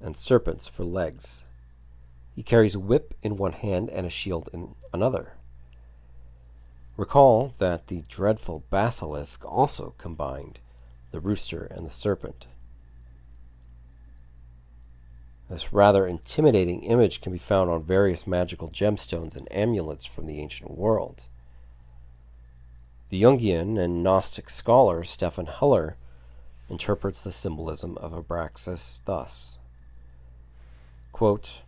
and 0.00 0.16
serpents 0.16 0.66
for 0.66 0.84
legs. 0.84 1.42
He 2.34 2.42
carries 2.42 2.74
a 2.74 2.80
whip 2.80 3.14
in 3.22 3.36
one 3.36 3.52
hand 3.52 3.90
and 3.90 4.06
a 4.06 4.10
shield 4.10 4.48
in 4.52 4.74
another. 4.92 5.34
Recall 6.96 7.54
that 7.58 7.86
the 7.86 8.02
dreadful 8.08 8.64
basilisk 8.70 9.44
also 9.44 9.94
combined 9.98 10.58
the 11.10 11.20
rooster 11.20 11.64
and 11.64 11.86
the 11.86 11.90
serpent. 11.90 12.46
This 15.48 15.72
rather 15.72 16.06
intimidating 16.06 16.82
image 16.82 17.20
can 17.20 17.32
be 17.32 17.38
found 17.38 17.70
on 17.70 17.82
various 17.82 18.26
magical 18.26 18.68
gemstones 18.68 19.36
and 19.36 19.48
amulets 19.50 20.04
from 20.06 20.26
the 20.26 20.40
ancient 20.40 20.70
world. 20.70 21.26
The 23.08 23.22
Jungian 23.22 23.76
and 23.76 24.04
Gnostic 24.04 24.48
scholar 24.48 25.02
Stephan 25.02 25.46
Hoeller 25.46 25.96
interprets 26.68 27.24
the 27.24 27.32
symbolism 27.32 27.98
of 27.98 28.12
Abraxas 28.12 29.00
thus 29.04 29.58
quote, 31.12 31.62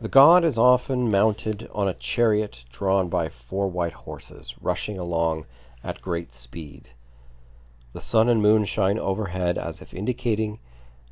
The 0.00 0.08
god 0.08 0.44
is 0.44 0.58
often 0.58 1.10
mounted 1.10 1.68
on 1.72 1.88
a 1.88 1.94
chariot 1.94 2.64
drawn 2.70 3.08
by 3.08 3.28
four 3.28 3.68
white 3.68 3.92
horses, 3.92 4.54
rushing 4.60 4.98
along 4.98 5.46
at 5.82 6.00
great 6.00 6.32
speed. 6.32 6.90
The 7.92 8.00
sun 8.00 8.28
and 8.28 8.42
moon 8.42 8.64
shine 8.64 8.98
overhead 8.98 9.58
as 9.58 9.80
if 9.80 9.94
indicating 9.94 10.60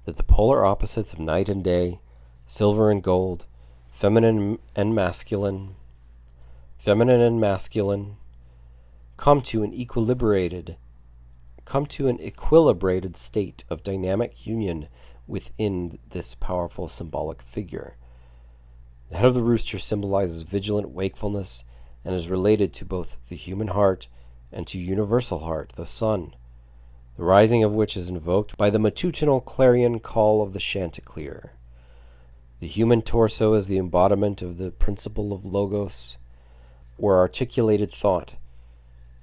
that 0.04 0.16
the 0.16 0.22
polar 0.22 0.64
opposites 0.64 1.12
of 1.12 1.18
night 1.18 1.48
and 1.48 1.64
day, 1.64 2.00
silver 2.44 2.90
and 2.90 3.02
gold, 3.02 3.46
feminine 3.88 4.58
and 4.74 4.94
masculine, 4.94 5.74
feminine 6.76 7.20
and 7.20 7.40
masculine, 7.40 8.16
come 9.16 9.40
to 9.40 9.62
an 9.62 9.72
equilibrated 9.72 10.76
come 11.66 11.84
to 11.84 12.06
an 12.06 12.18
equilibrated 12.18 13.16
state 13.16 13.64
of 13.68 13.82
dynamic 13.82 14.46
union 14.46 14.88
within 15.26 15.98
this 16.10 16.34
powerful 16.34 16.88
symbolic 16.88 17.42
figure. 17.42 17.96
The 19.10 19.16
head 19.16 19.26
of 19.26 19.34
the 19.34 19.42
rooster 19.42 19.78
symbolizes 19.78 20.42
vigilant 20.42 20.90
wakefulness 20.90 21.64
and 22.04 22.14
is 22.14 22.28
related 22.28 22.72
to 22.74 22.84
both 22.84 23.18
the 23.28 23.36
human 23.36 23.68
heart 23.68 24.08
and 24.52 24.66
to 24.68 24.78
universal 24.78 25.40
heart, 25.40 25.72
the 25.76 25.86
sun, 25.86 26.34
the 27.16 27.24
rising 27.24 27.64
of 27.64 27.72
which 27.72 27.96
is 27.96 28.10
invoked 28.10 28.56
by 28.56 28.70
the 28.70 28.78
matutinal 28.78 29.40
clarion 29.40 30.00
call 30.00 30.42
of 30.42 30.52
the 30.52 30.58
chanticleer. 30.58 31.52
The 32.60 32.66
human 32.66 33.02
torso 33.02 33.54
is 33.54 33.66
the 33.66 33.78
embodiment 33.78 34.42
of 34.42 34.58
the 34.58 34.70
principle 34.70 35.32
of 35.32 35.44
logos, 35.44 36.18
or 36.98 37.18
articulated 37.18 37.90
thought, 37.90 38.34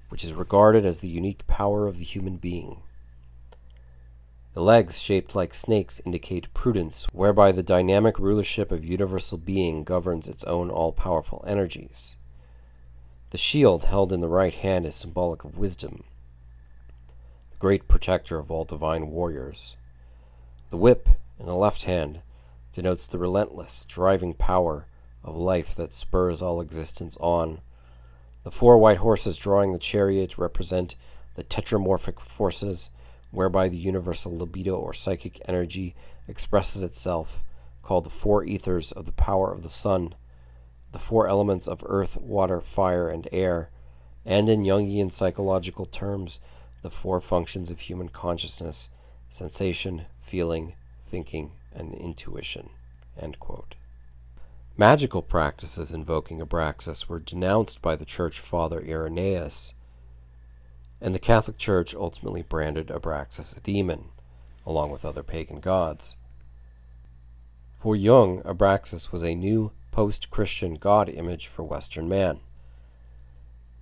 which 0.10 0.24
is 0.24 0.34
regarded 0.34 0.86
as 0.86 1.00
the 1.00 1.08
unique 1.08 1.48
power 1.48 1.88
of 1.88 1.98
the 1.98 2.04
human 2.04 2.38
being. 2.38 2.82
The 4.54 4.62
legs, 4.62 5.00
shaped 5.00 5.36
like 5.36 5.56
snakes, 5.56 6.00
indicate 6.06 6.54
prudence, 6.54 7.06
whereby 7.12 7.52
the 7.52 7.64
dynamic 7.64 8.20
rulership 8.20 8.72
of 8.72 8.86
universal 8.86 9.40
being 9.40 9.84
governs 9.84 10.28
its 10.28 10.44
own 10.44 10.70
all 10.70 10.92
powerful 10.92 11.44
energies. 11.48 12.16
The 13.32 13.40
shield 13.40 13.86
held 13.86 14.14
in 14.14 14.22
the 14.22 14.28
right 14.28 14.54
hand 14.54 14.86
is 14.86 14.94
symbolic 14.94 15.44
of 15.44 15.58
wisdom, 15.58 16.04
the 17.50 17.58
great 17.58 17.88
protector 17.88 18.38
of 18.38 18.52
all 18.52 18.64
divine 18.64 19.08
warriors. 19.08 19.76
The 20.70 20.78
whip 20.78 21.10
in 21.40 21.48
the 21.48 21.56
left 21.56 21.86
hand 21.86 22.22
denotes 22.74 23.08
the 23.08 23.18
relentless, 23.18 23.86
driving 23.86 24.36
power 24.36 24.86
of 25.24 25.36
life 25.36 25.74
that 25.74 25.94
spurs 25.94 26.44
all 26.44 26.62
existence 26.62 27.18
on 27.20 27.62
the 28.44 28.52
four 28.52 28.78
white 28.78 28.98
horses 28.98 29.36
drawing 29.36 29.74
the 29.74 29.80
chariot 29.80 30.38
represent 30.38 30.96
the 31.34 31.44
tetramorphic 31.44 32.20
forces 32.20 32.92
whereby 33.34 33.68
the 33.68 33.78
universal 33.78 34.38
libido 34.38 34.76
or 34.76 34.94
psychic 34.94 35.42
energy 35.48 35.96
expresses 36.28 36.84
itself, 36.84 37.44
called 37.82 38.06
the 38.06 38.10
four 38.10 38.46
ethers 38.46 38.92
of 38.92 39.06
the 39.06 39.12
power 39.12 39.52
of 39.52 39.64
the 39.64 39.70
sun, 39.70 40.14
the 40.92 41.00
four 41.00 41.28
elements 41.28 41.68
of 41.68 41.84
earth, 41.88 42.16
water, 42.22 42.62
fire, 42.62 43.10
and 43.10 43.28
air, 43.32 43.72
and 44.24 44.50
in 44.50 44.64
Jungian 44.64 45.12
psychological 45.12 45.86
terms, 45.86 46.40
the 46.84 46.92
four 46.92 47.20
functions 47.20 47.72
of 47.72 47.80
human 47.82 48.08
consciousness 48.08 48.90
sensation, 49.30 50.06
feeling, 50.22 50.76
thinking, 51.08 51.52
and 51.74 51.96
intuition. 51.96 52.70
Magical 54.78 55.24
practices 55.24 55.92
invoking 55.92 56.40
Abraxas 56.40 57.08
were 57.08 57.20
denounced 57.20 57.82
by 57.82 57.96
the 57.96 58.06
church 58.06 58.40
father 58.40 58.80
Irenaeus, 58.80 59.74
and 61.04 61.14
the 61.14 61.20
Catholic 61.20 61.58
Church 61.58 61.94
ultimately 61.94 62.42
branded 62.42 62.88
Abraxas 62.88 63.56
a 63.56 63.60
demon, 63.60 64.06
along 64.66 64.90
with 64.90 65.04
other 65.04 65.22
pagan 65.22 65.60
gods. 65.60 66.16
For 67.78 67.96
Jung, 67.96 68.42
Abraxas 68.44 69.12
was 69.12 69.24
a 69.24 69.36
new 69.36 69.72
post 69.92 70.32
Christian 70.32 70.76
god 70.76 71.10
image 71.10 71.48
for 71.48 71.64
Western 71.64 72.08
man. 72.08 72.40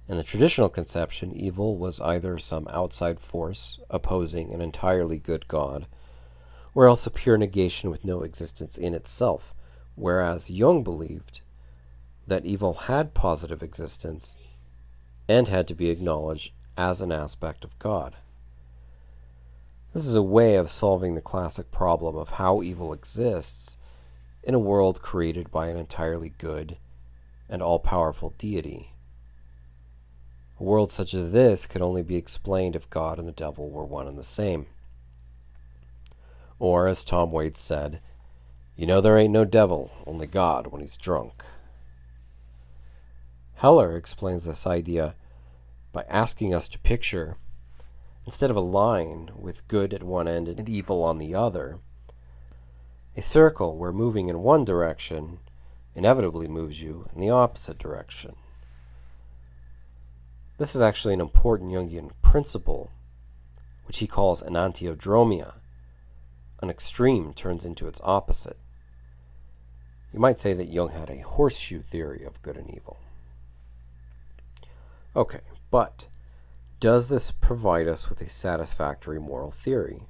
In 0.09 0.17
the 0.17 0.23
traditional 0.23 0.67
conception, 0.67 1.31
evil 1.31 1.77
was 1.77 2.01
either 2.01 2.39
some 2.39 2.67
outside 2.69 3.19
force 3.19 3.79
opposing 3.89 4.51
an 4.51 4.59
entirely 4.59 5.19
good 5.19 5.47
god, 5.47 5.85
or 6.73 6.87
else 6.87 7.05
a 7.05 7.11
pure 7.11 7.37
negation 7.37 7.91
with 7.91 8.03
no 8.03 8.23
existence 8.23 8.77
in 8.77 8.95
itself 8.95 9.53
whereas 9.95 10.49
Jung 10.49 10.83
believed 10.83 11.41
that 12.25 12.45
evil 12.45 12.73
had 12.73 13.13
positive 13.13 13.61
existence 13.61 14.35
and 15.27 15.47
had 15.47 15.67
to 15.67 15.75
be 15.75 15.89
acknowledged 15.89 16.53
as 16.77 17.01
an 17.01 17.11
aspect 17.11 17.63
of 17.63 17.77
God. 17.79 18.15
This 19.93 20.07
is 20.07 20.15
a 20.15 20.23
way 20.23 20.55
of 20.55 20.71
solving 20.71 21.15
the 21.15 21.21
classic 21.21 21.71
problem 21.71 22.15
of 22.15 22.31
how 22.31 22.61
evil 22.61 22.93
exists 22.93 23.75
in 24.43 24.53
a 24.53 24.59
world 24.59 25.01
created 25.01 25.51
by 25.51 25.67
an 25.67 25.77
entirely 25.77 26.33
good 26.37 26.77
and 27.49 27.61
all 27.61 27.79
powerful 27.79 28.33
deity. 28.37 28.93
A 30.59 30.63
world 30.63 30.91
such 30.91 31.13
as 31.13 31.31
this 31.31 31.65
could 31.65 31.81
only 31.81 32.01
be 32.01 32.15
explained 32.15 32.75
if 32.75 32.89
God 32.89 33.19
and 33.19 33.27
the 33.27 33.33
devil 33.33 33.69
were 33.69 33.83
one 33.83 34.07
and 34.07 34.17
the 34.17 34.23
same. 34.23 34.67
Or, 36.57 36.87
as 36.87 37.03
Tom 37.03 37.31
Waits 37.31 37.59
said, 37.59 37.99
you 38.77 38.85
know 38.85 39.01
there 39.01 39.17
ain't 39.17 39.33
no 39.33 39.43
devil, 39.43 39.91
only 40.05 40.27
God 40.27 40.67
when 40.67 40.81
he's 40.81 40.97
drunk. 40.97 41.43
Hoeller 43.55 43.97
explains 43.97 44.45
this 44.45 44.65
idea 44.65 45.15
by 45.91 46.05
asking 46.09 46.53
us 46.53 46.67
to 46.69 46.79
picture, 46.79 47.37
instead 48.25 48.49
of 48.49 48.55
a 48.55 48.61
line 48.61 49.31
with 49.35 49.67
good 49.67 49.93
at 49.93 50.03
one 50.03 50.27
end 50.27 50.47
and 50.47 50.69
evil 50.69 51.03
on 51.03 51.17
the 51.17 51.35
other, 51.35 51.79
a 53.15 53.21
circle 53.21 53.77
where 53.77 53.91
moving 53.91 54.29
in 54.29 54.39
one 54.39 54.63
direction 54.63 55.39
inevitably 55.95 56.47
moves 56.47 56.81
you 56.81 57.05
in 57.13 57.19
the 57.19 57.29
opposite 57.29 57.77
direction. 57.77 58.35
This 60.57 60.75
is 60.75 60.81
actually 60.81 61.13
an 61.13 61.21
important 61.21 61.71
Jungian 61.71 62.11
principle, 62.21 62.91
which 63.85 63.97
he 63.97 64.07
calls 64.07 64.41
enantiodromia. 64.41 65.55
An 66.61 66.69
extreme 66.69 67.33
turns 67.33 67.65
into 67.65 67.87
its 67.87 67.99
opposite. 68.03 68.57
You 70.13 70.19
might 70.19 70.39
say 70.39 70.53
that 70.53 70.69
Jung 70.69 70.89
had 70.89 71.09
a 71.09 71.21
horseshoe 71.21 71.81
theory 71.81 72.23
of 72.23 72.41
good 72.41 72.57
and 72.57 72.69
evil. 72.69 72.99
Okay, 75.15 75.39
but 75.71 76.07
does 76.81 77.09
this 77.09 77.31
provide 77.31 77.87
us 77.87 78.09
with 78.09 78.21
a 78.21 78.29
satisfactory 78.29 79.19
moral 79.19 79.51
theory? 79.51 80.03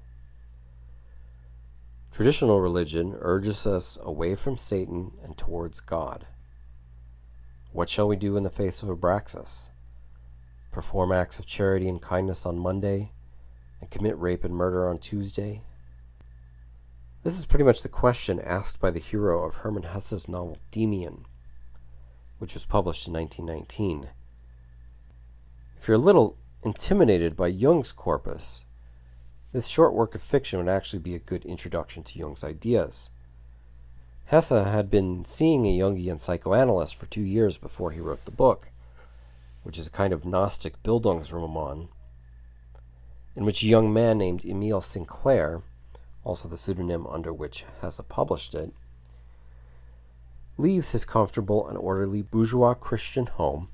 Traditional 2.11 2.59
religion 2.59 3.15
urges 3.19 3.65
us 3.65 3.97
away 4.01 4.35
from 4.35 4.57
Satan 4.57 5.11
and 5.23 5.37
towards 5.37 5.79
God. 5.79 6.27
What 7.71 7.89
shall 7.89 8.07
we 8.07 8.17
do 8.17 8.35
in 8.35 8.43
the 8.43 8.49
face 8.49 8.83
of 8.83 8.89
Abraxas? 8.89 9.69
Perform 10.71 11.11
acts 11.11 11.39
of 11.39 11.45
charity 11.45 11.87
and 11.87 12.01
kindness 12.01 12.45
on 12.45 12.57
Monday 12.57 13.11
and 13.79 13.89
commit 13.89 14.17
rape 14.17 14.43
and 14.43 14.53
murder 14.53 14.89
on 14.89 14.97
Tuesday? 14.97 15.63
This 17.23 17.37
is 17.37 17.45
pretty 17.45 17.63
much 17.63 17.83
the 17.83 17.89
question 17.89 18.39
asked 18.39 18.79
by 18.79 18.91
the 18.91 18.99
hero 18.99 19.45
of 19.45 19.55
Hermann 19.55 19.83
Hesse's 19.83 20.27
novel 20.27 20.57
Demian, 20.71 21.25
which 22.39 22.55
was 22.55 22.65
published 22.65 23.07
in 23.07 23.13
1919. 23.13 24.09
If 25.81 25.87
you're 25.87 25.95
a 25.95 25.99
little 25.99 26.37
intimidated 26.63 27.35
by 27.35 27.47
Jung's 27.47 27.91
corpus, 27.91 28.65
this 29.51 29.65
short 29.65 29.95
work 29.95 30.13
of 30.13 30.21
fiction 30.21 30.59
would 30.59 30.69
actually 30.69 30.99
be 30.99 31.15
a 31.15 31.19
good 31.19 31.43
introduction 31.43 32.03
to 32.03 32.19
Jung's 32.19 32.43
ideas. 32.43 33.09
Hesse 34.25 34.49
had 34.49 34.91
been 34.91 35.25
seeing 35.25 35.65
a 35.65 35.79
Jungian 35.79 36.19
psychoanalyst 36.19 36.93
for 36.93 37.07
two 37.07 37.23
years 37.23 37.57
before 37.57 37.89
he 37.89 37.99
wrote 37.99 38.25
the 38.25 38.31
book, 38.31 38.69
which 39.63 39.79
is 39.79 39.87
a 39.87 39.89
kind 39.89 40.13
of 40.13 40.23
Gnostic 40.23 40.83
Bildungsroman, 40.83 41.87
in 43.35 43.43
which 43.43 43.63
a 43.63 43.67
young 43.67 43.91
man 43.91 44.19
named 44.19 44.45
Emil 44.45 44.81
Sinclair 44.81 45.63
also 46.23 46.47
the 46.47 46.57
pseudonym 46.57 47.07
under 47.07 47.33
which 47.33 47.65
Hesse 47.81 48.01
published 48.07 48.53
it, 48.53 48.71
leaves 50.59 50.91
his 50.91 51.05
comfortable 51.05 51.67
and 51.67 51.75
orderly 51.75 52.21
bourgeois 52.21 52.75
Christian 52.75 53.25
home 53.25 53.69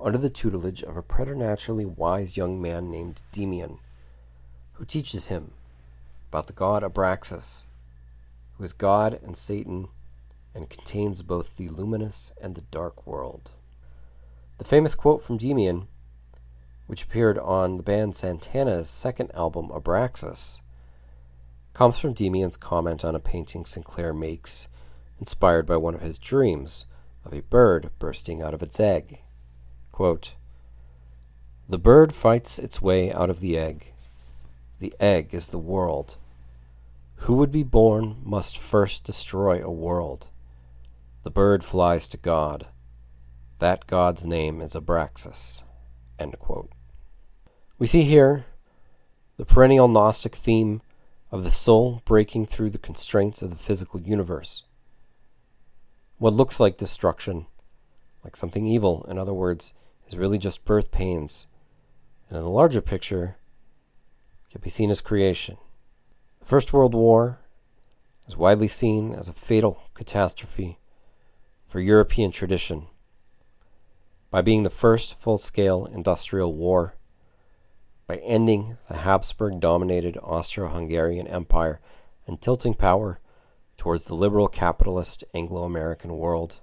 under 0.00 0.18
the 0.18 0.30
tutelage 0.30 0.82
of 0.82 0.96
a 0.96 1.02
preternaturally 1.02 1.84
wise 1.84 2.36
young 2.36 2.60
man 2.60 2.90
named 2.90 3.22
Demian, 3.32 3.78
who 4.74 4.84
teaches 4.84 5.28
him 5.28 5.52
about 6.28 6.46
the 6.46 6.52
god 6.52 6.82
Abraxas, 6.82 7.64
who 8.58 8.64
is 8.64 8.72
God 8.72 9.18
and 9.22 9.36
Satan 9.36 9.88
and 10.54 10.68
contains 10.68 11.22
both 11.22 11.56
the 11.56 11.68
luminous 11.68 12.32
and 12.40 12.54
the 12.54 12.62
dark 12.62 13.06
world. 13.06 13.52
The 14.58 14.64
famous 14.64 14.94
quote 14.94 15.22
from 15.22 15.38
Demian, 15.38 15.86
which 16.86 17.04
appeared 17.04 17.38
on 17.38 17.76
the 17.76 17.82
band 17.82 18.14
Santana's 18.14 18.90
second 18.90 19.30
album, 19.34 19.68
Abraxas, 19.68 20.60
comes 21.74 21.98
from 21.98 22.14
Demian's 22.14 22.56
comment 22.56 23.04
on 23.04 23.14
a 23.14 23.20
painting 23.20 23.64
Sinclair 23.64 24.12
makes, 24.12 24.66
inspired 25.20 25.66
by 25.66 25.76
one 25.76 25.94
of 25.94 26.00
his 26.00 26.18
dreams 26.18 26.86
of 27.24 27.32
a 27.32 27.42
bird 27.42 27.90
bursting 27.98 28.42
out 28.42 28.54
of 28.54 28.62
its 28.62 28.80
egg. 28.80 29.20
Quote, 29.98 30.36
the 31.68 31.76
bird 31.76 32.14
fights 32.14 32.56
its 32.60 32.80
way 32.80 33.12
out 33.12 33.30
of 33.30 33.40
the 33.40 33.58
egg. 33.58 33.94
The 34.78 34.94
egg 35.00 35.34
is 35.34 35.48
the 35.48 35.58
world. 35.58 36.16
Who 37.22 37.34
would 37.34 37.50
be 37.50 37.64
born 37.64 38.18
must 38.22 38.56
first 38.56 39.02
destroy 39.02 39.60
a 39.60 39.72
world. 39.72 40.28
The 41.24 41.32
bird 41.32 41.64
flies 41.64 42.06
to 42.10 42.16
God. 42.16 42.68
That 43.58 43.88
God's 43.88 44.24
name 44.24 44.60
is 44.60 44.74
Abraxas. 44.74 45.64
We 47.76 47.88
see 47.88 48.02
here 48.02 48.44
the 49.36 49.44
perennial 49.44 49.88
Gnostic 49.88 50.36
theme 50.36 50.80
of 51.32 51.42
the 51.42 51.50
soul 51.50 52.02
breaking 52.04 52.44
through 52.44 52.70
the 52.70 52.78
constraints 52.78 53.42
of 53.42 53.50
the 53.50 53.56
physical 53.56 54.00
universe. 54.00 54.62
What 56.18 56.34
looks 56.34 56.60
like 56.60 56.78
destruction, 56.78 57.46
like 58.22 58.36
something 58.36 58.64
evil, 58.64 59.04
in 59.10 59.18
other 59.18 59.34
words, 59.34 59.72
is 60.08 60.16
really 60.16 60.38
just 60.38 60.64
birth 60.64 60.90
pains, 60.90 61.46
and 62.28 62.36
in 62.36 62.42
the 62.42 62.50
larger 62.50 62.80
picture, 62.80 63.36
can 64.50 64.60
be 64.60 64.70
seen 64.70 64.90
as 64.90 65.00
creation. 65.00 65.58
The 66.40 66.46
First 66.46 66.72
World 66.72 66.94
War 66.94 67.38
is 68.26 68.36
widely 68.36 68.68
seen 68.68 69.12
as 69.12 69.28
a 69.28 69.34
fatal 69.34 69.82
catastrophe 69.94 70.78
for 71.66 71.80
European 71.80 72.32
tradition. 72.32 72.86
By 74.30 74.42
being 74.42 74.62
the 74.62 74.70
first 74.70 75.14
full 75.14 75.38
scale 75.38 75.86
industrial 75.86 76.54
war, 76.54 76.94
by 78.06 78.16
ending 78.16 78.76
the 78.88 78.96
Habsburg 78.96 79.60
dominated 79.60 80.16
Austro 80.22 80.68
Hungarian 80.68 81.26
Empire 81.26 81.80
and 82.26 82.40
tilting 82.40 82.74
power 82.74 83.20
towards 83.76 84.06
the 84.06 84.14
liberal 84.14 84.48
capitalist 84.48 85.24
Anglo 85.34 85.64
American 85.64 86.16
world, 86.16 86.60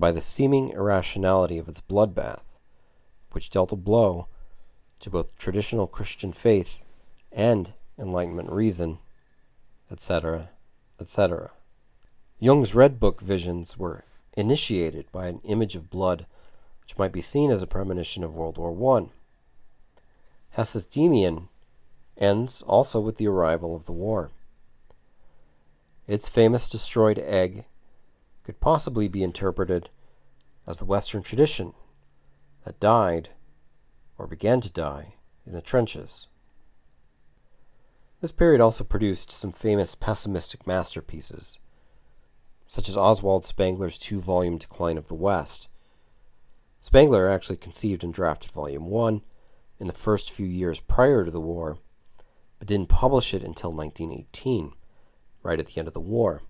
by 0.00 0.12
the 0.12 0.20
seeming 0.20 0.70
irrationality 0.70 1.58
of 1.58 1.68
its 1.68 1.80
bloodbath, 1.80 2.44
which 3.32 3.50
dealt 3.50 3.72
a 3.72 3.76
blow 3.76 4.28
to 5.00 5.10
both 5.10 5.36
traditional 5.36 5.86
Christian 5.86 6.32
faith 6.32 6.82
and 7.32 7.74
Enlightenment 7.98 8.50
reason, 8.50 8.98
etc., 9.90 10.50
etc. 11.00 11.52
Jung's 12.38 12.74
Red 12.74 12.98
Book 12.98 13.20
visions 13.20 13.78
were 13.78 14.04
initiated 14.36 15.10
by 15.12 15.28
an 15.28 15.40
image 15.44 15.76
of 15.76 15.90
blood 15.90 16.26
which 16.82 16.98
might 16.98 17.12
be 17.12 17.20
seen 17.20 17.50
as 17.50 17.62
a 17.62 17.66
premonition 17.66 18.22
of 18.22 18.34
World 18.34 18.58
War 18.58 18.98
I. 18.98 19.06
Hesse's 20.50 20.86
Demian 20.86 21.48
ends 22.16 22.62
also 22.62 23.00
with 23.00 23.16
the 23.16 23.26
arrival 23.26 23.74
of 23.74 23.86
the 23.86 23.92
war. 23.92 24.30
Its 26.06 26.28
famous 26.28 26.68
destroyed 26.68 27.18
egg 27.18 27.64
could 28.44 28.60
possibly 28.60 29.08
be 29.08 29.22
interpreted 29.22 29.90
as 30.66 30.78
the 30.78 30.84
Western 30.84 31.22
tradition 31.22 31.72
that 32.64 32.80
died, 32.80 33.30
or 34.16 34.26
began 34.26 34.60
to 34.60 34.70
die, 34.70 35.14
in 35.46 35.52
the 35.52 35.60
trenches. 35.60 36.28
This 38.20 38.32
period 38.32 38.60
also 38.60 38.84
produced 38.84 39.30
some 39.30 39.52
famous 39.52 39.94
pessimistic 39.94 40.66
masterpieces, 40.66 41.58
such 42.66 42.88
as 42.88 42.96
Oswald 42.96 43.44
Spengler's 43.44 43.98
two 43.98 44.18
volume 44.18 44.56
Decline 44.56 44.96
of 44.96 45.08
the 45.08 45.14
West. 45.14 45.68
Spengler 46.80 47.28
actually 47.28 47.56
conceived 47.56 48.04
and 48.04 48.12
drafted 48.12 48.50
Volume 48.50 48.86
1 48.86 49.22
in 49.78 49.86
the 49.86 49.92
first 49.92 50.30
few 50.30 50.46
years 50.46 50.80
prior 50.80 51.24
to 51.24 51.30
the 51.30 51.40
war, 51.40 51.78
but 52.58 52.68
didn't 52.68 52.88
publish 52.88 53.34
it 53.34 53.42
until 53.42 53.72
1918, 53.72 54.72
right 55.42 55.60
at 55.60 55.66
the 55.66 55.78
end 55.78 55.88
of 55.88 55.94
the 55.94 56.00
war. 56.00 56.42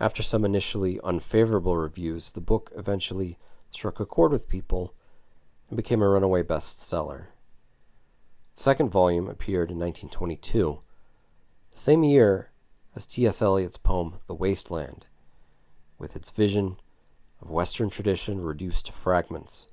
After 0.00 0.22
some 0.22 0.46
initially 0.46 0.98
unfavorable 1.04 1.76
reviews, 1.76 2.30
the 2.30 2.40
book 2.40 2.72
eventually 2.74 3.36
struck 3.68 4.00
a 4.00 4.06
chord 4.06 4.32
with 4.32 4.48
people 4.48 4.94
and 5.68 5.76
became 5.76 6.00
a 6.00 6.08
runaway 6.08 6.42
bestseller. 6.42 7.26
The 8.54 8.62
second 8.62 8.88
volume 8.90 9.28
appeared 9.28 9.70
in 9.70 9.78
1922, 9.78 10.80
the 11.70 11.78
same 11.78 12.02
year 12.02 12.50
as 12.96 13.06
T.S. 13.06 13.42
Eliot's 13.42 13.76
poem 13.76 14.14
The 14.26 14.34
Wasteland, 14.34 15.06
with 15.98 16.16
its 16.16 16.30
vision 16.30 16.78
of 17.42 17.50
Western 17.50 17.90
tradition 17.90 18.40
reduced 18.40 18.86
to 18.86 18.92
fragments 18.92 19.66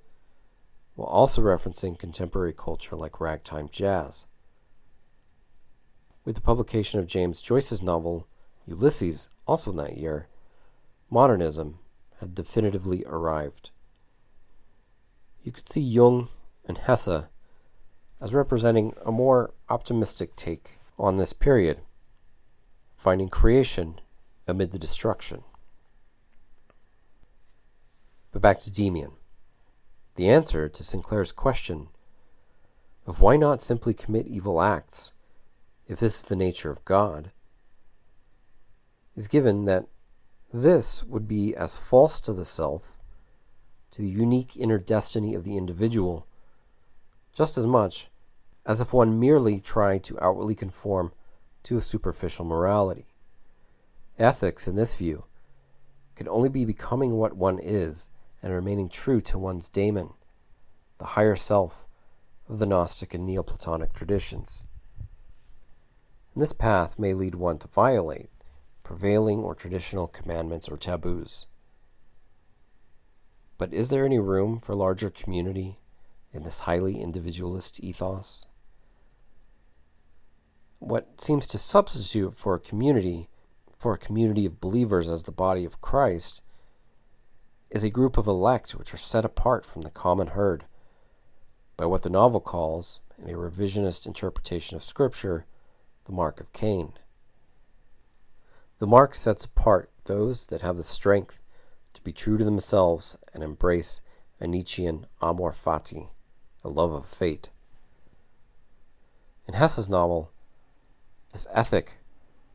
while 0.95 1.07
also 1.07 1.41
referencing 1.41 1.97
contemporary 1.97 2.53
culture 2.53 2.95
like 2.95 3.21
ragtime 3.21 3.69
jazz. 3.71 4.25
With 6.25 6.35
the 6.35 6.41
publication 6.41 6.99
of 6.99 7.07
James 7.07 7.41
Joyce's 7.41 7.83
novel 7.83 8.27
Ulysses, 8.67 9.29
also 9.47 9.71
in 9.71 9.77
that 9.77 9.97
year, 9.97 10.27
modernism 11.09 11.79
had 12.19 12.35
definitively 12.35 13.03
arrived. 13.05 13.71
You 15.41 15.51
could 15.53 15.69
see 15.69 15.81
Jung 15.81 16.27
and 16.67 16.77
Hesse 16.77 17.27
as 18.19 18.33
representing 18.33 18.93
a 19.05 19.11
more 19.11 19.53
optimistic 19.69 20.35
take 20.35 20.79
on 20.99 21.17
this 21.17 21.31
period, 21.31 21.79
finding 22.97 23.29
creation 23.29 24.01
amid 24.47 24.71
the 24.71 24.79
destruction. 24.79 25.43
But 28.31 28.41
back 28.41 28.59
to 28.59 28.71
Demian. 28.71 29.13
The 30.15 30.29
answer 30.29 30.67
to 30.67 30.83
Sinclair's 30.83 31.31
question 31.31 31.87
of 33.05 33.21
why 33.21 33.37
not 33.37 33.61
simply 33.61 33.93
commit 33.93 34.27
evil 34.27 34.61
acts 34.61 35.13
if 35.87 35.99
this 35.99 36.17
is 36.17 36.23
the 36.23 36.35
nature 36.35 36.71
of 36.71 36.83
God 36.83 37.31
is 39.17 39.27
given 39.27 39.65
that 39.65 39.87
this 40.53 41.03
would 41.03 41.27
be 41.27 41.53
as 41.55 41.77
false 41.77 42.21
to 42.21 42.31
the 42.31 42.45
self, 42.45 42.95
to 43.91 44.01
the 44.01 44.07
unique 44.07 44.55
inner 44.55 44.77
destiny 44.77 45.33
of 45.33 45.43
the 45.43 45.57
individual, 45.57 46.25
just 47.33 47.57
as 47.57 47.67
much 47.67 48.09
as 48.65 48.79
if 48.79 48.93
one 48.93 49.19
merely 49.19 49.59
tried 49.59 50.03
to 50.03 50.19
outwardly 50.21 50.55
conform 50.55 51.11
to 51.63 51.77
a 51.77 51.81
superficial 51.81 52.45
morality. 52.45 53.07
Ethics, 54.19 54.67
in 54.67 54.75
this 54.75 54.95
view, 54.95 55.25
can 56.15 56.27
only 56.29 56.49
be 56.49 56.63
becoming 56.63 57.13
what 57.13 57.35
one 57.35 57.59
is 57.59 58.09
and 58.41 58.53
remaining 58.53 58.87
true 58.87 59.19
to 59.21 59.37
one's 59.37 59.67
daemon, 59.67 60.13
the 60.99 61.05
higher 61.05 61.35
self 61.35 61.87
of 62.47 62.59
the 62.59 62.65
Gnostic 62.65 63.13
and 63.13 63.25
Neoplatonic 63.25 63.93
traditions. 63.93 64.63
And 66.33 66.43
this 66.43 66.53
path 66.53 66.99
may 66.99 67.13
lead 67.13 67.35
one 67.35 67.57
to 67.59 67.67
violate 67.67 68.29
prevailing 68.87 69.39
or 69.39 69.53
traditional 69.53 70.07
commandments 70.07 70.69
or 70.69 70.77
taboos. 70.77 71.45
But 73.57 73.73
is 73.73 73.89
there 73.89 74.05
any 74.05 74.17
room 74.17 74.59
for 74.59 74.73
larger 74.75 75.09
community 75.09 75.77
in 76.31 76.43
this 76.43 76.61
highly 76.61 77.01
individualist 77.01 77.83
ethos? 77.83 78.45
What 80.79 81.19
seems 81.19 81.47
to 81.47 81.57
substitute 81.57 82.33
for 82.33 82.55
a 82.55 82.61
community, 82.61 83.27
for 83.77 83.93
a 83.93 83.97
community 83.97 84.45
of 84.45 84.61
believers 84.61 85.09
as 85.09 85.23
the 85.23 85.33
body 85.33 85.65
of 85.65 85.81
Christ, 85.81 86.41
is 87.69 87.83
a 87.83 87.89
group 87.89 88.17
of 88.17 88.25
elect 88.25 88.71
which 88.71 88.93
are 88.93 88.97
set 89.11 89.25
apart 89.25 89.65
from 89.65 89.81
the 89.81 89.91
common 89.91 90.27
herd 90.27 90.63
by 91.75 91.85
what 91.85 92.03
the 92.03 92.09
novel 92.09 92.39
calls, 92.39 93.01
in 93.21 93.27
a 93.29 93.33
revisionist 93.33 94.05
interpretation 94.05 94.77
of 94.77 94.83
Scripture, 94.83 95.45
the 96.05 96.13
mark 96.13 96.39
of 96.39 96.53
Cain. 96.53 96.93
The 98.79 98.87
mark 98.87 99.15
sets 99.15 99.45
apart 99.45 99.89
those 100.05 100.47
that 100.47 100.61
have 100.61 100.77
the 100.77 100.83
strength 100.83 101.41
to 101.93 102.01
be 102.03 102.11
true 102.11 102.37
to 102.37 102.43
themselves 102.43 103.17
and 103.33 103.43
embrace 103.43 104.01
a 104.39 104.45
Nietzschean 104.45 105.07
amor 105.19 105.51
fati, 105.51 106.11
a 106.63 106.69
love 106.69 106.91
of 106.91 107.05
fate. 107.05 107.49
In 109.47 109.55
Hesse's 109.55 109.89
novel, 109.89 110.31
this 111.33 111.47
ethic 111.51 111.97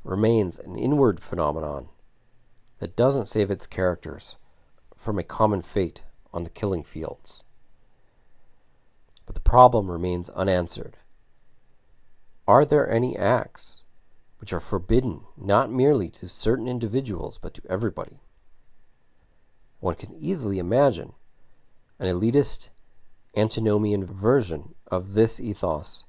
remains 0.05 0.61
an 0.61 0.77
inward 0.77 1.21
phenomenon 1.21 1.89
that 2.79 2.95
doesn't 2.95 3.27
save 3.27 3.51
its 3.51 3.67
characters 3.67 4.37
from 4.97 5.19
a 5.19 5.25
common 5.25 5.61
fate 5.61 6.05
on 6.33 6.45
the 6.45 6.51
killing 6.51 6.85
fields. 6.85 7.43
But 9.27 9.35
the 9.35 9.41
problem 9.41 9.91
remains 9.91 10.31
unanswered. 10.31 10.99
Are 12.47 12.65
there 12.65 12.89
any 12.89 13.17
acts 13.17 13.82
which 14.43 14.53
are 14.53 14.59
forbidden 14.59 15.21
not 15.37 15.71
merely 15.71 16.11
to 16.11 16.29
certain 16.29 16.67
individuals 16.67 17.39
but 17.39 17.55
to 17.55 17.63
everybody? 17.69 18.19
One 19.79 19.95
can 19.95 20.17
easily 20.17 20.59
imagine 20.59 21.13
an 22.01 22.09
elitist 22.09 22.71
antinomian 23.37 24.05
version 24.05 24.75
of 24.89 25.15
this 25.15 25.39
ethos 25.39 26.05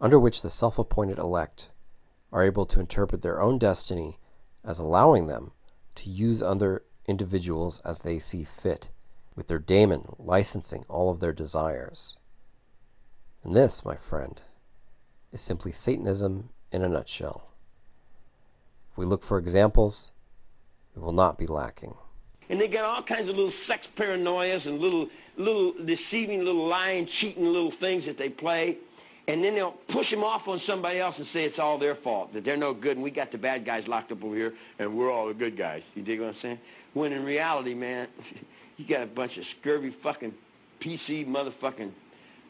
under 0.00 0.18
which 0.18 0.42
the 0.42 0.50
self 0.50 0.76
appointed 0.76 1.18
elect 1.18 1.70
are 2.32 2.42
able 2.42 2.66
to 2.66 2.80
interpret 2.80 3.22
their 3.22 3.40
own 3.40 3.58
destiny 3.58 4.18
as 4.64 4.80
allowing 4.80 5.28
them 5.28 5.52
to 5.94 6.10
use 6.10 6.42
other 6.42 6.82
individuals 7.06 7.80
as 7.84 8.00
they 8.00 8.18
see 8.18 8.42
fit, 8.42 8.88
with 9.36 9.46
their 9.46 9.60
daemon 9.60 10.16
licensing 10.18 10.84
all 10.88 11.10
of 11.10 11.20
their 11.20 11.32
desires. 11.32 12.16
And 13.44 13.54
this, 13.54 13.84
my 13.84 13.94
friend, 13.94 14.42
is 15.30 15.40
simply 15.40 15.70
Satanism 15.70 16.48
in 16.72 16.82
a 16.82 16.88
nutshell. 16.88 17.51
If 18.92 18.98
we 18.98 19.06
look 19.06 19.22
for 19.22 19.38
examples, 19.38 20.12
we 20.94 21.02
will 21.02 21.12
not 21.12 21.38
be 21.38 21.46
lacking. 21.46 21.94
And 22.50 22.60
they 22.60 22.68
got 22.68 22.84
all 22.84 23.02
kinds 23.02 23.28
of 23.28 23.36
little 23.36 23.50
sex 23.50 23.88
paranoias 23.88 24.66
and 24.66 24.78
little, 24.78 25.08
little 25.38 25.72
deceiving, 25.84 26.44
little 26.44 26.66
lying, 26.66 27.06
cheating 27.06 27.50
little 27.50 27.70
things 27.70 28.04
that 28.04 28.18
they 28.18 28.28
play. 28.28 28.76
And 29.26 29.42
then 29.42 29.54
they'll 29.54 29.72
push 29.72 30.10
them 30.10 30.22
off 30.22 30.48
on 30.48 30.58
somebody 30.58 30.98
else 30.98 31.18
and 31.18 31.26
say 31.26 31.44
it's 31.44 31.58
all 31.58 31.78
their 31.78 31.94
fault, 31.94 32.34
that 32.34 32.44
they're 32.44 32.56
no 32.56 32.74
good, 32.74 32.96
and 32.96 33.04
we 33.04 33.10
got 33.10 33.30
the 33.30 33.38
bad 33.38 33.64
guys 33.64 33.88
locked 33.88 34.12
up 34.12 34.22
over 34.24 34.34
here, 34.34 34.52
and 34.78 34.94
we're 34.94 35.10
all 35.10 35.28
the 35.28 35.34
good 35.34 35.56
guys. 35.56 35.88
You 35.94 36.02
dig 36.02 36.20
what 36.20 36.26
I'm 36.26 36.34
saying? 36.34 36.58
When 36.92 37.12
in 37.12 37.24
reality, 37.24 37.72
man, 37.72 38.08
you 38.76 38.84
got 38.84 39.00
a 39.02 39.06
bunch 39.06 39.38
of 39.38 39.44
scurvy 39.44 39.90
fucking 39.90 40.34
PC 40.80 41.26
motherfucking 41.26 41.92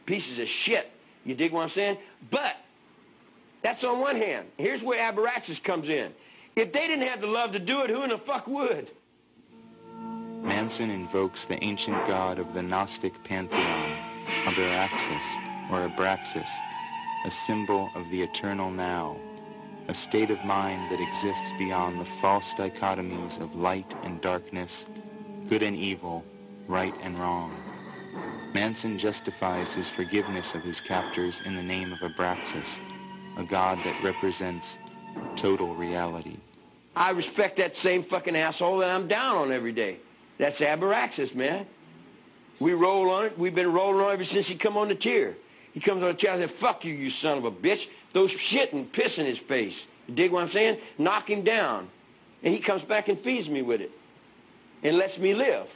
pieces 0.06 0.38
of 0.40 0.48
shit. 0.48 0.90
You 1.24 1.34
dig 1.34 1.52
what 1.52 1.62
I'm 1.62 1.68
saying? 1.68 1.98
But 2.30 2.56
that's 3.60 3.84
on 3.84 4.00
one 4.00 4.16
hand. 4.16 4.48
Here's 4.56 4.82
where 4.82 5.12
Abraxas 5.12 5.62
comes 5.62 5.88
in. 5.88 6.12
If 6.54 6.72
they 6.72 6.86
didn't 6.86 7.06
have 7.08 7.20
the 7.20 7.26
love 7.26 7.52
to 7.52 7.58
do 7.58 7.82
it, 7.82 7.90
who 7.90 8.02
in 8.02 8.10
the 8.10 8.18
fuck 8.18 8.46
would? 8.46 8.90
Manson 10.42 10.90
invokes 10.90 11.44
the 11.44 11.62
ancient 11.64 11.96
god 12.06 12.38
of 12.38 12.52
the 12.52 12.62
Gnostic 12.62 13.14
pantheon, 13.24 13.96
Abraxas, 14.44 15.70
or 15.70 15.88
Abraxas, 15.88 16.48
a 17.24 17.30
symbol 17.30 17.88
of 17.94 18.10
the 18.10 18.22
eternal 18.22 18.70
now, 18.70 19.16
a 19.88 19.94
state 19.94 20.30
of 20.30 20.44
mind 20.44 20.90
that 20.90 21.00
exists 21.00 21.52
beyond 21.58 21.98
the 21.98 22.04
false 22.04 22.52
dichotomies 22.54 23.40
of 23.40 23.54
light 23.54 23.94
and 24.02 24.20
darkness, 24.20 24.84
good 25.48 25.62
and 25.62 25.76
evil, 25.76 26.24
right 26.68 26.94
and 27.02 27.18
wrong. 27.18 27.54
Manson 28.52 28.98
justifies 28.98 29.72
his 29.72 29.88
forgiveness 29.88 30.54
of 30.54 30.62
his 30.62 30.80
captors 30.80 31.40
in 31.46 31.56
the 31.56 31.62
name 31.62 31.92
of 31.92 32.00
Abraxas, 32.00 32.80
a 33.38 33.44
god 33.44 33.78
that 33.84 34.02
represents 34.02 34.78
total 35.36 35.74
reality. 35.74 36.36
I 36.94 37.10
respect 37.10 37.56
that 37.56 37.76
same 37.76 38.02
fucking 38.02 38.36
asshole 38.36 38.78
that 38.78 38.90
I'm 38.90 39.08
down 39.08 39.36
on 39.36 39.52
every 39.52 39.72
day. 39.72 39.96
That's 40.38 40.60
Abraxas, 40.60 41.34
man. 41.34 41.66
We 42.60 42.74
roll 42.74 43.10
on 43.10 43.26
it. 43.26 43.38
We've 43.38 43.54
been 43.54 43.72
rolling 43.72 44.00
on 44.00 44.10
it 44.10 44.14
ever 44.14 44.24
since 44.24 44.48
he 44.48 44.56
come 44.56 44.76
on 44.76 44.88
the 44.88 44.94
tier. 44.94 45.36
He 45.72 45.80
comes 45.80 46.02
on 46.02 46.08
the 46.08 46.14
chair 46.14 46.32
and 46.32 46.40
says, 46.40 46.50
fuck 46.50 46.84
you, 46.84 46.92
you 46.92 47.10
son 47.10 47.38
of 47.38 47.44
a 47.44 47.50
bitch. 47.50 47.88
Those 48.12 48.30
shit 48.30 48.72
and 48.72 48.90
piss 48.92 49.18
in 49.18 49.26
his 49.26 49.38
face. 49.38 49.86
You 50.06 50.14
dig 50.14 50.32
what 50.32 50.42
I'm 50.42 50.48
saying? 50.48 50.78
Knock 50.98 51.30
him 51.30 51.42
down. 51.42 51.88
And 52.42 52.52
he 52.52 52.60
comes 52.60 52.82
back 52.82 53.08
and 53.08 53.18
feeds 53.18 53.48
me 53.48 53.62
with 53.62 53.80
it. 53.80 53.90
And 54.82 54.98
lets 54.98 55.18
me 55.18 55.34
live. 55.34 55.74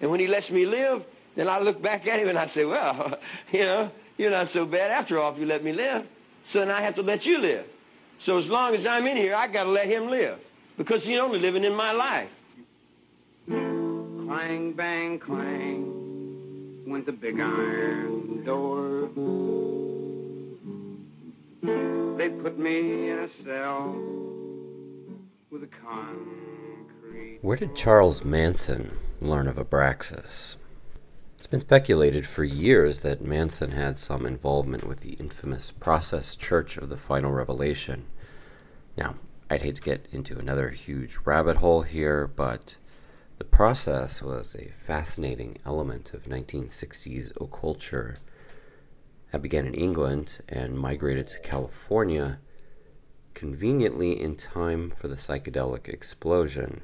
And 0.00 0.10
when 0.10 0.18
he 0.18 0.26
lets 0.26 0.50
me 0.50 0.66
live, 0.66 1.06
then 1.36 1.48
I 1.48 1.60
look 1.60 1.80
back 1.80 2.06
at 2.06 2.18
him 2.18 2.28
and 2.28 2.38
I 2.38 2.46
say, 2.46 2.64
well, 2.64 3.18
you 3.52 3.60
know, 3.60 3.90
you're 4.18 4.30
not 4.30 4.48
so 4.48 4.66
bad 4.66 4.90
after 4.90 5.18
all 5.18 5.32
if 5.32 5.38
you 5.38 5.46
let 5.46 5.62
me 5.62 5.72
live. 5.72 6.08
So 6.42 6.60
then 6.60 6.70
I 6.70 6.80
have 6.80 6.94
to 6.96 7.02
let 7.02 7.26
you 7.26 7.38
live. 7.38 7.66
So 8.20 8.36
as 8.36 8.50
long 8.50 8.74
as 8.74 8.86
I'm 8.86 9.06
in 9.06 9.16
here, 9.16 9.34
I 9.34 9.46
got 9.46 9.64
to 9.64 9.70
let 9.70 9.86
him 9.86 10.10
live. 10.10 10.46
Because 10.76 11.06
he's 11.06 11.18
only 11.18 11.38
living 11.38 11.64
in 11.64 11.74
my 11.74 11.92
life. 11.92 12.38
Clang, 13.48 14.72
bang, 14.72 15.18
clang, 15.18 16.84
went 16.86 17.06
the 17.06 17.12
big 17.12 17.40
iron 17.40 18.44
door. 18.44 19.08
They 22.18 22.28
put 22.28 22.58
me 22.58 23.08
in 23.08 23.20
a 23.20 23.28
cell 23.42 23.96
with 25.50 25.62
a 25.62 25.70
concrete. 25.82 27.38
Where 27.40 27.56
did 27.56 27.74
Charles 27.74 28.22
Manson 28.22 28.90
learn 29.22 29.48
of 29.48 29.56
Abraxas? 29.56 30.56
It's 31.40 31.46
been 31.46 31.60
speculated 31.60 32.26
for 32.26 32.44
years 32.44 33.00
that 33.00 33.24
Manson 33.24 33.70
had 33.70 33.98
some 33.98 34.26
involvement 34.26 34.86
with 34.86 35.00
the 35.00 35.14
infamous 35.14 35.70
Process 35.70 36.36
Church 36.36 36.76
of 36.76 36.90
the 36.90 36.98
Final 36.98 37.32
Revelation. 37.32 38.04
Now, 38.98 39.14
I'd 39.48 39.62
hate 39.62 39.76
to 39.76 39.80
get 39.80 40.06
into 40.12 40.38
another 40.38 40.68
huge 40.68 41.16
rabbit 41.24 41.56
hole 41.56 41.80
here, 41.80 42.26
but 42.26 42.76
the 43.38 43.44
process 43.44 44.20
was 44.20 44.54
a 44.54 44.70
fascinating 44.72 45.56
element 45.64 46.12
of 46.12 46.24
1960s 46.24 47.32
occulture 47.38 48.18
that 49.32 49.40
began 49.40 49.64
in 49.64 49.72
England 49.72 50.40
and 50.50 50.78
migrated 50.78 51.26
to 51.28 51.40
California 51.40 52.38
conveniently 53.32 54.20
in 54.20 54.36
time 54.36 54.90
for 54.90 55.08
the 55.08 55.16
psychedelic 55.16 55.88
explosion. 55.88 56.82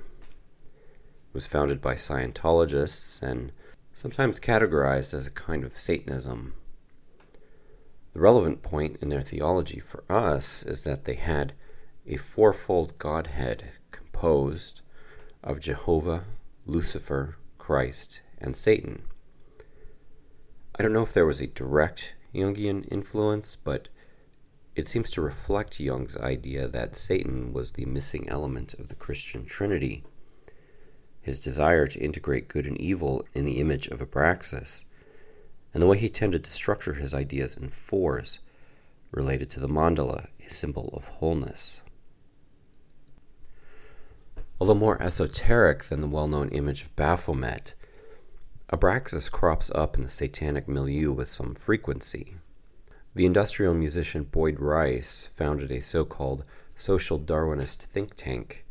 It 1.29 1.35
was 1.35 1.47
founded 1.47 1.83
by 1.83 1.97
Scientologists 1.97 3.21
and 3.21 3.53
sometimes 3.97 4.39
categorized 4.39 5.15
as 5.15 5.27
a 5.27 5.31
kind 5.31 5.65
of 5.65 5.77
Satanism. 5.77 6.53
The 8.13 8.21
relevant 8.21 8.61
point 8.61 8.99
in 9.01 9.09
their 9.09 9.23
theology 9.23 9.81
for 9.81 10.05
us 10.11 10.63
is 10.65 10.85
that 10.85 11.07
they 11.07 11.15
had 11.15 11.55
a 12.07 12.19
fourfold 12.19 12.99
Godhead 12.99 13.65
composed 13.91 14.83
of 15.43 15.61
Jehovah, 15.61 16.27
Lucifer, 16.67 17.39
Christ, 17.57 18.21
and 18.37 18.55
Satan. 18.55 19.05
I 20.79 20.83
don't 20.83 20.93
know 20.93 21.03
if 21.03 21.15
there 21.15 21.25
was 21.25 21.41
a 21.41 21.47
direct 21.47 22.17
Jungian 22.35 22.87
influence, 22.93 23.57
but 23.57 23.89
it 24.75 24.89
seems 24.89 25.11
to 25.13 25.23
reflect 25.23 25.81
Jung's 25.81 26.19
idea 26.19 26.69
that 26.69 26.97
Satan 26.97 27.55
was 27.55 27.73
the 27.73 27.87
missing 27.87 28.29
element 28.29 28.75
of 28.75 28.89
the 28.89 28.95
Christian 28.95 29.47
Trinity. 29.47 30.05
His 31.27 31.41
desire 31.41 31.89
to 31.89 31.99
integrate 31.99 32.47
good 32.47 32.69
and 32.69 32.81
evil 32.81 33.27
in 33.35 33.45
the 33.45 33.59
image 33.59 33.89
of 33.89 33.99
Abraxas, 33.99 34.85
and 35.75 35.83
the 35.83 35.89
way 35.89 35.99
he 35.99 36.09
tended 36.09 36.45
to 36.45 36.53
structure 36.53 36.95
his 36.95 37.13
ideas 37.13 37.57
in 37.57 37.71
fours 37.71 38.39
related 39.11 39.51
to 39.51 39.59
the 39.59 39.69
mandala, 39.69 40.29
a 40.47 40.49
symbol 40.49 40.89
of 40.93 41.09
wholeness. 41.09 41.83
Although 44.61 44.77
more 44.77 45.03
esoteric 45.03 45.83
than 45.87 46.01
the 46.01 46.07
well 46.07 46.29
known 46.29 46.49
image 46.51 46.83
of 46.83 46.95
Baphomet, 46.95 47.75
Abraxas 48.73 49.29
crops 49.29 49.69
up 49.75 49.97
in 49.97 50.05
the 50.05 50.09
satanic 50.09 50.69
milieu 50.69 51.11
with 51.11 51.27
some 51.27 51.57
frequency. 51.57 52.37
The 53.17 53.27
industrial 53.27 53.75
musician 53.75 54.23
Boyd 54.23 54.61
Rice 54.61 55.27
founded 55.27 55.73
a 55.73 55.83
so 55.83 56.05
called 56.05 56.45
social 56.77 57.19
Darwinist 57.19 57.83
think 57.83 58.15
tank 58.15 58.65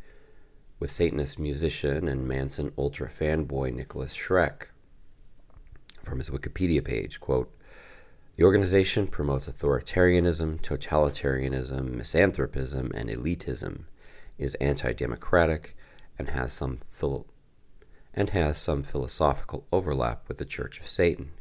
with 0.78 0.92
Satanist 0.92 1.38
musician 1.38 2.08
and 2.08 2.28
Manson 2.28 2.72
ultra 2.76 3.08
fanboy 3.08 3.74
Nicholas 3.74 4.16
Schreck. 4.16 4.68
From 6.02 6.18
his 6.18 6.30
Wikipedia 6.30 6.84
page, 6.84 7.20
quote, 7.20 7.52
the 8.36 8.44
organization 8.44 9.06
promotes 9.06 9.48
authoritarianism, 9.48 10.60
totalitarianism, 10.60 11.94
misanthropism, 11.94 12.92
and 12.94 13.08
elitism, 13.08 13.84
is 14.36 14.54
anti-democratic, 14.56 15.74
and 16.18 16.28
has 16.28 16.52
some 16.52 16.76
phil- 16.76 17.26
and 18.12 18.30
has 18.30 18.58
some 18.58 18.82
philosophical 18.82 19.66
overlap 19.72 20.28
with 20.28 20.36
the 20.36 20.44
Church 20.44 20.78
of 20.80 20.86
Satan. 20.86 21.32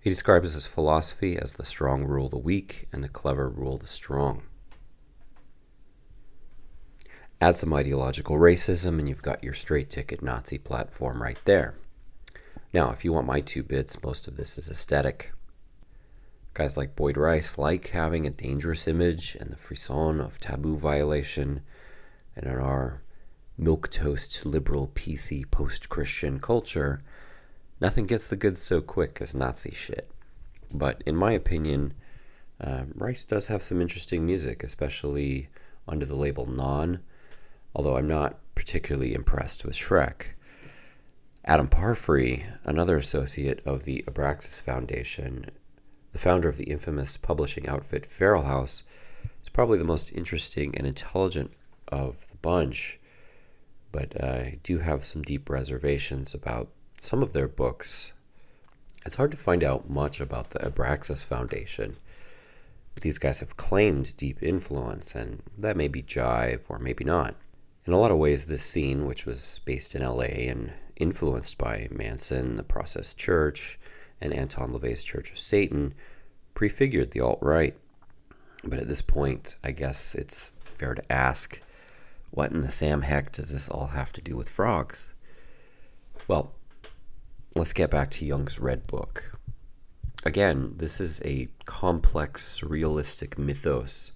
He 0.00 0.10
describes 0.10 0.54
his 0.54 0.68
philosophy 0.68 1.36
as 1.36 1.54
the 1.54 1.64
strong 1.64 2.04
rule 2.04 2.28
the 2.28 2.38
weak 2.38 2.86
and 2.92 3.02
the 3.02 3.08
clever 3.08 3.48
rule 3.48 3.78
the 3.78 3.88
strong. 3.88 4.44
Add 7.46 7.56
some 7.56 7.74
ideological 7.74 8.38
racism, 8.38 8.98
and 8.98 9.08
you've 9.08 9.22
got 9.22 9.44
your 9.44 9.54
straight 9.54 9.88
ticket 9.88 10.20
Nazi 10.20 10.58
platform 10.58 11.22
right 11.22 11.38
there. 11.44 11.74
Now, 12.74 12.90
if 12.90 13.04
you 13.04 13.12
want 13.12 13.28
my 13.28 13.40
two 13.40 13.62
bits, 13.62 14.02
most 14.02 14.26
of 14.26 14.36
this 14.36 14.58
is 14.58 14.68
aesthetic. 14.68 15.30
Guys 16.54 16.76
like 16.76 16.96
Boyd 16.96 17.16
Rice 17.16 17.56
like 17.56 17.90
having 17.90 18.26
a 18.26 18.30
dangerous 18.30 18.88
image 18.88 19.36
and 19.36 19.48
the 19.52 19.56
frisson 19.56 20.20
of 20.20 20.40
taboo 20.40 20.76
violation, 20.76 21.60
and 22.34 22.46
in 22.46 22.58
our 22.58 23.00
milquetoast 23.56 24.44
liberal 24.44 24.88
PC 24.88 25.48
post 25.48 25.88
Christian 25.88 26.40
culture, 26.40 27.00
nothing 27.80 28.06
gets 28.06 28.26
the 28.26 28.34
goods 28.34 28.60
so 28.60 28.80
quick 28.80 29.18
as 29.20 29.36
Nazi 29.36 29.70
shit. 29.70 30.10
But 30.74 31.00
in 31.06 31.14
my 31.14 31.30
opinion, 31.30 31.94
uh, 32.60 32.86
Rice 32.96 33.24
does 33.24 33.46
have 33.46 33.62
some 33.62 33.80
interesting 33.80 34.26
music, 34.26 34.64
especially 34.64 35.48
under 35.86 36.06
the 36.06 36.16
label 36.16 36.46
Non, 36.46 36.98
although 37.76 37.98
I'm 37.98 38.06
not 38.06 38.38
particularly 38.54 39.12
impressed 39.12 39.62
with 39.62 39.76
Schreck. 39.76 40.28
Adam 41.44 41.68
Parfrey, 41.68 42.46
another 42.64 42.96
associate 42.96 43.60
of 43.66 43.84
the 43.84 44.02
Abraxas 44.06 44.62
Foundation, 44.62 45.44
the 46.12 46.18
founder 46.18 46.48
of 46.48 46.56
the 46.56 46.70
infamous 46.70 47.18
publishing 47.18 47.68
outfit 47.68 48.06
Feral 48.06 48.44
House, 48.44 48.82
is 49.42 49.50
probably 49.50 49.76
the 49.76 49.84
most 49.84 50.10
interesting 50.12 50.74
and 50.74 50.86
intelligent 50.86 51.52
of 51.88 52.26
the 52.30 52.36
bunch, 52.38 52.98
but 53.92 54.24
I 54.24 54.58
do 54.62 54.78
have 54.78 55.04
some 55.04 55.20
deep 55.20 55.50
reservations 55.50 56.32
about 56.32 56.70
some 56.98 57.22
of 57.22 57.34
their 57.34 57.46
books. 57.46 58.14
It's 59.04 59.16
hard 59.16 59.32
to 59.32 59.36
find 59.36 59.62
out 59.62 59.90
much 59.90 60.18
about 60.18 60.48
the 60.48 60.60
Abraxas 60.60 61.22
Foundation. 61.22 61.98
But 62.94 63.02
these 63.02 63.18
guys 63.18 63.40
have 63.40 63.58
claimed 63.58 64.16
deep 64.16 64.42
influence, 64.42 65.14
and 65.14 65.42
that 65.58 65.76
may 65.76 65.88
be 65.88 66.02
jive 66.02 66.62
or 66.70 66.78
maybe 66.78 67.04
not. 67.04 67.36
In 67.86 67.92
a 67.92 67.98
lot 67.98 68.10
of 68.10 68.18
ways, 68.18 68.46
this 68.46 68.64
scene, 68.64 69.06
which 69.06 69.26
was 69.26 69.60
based 69.64 69.94
in 69.94 70.02
LA 70.02 70.48
and 70.48 70.72
influenced 70.96 71.56
by 71.56 71.86
Manson, 71.92 72.56
the 72.56 72.64
Process 72.64 73.14
Church, 73.14 73.78
and 74.20 74.32
Anton 74.32 74.72
LaVey's 74.72 75.04
Church 75.04 75.30
of 75.30 75.38
Satan, 75.38 75.94
prefigured 76.54 77.12
the 77.12 77.20
alt 77.20 77.38
right. 77.40 77.76
But 78.64 78.80
at 78.80 78.88
this 78.88 79.02
point, 79.02 79.54
I 79.62 79.70
guess 79.70 80.16
it's 80.16 80.50
fair 80.64 80.96
to 80.96 81.12
ask 81.12 81.60
what 82.32 82.50
in 82.50 82.62
the 82.62 82.72
Sam 82.72 83.02
heck 83.02 83.30
does 83.30 83.50
this 83.50 83.68
all 83.68 83.86
have 83.86 84.12
to 84.14 84.20
do 84.20 84.36
with 84.36 84.48
frogs? 84.48 85.08
Well, 86.26 86.52
let's 87.54 87.72
get 87.72 87.92
back 87.92 88.10
to 88.12 88.24
Jung's 88.24 88.58
Red 88.58 88.88
Book. 88.88 89.38
Again, 90.24 90.74
this 90.76 91.00
is 91.00 91.22
a 91.24 91.48
complex, 91.66 92.60
surrealistic 92.60 93.38
mythos 93.38 94.10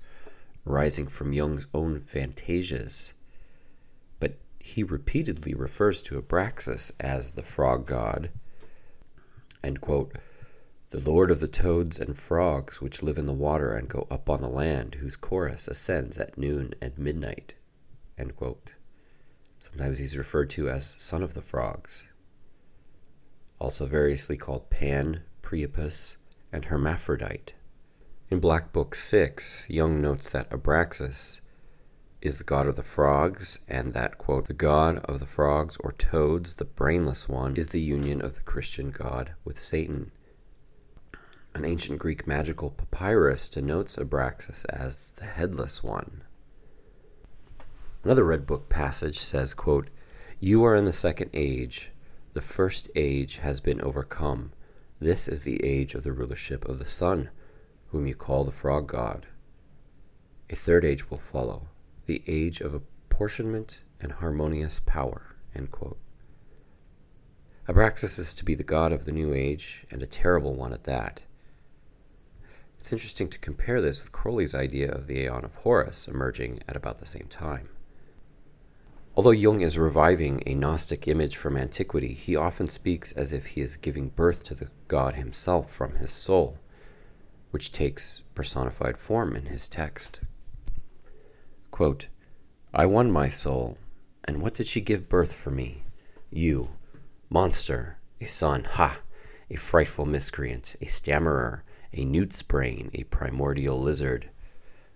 rising 0.64 1.06
from 1.06 1.32
Jung's 1.32 1.68
own 1.72 2.00
fantasias 2.00 3.12
he 4.60 4.84
repeatedly 4.84 5.54
refers 5.54 6.02
to 6.02 6.20
Abraxas 6.20 6.92
as 7.00 7.32
the 7.32 7.42
frog 7.42 7.86
god, 7.86 8.30
quote, 9.80 10.16
the 10.90 11.00
lord 11.00 11.30
of 11.30 11.40
the 11.40 11.48
toads 11.48 11.98
and 11.98 12.18
frogs 12.18 12.80
which 12.80 13.02
live 13.02 13.18
in 13.18 13.26
the 13.26 13.32
water 13.32 13.72
and 13.72 13.88
go 13.88 14.06
up 14.10 14.30
on 14.30 14.42
the 14.42 14.48
land, 14.48 14.96
whose 14.96 15.16
chorus 15.16 15.66
ascends 15.66 16.18
at 16.18 16.38
noon 16.38 16.74
and 16.82 16.98
midnight. 16.98 17.54
Sometimes 19.60 19.98
he's 19.98 20.16
referred 20.16 20.50
to 20.50 20.68
as 20.68 20.94
son 20.98 21.22
of 21.22 21.34
the 21.34 21.42
frogs. 21.42 22.04
Also 23.58 23.86
variously 23.86 24.36
called 24.36 24.70
Pan, 24.70 25.22
Priapus, 25.42 26.16
and 26.52 26.66
Hermaphrodite. 26.66 27.54
In 28.30 28.40
Black 28.40 28.72
Book 28.72 28.94
6, 28.94 29.66
Jung 29.68 30.00
notes 30.00 30.28
that 30.30 30.50
Abraxas 30.50 31.40
is 32.22 32.36
the 32.36 32.44
god 32.44 32.66
of 32.66 32.76
the 32.76 32.82
frogs, 32.82 33.58
and 33.66 33.94
that, 33.94 34.18
quote, 34.18 34.46
the 34.46 34.52
god 34.52 34.98
of 35.06 35.20
the 35.20 35.26
frogs 35.26 35.78
or 35.80 35.92
toads, 35.92 36.54
the 36.54 36.66
brainless 36.66 37.26
one, 37.30 37.56
is 37.56 37.68
the 37.68 37.80
union 37.80 38.20
of 38.20 38.34
the 38.34 38.42
Christian 38.42 38.90
god 38.90 39.32
with 39.42 39.58
Satan. 39.58 40.12
An 41.54 41.64
ancient 41.64 41.98
Greek 41.98 42.26
magical 42.26 42.72
papyrus 42.72 43.48
denotes 43.48 43.96
Abraxas 43.96 44.66
as 44.66 45.12
the 45.16 45.24
headless 45.24 45.82
one. 45.82 46.22
Another 48.04 48.24
Red 48.24 48.46
Book 48.46 48.68
passage 48.68 49.18
says, 49.18 49.54
quote, 49.54 49.88
You 50.38 50.62
are 50.64 50.76
in 50.76 50.84
the 50.84 50.92
second 50.92 51.30
age. 51.32 51.90
The 52.34 52.42
first 52.42 52.90
age 52.94 53.38
has 53.38 53.60
been 53.60 53.80
overcome. 53.80 54.52
This 54.98 55.26
is 55.26 55.42
the 55.42 55.64
age 55.64 55.94
of 55.94 56.02
the 56.02 56.12
rulership 56.12 56.66
of 56.66 56.78
the 56.78 56.84
sun, 56.84 57.30
whom 57.88 58.06
you 58.06 58.14
call 58.14 58.44
the 58.44 58.52
frog 58.52 58.88
god. 58.88 59.26
A 60.50 60.54
third 60.54 60.84
age 60.84 61.10
will 61.10 61.18
follow 61.18 61.68
the 62.06 62.22
age 62.26 62.60
of 62.60 62.74
apportionment 62.74 63.82
and 64.00 64.12
harmonious 64.12 64.80
power. 64.80 65.36
Abraxas 67.68 68.18
is 68.18 68.34
to 68.34 68.44
be 68.44 68.54
the 68.54 68.64
god 68.64 68.92
of 68.92 69.04
the 69.04 69.12
new 69.12 69.32
age, 69.32 69.84
and 69.90 70.02
a 70.02 70.06
terrible 70.06 70.54
one 70.54 70.72
at 70.72 70.84
that. 70.84 71.24
It's 72.76 72.92
interesting 72.92 73.28
to 73.28 73.38
compare 73.38 73.80
this 73.80 74.00
with 74.00 74.10
Crowley's 74.10 74.54
idea 74.54 74.90
of 74.90 75.06
the 75.06 75.20
Aeon 75.20 75.44
of 75.44 75.54
Horus 75.54 76.08
emerging 76.08 76.62
at 76.66 76.76
about 76.76 76.96
the 76.96 77.06
same 77.06 77.26
time. 77.28 77.68
Although 79.14 79.32
Jung 79.32 79.60
is 79.60 79.76
reviving 79.76 80.42
a 80.46 80.54
Gnostic 80.54 81.06
image 81.06 81.36
from 81.36 81.56
antiquity, 81.56 82.14
he 82.14 82.36
often 82.36 82.68
speaks 82.68 83.12
as 83.12 83.32
if 83.32 83.48
he 83.48 83.60
is 83.60 83.76
giving 83.76 84.08
birth 84.08 84.42
to 84.44 84.54
the 84.54 84.70
god 84.88 85.14
himself 85.14 85.70
from 85.70 85.96
his 85.96 86.10
soul, 86.10 86.58
which 87.50 87.70
takes 87.70 88.22
personified 88.34 88.96
form 88.96 89.36
in 89.36 89.46
his 89.46 89.68
text. 89.68 90.22
Quote, 91.70 92.08
I 92.74 92.84
won 92.84 93.12
my 93.12 93.28
soul, 93.28 93.78
and 94.24 94.42
what 94.42 94.54
did 94.54 94.66
she 94.66 94.80
give 94.80 95.08
birth 95.08 95.32
for 95.32 95.50
me? 95.50 95.84
You, 96.28 96.70
monster, 97.30 97.98
a 98.20 98.26
son, 98.26 98.64
ha! 98.64 99.00
A 99.48 99.56
frightful 99.56 100.04
miscreant, 100.04 100.74
a 100.80 100.86
stammerer, 100.86 101.62
a 101.92 102.04
newt's 102.04 102.42
brain, 102.42 102.90
a 102.92 103.04
primordial 103.04 103.80
lizard. 103.80 104.30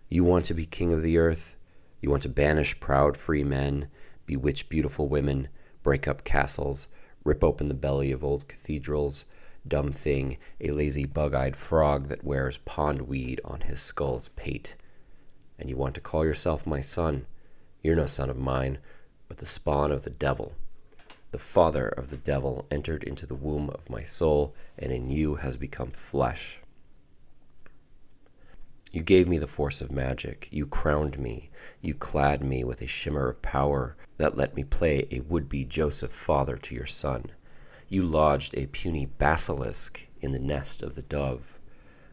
You 0.08 0.24
want 0.24 0.44
to 0.46 0.54
be 0.54 0.66
king 0.66 0.92
of 0.92 1.00
the 1.02 1.16
earth? 1.16 1.56
You 2.00 2.10
want 2.10 2.22
to 2.24 2.28
banish 2.28 2.78
proud 2.80 3.16
free 3.16 3.44
men, 3.44 3.88
bewitch 4.26 4.68
beautiful 4.68 5.08
women, 5.08 5.48
break 5.82 6.08
up 6.08 6.24
castles, 6.24 6.88
rip 7.24 7.44
open 7.44 7.68
the 7.68 7.74
belly 7.74 8.10
of 8.10 8.24
old 8.24 8.48
cathedrals, 8.48 9.26
dumb 9.66 9.92
thing, 9.92 10.38
a 10.60 10.72
lazy 10.72 11.06
bug-eyed 11.06 11.54
frog 11.54 12.08
that 12.08 12.24
wears 12.24 12.58
pondweed 12.66 13.38
on 13.44 13.60
his 13.60 13.80
skull's 13.80 14.28
pate 14.30 14.76
and 15.58 15.68
you 15.70 15.76
want 15.76 15.94
to 15.94 16.00
call 16.00 16.24
yourself 16.24 16.66
my 16.66 16.80
son, 16.80 17.26
you're 17.82 17.96
no 17.96 18.06
son 18.06 18.30
of 18.30 18.36
mine, 18.38 18.78
but 19.28 19.38
the 19.38 19.46
spawn 19.46 19.92
of 19.92 20.02
the 20.02 20.10
devil. 20.10 20.54
The 21.32 21.38
father 21.38 21.88
of 21.88 22.10
the 22.10 22.16
devil 22.16 22.66
entered 22.70 23.04
into 23.04 23.26
the 23.26 23.34
womb 23.34 23.70
of 23.70 23.90
my 23.90 24.04
soul, 24.04 24.54
and 24.78 24.92
in 24.92 25.10
you 25.10 25.34
has 25.36 25.56
become 25.56 25.90
flesh. 25.90 26.60
You 28.94 29.02
gave 29.02 29.26
me 29.26 29.38
the 29.38 29.48
force 29.48 29.80
of 29.80 29.90
magic. 29.90 30.48
You 30.52 30.66
crowned 30.66 31.18
me. 31.18 31.50
You 31.80 31.94
clad 31.94 32.44
me 32.44 32.62
with 32.62 32.80
a 32.80 32.86
shimmer 32.86 33.28
of 33.28 33.42
power 33.42 33.96
that 34.18 34.36
let 34.36 34.54
me 34.54 34.62
play 34.62 35.08
a 35.10 35.18
would 35.20 35.48
be 35.48 35.64
Joseph 35.64 36.12
father 36.12 36.56
to 36.56 36.74
your 36.76 36.86
son. 36.86 37.26
You 37.88 38.04
lodged 38.04 38.56
a 38.56 38.68
puny 38.68 39.06
basilisk 39.06 40.06
in 40.20 40.30
the 40.30 40.38
nest 40.38 40.80
of 40.80 40.94
the 40.94 41.02
dove. 41.02 41.58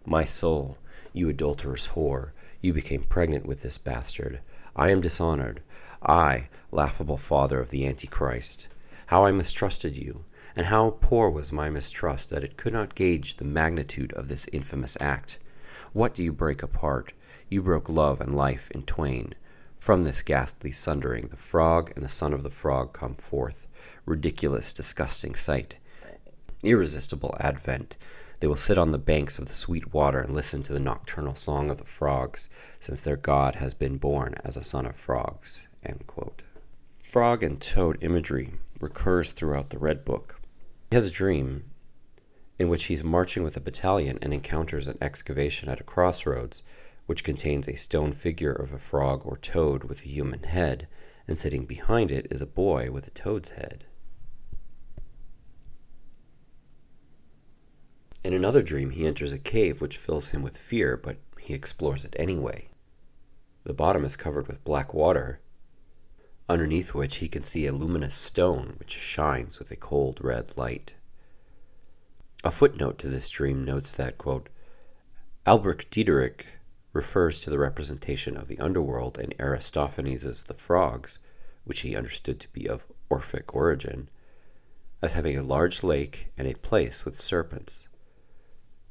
My 0.05 0.25
soul, 0.25 0.79
you 1.13 1.29
adulterous 1.29 1.89
whore, 1.89 2.31
you 2.61 2.73
became 2.73 3.03
pregnant 3.03 3.45
with 3.45 3.61
this 3.61 3.77
bastard. 3.77 4.39
I 4.75 4.91
am 4.91 5.01
dishonored. 5.01 5.61
I, 6.03 6.49
laughable 6.71 7.17
father 7.17 7.59
of 7.59 7.71
the 7.71 7.87
Antichrist. 7.87 8.67
How 9.07 9.25
I 9.25 9.31
mistrusted 9.31 9.97
you, 9.97 10.25
and 10.55 10.67
how 10.67 10.97
poor 11.01 11.29
was 11.29 11.51
my 11.51 11.69
mistrust 11.69 12.29
that 12.29 12.43
it 12.43 12.57
could 12.57 12.73
not 12.73 12.95
gauge 12.95 13.37
the 13.37 13.45
magnitude 13.45 14.13
of 14.13 14.27
this 14.27 14.47
infamous 14.51 14.97
act. 15.01 15.39
What 15.93 16.13
do 16.13 16.23
you 16.23 16.31
break 16.31 16.61
apart? 16.63 17.13
You 17.49 17.61
broke 17.61 17.89
love 17.89 18.21
and 18.21 18.33
life 18.35 18.69
in 18.71 18.83
twain. 18.83 19.35
From 19.79 20.03
this 20.03 20.21
ghastly 20.21 20.71
sundering, 20.71 21.27
the 21.27 21.37
frog 21.37 21.91
and 21.95 22.03
the 22.03 22.09
son 22.09 22.33
of 22.33 22.43
the 22.43 22.51
frog 22.51 22.93
come 22.93 23.15
forth. 23.15 23.67
Ridiculous, 24.05 24.73
disgusting 24.73 25.33
sight. 25.33 25.77
Irresistible 26.63 27.35
advent. 27.39 27.97
They 28.41 28.47
will 28.47 28.55
sit 28.55 28.79
on 28.79 28.91
the 28.91 28.97
banks 28.97 29.37
of 29.37 29.45
the 29.45 29.53
sweet 29.53 29.93
water 29.93 30.17
and 30.17 30.33
listen 30.33 30.63
to 30.63 30.73
the 30.73 30.79
nocturnal 30.79 31.35
song 31.35 31.69
of 31.69 31.77
the 31.77 31.85
frogs, 31.85 32.49
since 32.79 33.03
their 33.03 33.15
god 33.15 33.53
has 33.55 33.75
been 33.75 33.97
born 33.97 34.33
as 34.43 34.57
a 34.57 34.63
son 34.63 34.87
of 34.87 34.95
frogs. 34.95 35.67
Frog 37.03 37.43
and 37.43 37.61
toad 37.61 38.03
imagery 38.03 38.53
recurs 38.79 39.31
throughout 39.31 39.69
the 39.69 39.77
Red 39.77 40.03
Book. 40.03 40.41
He 40.89 40.95
has 40.95 41.05
a 41.05 41.11
dream 41.11 41.65
in 42.57 42.67
which 42.67 42.85
he's 42.85 43.03
marching 43.03 43.43
with 43.43 43.57
a 43.57 43.61
battalion 43.61 44.17
and 44.23 44.33
encounters 44.33 44.87
an 44.87 44.97
excavation 44.99 45.69
at 45.69 45.79
a 45.79 45.83
crossroads, 45.83 46.63
which 47.05 47.23
contains 47.23 47.67
a 47.67 47.77
stone 47.77 48.11
figure 48.11 48.53
of 48.53 48.73
a 48.73 48.79
frog 48.79 49.21
or 49.23 49.37
toad 49.37 49.83
with 49.83 50.01
a 50.01 50.09
human 50.09 50.41
head, 50.41 50.87
and 51.27 51.37
sitting 51.37 51.65
behind 51.65 52.09
it 52.09 52.25
is 52.31 52.41
a 52.41 52.47
boy 52.47 52.89
with 52.89 53.05
a 53.05 53.11
toad's 53.11 53.49
head. 53.49 53.85
In 58.23 58.33
another 58.33 58.61
dream, 58.61 58.91
he 58.91 59.07
enters 59.07 59.33
a 59.33 59.39
cave 59.39 59.81
which 59.81 59.97
fills 59.97 60.29
him 60.29 60.43
with 60.43 60.57
fear, 60.57 60.95
but 60.95 61.17
he 61.39 61.55
explores 61.55 62.05
it 62.05 62.15
anyway. 62.19 62.69
The 63.63 63.73
bottom 63.73 64.05
is 64.05 64.15
covered 64.15 64.47
with 64.47 64.63
black 64.63 64.93
water, 64.93 65.39
underneath 66.47 66.93
which 66.93 67.15
he 67.15 67.27
can 67.27 67.41
see 67.41 67.65
a 67.65 67.73
luminous 67.73 68.13
stone 68.13 68.75
which 68.77 68.91
shines 68.91 69.57
with 69.57 69.71
a 69.71 69.75
cold 69.75 70.19
red 70.23 70.55
light. 70.55 70.93
A 72.43 72.51
footnote 72.51 72.99
to 72.99 73.09
this 73.09 73.29
dream 73.29 73.63
notes 73.63 73.91
that, 73.93 74.17
quote, 74.17 74.49
Albrecht 75.47 75.89
Dieterich 75.89 76.45
refers 76.93 77.41
to 77.41 77.49
the 77.49 77.57
representation 77.57 78.37
of 78.37 78.47
the 78.47 78.59
underworld 78.59 79.17
in 79.17 79.33
Aristophanes' 79.39 80.43
The 80.43 80.53
Frogs, 80.53 81.17
which 81.63 81.81
he 81.81 81.95
understood 81.95 82.39
to 82.39 82.49
be 82.49 82.67
of 82.67 82.85
Orphic 83.09 83.55
origin, 83.55 84.09
as 85.01 85.13
having 85.13 85.37
a 85.37 85.41
large 85.41 85.81
lake 85.81 86.27
and 86.37 86.47
a 86.47 86.53
place 86.53 87.03
with 87.03 87.15
serpents. 87.15 87.87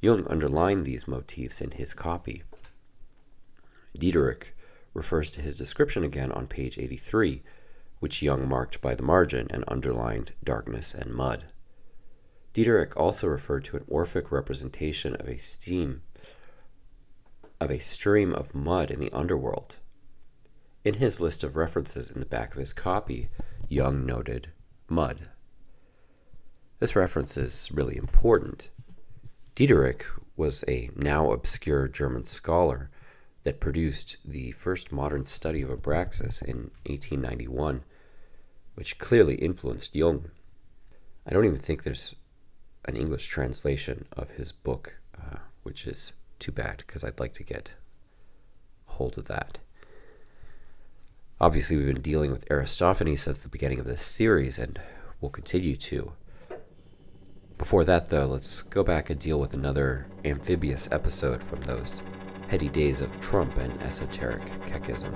Jung 0.01 0.27
underlined 0.29 0.87
these 0.87 1.07
motifs 1.07 1.61
in 1.61 1.73
his 1.73 1.93
copy. 1.93 2.43
Dieterich 3.99 4.55
refers 4.95 5.31
to 5.33 5.43
his 5.43 5.59
description 5.59 6.05
again 6.05 6.33
on 6.33 6.47
page 6.47 6.79
83, 6.79 7.43
which 7.99 8.23
Jung 8.23 8.49
marked 8.49 8.81
by 8.81 8.95
the 8.95 9.03
margin 9.03 9.47
and 9.51 9.65
underlined 9.69 10.33
darkness 10.43 10.95
and 10.95 11.15
mud. 11.15 11.53
Dieterich 12.55 12.97
also 12.97 13.29
referred 13.29 13.65
to 13.65 13.77
an 13.77 13.85
Orphic 13.89 14.33
representation 14.33 15.15
of 15.17 15.29
a 15.29 15.39
steam 15.39 16.03
of 17.61 17.71
a 17.71 17.79
stream 17.79 18.33
of 18.33 18.55
mud 18.55 18.91
in 18.91 19.01
the 19.01 19.13
underworld. 19.13 19.77
In 20.83 20.95
his 20.95 21.21
list 21.21 21.45
of 21.45 21.57
references 21.57 22.11
in 22.11 22.21
the 22.21 22.27
back 22.27 22.55
of 22.55 22.59
his 22.59 22.73
copy, 22.73 23.29
Jung 23.69 24.07
noted 24.07 24.51
mud. 24.89 25.29
This 26.79 26.97
reference 26.97 27.37
is 27.37 27.69
really 27.71 27.99
important. 27.99 28.71
Dieterich 29.55 30.05
was 30.37 30.65
a 30.69 30.91
now 30.97 31.33
obscure 31.33 31.89
German 31.89 32.25
scholar 32.25 32.91
that 33.43 33.61
produced 33.61 34.19
the 34.25 34.53
first 34.53 34.93
modern 34.93 35.25
study 35.25 35.63
of 35.63 35.71
Abraxas 35.71 36.43
in 36.43 36.71
1891, 36.87 37.83
which 38.75 38.99
clearly 38.99 39.35
influenced 39.35 39.95
Jung. 39.95 40.31
I 41.27 41.33
don't 41.33 41.45
even 41.45 41.59
think 41.59 41.83
there's 41.83 42.15
an 42.87 42.97
English 42.97 43.29
translation 43.29 44.07
of 44.13 44.31
his 44.31 44.53
book, 44.53 44.97
uh, 45.21 45.39
which 45.63 45.87
is 45.87 46.13
too 46.39 46.53
bad 46.53 46.79
because 46.79 47.05
I'd 47.05 47.21
like 47.21 47.35
to 47.35 47.45
get 47.45 47.75
hold 48.87 49.19
of 49.19 49.27
that. 49.27 49.59
Obviously, 51.41 51.77
we've 51.77 51.87
been 51.87 52.03
dealing 52.03 52.31
with 52.31 52.51
Aristophanes 52.51 53.23
since 53.23 53.43
the 53.43 53.49
beginning 53.49 53.81
of 53.81 53.87
this 53.87 54.03
series, 54.03 54.59
and 54.59 54.79
we'll 55.21 55.31
continue 55.31 55.77
to. 55.77 56.13
Before 57.61 57.85
that, 57.85 58.09
though, 58.09 58.25
let's 58.25 58.63
go 58.63 58.83
back 58.83 59.11
and 59.11 59.21
deal 59.21 59.39
with 59.39 59.53
another 59.53 60.07
amphibious 60.25 60.89
episode 60.93 61.45
from 61.45 61.61
those 61.61 62.03
heady 62.49 62.71
days 62.71 63.03
of 63.03 63.21
Trump 63.21 63.59
and 63.59 63.83
esoteric 63.83 64.47
Kekism. 64.63 65.15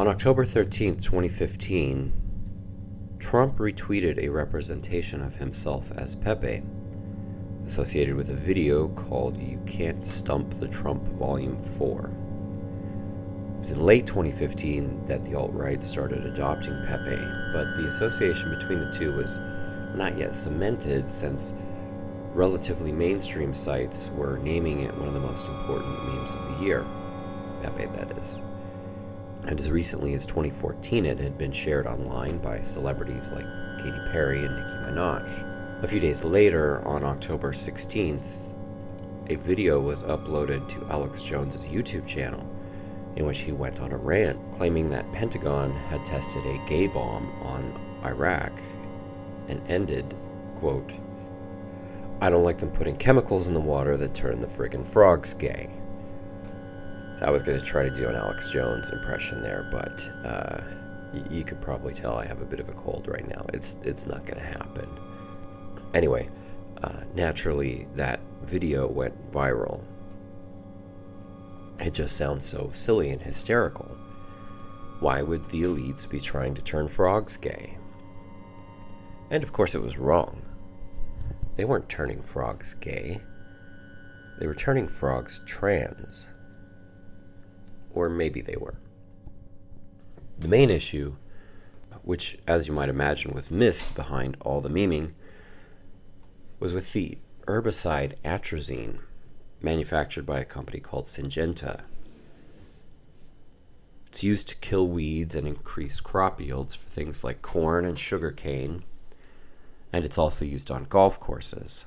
On 0.00 0.08
October 0.08 0.46
13, 0.46 0.96
2015, 0.96 2.10
Trump 3.18 3.58
retweeted 3.58 4.16
a 4.16 4.30
representation 4.30 5.20
of 5.20 5.36
himself 5.36 5.92
as 5.92 6.14
Pepe, 6.14 6.62
associated 7.66 8.14
with 8.14 8.30
a 8.30 8.34
video 8.34 8.88
called 8.88 9.36
You 9.36 9.60
Can't 9.66 10.06
Stump 10.06 10.54
the 10.54 10.68
Trump 10.68 11.06
Volume 11.18 11.58
4. 11.58 11.98
It 11.98 13.58
was 13.58 13.72
in 13.72 13.82
late 13.82 14.06
2015 14.06 15.04
that 15.04 15.22
the 15.22 15.34
alt 15.34 15.52
right 15.52 15.84
started 15.84 16.24
adopting 16.24 16.82
Pepe, 16.86 17.22
but 17.52 17.76
the 17.76 17.86
association 17.86 18.48
between 18.58 18.80
the 18.80 18.90
two 18.90 19.12
was 19.12 19.36
not 19.94 20.16
yet 20.16 20.34
cemented 20.34 21.10
since 21.10 21.52
relatively 22.32 22.90
mainstream 22.90 23.52
sites 23.52 24.08
were 24.14 24.38
naming 24.38 24.80
it 24.80 24.96
one 24.96 25.08
of 25.08 25.12
the 25.12 25.20
most 25.20 25.46
important 25.46 25.92
memes 26.04 26.32
of 26.32 26.56
the 26.56 26.64
year. 26.64 26.86
Pepe, 27.60 27.84
that 27.84 28.16
is 28.16 28.40
and 29.46 29.58
as 29.58 29.70
recently 29.70 30.14
as 30.14 30.26
2014 30.26 31.06
it 31.06 31.18
had 31.18 31.38
been 31.38 31.52
shared 31.52 31.86
online 31.86 32.38
by 32.38 32.60
celebrities 32.60 33.32
like 33.32 33.46
Katy 33.78 33.98
Perry 34.12 34.44
and 34.44 34.56
Nicki 34.56 34.74
Minaj. 34.84 35.82
A 35.82 35.88
few 35.88 36.00
days 36.00 36.22
later, 36.24 36.86
on 36.86 37.04
October 37.04 37.52
16th, 37.52 38.54
a 39.30 39.36
video 39.36 39.80
was 39.80 40.02
uploaded 40.02 40.68
to 40.68 40.92
Alex 40.92 41.22
Jones's 41.22 41.64
YouTube 41.64 42.06
channel, 42.06 42.46
in 43.16 43.24
which 43.24 43.38
he 43.38 43.52
went 43.52 43.80
on 43.80 43.92
a 43.92 43.96
rant 43.96 44.38
claiming 44.52 44.90
that 44.90 45.10
Pentagon 45.12 45.72
had 45.72 46.04
tested 46.04 46.44
a 46.44 46.62
gay 46.68 46.86
bomb 46.86 47.30
on 47.42 48.00
Iraq 48.04 48.52
and 49.48 49.62
ended, 49.70 50.14
quote, 50.56 50.92
I 52.20 52.28
don't 52.28 52.44
like 52.44 52.58
them 52.58 52.70
putting 52.70 52.96
chemicals 52.96 53.48
in 53.48 53.54
the 53.54 53.60
water 53.60 53.96
that 53.96 54.12
turn 54.12 54.40
the 54.40 54.46
friggin' 54.46 54.86
frogs 54.86 55.32
gay. 55.32 55.70
So 57.20 57.26
I 57.26 57.30
was 57.30 57.42
going 57.42 57.58
to 57.58 57.64
try 57.64 57.82
to 57.82 57.90
do 57.90 58.08
an 58.08 58.16
Alex 58.16 58.50
Jones 58.50 58.88
impression 58.88 59.42
there, 59.42 59.68
but 59.70 60.10
uh, 60.24 60.62
y- 61.12 61.22
you 61.30 61.44
could 61.44 61.60
probably 61.60 61.92
tell 61.92 62.16
I 62.16 62.24
have 62.24 62.40
a 62.40 62.46
bit 62.46 62.60
of 62.60 62.70
a 62.70 62.72
cold 62.72 63.08
right 63.08 63.28
now. 63.28 63.44
It's 63.52 63.76
it's 63.82 64.06
not 64.06 64.24
going 64.24 64.38
to 64.38 64.46
happen. 64.46 64.88
Anyway, 65.92 66.30
uh, 66.82 67.02
naturally 67.14 67.86
that 67.94 68.20
video 68.42 68.86
went 68.86 69.30
viral. 69.32 69.82
It 71.78 71.92
just 71.92 72.16
sounds 72.16 72.46
so 72.46 72.70
silly 72.72 73.10
and 73.10 73.20
hysterical. 73.20 73.98
Why 75.00 75.20
would 75.20 75.46
the 75.50 75.64
elites 75.64 76.08
be 76.08 76.20
trying 76.20 76.54
to 76.54 76.62
turn 76.62 76.88
frogs 76.88 77.36
gay? 77.36 77.76
And 79.30 79.42
of 79.42 79.52
course, 79.52 79.74
it 79.74 79.82
was 79.82 79.98
wrong. 79.98 80.40
They 81.54 81.66
weren't 81.66 81.88
turning 81.90 82.22
frogs 82.22 82.72
gay, 82.72 83.20
they 84.38 84.46
were 84.46 84.54
turning 84.54 84.88
frogs 84.88 85.42
trans. 85.44 86.30
Or 87.94 88.08
maybe 88.08 88.40
they 88.40 88.56
were. 88.56 88.74
The 90.38 90.48
main 90.48 90.70
issue, 90.70 91.16
which, 92.02 92.38
as 92.46 92.66
you 92.66 92.72
might 92.72 92.88
imagine, 92.88 93.32
was 93.32 93.50
missed 93.50 93.94
behind 93.94 94.36
all 94.40 94.60
the 94.60 94.70
memeing, 94.70 95.12
was 96.58 96.72
with 96.72 96.92
the 96.92 97.18
herbicide 97.46 98.14
atrazine, 98.24 99.00
manufactured 99.60 100.24
by 100.24 100.38
a 100.38 100.44
company 100.44 100.80
called 100.80 101.04
Syngenta. 101.04 101.82
It's 104.06 104.24
used 104.24 104.48
to 104.48 104.56
kill 104.56 104.88
weeds 104.88 105.34
and 105.34 105.46
increase 105.46 106.00
crop 106.00 106.40
yields 106.40 106.74
for 106.74 106.88
things 106.88 107.22
like 107.22 107.42
corn 107.42 107.84
and 107.84 107.98
sugarcane, 107.98 108.84
and 109.92 110.04
it's 110.04 110.18
also 110.18 110.44
used 110.44 110.70
on 110.70 110.84
golf 110.84 111.20
courses. 111.20 111.86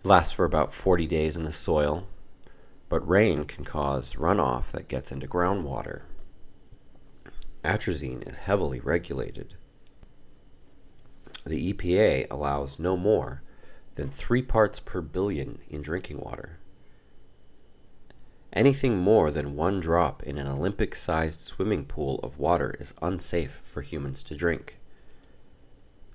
It 0.00 0.06
lasts 0.06 0.32
for 0.32 0.44
about 0.44 0.72
40 0.72 1.06
days 1.06 1.36
in 1.36 1.44
the 1.44 1.52
soil, 1.52 2.06
but 2.88 3.06
rain 3.06 3.44
can 3.44 3.64
cause 3.64 4.14
runoff 4.14 4.70
that 4.70 4.88
gets 4.88 5.12
into 5.12 5.26
groundwater. 5.26 6.02
Atrazine 7.64 8.30
is 8.30 8.38
heavily 8.38 8.80
regulated. 8.80 9.54
The 11.44 11.72
EPA 11.72 12.26
allows 12.30 12.78
no 12.78 12.96
more 12.96 13.42
than 13.94 14.10
3 14.10 14.42
parts 14.42 14.80
per 14.80 15.00
billion 15.00 15.58
in 15.68 15.82
drinking 15.82 16.20
water. 16.20 16.58
Anything 18.52 18.98
more 18.98 19.30
than 19.30 19.56
one 19.56 19.80
drop 19.80 20.22
in 20.22 20.38
an 20.38 20.46
Olympic 20.46 20.96
sized 20.96 21.40
swimming 21.40 21.84
pool 21.84 22.18
of 22.22 22.38
water 22.38 22.74
is 22.80 22.94
unsafe 23.02 23.52
for 23.52 23.82
humans 23.82 24.22
to 24.24 24.34
drink. 24.34 24.78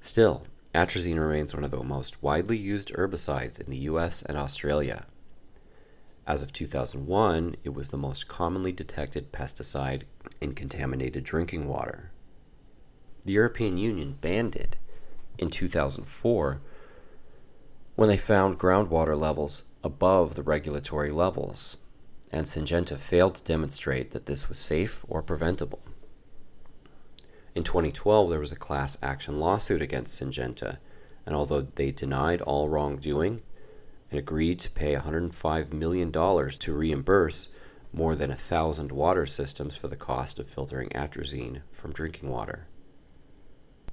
Still, 0.01 0.43
atrazine 0.73 1.19
remains 1.19 1.53
one 1.53 1.63
of 1.63 1.71
the 1.71 1.83
most 1.83 2.23
widely 2.23 2.57
used 2.57 2.91
herbicides 2.93 3.61
in 3.61 3.69
the 3.69 3.77
US 3.89 4.23
and 4.23 4.37
Australia. 4.37 5.05
As 6.25 6.41
of 6.41 6.53
2001, 6.53 7.55
it 7.65 7.73
was 7.73 7.89
the 7.89 7.97
most 7.97 8.29
commonly 8.29 8.71
detected 8.71 9.33
pesticide 9.33 10.03
in 10.39 10.55
contaminated 10.55 11.25
drinking 11.25 11.67
water. 11.67 12.11
The 13.23 13.33
European 13.33 13.77
Union 13.77 14.17
banned 14.21 14.55
it 14.55 14.77
in 15.37 15.49
2004 15.49 16.61
when 17.95 18.09
they 18.09 18.17
found 18.17 18.57
groundwater 18.57 19.19
levels 19.19 19.65
above 19.83 20.35
the 20.35 20.43
regulatory 20.43 21.11
levels, 21.11 21.77
and 22.31 22.45
Syngenta 22.45 22.97
failed 22.97 23.35
to 23.35 23.43
demonstrate 23.43 24.11
that 24.11 24.25
this 24.25 24.47
was 24.47 24.57
safe 24.57 25.03
or 25.09 25.21
preventable. 25.21 25.83
In 27.53 27.63
2012, 27.63 28.29
there 28.29 28.39
was 28.39 28.51
a 28.51 28.57
class 28.57 28.97
action 29.03 29.39
lawsuit 29.39 29.81
against 29.81 30.19
Syngenta, 30.19 30.77
and 31.25 31.35
although 31.35 31.61
they 31.61 31.91
denied 31.91 32.41
all 32.41 32.69
wrongdoing 32.69 33.41
and 34.13 34.19
agreed 34.19 34.59
to 34.59 34.69
pay 34.69 34.95
$105 34.95 35.73
million 35.73 36.11
to 36.11 36.73
reimburse 36.73 37.47
more 37.91 38.15
than 38.15 38.29
a 38.29 38.35
thousand 38.35 38.91
water 38.91 39.25
systems 39.25 39.75
for 39.75 39.87
the 39.87 39.95
cost 39.95 40.37
of 40.37 40.45
filtering 40.45 40.87
atrazine 40.89 41.63
from 41.71 41.91
drinking 41.91 42.29
water. 42.29 42.67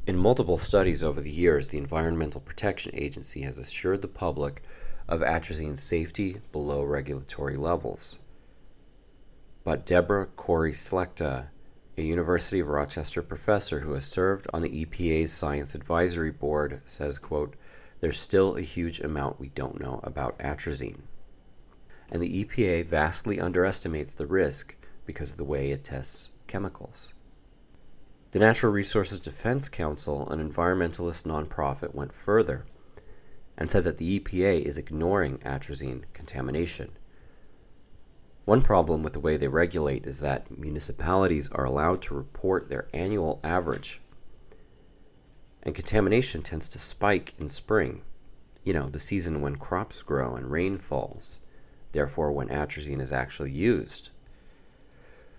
In 0.06 0.18
multiple 0.18 0.58
studies 0.58 1.02
over 1.02 1.22
the 1.22 1.30
years, 1.30 1.70
the 1.70 1.78
Environmental 1.78 2.42
Protection 2.42 2.92
Agency 2.94 3.40
has 3.42 3.58
assured 3.58 4.02
the 4.02 4.08
public 4.08 4.60
of 5.08 5.22
atrazine's 5.22 5.82
safety 5.82 6.36
below 6.52 6.82
regulatory 6.82 7.56
levels. 7.56 8.18
But 9.64 9.86
Deborah 9.86 10.26
Cory 10.26 10.72
Slechta, 10.72 11.46
a 11.96 12.02
University 12.02 12.60
of 12.60 12.68
Rochester 12.68 13.22
professor 13.22 13.80
who 13.80 13.94
has 13.94 14.04
served 14.04 14.48
on 14.52 14.60
the 14.60 14.84
EPA's 14.84 15.32
Science 15.32 15.74
Advisory 15.74 16.30
Board, 16.30 16.82
says, 16.84 17.18
quote, 17.18 17.56
there's 18.00 18.18
still 18.18 18.56
a 18.56 18.62
huge 18.62 19.00
amount 19.00 19.40
we 19.40 19.50
don't 19.50 19.80
know 19.80 20.00
about 20.02 20.38
atrazine. 20.38 21.02
And 22.10 22.22
the 22.22 22.44
EPA 22.44 22.86
vastly 22.86 23.38
underestimates 23.38 24.14
the 24.14 24.26
risk 24.26 24.76
because 25.06 25.30
of 25.30 25.36
the 25.36 25.44
way 25.44 25.70
it 25.70 25.84
tests 25.84 26.30
chemicals. 26.46 27.14
The 28.32 28.38
Natural 28.38 28.72
Resources 28.72 29.20
Defense 29.20 29.68
Council, 29.68 30.28
an 30.30 30.38
environmentalist 30.38 31.26
nonprofit, 31.26 31.94
went 31.94 32.12
further 32.12 32.64
and 33.56 33.70
said 33.70 33.84
that 33.84 33.98
the 33.98 34.18
EPA 34.18 34.62
is 34.62 34.78
ignoring 34.78 35.38
atrazine 35.38 36.04
contamination. 36.12 36.92
One 38.44 38.62
problem 38.62 39.02
with 39.02 39.12
the 39.12 39.20
way 39.20 39.36
they 39.36 39.48
regulate 39.48 40.06
is 40.06 40.20
that 40.20 40.56
municipalities 40.56 41.48
are 41.50 41.64
allowed 41.64 42.02
to 42.02 42.14
report 42.14 42.68
their 42.68 42.88
annual 42.94 43.38
average, 43.44 44.00
and 45.62 45.74
contamination 45.74 46.42
tends 46.42 46.68
to 46.70 46.78
spike 46.78 47.34
in 47.38 47.48
spring, 47.48 48.02
you 48.64 48.72
know, 48.72 48.86
the 48.86 48.98
season 48.98 49.40
when 49.40 49.56
crops 49.56 50.02
grow 50.02 50.34
and 50.34 50.50
rain 50.50 50.78
falls, 50.78 51.40
therefore, 51.92 52.32
when 52.32 52.48
atrazine 52.48 53.00
is 53.00 53.12
actually 53.12 53.50
used. 53.50 54.10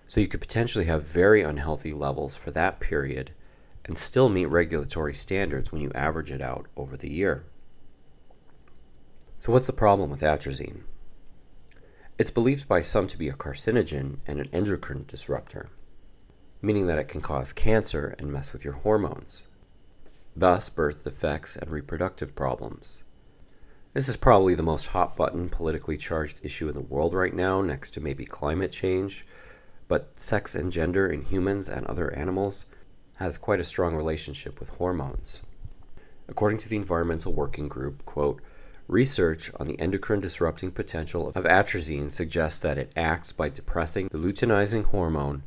So 0.06 0.20
you 0.20 0.28
could 0.28 0.40
potentially 0.40 0.84
have 0.86 1.04
very 1.04 1.42
unhealthy 1.42 1.92
levels 1.92 2.36
for 2.36 2.50
that 2.50 2.80
period 2.80 3.32
and 3.84 3.98
still 3.98 4.28
meet 4.28 4.46
regulatory 4.46 5.14
standards 5.14 5.72
when 5.72 5.80
you 5.80 5.90
average 5.94 6.30
it 6.30 6.40
out 6.40 6.66
over 6.76 6.96
the 6.96 7.10
year. 7.10 7.44
So, 9.40 9.50
what's 9.52 9.66
the 9.66 9.72
problem 9.72 10.10
with 10.10 10.20
atrazine? 10.20 10.82
It's 12.18 12.30
believed 12.30 12.68
by 12.68 12.82
some 12.82 13.08
to 13.08 13.18
be 13.18 13.28
a 13.28 13.32
carcinogen 13.32 14.20
and 14.26 14.38
an 14.38 14.48
endocrine 14.52 15.04
disruptor, 15.08 15.70
meaning 16.60 16.86
that 16.86 16.98
it 16.98 17.08
can 17.08 17.20
cause 17.20 17.52
cancer 17.52 18.14
and 18.18 18.30
mess 18.30 18.52
with 18.52 18.64
your 18.64 18.74
hormones, 18.74 19.48
thus, 20.36 20.68
birth 20.68 21.04
defects 21.04 21.56
and 21.56 21.70
reproductive 21.70 22.34
problems. 22.34 23.02
This 23.92 24.08
is 24.08 24.16
probably 24.16 24.54
the 24.54 24.62
most 24.62 24.86
hot 24.86 25.16
button 25.16 25.50
politically 25.50 25.98
charged 25.98 26.40
issue 26.42 26.68
in 26.68 26.74
the 26.74 26.80
world 26.80 27.12
right 27.12 27.34
now, 27.34 27.60
next 27.60 27.90
to 27.90 28.00
maybe 28.00 28.24
climate 28.24 28.72
change, 28.72 29.26
but 29.88 30.18
sex 30.18 30.54
and 30.54 30.72
gender 30.72 31.06
in 31.06 31.22
humans 31.22 31.68
and 31.68 31.84
other 31.84 32.10
animals 32.14 32.64
has 33.16 33.36
quite 33.36 33.60
a 33.60 33.64
strong 33.64 33.94
relationship 33.94 34.58
with 34.58 34.70
hormones. 34.70 35.42
According 36.28 36.58
to 36.58 36.68
the 36.68 36.76
Environmental 36.76 37.34
Working 37.34 37.68
Group, 37.68 38.04
quote, 38.06 38.40
Research 38.88 39.50
on 39.60 39.66
the 39.66 39.78
endocrine 39.78 40.20
disrupting 40.20 40.70
potential 40.70 41.28
of 41.34 41.44
atrazine 41.44 42.10
suggests 42.10 42.60
that 42.60 42.78
it 42.78 42.92
acts 42.96 43.32
by 43.32 43.48
depressing 43.48 44.08
the 44.08 44.18
luteinizing 44.18 44.84
hormone, 44.84 45.42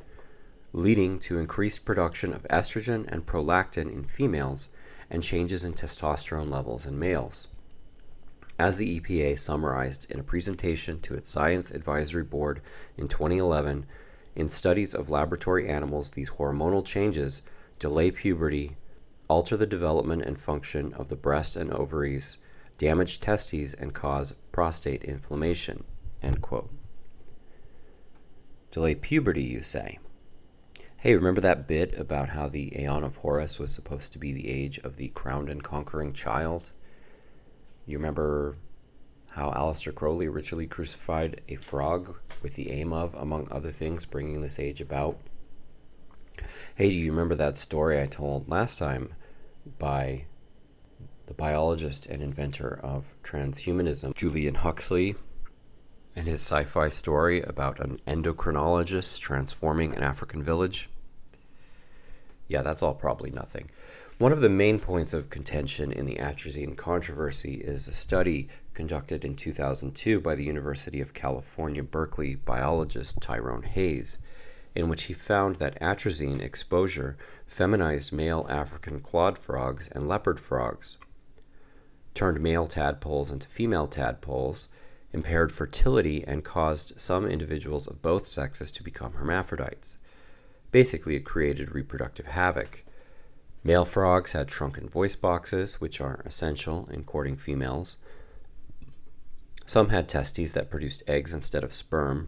leading 0.76 1.18
to 1.18 1.38
increased 1.38 1.86
production 1.86 2.34
of 2.34 2.44
estrogen 2.50 3.08
and 3.08 3.26
prolactin 3.26 3.90
in 3.90 4.04
females 4.04 4.68
and 5.10 5.24
changes 5.24 5.64
in 5.64 5.72
testosterone 5.72 6.52
levels 6.52 6.86
in 6.86 7.00
males. 7.00 7.48
As 8.60 8.76
the 8.76 9.00
EPA 9.00 9.40
summarized 9.40 10.12
in 10.12 10.20
a 10.20 10.24
presentation 10.24 11.00
to 11.00 11.14
its 11.14 11.30
Science 11.30 11.72
Advisory 11.72 12.26
Board 12.26 12.60
in 12.98 13.08
2011, 13.08 13.86
in 14.36 14.50
studies 14.50 14.94
of 14.94 15.10
laboratory 15.10 15.70
animals, 15.70 16.12
these 16.12 16.32
hormonal 16.32 16.86
changes 16.86 17.42
delay 17.80 18.12
puberty, 18.12 18.76
alter 19.30 19.56
the 19.56 19.66
development 19.66 20.24
and 20.24 20.38
function 20.38 20.94
of 20.96 21.08
the 21.08 21.16
breast 21.16 21.56
and 21.56 21.72
ovaries, 21.72 22.38
damage 22.78 23.22
testes, 23.22 23.74
and 23.76 23.94
cause 23.94 24.34
prostate 24.52 25.06
inflammation. 25.06 25.86
Delay 28.72 28.96
puberty, 28.96 29.44
you 29.44 29.62
say? 29.62 30.00
Hey, 31.06 31.14
remember 31.14 31.42
that 31.42 31.68
bit 31.68 31.96
about 32.00 32.30
how 32.30 32.48
the 32.48 32.76
Aeon 32.82 33.04
of 33.04 33.18
Horus 33.18 33.60
was 33.60 33.72
supposed 33.72 34.12
to 34.14 34.18
be 34.18 34.34
the 34.34 34.50
age 34.50 34.80
of 34.80 34.96
the 34.96 35.10
crowned 35.10 35.50
and 35.50 35.64
conquering 35.64 36.14
child? 36.14 36.72
You 37.86 38.00
remember 38.00 38.58
how 39.30 39.52
Aleister 39.52 39.94
Crowley 39.94 40.28
ritually 40.30 40.66
crucified 40.66 41.42
a 41.48 41.58
frog 41.58 42.16
with 42.42 42.56
the 42.56 42.72
aim 42.72 42.92
of, 42.92 43.14
among 43.14 43.48
other 43.52 43.70
things, 43.70 44.08
bringing 44.08 44.42
this 44.42 44.58
age 44.58 44.82
about? 44.82 45.20
Hey, 46.74 46.90
do 46.90 46.96
you 46.96 47.12
remember 47.12 47.36
that 47.36 47.56
story 47.56 48.02
I 48.02 48.08
told 48.08 48.50
last 48.50 48.80
time 48.80 49.14
by 49.78 50.26
the 51.28 51.36
biologist 51.36 52.08
and 52.08 52.24
inventor 52.24 52.80
of 52.82 53.14
transhumanism, 53.22 54.16
Julian 54.16 54.56
Huxley, 54.56 55.14
and 56.16 56.26
his 56.26 56.42
sci 56.42 56.64
fi 56.64 56.90
story 56.90 57.44
about 57.44 57.80
an 57.80 58.00
endocrinologist 58.08 59.20
transforming 59.20 59.94
an 59.94 60.02
African 60.02 60.42
village? 60.42 60.90
Yeah, 62.48 62.62
that's 62.62 62.84
all 62.84 62.94
probably 62.94 63.32
nothing. 63.32 63.70
One 64.18 64.32
of 64.32 64.40
the 64.40 64.50
main 64.50 64.80
points 64.80 65.14
of 65.14 65.30
contention 65.30 65.92
in 65.92 66.06
the 66.06 66.16
atrazine 66.16 66.78
controversy 66.78 67.56
is 67.56 67.88
a 67.88 67.94
study 67.94 68.48
conducted 68.74 69.26
in 69.26 69.36
2002 69.36 70.22
by 70.22 70.36
the 70.36 70.46
University 70.46 71.02
of 71.02 71.14
California, 71.14 71.84
Berkeley 71.84 72.36
biologist 72.36 73.20
Tyrone 73.20 73.64
Hayes, 73.64 74.18
in 74.74 74.88
which 74.88 75.04
he 75.04 75.14
found 75.14 75.58
that 75.58 75.80
atrazine 75.82 76.42
exposure 76.42 77.18
feminized 77.46 78.14
male 78.14 78.46
African 78.50 79.02
clawed 79.02 79.38
frogs 79.38 79.90
and 79.90 80.08
leopard 80.08 80.40
frogs, 80.40 80.98
turned 82.14 82.40
male 82.40 82.68
tadpoles 82.68 83.32
into 83.32 83.48
female 83.48 83.88
tadpoles, 83.88 84.70
impaired 85.12 85.52
fertility, 85.52 86.24
and 86.26 86.46
caused 86.46 87.00
some 87.00 87.26
individuals 87.26 87.88
of 87.88 88.02
both 88.02 88.26
sexes 88.26 88.72
to 88.72 88.84
become 88.84 89.14
hermaphrodites. 89.14 89.98
Basically, 90.76 91.16
it 91.16 91.24
created 91.24 91.74
reproductive 91.74 92.26
havoc 92.26 92.84
Male 93.64 93.86
frogs 93.86 94.34
had 94.34 94.52
shrunken 94.52 94.90
voice 94.90 95.16
boxes, 95.16 95.80
which 95.80 96.02
are 96.02 96.22
essential 96.26 96.90
in 96.92 97.06
courting 97.06 97.38
females. 97.38 97.96
Some 99.66 99.88
had 99.88 100.10
testes 100.10 100.52
that 100.52 100.70
produced 100.70 101.02
eggs 101.08 101.34
instead 101.34 101.64
of 101.64 101.74
sperm. 101.74 102.28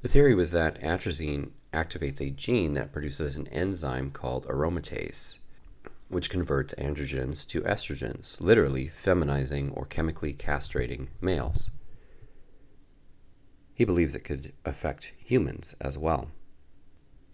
The 0.00 0.08
theory 0.08 0.34
was 0.34 0.50
that 0.50 0.80
atrazine 0.80 1.52
activates 1.72 2.20
a 2.20 2.30
gene 2.32 2.72
that 2.72 2.90
produces 2.90 3.36
an 3.36 3.46
enzyme 3.46 4.10
called 4.10 4.48
aromatase, 4.48 5.38
which 6.08 6.30
converts 6.30 6.74
androgens 6.78 7.46
to 7.46 7.60
estrogens, 7.60 8.40
literally 8.40 8.88
feminizing 8.88 9.70
or 9.76 9.86
chemically 9.86 10.34
castrating 10.34 11.10
males. 11.20 11.70
He 13.72 13.84
believes 13.84 14.16
it 14.16 14.24
could 14.24 14.52
affect 14.64 15.12
humans 15.16 15.76
as 15.80 15.96
well. 15.96 16.32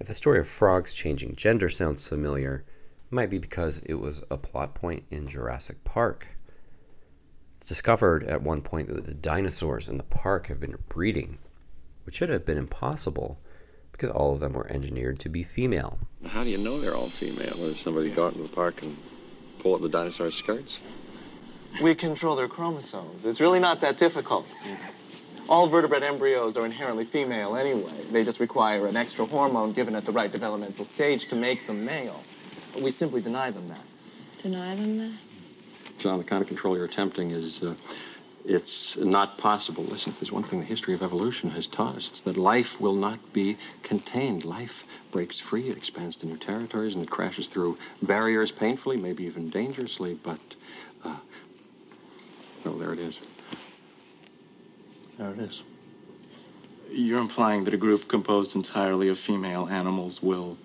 If 0.01 0.07
the 0.07 0.15
story 0.15 0.39
of 0.39 0.47
frogs 0.47 0.95
changing 0.95 1.35
gender 1.35 1.69
sounds 1.69 2.07
familiar, 2.07 2.65
it 3.11 3.13
might 3.13 3.31
be 3.31 3.39
because 3.39 3.81
it 3.81 3.95
was 3.95 4.23
a 4.31 4.37
plot 4.37 4.75
point 4.75 5.05
in 5.11 5.27
Jurassic 5.27 5.83
Park. 5.83 6.29
It's 7.57 7.67
discovered 7.67 8.23
at 8.23 8.43
one 8.43 8.63
point 8.63 8.89
that 8.89 9.05
the 9.05 9.15
dinosaurs 9.15 9.89
in 9.89 9.97
the 9.97 10.05
park 10.05 10.47
have 10.47 10.61
been 10.61 10.77
breeding, 10.89 11.39
which 12.05 12.15
should 12.15 12.31
have 12.31 12.47
been 12.47 12.59
impossible 12.59 13.41
because 13.91 14.11
all 14.11 14.33
of 14.33 14.39
them 14.39 14.53
were 14.53 14.71
engineered 14.71 15.19
to 15.19 15.29
be 15.29 15.43
female. 15.43 15.99
How 16.25 16.45
do 16.45 16.51
you 16.51 16.59
know 16.59 16.81
they're 16.81 16.95
all 16.95 17.09
female? 17.09 17.57
Did 17.57 17.75
somebody 17.75 18.11
go 18.11 18.29
out 18.29 18.37
in 18.37 18.43
the 18.45 18.49
park 18.49 18.83
and 18.83 18.97
pull 19.59 19.75
up 19.75 19.81
the 19.81 19.89
dinosaur 19.89 20.31
skirts? 20.31 20.79
We 21.83 21.97
control 21.97 22.37
their 22.37 22.47
chromosomes. 22.47 23.27
It's 23.27 23.41
really 23.41 23.59
not 23.59 23.81
that 23.81 23.99
difficult. 23.99 24.47
All 25.49 25.67
vertebrate 25.67 26.03
embryos 26.03 26.59
are 26.59 26.67
inherently 26.67 27.05
female 27.05 27.57
anyway. 27.57 28.05
They 28.11 28.23
just 28.23 28.39
require 28.39 28.87
an 28.87 28.97
extra 28.97 29.25
hormone 29.25 29.73
given 29.73 29.95
at 29.95 30.05
the 30.05 30.13
right 30.13 30.31
developmental 30.31 30.85
stage 30.85 31.29
to 31.29 31.37
make 31.37 31.67
them 31.67 31.87
male. 31.87 32.23
We 32.79 32.91
simply 32.91 33.23
deny 33.23 33.51
them 33.51 33.69
that. 33.69 33.85
Deny 34.43 34.75
them 34.75 34.99
that? 34.99 35.19
John, 35.99 36.19
the 36.19 36.25
kind 36.25 36.43
of 36.43 36.49
control 36.49 36.77
you're 36.77 36.85
attempting 36.85 37.31
is, 37.31 37.65
uh, 37.65 37.75
it's 38.45 38.99
not 38.99 39.39
possible. 39.39 39.85
Listen, 39.85 40.13
if 40.13 40.21
there's 40.21 40.31
one 40.31 40.43
thing 40.43 40.61
the 40.61 40.67
history 40.67 40.93
of 40.93 41.03
evolution 41.03 41.51
has 41.51 41.67
taught 41.67 41.97
us, 41.97 42.11
it's 42.11 42.21
that 42.21 42.37
life 42.37 42.79
will 42.79 42.95
not 42.95 43.33
be 43.33 43.57
contained. 43.83 44.45
Life 44.45 44.85
breaks 45.11 45.39
free, 45.39 45.71
it 45.71 45.79
expands 45.79 46.17
to 46.17 46.27
new 46.27 46.37
territories, 46.37 46.95
and 46.95 47.03
it 47.03 47.11
crashes 47.11 47.49
through 47.49 47.79
barriers 48.03 48.53
painfully, 48.53 48.99
maybe 48.99 49.25
even 49.25 49.49
dangerously, 49.49 50.13
but, 50.15 50.39
uh, 51.05 51.17
well, 52.65 52.75
there 52.75 52.93
it 52.93 52.99
is. 52.99 53.21
There 55.19 55.33
it 55.33 55.41
is. 55.41 55.63
You're 56.91 57.21
implying 57.21 57.65
that 57.65 57.75
a 57.75 57.77
group 57.77 58.09
composed 58.09 58.55
entirely 58.57 59.09
of 59.09 59.19
female 59.19 59.69
animals 59.69 60.23
will 60.23 60.57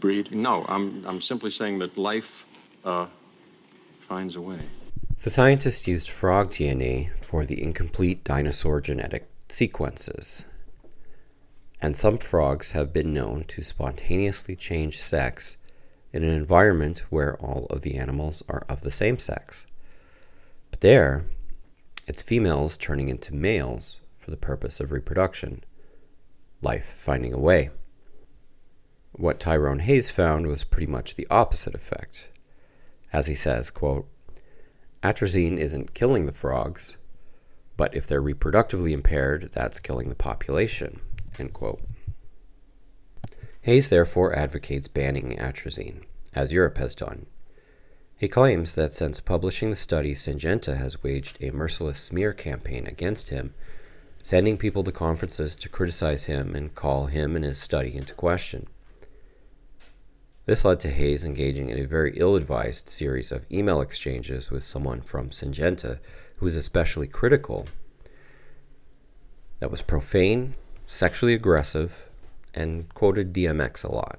breed? 0.00 0.32
No, 0.32 0.64
I'm, 0.68 1.04
I'm 1.06 1.20
simply 1.20 1.50
saying 1.50 1.78
that 1.78 1.96
life 1.96 2.46
uh, 2.84 3.06
finds 3.98 4.36
a 4.36 4.40
way. 4.40 4.60
So 5.16 5.30
scientists 5.30 5.86
used 5.86 6.10
frog 6.10 6.50
DNA 6.50 7.10
for 7.20 7.44
the 7.44 7.62
incomplete 7.62 8.24
dinosaur 8.24 8.80
genetic 8.80 9.28
sequences. 9.48 10.44
And 11.80 11.96
some 11.96 12.18
frogs 12.18 12.72
have 12.72 12.92
been 12.92 13.14
known 13.14 13.44
to 13.44 13.62
spontaneously 13.62 14.56
change 14.56 14.98
sex 14.98 15.56
in 16.12 16.24
an 16.24 16.30
environment 16.30 17.04
where 17.10 17.36
all 17.36 17.66
of 17.70 17.82
the 17.82 17.96
animals 17.96 18.42
are 18.48 18.64
of 18.68 18.80
the 18.80 18.90
same 18.90 19.18
sex. 19.18 19.66
But 20.70 20.80
there, 20.80 21.24
it's 22.08 22.22
females 22.22 22.78
turning 22.78 23.10
into 23.10 23.34
males 23.34 24.00
for 24.16 24.30
the 24.30 24.36
purpose 24.38 24.80
of 24.80 24.90
reproduction, 24.90 25.62
life 26.62 26.86
finding 26.86 27.34
a 27.34 27.38
way. 27.38 27.68
What 29.12 29.38
Tyrone 29.38 29.80
Hayes 29.80 30.10
found 30.10 30.46
was 30.46 30.64
pretty 30.64 30.90
much 30.90 31.14
the 31.16 31.26
opposite 31.30 31.74
effect. 31.74 32.30
As 33.12 33.26
he 33.26 33.34
says, 33.34 33.70
quote, 33.70 34.08
atrazine 35.02 35.58
isn't 35.58 35.92
killing 35.92 36.24
the 36.24 36.32
frogs, 36.32 36.96
but 37.76 37.94
if 37.94 38.06
they're 38.06 38.22
reproductively 38.22 38.92
impaired, 38.92 39.50
that's 39.52 39.78
killing 39.78 40.08
the 40.08 40.14
population, 40.14 41.00
end 41.38 41.52
quote. 41.52 41.82
Hayes 43.62 43.90
therefore 43.90 44.34
advocates 44.34 44.88
banning 44.88 45.36
atrazine, 45.36 46.04
as 46.34 46.54
Europe 46.54 46.78
has 46.78 46.94
done, 46.94 47.26
he 48.18 48.26
claims 48.26 48.74
that 48.74 48.92
since 48.92 49.20
publishing 49.20 49.70
the 49.70 49.76
study, 49.76 50.12
Syngenta 50.12 50.76
has 50.76 51.04
waged 51.04 51.38
a 51.40 51.52
merciless 51.52 52.00
smear 52.00 52.32
campaign 52.32 52.84
against 52.88 53.28
him, 53.28 53.54
sending 54.24 54.58
people 54.58 54.82
to 54.82 54.90
conferences 54.90 55.54
to 55.54 55.68
criticize 55.68 56.24
him 56.24 56.56
and 56.56 56.74
call 56.74 57.06
him 57.06 57.36
and 57.36 57.44
his 57.44 57.58
study 57.58 57.94
into 57.94 58.14
question. 58.14 58.66
This 60.46 60.64
led 60.64 60.80
to 60.80 60.90
Hayes 60.90 61.24
engaging 61.24 61.68
in 61.68 61.78
a 61.78 61.86
very 61.86 62.12
ill 62.16 62.34
advised 62.34 62.88
series 62.88 63.30
of 63.30 63.46
email 63.52 63.80
exchanges 63.80 64.50
with 64.50 64.64
someone 64.64 65.02
from 65.02 65.30
Syngenta 65.30 66.00
who 66.38 66.44
was 66.46 66.56
especially 66.56 67.06
critical, 67.06 67.66
that 69.60 69.70
was 69.70 69.82
profane, 69.82 70.54
sexually 70.86 71.34
aggressive, 71.34 72.08
and 72.54 72.92
quoted 72.94 73.32
DMX 73.32 73.84
a 73.84 73.92
lot. 73.92 74.18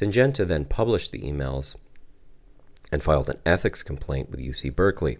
Syngenta 0.00 0.46
then 0.46 0.64
published 0.64 1.12
the 1.12 1.20
emails 1.20 1.76
and 2.90 3.02
filed 3.02 3.28
an 3.28 3.38
ethics 3.44 3.82
complaint 3.82 4.30
with 4.30 4.40
UC 4.40 4.74
Berkeley. 4.74 5.18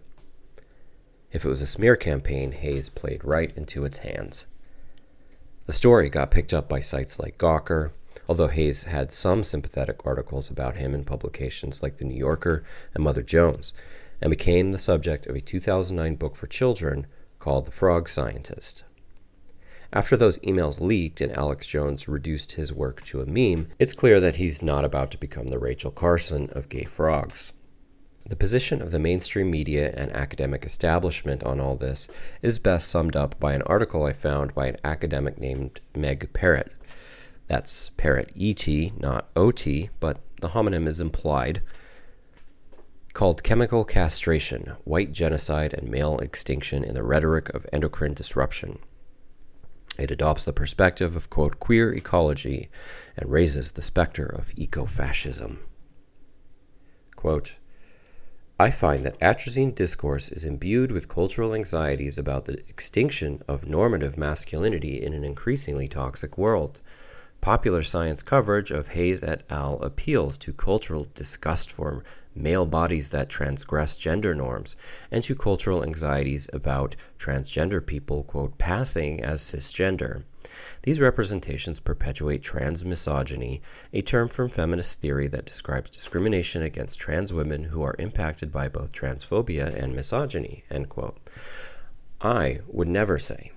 If 1.31 1.45
it 1.45 1.49
was 1.49 1.61
a 1.61 1.67
smear 1.67 1.97
campaign, 1.97 2.53
Hayes 2.53 2.89
played 2.89 3.23
right 3.23 3.55
into 3.59 3.85
its 3.85 3.99
hands. 3.99 4.47
The 5.67 5.75
story 5.75 6.09
got 6.09 6.31
picked 6.31 6.55
up 6.55 6.67
by 6.67 6.81
sites 6.81 7.19
like 7.19 7.37
Gawker, 7.37 7.91
although 8.27 8.49
Hayes 8.49 8.85
had 8.85 9.13
some 9.13 9.45
sympathetic 9.45 10.07
articles 10.07 10.49
about 10.49 10.77
him 10.77 10.95
in 10.95 11.05
publications 11.05 11.83
like 11.83 11.99
The 11.99 12.07
New 12.07 12.17
Yorker 12.17 12.65
and 12.95 13.05
Mother 13.05 13.23
Jones, 13.23 13.75
and 14.23 14.31
became 14.31 14.73
the 14.73 14.79
subject 14.79 15.27
of 15.27 15.37
a 15.37 15.43
2009 15.43 16.15
book 16.15 16.35
for 16.35 16.47
children 16.47 17.07
called 17.39 17.67
The 17.67 17.71
Frog 17.71 18.09
Scientist. 18.09 18.85
After 19.93 20.17
those 20.17 20.39
emails 20.41 20.81
leaked 20.81 21.21
and 21.21 21.37
Alex 21.37 21.67
Jones 21.67 22.07
reduced 22.07 22.53
his 22.53 22.73
work 22.73 23.03
to 23.07 23.23
a 23.23 23.27
meme, 23.27 23.69
it's 23.81 23.93
clear 23.93 24.21
that 24.21 24.37
he's 24.37 24.63
not 24.63 24.85
about 24.85 25.11
to 25.11 25.19
become 25.19 25.49
the 25.49 25.59
Rachel 25.59 25.91
Carson 25.91 26.49
of 26.53 26.69
gay 26.69 26.85
frogs. 26.85 27.53
The 28.25 28.37
position 28.37 28.81
of 28.81 28.93
the 28.93 29.01
mainstream 29.01 29.51
media 29.51 29.93
and 29.97 30.13
academic 30.13 30.65
establishment 30.65 31.43
on 31.43 31.59
all 31.59 31.75
this 31.75 32.07
is 32.41 32.61
best 32.61 32.89
summed 32.89 33.17
up 33.17 33.41
by 33.41 33.53
an 33.53 33.63
article 33.63 34.05
I 34.05 34.13
found 34.13 34.55
by 34.55 34.69
an 34.69 34.77
academic 34.85 35.41
named 35.41 35.81
Meg 35.97 36.33
Perret. 36.33 36.73
That's 37.49 37.91
Perret 37.97 38.31
ET, 38.41 38.69
not 39.01 39.29
OT, 39.35 39.91
but 39.99 40.21
the 40.41 40.51
homonym 40.51 40.87
is 40.87 41.01
implied. 41.01 41.63
Called 43.13 43.43
Chemical 43.43 43.85
Castration 43.85 44.77
White 44.85 45.11
Genocide 45.11 45.75
and 45.75 45.91
Male 45.91 46.21
Extinction 46.21 46.85
in 46.85 46.95
the 46.95 47.03
Rhetoric 47.03 47.49
of 47.49 47.67
Endocrine 47.73 48.15
Disruption. 48.15 48.79
It 50.01 50.11
adopts 50.11 50.47
the 50.47 50.55
perspective 50.55 51.15
of, 51.15 51.29
quote, 51.29 51.61
queer 51.61 51.93
ecology 51.93 52.71
and 53.19 53.31
raises 53.31 53.73
the 53.73 53.83
specter 53.83 54.25
of 54.25 54.51
eco 54.57 54.87
fascism. 54.87 55.61
Quote, 57.17 57.59
I 58.59 58.71
find 58.71 59.05
that 59.05 59.21
atrazine 59.21 59.75
discourse 59.75 60.31
is 60.31 60.47
imbued 60.47 60.91
with 60.91 61.09
cultural 61.09 61.55
anxieties 61.55 62.17
about 62.17 62.47
the 62.47 62.59
extinction 62.69 63.43
of 63.47 63.67
normative 63.67 64.17
masculinity 64.17 65.03
in 65.03 65.13
an 65.13 65.23
increasingly 65.23 65.87
toxic 65.87 66.39
world. 66.39 66.81
Popular 67.43 67.83
science 67.83 68.23
coverage 68.23 68.71
of 68.71 68.89
Hayes 68.89 69.23
et 69.23 69.43
al. 69.51 69.83
appeals 69.83 70.39
to 70.39 70.55
cultural 70.55 71.09
disgust 71.15 71.71
for 71.71 72.05
male 72.35 72.67
bodies 72.67 73.11
that 73.11 73.29
transgress 73.29 73.97
gender 73.97 74.35
norms, 74.35 74.77
and 75.11 75.23
to 75.25 75.35
cultural 75.35 75.83
anxieties 75.83 76.49
about 76.53 76.97
transgender 77.19 77.85
people, 77.85 78.23
quote, 78.25 78.57
passing 78.59 79.23
as 79.23 79.41
cisgender. 79.41 80.23
These 80.83 81.01
representations 81.01 81.81
perpetuate 81.81 82.43
transmisogyny, 82.43 83.61
a 83.93 84.03
term 84.03 84.29
from 84.29 84.49
feminist 84.49 85.01
theory 85.01 85.29
that 85.29 85.45
describes 85.45 85.91
discrimination 85.91 86.63
against 86.63 86.99
trans 86.99 87.33
women 87.33 87.65
who 87.65 87.83
are 87.83 87.97
impacted 87.99 88.51
by 88.51 88.69
both 88.69 88.93
transphobia 88.93 89.75
and 89.75 89.95
misogyny. 89.95 90.65
End 90.71 90.89
quote. 90.89 91.19
I 92.21 92.61
would 92.67 92.89
never 92.89 93.19
say 93.19 93.53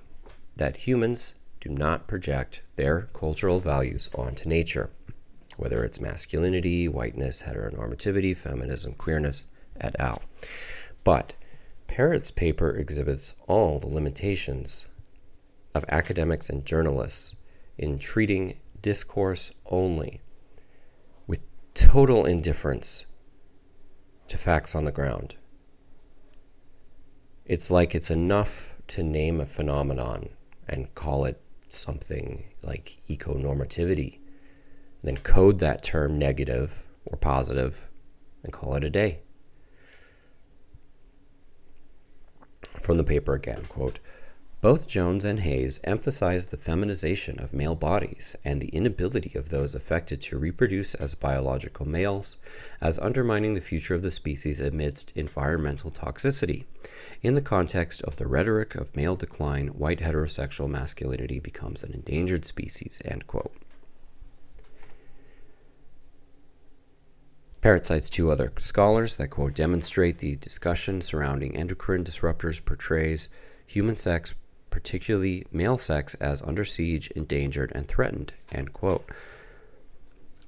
that 0.56 0.78
humans 0.78 1.36
do 1.60 1.70
not 1.70 2.08
project 2.08 2.62
their 2.76 3.10
cultural 3.14 3.60
values 3.60 4.10
onto 4.14 4.48
nature, 4.50 4.90
whether 5.58 5.84
it's 5.84 6.00
masculinity, 6.00 6.88
whiteness, 6.88 7.44
heteronormativity, 7.44 8.36
feminism, 8.36 8.94
queerness, 8.94 9.46
et 9.80 9.96
al. 10.00 10.22
But 11.04 11.34
Parrott's 11.88 12.32
paper 12.32 12.72
exhibits 12.72 13.36
all 13.48 13.80
the 13.80 13.88
limitations 13.88 14.90
of 15.76 15.86
academics 15.90 16.50
and 16.50 16.66
journalists 16.66 17.36
in 17.78 18.00
treating 18.00 18.58
discourse 18.82 19.52
only 19.66 20.22
with 21.28 21.40
total 21.74 22.26
indifference 22.26 23.06
to 24.28 24.38
facts 24.38 24.76
on 24.76 24.86
the 24.86 24.92
ground. 24.92 25.36
It's 27.46 27.70
like 27.70 27.94
it's 27.94 28.12
enough 28.12 28.76
to 28.88 29.04
name 29.04 29.42
a 29.42 29.46
phenomenon 29.46 30.30
and 30.68 30.94
call 30.96 31.26
it 31.26 31.42
something 31.68 32.44
like 32.62 33.00
econormativity, 33.10 34.20
then 35.04 35.18
code 35.18 35.60
that 35.60 35.84
term 35.84 36.18
negative 36.18 36.86
or 37.06 37.18
positive 37.18 37.88
and 38.44 38.54
call 38.54 38.76
it 38.76 38.84
a 38.84 38.90
day. 38.90 39.20
From 42.80 42.98
the 42.98 43.04
paper 43.04 43.34
again, 43.34 43.64
quote, 43.70 44.00
both 44.64 44.88
Jones 44.88 45.26
and 45.26 45.42
Hayes 45.42 45.82
emphasize 45.84 46.46
the 46.46 46.56
feminization 46.56 47.38
of 47.38 47.54
male 47.54 47.76
bodies 47.76 48.38
and 48.46 48.62
the 48.62 48.70
inability 48.70 49.38
of 49.38 49.50
those 49.50 49.76
affected 49.76 50.22
to 50.22 50.38
reproduce 50.38 50.94
as 50.94 51.16
biological 51.16 51.86
males 51.86 52.38
as 52.80 52.98
undermining 53.00 53.56
the 53.56 53.60
future 53.60 53.94
of 53.94 54.04
the 54.04 54.12
species 54.12 54.62
amidst 54.62 55.12
environmental 55.18 55.92
toxicity. 55.92 56.64
In 57.22 57.36
the 57.36 57.42
context 57.42 58.02
of 58.04 58.16
the 58.16 58.26
rhetoric 58.26 58.74
of 58.76 58.96
male 58.96 59.18
decline, 59.18 59.68
white 59.68 60.00
heterosexual 60.00 60.70
masculinity 60.70 61.42
becomes 61.42 61.84
an 61.84 61.92
endangered 61.92 62.46
species. 62.46 63.02
End 63.04 63.28
quote. 63.28 63.54
Parrott 67.64 67.86
cites 67.86 68.10
two 68.10 68.30
other 68.30 68.52
scholars 68.58 69.16
that, 69.16 69.30
quote, 69.30 69.54
demonstrate 69.54 70.18
the 70.18 70.36
discussion 70.36 71.00
surrounding 71.00 71.56
endocrine 71.56 72.04
disruptors 72.04 72.64
portrays 72.64 73.30
human 73.66 73.96
sex 73.96 74.36
particularly 74.70 75.46
male 75.50 75.78
sex, 75.78 76.14
as 76.16 76.42
under 76.42 76.66
siege, 76.66 77.08
endangered, 77.12 77.72
and 77.74 77.88
threatened. 77.88 78.34
End 78.52 78.74
quote. 78.74 79.10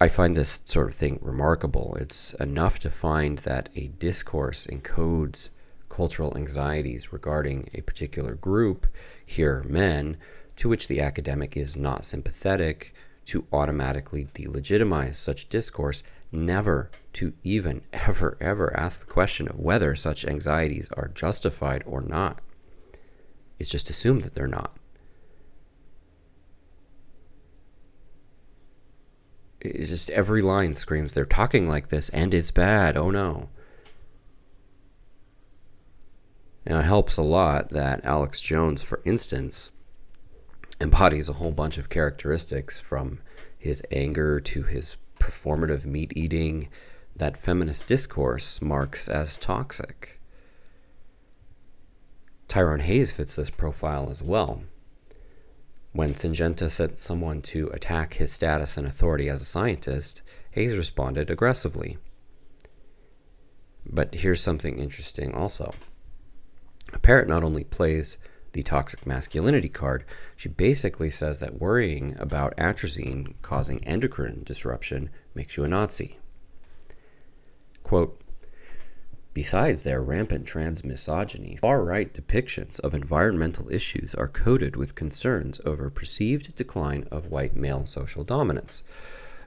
I 0.01 0.09
find 0.09 0.35
this 0.35 0.61
sort 0.65 0.89
of 0.89 0.95
thing 0.95 1.17
remarkable. 1.21 1.95
It's 2.01 2.33
enough 2.33 2.79
to 2.79 2.89
find 2.89 3.37
that 3.39 3.69
a 3.77 3.87
discourse 3.87 4.67
encodes 4.67 5.51
cultural 5.87 6.35
anxieties 6.35 7.13
regarding 7.13 7.69
a 7.73 7.79
particular 7.79 8.33
group, 8.35 8.87
here 9.25 9.63
men, 9.65 10.17
to 10.57 10.67
which 10.67 10.89
the 10.89 10.99
academic 10.99 11.55
is 11.55 11.77
not 11.77 12.03
sympathetic, 12.03 12.93
to 13.27 13.47
automatically 13.53 14.27
delegitimize 14.33 15.15
such 15.15 15.47
discourse, 15.47 16.03
never 16.35 16.91
to 17.13 17.33
even 17.43 17.81
ever, 17.93 18.37
ever 18.39 18.75
ask 18.77 19.01
the 19.01 19.11
question 19.11 19.47
of 19.47 19.59
whether 19.59 19.95
such 19.95 20.25
anxieties 20.25 20.89
are 20.95 21.09
justified 21.09 21.83
or 21.85 22.01
not. 22.01 22.41
It's 23.57 23.69
just 23.69 23.89
assumed 23.89 24.23
that 24.23 24.33
they're 24.33 24.47
not. 24.47 24.75
It's 29.61 29.89
just 29.89 30.11
every 30.11 30.41
line 30.41 30.73
screams 30.73 31.13
they're 31.13 31.25
talking 31.25 31.67
like 31.67 31.87
this 31.87 32.09
and 32.09 32.33
it's 32.33 32.51
bad. 32.51 32.97
Oh 32.97 33.09
no. 33.09 33.49
Now, 36.67 36.79
it 36.79 36.85
helps 36.85 37.17
a 37.17 37.21
lot 37.21 37.69
that 37.69 38.03
Alex 38.03 38.41
Jones, 38.41 38.81
for 38.81 39.01
instance, 39.05 39.71
embodies 40.81 41.29
a 41.29 41.33
whole 41.33 41.51
bunch 41.51 41.77
of 41.77 41.89
characteristics 41.89 42.79
from 42.79 43.19
his 43.57 43.83
anger 43.91 44.39
to 44.39 44.63
his 44.63 44.97
performative 45.19 45.85
meat 45.85 46.13
eating 46.15 46.69
that 47.15 47.37
feminist 47.37 47.87
discourse 47.87 48.61
marks 48.61 49.07
as 49.07 49.37
toxic. 49.37 50.19
Tyrone 52.47 52.81
Hayes 52.81 53.11
fits 53.11 53.35
this 53.35 53.49
profile 53.49 54.09
as 54.11 54.21
well. 54.21 54.63
When 55.93 56.13
Syngenta 56.13 56.69
sent 56.69 56.99
someone 56.99 57.41
to 57.43 57.69
attack 57.69 58.15
his 58.15 58.31
status 58.31 58.77
and 58.77 58.85
authority 58.85 59.29
as 59.29 59.41
a 59.41 59.45
scientist, 59.45 60.21
Hayes 60.51 60.77
responded 60.77 61.29
aggressively. 61.29 61.97
But 63.85 64.15
here's 64.15 64.41
something 64.41 64.77
interesting 64.77 65.33
also. 65.33 65.73
Parrott 67.01 67.27
not 67.27 67.43
only 67.43 67.63
plays 67.63 68.17
the 68.55 68.63
toxic 68.63 69.05
masculinity 69.05 69.67
card, 69.67 70.05
she 70.37 70.47
basically 70.47 71.11
says 71.11 71.39
that 71.41 71.59
worrying 71.59 72.15
about 72.17 72.55
atrazine 72.55 73.33
causing 73.41 73.83
endocrine 73.83 74.43
disruption 74.45 75.09
makes 75.33 75.57
you 75.57 75.65
a 75.65 75.67
Nazi. 75.67 76.19
Quote, 77.83 78.21
Besides 79.33 79.83
their 79.83 80.01
rampant 80.01 80.47
transmisogyny, 80.47 81.59
far 81.59 81.83
right 81.83 82.13
depictions 82.13 82.79
of 82.79 82.93
environmental 82.93 83.69
issues 83.69 84.15
are 84.15 84.29
coded 84.29 84.77
with 84.77 84.95
concerns 84.95 85.59
over 85.65 85.89
perceived 85.89 86.55
decline 86.55 87.05
of 87.11 87.27
white 87.27 87.57
male 87.57 87.85
social 87.85 88.23
dominance. 88.23 88.83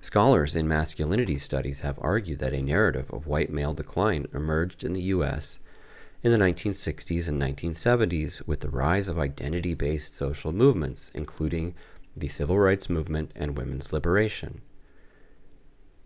Scholars 0.03 0.55
in 0.55 0.69
masculinity 0.69 1.39
studies 1.39 1.81
have 1.81 1.99
argued 2.03 2.41
that 2.41 2.53
a 2.53 2.61
narrative 2.61 3.11
of 3.11 3.27
white 3.27 3.51
male 3.51 3.73
decline 3.73 4.27
emerged 4.35 4.85
in 4.85 4.93
the 4.93 5.05
U.S. 5.05 5.61
in 6.23 6.33
the 6.33 6.39
1960s 6.39 7.29
and 7.29 7.41
1970s 7.41 8.47
with 8.47 8.61
the 8.61 8.71
rise 8.71 9.09
of 9.09 9.19
identity 9.19 9.75
based 9.75 10.17
social 10.17 10.53
movements, 10.53 11.11
including 11.15 11.75
the 12.17 12.29
civil 12.29 12.59
rights 12.59 12.91
movement 12.91 13.31
and 13.37 13.57
women's 13.57 13.93
liberation. 13.93 14.61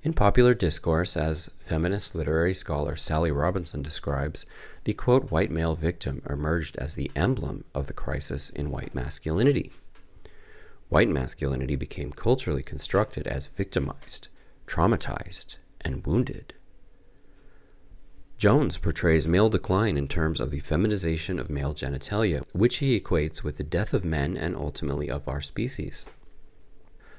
In 0.03 0.13
popular 0.13 0.53
discourse, 0.53 1.17
as 1.17 1.51
feminist 1.61 2.15
literary 2.15 2.55
scholar 2.55 2.97
Sally 2.97 3.31
Robinson 3.31 3.83
describes, 3.83 4.45
the 4.85 4.95
quote 4.95 5.31
white 5.31 5.51
male 5.51 5.77
victim 5.77 6.21
emerged 6.29 6.77
as 6.77 6.95
the 6.95 7.11
emblem 7.15 7.65
of 7.75 7.87
the 7.87 7.93
crisis 7.93 8.51
in 8.51 8.71
white 8.71 8.95
masculinity. 8.95 9.71
White 10.89 11.09
masculinity 11.09 11.77
became 11.77 12.11
culturally 12.11 12.65
constructed 12.65 13.27
as 13.27 13.47
victimized, 13.47 14.29
traumatized, 14.67 15.59
and 15.81 16.05
wounded. 16.05 16.53
Jones 18.43 18.77
portrays 18.77 19.29
male 19.29 19.49
decline 19.49 19.97
in 19.97 20.09
terms 20.09 20.41
of 20.41 20.51
the 20.51 20.59
feminization 20.59 21.39
of 21.39 21.49
male 21.49 21.73
genitalia, 21.73 22.43
which 22.57 22.79
he 22.79 22.99
equates 22.99 23.45
with 23.45 23.57
the 23.57 23.63
death 23.63 23.95
of 23.95 24.05
men 24.05 24.37
and 24.37 24.57
ultimately 24.57 25.09
of 25.09 25.29
our 25.29 25.41
species. 25.41 26.05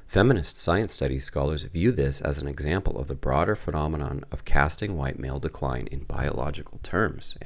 Feminist 0.05 0.57
science 0.57 0.91
studies 0.91 1.23
scholars 1.23 1.63
view 1.63 1.93
this 1.93 2.19
as 2.19 2.39
an 2.39 2.49
example 2.49 2.99
of 2.99 3.07
the 3.07 3.15
broader 3.15 3.55
phenomenon 3.55 4.25
of 4.33 4.43
casting 4.43 4.97
white 4.97 5.17
male 5.17 5.39
decline 5.39 5.87
in 5.87 6.03
biological 6.03 6.79
terms. 6.79 7.37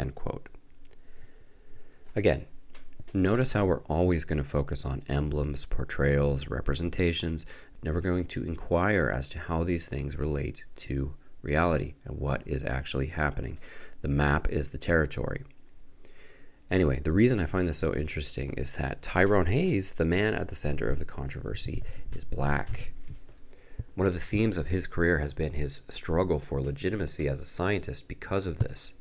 Again, 2.15 2.47
notice 3.13 3.53
how 3.53 3.65
we're 3.65 3.83
always 3.83 4.25
going 4.25 4.39
to 4.39 4.43
focus 4.43 4.85
on 4.85 5.03
emblems, 5.07 5.67
portrayals, 5.67 6.47
representations, 6.47 7.45
never 7.83 8.01
going 8.01 8.25
to 8.25 8.43
inquire 8.43 9.11
as 9.15 9.29
to 9.29 9.37
how 9.37 9.63
these 9.63 9.87
things 9.87 10.17
relate 10.17 10.65
to 10.77 11.13
reality 11.48 11.95
and 12.06 12.19
what 12.19 12.44
is 12.45 12.64
actually 12.64 13.07
happening. 13.07 13.57
The 14.02 14.07
map 14.07 14.49
is 14.49 14.69
the 14.69 14.78
territory. 14.78 15.44
Anyway, 16.69 16.99
the 16.99 17.14
reason 17.14 17.40
I 17.40 17.45
find 17.45 17.68
this 17.68 17.78
so 17.78 17.95
interesting 17.95 18.53
is 18.53 18.74
that 18.74 19.02
Tyrone 19.02 19.45
Hayes, 19.45 19.94
the 19.94 20.06
man 20.06 20.34
at 20.34 20.49
the 20.49 20.56
center 20.56 20.90
of 20.90 20.99
the 20.99 21.06
controversy, 21.06 21.82
is 22.14 22.26
black. 22.26 22.91
One 23.95 24.06
of 24.06 24.14
the 24.14 24.19
themes 24.19 24.57
of 24.57 24.68
his 24.68 24.86
career 24.86 25.19
has 25.19 25.34
been 25.34 25.53
his 25.53 25.82
struggle 25.90 26.40
for 26.40 26.61
legitimacy 26.61 27.28
as 27.28 27.40
a 27.40 27.45
scientist 27.45 28.07
because 28.07 28.45
of 28.45 28.60
this. 28.60 28.94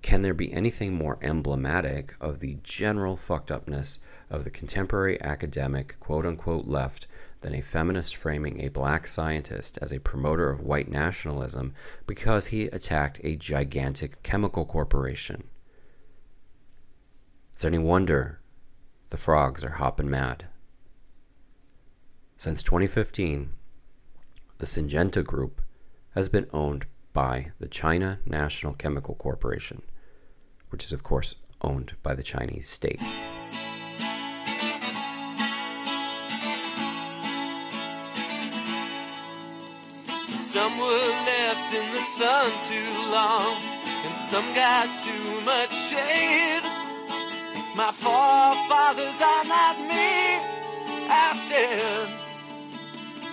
Can 0.00 0.22
there 0.22 0.34
be 0.34 0.52
anything 0.52 0.94
more 0.94 1.18
emblematic 1.20 2.14
of 2.20 2.40
the 2.40 2.58
general 2.62 3.16
fucked 3.16 3.52
upness 3.52 3.98
of 4.30 4.44
the 4.44 4.50
contemporary 4.50 5.20
academic 5.20 5.98
quote 6.00 6.24
unquote 6.24 6.66
left 6.66 7.06
than 7.42 7.54
a 7.54 7.60
feminist 7.60 8.16
framing 8.16 8.60
a 8.60 8.68
black 8.68 9.06
scientist 9.06 9.78
as 9.82 9.92
a 9.92 10.00
promoter 10.00 10.50
of 10.50 10.60
white 10.60 10.88
nationalism 10.88 11.74
because 12.06 12.48
he 12.48 12.66
attacked 12.66 13.20
a 13.22 13.36
gigantic 13.36 14.22
chemical 14.22 14.64
corporation? 14.64 15.44
Is 17.54 17.60
there 17.60 17.68
any 17.68 17.78
wonder 17.78 18.40
the 19.10 19.16
frogs 19.16 19.62
are 19.62 19.70
hopping 19.70 20.10
mad? 20.10 20.46
Since 22.36 22.62
2015, 22.62 23.52
the 24.58 24.66
Syngenta 24.66 25.24
Group 25.24 25.60
has 26.14 26.28
been 26.28 26.46
owned 26.52 26.86
by 27.12 27.52
the 27.58 27.68
China 27.68 28.20
National 28.24 28.74
Chemical 28.74 29.14
Corporation, 29.14 29.82
which 30.70 30.82
is, 30.82 30.92
of 30.92 31.02
course, 31.02 31.34
owned 31.60 31.94
by 32.02 32.14
the 32.14 32.22
Chinese 32.22 32.68
state. 32.68 33.00
Some 40.52 40.76
were 40.76 40.84
left 40.84 41.74
in 41.74 41.92
the 41.92 42.02
sun 42.02 42.52
too 42.68 42.92
long, 43.10 43.56
and 44.04 44.20
some 44.20 44.52
got 44.54 44.84
too 45.02 45.40
much 45.46 45.72
shade. 45.72 46.60
My 47.74 47.90
forefathers 47.90 49.18
are 49.22 49.44
not 49.46 49.78
me, 49.80 50.44
I 51.08 51.32
said. 51.48 52.08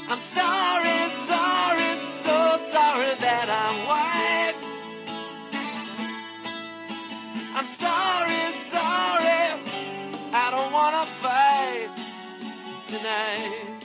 I'm 0.08 0.22
sorry, 0.22 1.10
sorry, 1.28 2.00
so 2.00 2.58
sorry 2.72 3.14
that 3.20 3.50
I'm 3.52 3.78
white. 3.92 4.56
I'm 7.54 7.68
sorry, 7.68 8.50
sorry, 8.54 9.44
I 10.32 10.48
don't 10.52 10.72
wanna 10.72 11.06
fight 11.06 11.90
tonight. 12.88 13.79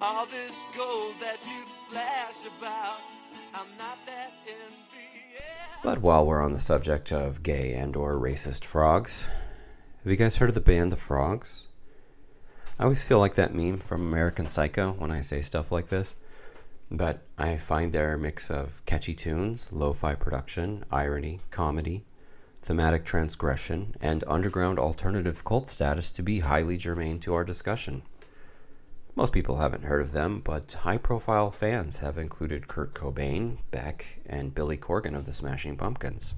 All 0.00 0.26
this 0.26 0.64
gold 0.76 1.16
that 1.20 1.44
you 1.48 1.64
flash 1.90 2.46
about, 2.46 3.00
I'm 3.52 3.76
not 3.76 3.98
that 4.06 4.32
envious. 4.46 5.42
But 5.82 6.00
while 6.00 6.24
we're 6.24 6.40
on 6.40 6.52
the 6.52 6.60
subject 6.60 7.10
of 7.10 7.42
gay 7.42 7.74
and 7.74 7.96
or 7.96 8.14
racist 8.14 8.64
frogs, 8.64 9.26
have 10.04 10.10
you 10.12 10.16
guys 10.16 10.36
heard 10.36 10.50
of 10.50 10.54
the 10.54 10.60
band 10.60 10.92
The 10.92 10.96
Frogs? 10.96 11.64
I 12.78 12.84
always 12.84 13.02
feel 13.02 13.18
like 13.18 13.34
that 13.34 13.56
meme 13.56 13.78
from 13.78 14.02
American 14.02 14.46
Psycho 14.46 14.92
when 14.92 15.10
I 15.10 15.20
say 15.20 15.42
stuff 15.42 15.72
like 15.72 15.88
this. 15.88 16.14
But 16.92 17.24
I 17.36 17.56
find 17.56 17.92
their 17.92 18.16
mix 18.16 18.52
of 18.52 18.84
catchy 18.86 19.14
tunes, 19.14 19.72
lo 19.72 19.92
fi 19.92 20.14
production, 20.14 20.84
irony, 20.92 21.40
comedy, 21.50 22.04
thematic 22.62 23.04
transgression, 23.04 23.96
and 24.00 24.22
underground 24.28 24.78
alternative 24.78 25.44
cult 25.44 25.66
status 25.66 26.12
to 26.12 26.22
be 26.22 26.38
highly 26.38 26.76
germane 26.76 27.18
to 27.20 27.34
our 27.34 27.42
discussion. 27.42 28.02
Most 29.18 29.32
people 29.32 29.56
haven't 29.56 29.82
heard 29.82 30.00
of 30.00 30.12
them, 30.12 30.42
but 30.44 30.70
high 30.70 30.96
profile 30.96 31.50
fans 31.50 31.98
have 31.98 32.18
included 32.18 32.68
Kurt 32.68 32.94
Cobain, 32.94 33.58
Beck, 33.72 34.20
and 34.26 34.54
Billy 34.54 34.76
Corgan 34.76 35.16
of 35.16 35.24
the 35.24 35.32
Smashing 35.32 35.76
Pumpkins. 35.76 36.36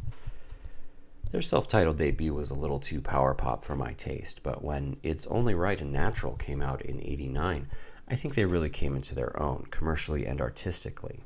Their 1.30 1.42
self 1.42 1.68
titled 1.68 1.98
debut 1.98 2.32
was 2.32 2.50
a 2.50 2.54
little 2.54 2.80
too 2.80 3.02
power 3.02 3.34
pop 3.34 3.66
for 3.66 3.76
my 3.76 3.92
taste, 3.92 4.42
but 4.42 4.64
when 4.64 4.96
It's 5.02 5.26
Only 5.26 5.52
Right 5.52 5.78
and 5.78 5.92
Natural 5.92 6.36
came 6.36 6.62
out 6.62 6.80
in 6.80 7.02
89, 7.02 7.68
I 8.08 8.14
think 8.14 8.34
they 8.34 8.46
really 8.46 8.70
came 8.70 8.96
into 8.96 9.14
their 9.14 9.38
own, 9.38 9.66
commercially 9.70 10.24
and 10.24 10.40
artistically. 10.40 11.20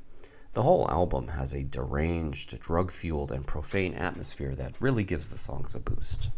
The 0.55 0.64
whole 0.64 0.90
album 0.90 1.28
has 1.28 1.55
a 1.55 1.62
deranged, 1.62 2.59
drug 2.59 2.90
fueled, 2.90 3.31
and 3.31 3.47
profane 3.47 3.94
atmosphere 3.94 4.56
that 4.56 4.74
really 4.81 5.05
gives 5.05 5.31
the 5.31 5.39
songs 5.39 5.76
a 5.76 5.78
boost. 5.78 6.31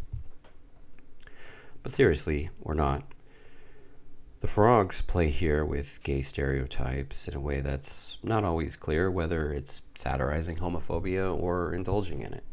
But 1.82 1.94
seriously, 1.94 2.51
or 2.60 2.74
not, 2.74 3.02
the 4.47 4.52
frogs 4.52 5.02
play 5.02 5.28
here 5.28 5.64
with 5.64 6.01
gay 6.05 6.23
stereotypes 6.23 7.27
in 7.27 7.35
a 7.35 7.40
way 7.40 7.60
that's 7.60 8.16
not 8.23 8.44
always 8.44 8.77
clear 8.77 9.10
whether 9.10 9.52
it's 9.52 9.82
satirizing 9.97 10.56
homophobia 10.56 11.36
or 11.36 11.74
indulging 11.74 12.20
in 12.20 12.32
it. 12.32 12.44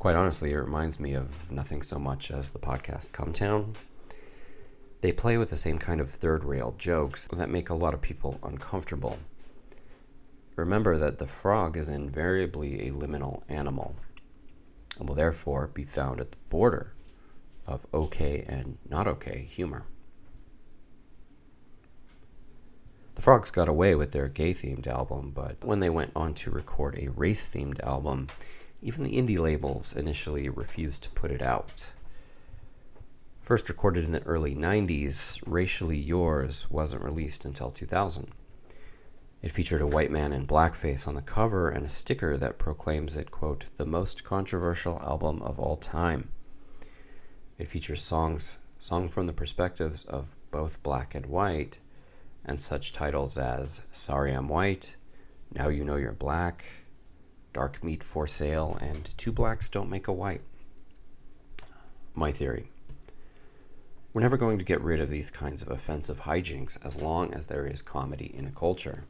Quite 0.00 0.16
honestly, 0.16 0.50
it 0.50 0.56
reminds 0.56 0.98
me 0.98 1.14
of 1.14 1.52
nothing 1.52 1.82
so 1.82 2.00
much 2.00 2.32
as 2.32 2.50
the 2.50 2.58
podcast 2.58 3.12
Cum 3.12 3.32
Town. 3.32 3.74
They 5.02 5.12
play 5.12 5.38
with 5.38 5.50
the 5.50 5.56
same 5.56 5.78
kind 5.78 6.00
of 6.00 6.10
third 6.10 6.42
rail 6.42 6.74
jokes 6.78 7.28
that 7.32 7.48
make 7.48 7.70
a 7.70 7.74
lot 7.74 7.94
of 7.94 8.02
people 8.02 8.40
uncomfortable. 8.42 9.16
Remember 10.56 10.98
that 10.98 11.18
the 11.18 11.28
frog 11.28 11.76
is 11.76 11.88
invariably 11.88 12.88
a 12.88 12.90
liminal 12.90 13.44
animal 13.48 13.94
and 14.98 15.08
will 15.08 15.14
therefore 15.14 15.68
be 15.68 15.84
found 15.84 16.18
at 16.18 16.32
the 16.32 16.38
border 16.50 16.92
of 17.68 17.86
okay 17.94 18.44
and 18.48 18.78
not 18.90 19.06
okay 19.06 19.46
humor. 19.48 19.84
The 23.14 23.22
Frogs 23.22 23.50
got 23.50 23.68
away 23.68 23.94
with 23.94 24.12
their 24.12 24.28
gay 24.28 24.52
themed 24.52 24.86
album, 24.86 25.30
but 25.34 25.62
when 25.64 25.80
they 25.80 25.90
went 25.90 26.12
on 26.16 26.34
to 26.34 26.50
record 26.50 26.98
a 26.98 27.10
race 27.10 27.46
themed 27.46 27.80
album, 27.84 28.28
even 28.82 29.04
the 29.04 29.16
indie 29.16 29.38
labels 29.38 29.94
initially 29.94 30.48
refused 30.48 31.04
to 31.04 31.10
put 31.10 31.30
it 31.30 31.40
out. 31.40 31.92
First 33.40 33.68
recorded 33.68 34.04
in 34.04 34.12
the 34.12 34.22
early 34.22 34.54
90s, 34.54 35.40
Racially 35.46 35.98
Yours 35.98 36.70
wasn't 36.70 37.04
released 37.04 37.44
until 37.44 37.70
2000. 37.70 38.32
It 39.42 39.52
featured 39.52 39.82
a 39.82 39.86
white 39.86 40.10
man 40.10 40.32
in 40.32 40.46
blackface 40.46 41.06
on 41.06 41.14
the 41.14 41.22
cover 41.22 41.68
and 41.68 41.84
a 41.84 41.90
sticker 41.90 42.38
that 42.38 42.58
proclaims 42.58 43.16
it, 43.16 43.30
quote, 43.30 43.66
the 43.76 43.84
most 43.84 44.24
controversial 44.24 44.98
album 45.00 45.42
of 45.42 45.60
all 45.60 45.76
time. 45.76 46.30
It 47.58 47.68
features 47.68 48.02
songs 48.02 48.56
sung 48.78 49.08
from 49.08 49.26
the 49.26 49.32
perspectives 49.32 50.02
of 50.04 50.36
both 50.50 50.82
black 50.82 51.14
and 51.14 51.26
white, 51.26 51.78
and 52.44 52.60
such 52.60 52.92
titles 52.92 53.38
as 53.38 53.82
Sorry 53.90 54.32
I'm 54.32 54.48
White, 54.48 54.96
Now 55.52 55.68
You 55.68 55.84
Know 55.84 55.96
You're 55.96 56.12
Black, 56.12 56.64
Dark 57.52 57.82
Meat 57.82 58.02
for 58.02 58.26
Sale, 58.26 58.78
and 58.80 59.16
Two 59.16 59.32
Blacks 59.32 59.68
Don't 59.68 59.90
Make 59.90 60.08
a 60.08 60.12
White. 60.12 60.42
My 62.14 62.32
theory. 62.32 62.70
We're 64.12 64.20
never 64.20 64.36
going 64.36 64.58
to 64.58 64.64
get 64.64 64.80
rid 64.80 65.00
of 65.00 65.10
these 65.10 65.30
kinds 65.30 65.62
of 65.62 65.70
offensive 65.70 66.20
hijinks 66.20 66.78
as 66.86 66.96
long 66.96 67.34
as 67.34 67.46
there 67.46 67.66
is 67.66 67.82
comedy 67.82 68.32
in 68.32 68.46
a 68.46 68.52
culture. 68.52 69.04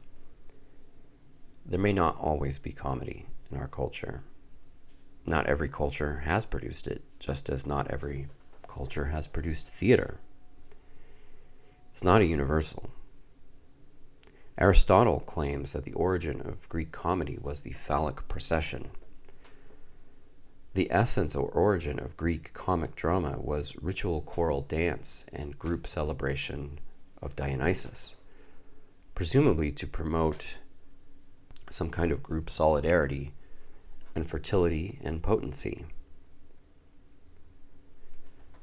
There 1.65 1.79
may 1.79 1.93
not 1.93 2.17
always 2.17 2.57
be 2.57 2.71
comedy 2.71 3.25
in 3.51 3.57
our 3.57 3.67
culture. 3.67 4.23
Not 5.25 5.47
every 5.47 5.69
culture 5.69 6.21
has 6.25 6.45
produced 6.45 6.87
it, 6.87 7.03
just 7.19 7.49
as 7.49 7.67
not 7.67 7.91
every 7.91 8.27
culture 8.67 9.05
has 9.05 9.27
produced 9.27 9.67
theater. 9.67 10.19
It's 11.89 12.03
not 12.03 12.21
a 12.21 12.25
universal. 12.25 12.89
Aristotle 14.57 15.19
claims 15.19 15.73
that 15.73 15.83
the 15.83 15.93
origin 15.93 16.39
of 16.41 16.69
Greek 16.69 16.93
comedy 16.93 17.37
was 17.41 17.61
the 17.61 17.73
phallic 17.73 18.25
procession. 18.29 18.89
The 20.73 20.89
essence 20.91 21.35
or 21.35 21.49
origin 21.49 21.99
of 21.99 22.15
Greek 22.15 22.53
comic 22.53 22.95
drama 22.95 23.37
was 23.39 23.75
ritual 23.81 24.21
choral 24.21 24.61
dance 24.61 25.25
and 25.33 25.59
group 25.59 25.85
celebration 25.85 26.79
of 27.21 27.35
Dionysus, 27.35 28.15
presumably 29.13 29.71
to 29.73 29.87
promote 29.87 30.57
some 31.69 31.89
kind 31.89 32.11
of 32.13 32.23
group 32.23 32.49
solidarity 32.49 33.33
and 34.15 34.29
fertility 34.29 34.99
and 35.03 35.21
potency. 35.21 35.85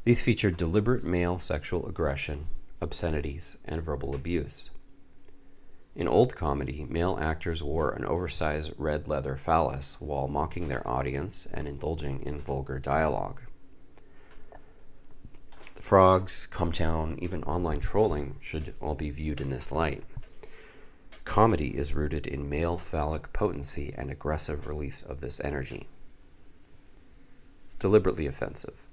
These 0.04 0.22
featured 0.22 0.56
deliberate 0.56 1.04
male 1.04 1.38
sexual 1.38 1.86
aggression, 1.86 2.46
obscenities, 2.80 3.58
and 3.66 3.82
verbal 3.82 4.14
abuse. 4.14 4.70
In 5.94 6.08
old 6.08 6.34
comedy, 6.34 6.86
male 6.88 7.18
actors 7.20 7.62
wore 7.62 7.90
an 7.90 8.06
oversized 8.06 8.72
red 8.78 9.08
leather 9.08 9.36
phallus 9.36 10.00
while 10.00 10.26
mocking 10.26 10.68
their 10.68 10.86
audience 10.88 11.46
and 11.52 11.68
indulging 11.68 12.20
in 12.22 12.40
vulgar 12.40 12.78
dialogue. 12.78 13.42
The 15.74 15.82
frogs, 15.82 16.46
Cum 16.46 16.72
Town, 16.72 17.18
even 17.20 17.44
online 17.44 17.80
trolling 17.80 18.36
should 18.40 18.74
all 18.80 18.94
be 18.94 19.10
viewed 19.10 19.42
in 19.42 19.50
this 19.50 19.70
light. 19.70 20.02
Comedy 21.24 21.76
is 21.76 21.94
rooted 21.94 22.26
in 22.26 22.48
male 22.48 22.78
phallic 22.78 23.32
potency 23.34 23.92
and 23.96 24.10
aggressive 24.10 24.66
release 24.66 25.02
of 25.02 25.20
this 25.20 25.40
energy. 25.40 25.88
It's 27.66 27.76
deliberately 27.76 28.26
offensive. 28.26 28.88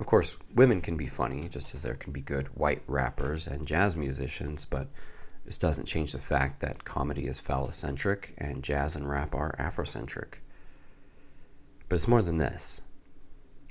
Of 0.00 0.06
course, 0.06 0.38
women 0.54 0.80
can 0.80 0.96
be 0.96 1.08
funny, 1.08 1.46
just 1.50 1.74
as 1.74 1.82
there 1.82 1.94
can 1.94 2.10
be 2.10 2.22
good 2.22 2.48
white 2.56 2.82
rappers 2.86 3.46
and 3.46 3.66
jazz 3.66 3.96
musicians, 3.96 4.64
but 4.64 4.88
this 5.44 5.58
doesn't 5.58 5.84
change 5.84 6.12
the 6.12 6.18
fact 6.18 6.60
that 6.60 6.84
comedy 6.84 7.26
is 7.26 7.38
phallocentric 7.38 8.30
and 8.38 8.64
jazz 8.64 8.96
and 8.96 9.06
rap 9.06 9.34
are 9.34 9.54
Afrocentric. 9.58 10.36
But 11.86 11.96
it's 11.96 12.08
more 12.08 12.22
than 12.22 12.38
this. 12.38 12.80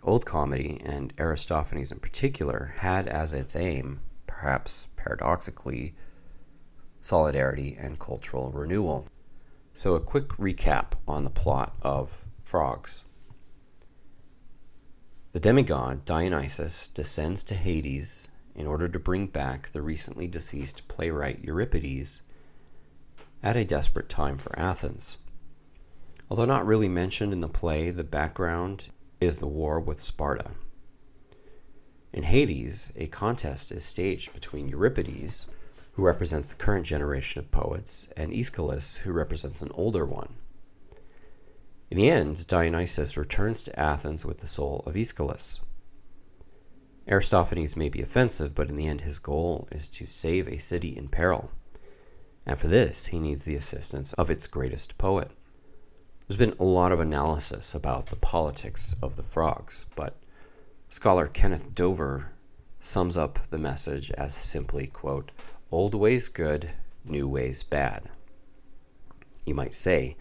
Old 0.03 0.27
comedy, 0.27 0.79
and 0.85 1.11
Aristophanes 1.17 1.91
in 1.91 1.99
particular, 1.99 2.75
had 2.77 3.07
as 3.07 3.33
its 3.33 3.55
aim, 3.55 3.99
perhaps 4.27 4.87
paradoxically, 4.97 5.95
solidarity 7.01 7.75
and 7.75 7.99
cultural 7.99 8.51
renewal. 8.51 9.07
So, 9.73 9.95
a 9.95 10.01
quick 10.01 10.29
recap 10.37 10.93
on 11.07 11.23
the 11.23 11.31
plot 11.31 11.75
of 11.81 12.25
Frogs. 12.43 13.03
The 15.31 15.39
demigod 15.39 16.05
Dionysus 16.05 16.89
descends 16.89 17.43
to 17.43 17.55
Hades 17.55 18.29
in 18.55 18.65
order 18.65 18.87
to 18.87 18.97
bring 18.97 19.27
back 19.27 19.69
the 19.69 19.81
recently 19.83 20.27
deceased 20.27 20.87
playwright 20.87 21.43
Euripides 21.43 22.23
at 23.43 23.55
a 23.55 23.63
desperate 23.63 24.09
time 24.09 24.39
for 24.39 24.57
Athens. 24.57 25.19
Although 26.31 26.45
not 26.45 26.65
really 26.65 26.89
mentioned 26.89 27.31
in 27.31 27.41
the 27.41 27.47
play, 27.47 27.91
the 27.91 28.03
background 28.03 28.87
is 29.21 29.37
the 29.37 29.45
war 29.45 29.79
with 29.79 29.99
Sparta. 29.99 30.49
In 32.11 32.23
Hades, 32.23 32.91
a 32.95 33.05
contest 33.05 33.71
is 33.71 33.85
staged 33.85 34.33
between 34.33 34.67
Euripides, 34.67 35.45
who 35.91 36.01
represents 36.01 36.49
the 36.49 36.55
current 36.55 36.87
generation 36.87 37.37
of 37.37 37.51
poets, 37.51 38.09
and 38.17 38.33
Aeschylus, 38.33 38.97
who 38.97 39.11
represents 39.11 39.61
an 39.61 39.69
older 39.75 40.07
one. 40.07 40.33
In 41.89 41.97
the 41.97 42.09
end, 42.09 42.45
Dionysus 42.45 43.17
returns 43.17 43.63
to 43.63 43.79
Athens 43.79 44.23
with 44.23 44.39
the 44.39 44.47
soul 44.47 44.83
of 44.85 44.95
Aeschylus. 44.95 45.61
Aristophanes 47.07 47.75
may 47.75 47.89
be 47.89 48.01
offensive, 48.01 48.53
but 48.53 48.69
in 48.69 48.75
the 48.75 48.85
end, 48.85 49.01
his 49.01 49.17
goal 49.17 49.67
is 49.71 49.89
to 49.89 50.05
save 50.05 50.47
a 50.47 50.59
city 50.59 50.95
in 50.95 51.07
peril. 51.07 51.49
And 52.45 52.59
for 52.59 52.67
this, 52.67 53.07
he 53.07 53.19
needs 53.19 53.45
the 53.45 53.55
assistance 53.55 54.13
of 54.13 54.29
its 54.29 54.45
greatest 54.45 54.99
poet. 54.99 55.31
There's 56.27 56.37
been 56.37 56.55
a 56.59 56.63
lot 56.63 56.91
of 56.91 56.99
analysis 56.99 57.73
about 57.73 58.07
the 58.07 58.15
politics 58.15 58.93
of 59.01 59.15
the 59.15 59.23
frogs, 59.23 59.87
but 59.95 60.15
scholar 60.87 61.25
Kenneth 61.25 61.73
Dover 61.73 62.29
sums 62.79 63.17
up 63.17 63.39
the 63.49 63.57
message 63.57 64.11
as 64.11 64.35
simply, 64.35 64.85
quote, 64.85 65.31
old 65.71 65.95
ways 65.95 66.29
good, 66.29 66.69
new 67.03 67.27
ways 67.27 67.63
bad. 67.63 68.03
You 69.43 69.55
might 69.55 69.73
say 69.73 70.15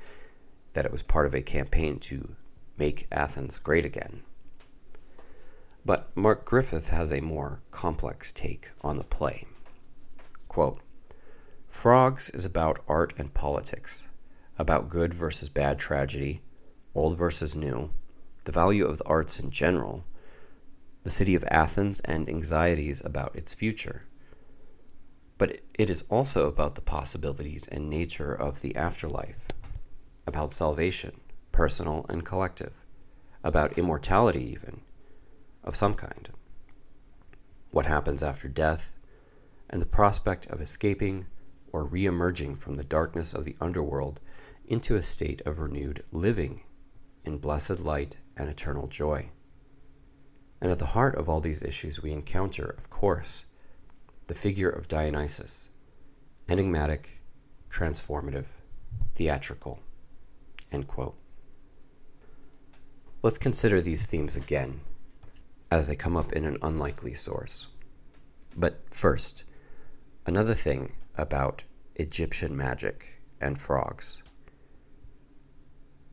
that 0.73 0.85
it 0.85 0.93
was 0.93 1.03
part 1.03 1.27
of 1.27 1.35
a 1.35 1.43
campaign 1.43 1.99
to 2.01 2.37
make 2.77 3.07
Athens 3.11 3.59
great 3.59 3.85
again. 3.85 4.23
But 5.85 6.15
Mark 6.17 6.45
Griffith 6.45 6.89
has 6.89 7.13
a 7.13 7.21
more 7.21 7.61
complex 7.71 8.33
take 8.33 8.71
on 8.83 8.99
the 8.99 9.05
play. 9.05 9.47
Quote, 10.49 10.81
Frogs 11.69 12.31
is 12.31 12.45
about 12.45 12.81
art 12.89 13.13
and 13.19 13.33
politics, 13.33 14.07
about 14.59 14.89
good 14.89 15.15
versus 15.15 15.49
bad 15.49 15.79
tragedy, 15.79 16.43
old 16.95 17.17
versus 17.17 17.55
new, 17.55 17.91
the 18.45 18.53
value 18.53 18.85
of 18.85 18.99
the 18.99 19.07
arts 19.07 19.39
in 19.39 19.51
general, 19.51 20.05
the 21.05 21.11
city 21.11 21.35
of 21.35 21.45
Athens 21.51 22.01
and 22.01 22.29
anxieties 22.29 23.03
about 23.05 23.37
its 23.37 23.55
future. 23.55 24.05
But 25.37 25.61
it 25.79 25.89
is 25.89 26.05
also 26.11 26.49
about 26.49 26.75
the 26.75 26.81
possibilities 26.81 27.69
and 27.69 27.89
nature 27.89 28.35
of 28.35 28.61
the 28.61 28.75
afterlife, 28.75 29.49
about 30.29 30.53
salvation, 30.53 31.21
personal 31.53 32.05
and 32.11 32.23
collective, 32.23 32.85
about 33.43 33.79
immortality, 33.79 34.45
even, 34.53 34.83
of 35.65 35.75
some 35.75 35.95
kind. 35.95 36.29
What 37.71 37.87
happens 37.87 38.23
after 38.23 38.47
death, 38.47 38.97
and 39.71 39.81
the 39.81 39.87
prospect 39.87 40.47
of 40.47 40.61
escaping 40.61 41.27
or 41.73 41.85
re 41.85 42.05
emerging 42.05 42.57
from 42.57 42.75
the 42.75 42.85
darkness 42.85 43.33
of 43.33 43.45
the 43.45 43.57
underworld 43.59 44.21
into 44.67 44.95
a 44.97 45.03
state 45.03 45.41
of 45.47 45.59
renewed 45.59 46.05
living 46.13 46.63
in 47.25 47.39
blessed 47.39 47.81
light 47.81 48.19
and 48.37 48.51
eternal 48.51 48.87
joy. 48.87 49.31
And 50.61 50.71
at 50.71 50.79
the 50.79 50.87
heart 50.87 51.15
of 51.15 51.29
all 51.29 51.41
these 51.41 51.63
issues, 51.63 52.03
we 52.03 52.13
encounter, 52.13 52.75
of 52.77 52.91
course, 52.91 53.47
the 54.27 54.35
figure 54.35 54.69
of 54.69 54.89
Dionysus, 54.89 55.71
enigmatic, 56.49 57.23
transformative, 57.71 58.47
theatrical. 59.15 59.81
End 60.73 60.87
quote. 60.87 61.17
Let's 63.23 63.39
consider 63.39 63.81
these 63.81 64.07
themes 64.07 64.37
again 64.37 64.81
as 65.71 65.87
they 65.87 65.97
come 65.97 66.17
up 66.17 66.33
in 66.33 66.45
an 66.45 66.59
unlikely 66.63 67.15
source. 67.15 67.67
But 68.57 68.81
first, 68.91 69.45
another 70.27 70.55
thing 70.55 70.93
about 71.17 71.65
Egyptian 71.97 72.57
magic 72.57 73.21
and 73.41 73.59
frogs. 73.59 74.23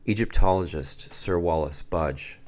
Egyptologist 0.04 1.14
Sir 1.14 1.38
Wallis 1.38 1.82
Budge 1.82 2.38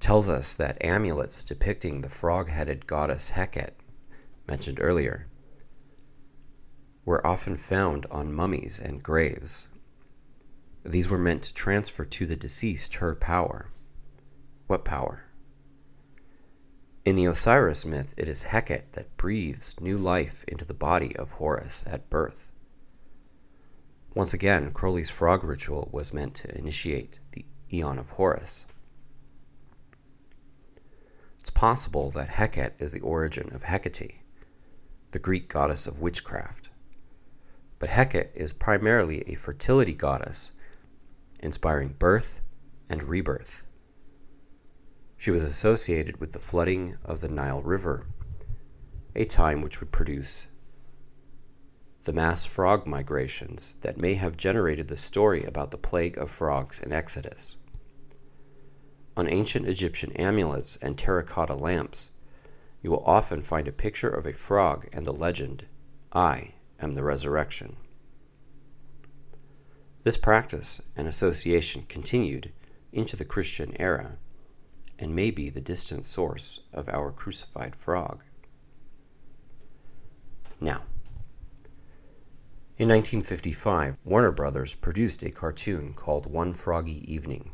tells 0.00 0.28
us 0.28 0.54
that 0.56 0.82
amulets 0.82 1.44
depicting 1.44 2.00
the 2.00 2.08
frog 2.08 2.48
headed 2.48 2.86
goddess 2.86 3.30
Heket, 3.30 3.72
mentioned 4.48 4.78
earlier, 4.80 5.26
were 7.04 7.26
often 7.26 7.56
found 7.56 8.06
on 8.10 8.32
mummies 8.32 8.78
and 8.78 9.02
graves. 9.02 9.68
These 10.84 11.08
were 11.08 11.18
meant 11.18 11.42
to 11.44 11.54
transfer 11.54 12.04
to 12.04 12.26
the 12.26 12.36
deceased 12.36 12.94
her 12.96 13.14
power. 13.14 13.70
What 14.66 14.84
power? 14.84 15.24
In 17.04 17.16
the 17.16 17.26
Osiris 17.26 17.84
myth, 17.84 18.14
it 18.16 18.28
is 18.28 18.44
Heket 18.44 18.92
that 18.92 19.16
breathes 19.16 19.80
new 19.80 19.98
life 19.98 20.44
into 20.48 20.64
the 20.64 20.74
body 20.74 21.14
of 21.16 21.32
Horus 21.32 21.84
at 21.86 22.08
birth. 22.08 22.50
Once 24.14 24.34
again, 24.34 24.72
Crowley's 24.72 25.10
frog 25.10 25.44
ritual 25.44 25.88
was 25.92 26.12
meant 26.12 26.34
to 26.34 26.58
initiate 26.58 27.20
the 27.32 27.44
Aeon 27.72 27.98
of 27.98 28.10
Horus. 28.10 28.66
It's 31.40 31.50
possible 31.50 32.10
that 32.10 32.28
Heket 32.28 32.72
is 32.78 32.92
the 32.92 33.00
origin 33.00 33.52
of 33.54 33.62
Hecate, 33.64 34.22
the 35.10 35.18
Greek 35.18 35.48
goddess 35.48 35.86
of 35.86 36.00
witchcraft. 36.00 36.70
But 37.78 37.90
Heket 37.90 38.28
is 38.34 38.52
primarily 38.52 39.22
a 39.22 39.34
fertility 39.34 39.94
goddess, 39.94 40.52
inspiring 41.40 41.94
birth 41.98 42.40
and 42.88 43.02
rebirth. 43.02 43.64
She 45.16 45.30
was 45.30 45.42
associated 45.42 46.18
with 46.18 46.32
the 46.32 46.38
flooding 46.38 46.96
of 47.04 47.20
the 47.20 47.28
Nile 47.28 47.62
River, 47.62 48.06
a 49.14 49.24
time 49.24 49.60
which 49.60 49.80
would 49.80 49.92
produce 49.92 50.46
the 52.04 52.12
mass 52.12 52.46
frog 52.46 52.86
migrations 52.86 53.76
that 53.82 54.00
may 54.00 54.14
have 54.14 54.36
generated 54.36 54.88
the 54.88 54.96
story 54.96 55.44
about 55.44 55.70
the 55.70 55.76
plague 55.76 56.16
of 56.16 56.30
frogs 56.30 56.80
in 56.80 56.92
Exodus. 56.92 57.58
On 59.16 59.28
ancient 59.28 59.68
Egyptian 59.68 60.12
amulets 60.12 60.76
and 60.80 60.96
terracotta 60.96 61.54
lamps, 61.54 62.12
you 62.80 62.90
will 62.90 63.04
often 63.04 63.42
find 63.42 63.68
a 63.68 63.72
picture 63.72 64.08
of 64.08 64.24
a 64.24 64.32
frog 64.32 64.88
and 64.92 65.06
the 65.06 65.12
legend, 65.12 65.66
I 66.12 66.54
am 66.80 66.92
the 66.92 67.04
resurrection. 67.04 67.76
This 70.02 70.16
practice 70.16 70.80
and 70.96 71.06
association 71.06 71.84
continued 71.88 72.52
into 72.90 73.16
the 73.16 73.24
Christian 73.24 73.78
era 73.78 74.16
and 74.98 75.14
may 75.14 75.30
be 75.30 75.50
the 75.50 75.60
distant 75.60 76.04
source 76.04 76.60
of 76.72 76.88
our 76.88 77.12
crucified 77.12 77.76
frog. 77.76 78.24
Now, 80.60 80.82
in 82.78 82.88
1955, 82.88 83.98
Warner 84.04 84.32
Brothers 84.32 84.74
produced 84.74 85.22
a 85.22 85.30
cartoon 85.30 85.92
called 85.92 86.24
One 86.24 86.54
Froggy 86.54 87.12
Evening, 87.12 87.52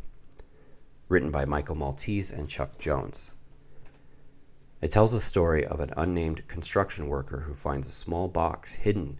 written 1.08 1.32
by 1.32 1.44
Michael 1.44 1.74
Maltese 1.74 2.30
and 2.30 2.48
Chuck 2.48 2.78
Jones. 2.78 3.32
It 4.80 4.92
tells 4.92 5.12
the 5.12 5.18
story 5.18 5.66
of 5.66 5.80
an 5.80 5.92
unnamed 5.96 6.46
construction 6.46 7.08
worker 7.08 7.40
who 7.40 7.54
finds 7.54 7.88
a 7.88 7.92
small 7.92 8.28
box 8.28 8.74
hidden 8.74 9.18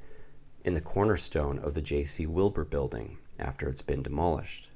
in 0.67 0.75
the 0.75 0.81
cornerstone 0.81 1.59
of 1.61 1.73
the 1.73 1.81
J.C. 1.81 2.27
Wilbur 2.27 2.65
building 2.65 3.17
after 3.39 3.69
it's 3.69 3.83
been 3.83 4.03
demolished. 4.03 4.73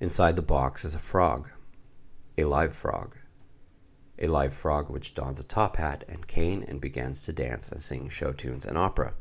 Inside 0.00 0.34
the 0.34 0.42
box 0.42 0.84
is 0.84 0.96
a 0.96 0.98
frog 0.98 1.50
a 2.38 2.44
live 2.44 2.74
frog. 2.74 3.16
A 4.18 4.26
live 4.26 4.54
frog 4.54 4.88
which 4.88 5.14
dons 5.14 5.38
a 5.38 5.46
top 5.46 5.76
hat 5.76 6.02
and 6.08 6.26
cane 6.26 6.64
and 6.66 6.80
begins 6.80 7.20
to 7.22 7.32
dance 7.32 7.68
and 7.68 7.82
sing 7.82 8.08
show 8.08 8.32
tunes 8.32 8.64
and 8.64 8.78
opera. 8.78 9.12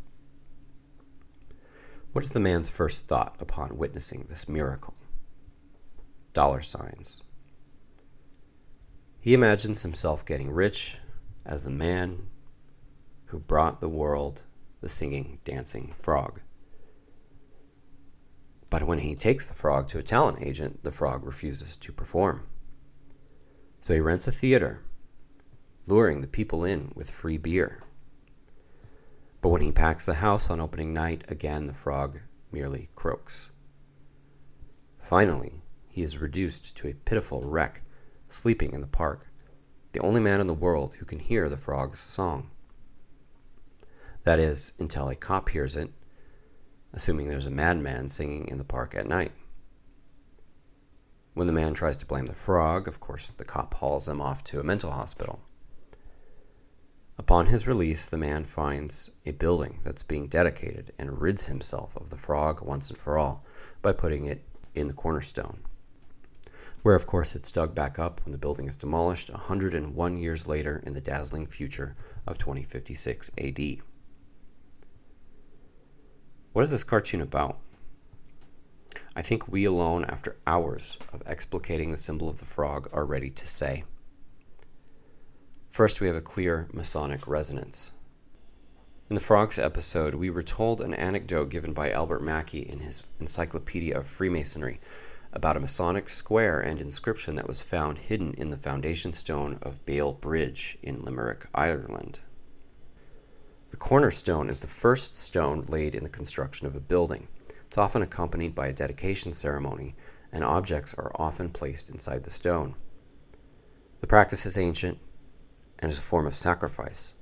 What 2.13 2.23
is 2.23 2.31
the 2.31 2.39
man's 2.39 2.69
first 2.69 3.07
thought 3.07 3.35
upon 3.39 3.77
witnessing 3.77 4.27
this 4.29 4.47
miracle? 4.47 4.93
Dollar 6.31 6.61
signs. 6.61 7.21
He 9.19 9.33
imagines 9.33 9.83
himself 9.83 10.25
getting 10.25 10.51
rich 10.51 10.97
as 11.45 11.63
the 11.63 11.69
man 11.69 12.27
who 13.25 13.39
brought 13.39 13.81
the 13.81 13.89
world 13.89 14.43
the 14.81 14.89
singing, 14.89 15.39
dancing 15.43 15.93
frog. 16.01 16.41
But 18.69 18.83
when 18.83 18.99
he 18.99 19.15
takes 19.15 19.47
the 19.47 19.53
frog 19.53 19.87
to 19.89 19.99
a 19.99 20.03
talent 20.03 20.39
agent, 20.41 20.83
the 20.83 20.91
frog 20.91 21.25
refuses 21.25 21.77
to 21.77 21.91
perform. 21.91 22.47
So 23.79 23.93
he 23.93 23.99
rents 23.99 24.27
a 24.27 24.31
theater, 24.31 24.81
luring 25.87 26.21
the 26.21 26.27
people 26.27 26.63
in 26.63 26.91
with 26.95 27.09
free 27.09 27.37
beer. 27.37 27.83
But 29.41 29.49
when 29.49 29.61
he 29.61 29.71
packs 29.71 30.05
the 30.05 30.15
house 30.15 30.49
on 30.49 30.61
opening 30.61 30.93
night, 30.93 31.23
again 31.27 31.67
the 31.67 31.73
frog 31.73 32.19
merely 32.51 32.89
croaks. 32.95 33.51
Finally, 34.99 35.63
he 35.89 36.01
is 36.01 36.19
reduced 36.19 36.77
to 36.77 36.87
a 36.87 36.93
pitiful 36.93 37.41
wreck, 37.43 37.81
sleeping 38.29 38.73
in 38.73 38.81
the 38.81 38.87
park, 38.87 39.27
the 39.91 39.99
only 39.99 40.21
man 40.21 40.39
in 40.39 40.47
the 40.47 40.53
world 40.53 40.93
who 40.95 41.05
can 41.05 41.19
hear 41.19 41.49
the 41.49 41.57
frog's 41.57 41.99
song. 41.99 42.51
That 44.23 44.39
is, 44.39 44.73
until 44.79 45.09
a 45.09 45.15
cop 45.15 45.49
hears 45.49 45.75
it, 45.75 45.91
assuming 46.93 47.27
there's 47.27 47.45
a 47.47 47.51
madman 47.51 48.09
singing 48.09 48.47
in 48.47 48.57
the 48.57 48.63
park 48.63 48.95
at 48.95 49.07
night. 49.07 49.31
When 51.33 51.47
the 51.47 51.53
man 51.53 51.73
tries 51.73 51.97
to 51.97 52.05
blame 52.05 52.25
the 52.25 52.33
frog, 52.33 52.87
of 52.87 52.99
course, 52.99 53.29
the 53.29 53.45
cop 53.45 53.73
hauls 53.75 54.07
him 54.07 54.21
off 54.21 54.43
to 54.45 54.59
a 54.59 54.63
mental 54.63 54.91
hospital. 54.91 55.39
Upon 57.17 57.45
his 57.47 57.67
release, 57.67 58.09
the 58.09 58.17
man 58.17 58.43
finds 58.45 59.11
a 59.25 59.31
building 59.31 59.79
that's 59.83 60.03
being 60.03 60.27
dedicated 60.27 60.91
and 60.99 61.21
rids 61.21 61.45
himself 61.45 61.95
of 61.95 62.09
the 62.09 62.17
frog 62.17 62.61
once 62.61 62.89
and 62.89 62.97
for 62.97 63.17
all 63.17 63.45
by 63.81 63.93
putting 63.93 64.25
it 64.25 64.43
in 64.75 64.87
the 64.87 64.93
cornerstone. 64.93 65.59
Where, 66.81 66.95
of 66.95 67.05
course, 67.07 67.35
it's 67.35 67.51
dug 67.51 67.75
back 67.75 67.99
up 67.99 68.21
when 68.25 68.31
the 68.31 68.37
building 68.37 68.67
is 68.67 68.75
demolished 68.75 69.29
101 69.29 70.17
years 70.17 70.47
later 70.47 70.81
in 70.85 70.93
the 70.93 71.01
dazzling 71.01 71.45
future 71.45 71.95
of 72.25 72.39
2056 72.39 73.29
AD. 73.37 73.59
What 76.53 76.63
is 76.63 76.71
this 76.71 76.83
cartoon 76.83 77.21
about? 77.21 77.59
I 79.15 79.21
think 79.21 79.47
we 79.47 79.63
alone, 79.63 80.03
after 80.03 80.35
hours 80.45 80.97
of 81.13 81.23
explicating 81.25 81.91
the 81.91 81.97
symbol 81.97 82.27
of 82.27 82.39
the 82.39 82.45
frog, 82.45 82.89
are 82.91 83.05
ready 83.05 83.29
to 83.29 83.47
say. 83.47 83.85
First, 85.69 86.01
we 86.01 86.07
have 86.07 86.15
a 86.17 86.21
clear 86.21 86.67
Masonic 86.73 87.25
resonance. 87.25 87.93
In 89.09 89.15
the 89.15 89.21
Frogs 89.21 89.57
episode, 89.57 90.13
we 90.13 90.29
were 90.29 90.43
told 90.43 90.81
an 90.81 90.93
anecdote 90.93 91.49
given 91.49 91.71
by 91.71 91.89
Albert 91.89 92.21
Mackey 92.21 92.59
in 92.59 92.81
his 92.81 93.07
Encyclopedia 93.21 93.97
of 93.97 94.05
Freemasonry 94.05 94.81
about 95.31 95.55
a 95.55 95.61
Masonic 95.61 96.09
square 96.09 96.59
and 96.59 96.81
inscription 96.81 97.35
that 97.35 97.47
was 97.47 97.61
found 97.61 97.97
hidden 97.97 98.33
in 98.33 98.49
the 98.49 98.57
foundation 98.57 99.13
stone 99.13 99.57
of 99.61 99.85
Baal's 99.85 100.17
Bridge 100.19 100.77
in 100.83 101.01
Limerick, 101.01 101.45
Ireland. 101.55 102.19
The 103.71 103.77
cornerstone 103.77 104.49
is 104.49 104.59
the 104.59 104.67
first 104.67 105.17
stone 105.17 105.63
laid 105.69 105.95
in 105.95 106.03
the 106.03 106.09
construction 106.09 106.67
of 106.67 106.75
a 106.75 106.81
building. 106.81 107.29
It's 107.65 107.77
often 107.77 108.01
accompanied 108.01 108.53
by 108.53 108.67
a 108.67 108.73
dedication 108.73 109.33
ceremony, 109.33 109.95
and 110.29 110.43
objects 110.43 110.93
are 110.93 111.11
often 111.15 111.49
placed 111.49 111.89
inside 111.89 112.23
the 112.23 112.31
stone. 112.31 112.75
The 114.01 114.07
practice 114.07 114.45
is 114.45 114.57
ancient 114.57 114.99
and 115.79 115.89
is 115.89 115.97
a 115.97 116.01
form 116.01 116.27
of 116.27 116.35
sacrifice. 116.35 117.13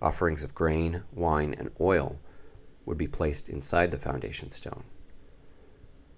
Offerings 0.00 0.42
of 0.42 0.54
grain, 0.54 1.04
wine, 1.12 1.54
and 1.58 1.70
oil 1.78 2.18
would 2.86 2.96
be 2.96 3.06
placed 3.06 3.50
inside 3.50 3.90
the 3.90 3.98
foundation 3.98 4.48
stone. 4.48 4.84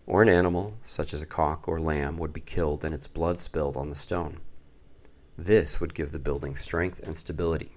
Or 0.06 0.23
an 0.23 0.28
animal, 0.28 0.78
such 0.85 1.12
as 1.12 1.20
a 1.20 1.27
cock 1.27 1.66
or 1.66 1.81
lamb, 1.81 2.16
would 2.19 2.32
be 2.32 2.40
killed 2.40 2.85
and 2.85 2.94
its 2.94 3.09
blood 3.09 3.40
spilled 3.40 3.77
on 3.77 3.90
the 3.90 3.97
stone. 3.97 4.40
This 5.36 5.81
would 5.81 5.94
give 5.94 6.12
the 6.12 6.20
building 6.20 6.55
strength 6.55 7.01
and 7.01 7.16
stability. 7.16 7.77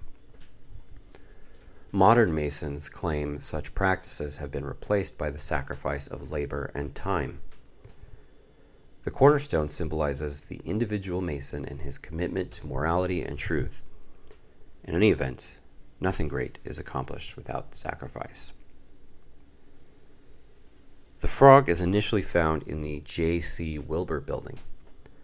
Modern 1.96 2.36
Masons 2.36 2.90
claim 2.90 3.40
such 3.40 3.74
practices 3.74 4.36
have 4.36 4.52
been 4.52 4.66
replaced 4.66 5.18
by 5.18 5.30
the 5.30 5.40
sacrifice 5.40 6.08
of 6.08 6.30
labor 6.30 6.70
and 6.76 6.94
time. 6.94 7.40
The 9.04 9.12
cornerstone 9.12 9.70
symbolizes 9.70 10.42
the 10.42 10.60
individual 10.66 11.22
Mason 11.22 11.64
and 11.64 11.82
his 11.82 11.98
commitment 11.98 12.52
to 12.52 12.68
morality 12.68 13.22
and 13.22 13.40
truth. 13.40 13.82
In 14.84 14.94
any 14.94 15.10
event, 15.10 15.60
nothing 16.02 16.28
great 16.28 16.60
is 16.66 16.80
accomplished 16.80 17.38
without 17.38 17.74
sacrifice. 17.74 18.52
The 21.22 21.30
frog 21.30 21.70
is 21.70 21.80
initially 21.80 22.24
found 22.24 22.64
in 22.64 22.82
the 22.82 23.00
J.C. 23.06 23.80
Wilbur 23.80 24.20
building. 24.20 24.60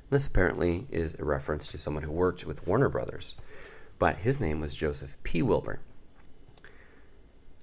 This 0.10 0.26
apparently 0.26 0.88
is 0.89 1.15
a 1.15 1.26
reference 1.26 1.68
to 1.68 1.77
someone 1.77 2.03
who 2.03 2.14
worked 2.14 2.45
with 2.45 2.65
Warner 2.65 2.88
Brothers, 2.88 3.35
but 3.99 4.19
his 4.19 4.39
name 4.39 4.61
was 4.61 4.73
Joseph 4.73 5.22
P. 5.23 5.41
Wilbur. 5.41 5.81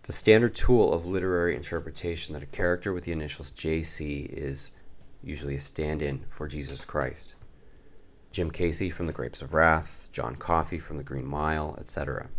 A 0.08 0.12
standard 0.12 0.54
tool 0.54 0.94
of 0.94 1.04
literary 1.04 1.54
interpretation 1.54 2.32
that 2.32 2.42
a 2.42 2.46
character 2.46 2.94
with 2.94 3.04
the 3.04 3.12
initials 3.12 3.52
JC 3.52 4.24
is 4.26 4.70
usually 5.22 5.56
a 5.56 5.60
stand 5.60 6.00
in 6.00 6.24
for 6.30 6.48
Jesus 6.48 6.86
Christ. 6.86 7.34
Jim 8.32 8.50
Casey 8.50 8.88
from 8.88 9.06
The 9.06 9.12
Grapes 9.12 9.42
of 9.42 9.52
Wrath, 9.52 10.08
John 10.10 10.34
Coffey 10.36 10.78
from 10.78 10.96
The 10.96 11.02
Green 11.02 11.26
Mile, 11.26 11.76
etc. 11.78 12.30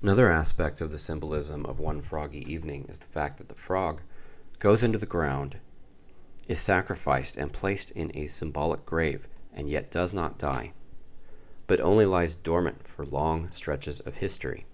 Another 0.00 0.30
aspect 0.30 0.80
of 0.80 0.90
the 0.90 0.96
symbolism 0.96 1.66
of 1.66 1.78
One 1.78 2.00
Froggy 2.00 2.50
Evening 2.50 2.86
is 2.88 2.98
the 2.98 3.06
fact 3.06 3.36
that 3.36 3.50
the 3.50 3.54
frog 3.54 4.00
goes 4.58 4.82
into 4.82 4.96
the 4.96 5.04
ground, 5.04 5.60
is 6.48 6.60
sacrificed, 6.60 7.36
and 7.36 7.52
placed 7.52 7.90
in 7.90 8.10
a 8.14 8.26
symbolic 8.26 8.86
grave, 8.86 9.28
and 9.52 9.68
yet 9.68 9.90
does 9.90 10.14
not 10.14 10.38
die, 10.38 10.72
but 11.66 11.78
only 11.78 12.06
lies 12.06 12.34
dormant 12.34 12.88
for 12.88 13.04
long 13.04 13.50
stretches 13.50 14.00
of 14.00 14.14
history. 14.14 14.64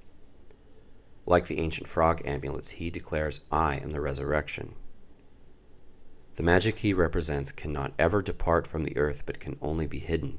Like 1.26 1.46
the 1.46 1.58
ancient 1.58 1.88
frog 1.88 2.22
amulets, 2.24 2.70
he 2.70 2.88
declares, 2.88 3.40
I 3.50 3.76
am 3.76 3.90
the 3.90 4.00
resurrection. 4.00 4.76
The 6.36 6.44
magic 6.44 6.78
he 6.78 6.94
represents 6.94 7.50
cannot 7.50 7.92
ever 7.98 8.22
depart 8.22 8.66
from 8.66 8.84
the 8.84 8.96
earth, 8.96 9.24
but 9.26 9.40
can 9.40 9.58
only 9.60 9.86
be 9.86 9.98
hidden. 9.98 10.38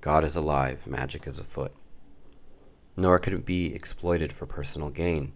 God 0.00 0.24
is 0.24 0.36
alive, 0.36 0.86
magic 0.86 1.26
is 1.26 1.38
afoot. 1.38 1.72
Nor 2.96 3.18
can 3.18 3.34
it 3.34 3.46
be 3.46 3.74
exploited 3.74 4.32
for 4.32 4.46
personal 4.46 4.90
gain. 4.90 5.32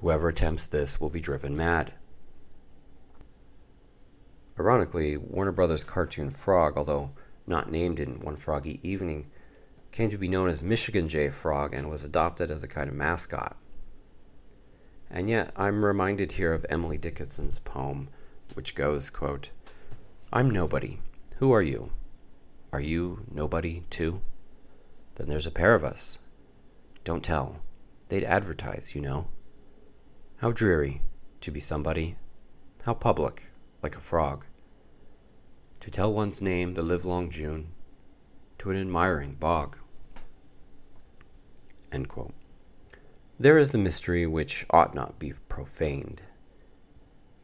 Whoever 0.00 0.28
attempts 0.28 0.66
this 0.66 1.00
will 1.00 1.10
be 1.10 1.20
driven 1.20 1.56
mad. 1.56 1.94
Ironically, 4.58 5.16
Warner 5.16 5.52
Brothers' 5.52 5.84
cartoon 5.84 6.30
Frog, 6.30 6.76
although 6.76 7.10
not 7.46 7.70
named 7.70 8.00
in 8.00 8.20
One 8.20 8.36
Froggy 8.36 8.80
Evening, 8.88 9.26
came 9.94 10.10
to 10.10 10.18
be 10.18 10.26
known 10.26 10.48
as 10.48 10.60
Michigan 10.60 11.06
J. 11.06 11.30
Frog 11.30 11.72
and 11.72 11.88
was 11.88 12.02
adopted 12.02 12.50
as 12.50 12.64
a 12.64 12.68
kind 12.68 12.88
of 12.88 12.96
mascot. 12.96 13.56
And 15.08 15.30
yet, 15.30 15.52
I'm 15.56 15.84
reminded 15.84 16.32
here 16.32 16.52
of 16.52 16.66
Emily 16.68 16.98
Dickinson's 16.98 17.60
poem, 17.60 18.08
which 18.54 18.74
goes, 18.74 19.08
quote, 19.08 19.50
I'm 20.32 20.50
nobody. 20.50 20.98
Who 21.36 21.52
are 21.52 21.62
you? 21.62 21.92
Are 22.72 22.80
you 22.80 23.24
nobody, 23.30 23.84
too? 23.88 24.20
Then 25.14 25.28
there's 25.28 25.46
a 25.46 25.52
pair 25.52 25.76
of 25.76 25.84
us. 25.84 26.18
Don't 27.04 27.22
tell. 27.22 27.60
They'd 28.08 28.24
advertise, 28.24 28.96
you 28.96 29.00
know. 29.00 29.28
How 30.38 30.50
dreary 30.50 31.02
to 31.40 31.52
be 31.52 31.60
somebody. 31.60 32.16
How 32.82 32.94
public, 32.94 33.44
like 33.80 33.94
a 33.94 34.00
frog. 34.00 34.44
To 35.78 35.90
tell 35.92 36.12
one's 36.12 36.42
name 36.42 36.74
the 36.74 36.82
livelong 36.82 37.30
June 37.30 37.68
to 38.58 38.70
an 38.70 38.76
admiring 38.76 39.34
bog. 39.34 39.78
There 43.38 43.56
is 43.56 43.70
the 43.70 43.78
mystery 43.78 44.26
which 44.26 44.66
ought 44.70 44.94
not 44.96 45.20
be 45.20 45.32
profaned, 45.48 46.22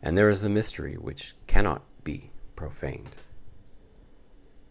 and 0.03 0.19
there 0.19 0.29
is 0.29 0.43
the 0.43 0.49
mystery 0.49 0.95
which 0.95 1.35
cannot 1.47 1.83
be 2.03 2.31
profaned. 2.57 3.15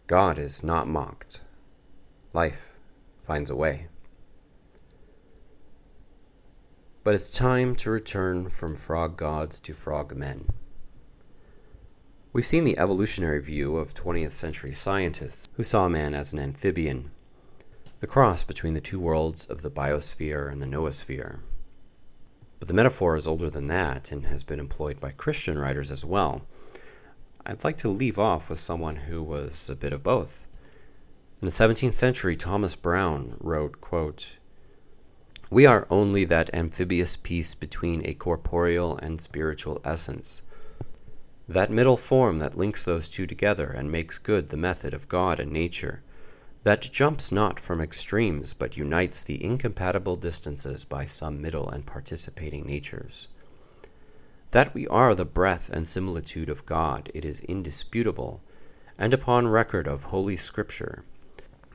God 0.06 0.38
is 0.38 0.62
not 0.62 0.86
mocked. 0.86 1.40
Life 2.34 2.74
finds 3.20 3.48
a 3.48 3.56
way. 3.56 3.86
But 7.02 7.14
it's 7.14 7.30
time 7.30 7.74
to 7.76 7.90
return 7.90 8.50
from 8.50 8.74
frog 8.74 9.16
gods 9.16 9.60
to 9.60 9.72
frog 9.72 10.14
men. 10.14 10.50
We've 12.34 12.44
seen 12.44 12.64
the 12.64 12.78
evolutionary 12.78 13.40
view 13.40 13.76
of 13.76 13.94
20th 13.94 14.32
century 14.32 14.72
scientists 14.72 15.48
who 15.54 15.64
saw 15.64 15.88
man 15.88 16.12
as 16.12 16.34
an 16.34 16.38
amphibian 16.38 17.12
the 18.00 18.06
cross 18.06 18.42
between 18.42 18.72
the 18.72 18.80
two 18.80 18.98
worlds 18.98 19.44
of 19.44 19.60
the 19.60 19.70
biosphere 19.70 20.50
and 20.50 20.62
the 20.62 20.66
noosphere. 20.66 21.40
But 22.58 22.66
the 22.66 22.74
metaphor 22.74 23.14
is 23.14 23.26
older 23.26 23.50
than 23.50 23.66
that 23.66 24.10
and 24.10 24.24
has 24.24 24.42
been 24.42 24.58
employed 24.58 24.98
by 24.98 25.10
Christian 25.10 25.58
writers 25.58 25.90
as 25.90 26.02
well. 26.02 26.40
I'd 27.44 27.62
like 27.62 27.76
to 27.78 27.90
leave 27.90 28.18
off 28.18 28.48
with 28.48 28.58
someone 28.58 28.96
who 28.96 29.22
was 29.22 29.68
a 29.68 29.76
bit 29.76 29.92
of 29.92 30.02
both. 30.02 30.46
In 31.42 31.46
the 31.46 31.52
17th 31.52 31.92
century, 31.92 32.36
Thomas 32.36 32.74
Browne 32.74 33.36
wrote, 33.38 33.82
quote, 33.82 34.38
We 35.50 35.66
are 35.66 35.86
only 35.90 36.24
that 36.24 36.54
amphibious 36.54 37.18
piece 37.18 37.54
between 37.54 38.06
a 38.06 38.14
corporeal 38.14 38.96
and 38.96 39.20
spiritual 39.20 39.78
essence, 39.84 40.40
that 41.46 41.70
middle 41.70 41.98
form 41.98 42.38
that 42.38 42.56
links 42.56 42.82
those 42.82 43.10
two 43.10 43.26
together 43.26 43.66
and 43.66 43.92
makes 43.92 44.16
good 44.16 44.48
the 44.48 44.56
method 44.56 44.94
of 44.94 45.08
God 45.08 45.38
and 45.38 45.52
nature 45.52 46.02
that 46.62 46.82
jumps 46.92 47.32
not 47.32 47.58
from 47.58 47.80
extremes, 47.80 48.52
but 48.52 48.76
unites 48.76 49.24
the 49.24 49.42
incompatible 49.42 50.16
distances 50.16 50.84
by 50.84 51.06
some 51.06 51.40
middle 51.40 51.68
and 51.70 51.86
participating 51.86 52.66
natures. 52.66 53.28
That 54.50 54.74
we 54.74 54.86
are 54.88 55.14
the 55.14 55.24
breath 55.24 55.70
and 55.70 55.86
similitude 55.86 56.50
of 56.50 56.66
God, 56.66 57.10
it 57.14 57.24
is 57.24 57.40
indisputable, 57.40 58.42
and 58.98 59.14
upon 59.14 59.48
record 59.48 59.86
of 59.86 60.04
Holy 60.04 60.36
Scripture. 60.36 61.04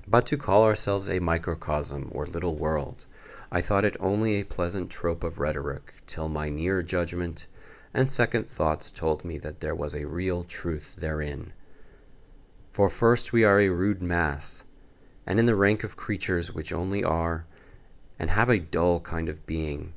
But 0.07 0.27
to 0.27 0.38
call 0.38 0.64
ourselves 0.64 1.09
a 1.09 1.19
microcosm 1.19 2.11
or 2.11 2.27
little 2.27 2.55
world, 2.55 3.07
I 3.51 3.61
thought 3.61 3.85
it 3.85 3.97
only 3.99 4.35
a 4.35 4.45
pleasant 4.45 4.91
trope 4.91 5.23
of 5.23 5.39
rhetoric, 5.39 5.93
till 6.05 6.30
my 6.30 6.49
near 6.49 6.83
judgment 6.83 7.47
and 7.91 8.11
second 8.11 8.47
thoughts 8.47 8.91
told 8.91 9.25
me 9.25 9.38
that 9.39 9.61
there 9.61 9.73
was 9.73 9.95
a 9.95 10.05
real 10.05 10.43
truth 10.43 10.97
therein. 10.97 11.53
For 12.72 12.89
first 12.89 13.31
we 13.31 13.43
are 13.45 13.59
a 13.59 13.69
rude 13.69 14.01
mass, 14.03 14.65
and 15.25 15.39
in 15.39 15.45
the 15.45 15.55
rank 15.55 15.83
of 15.83 15.97
creatures 15.97 16.53
which 16.53 16.73
only 16.73 17.03
are, 17.03 17.45
and 18.19 18.29
have 18.29 18.49
a 18.49 18.59
dull 18.59 18.99
kind 18.99 19.27
of 19.27 19.45
being, 19.45 19.93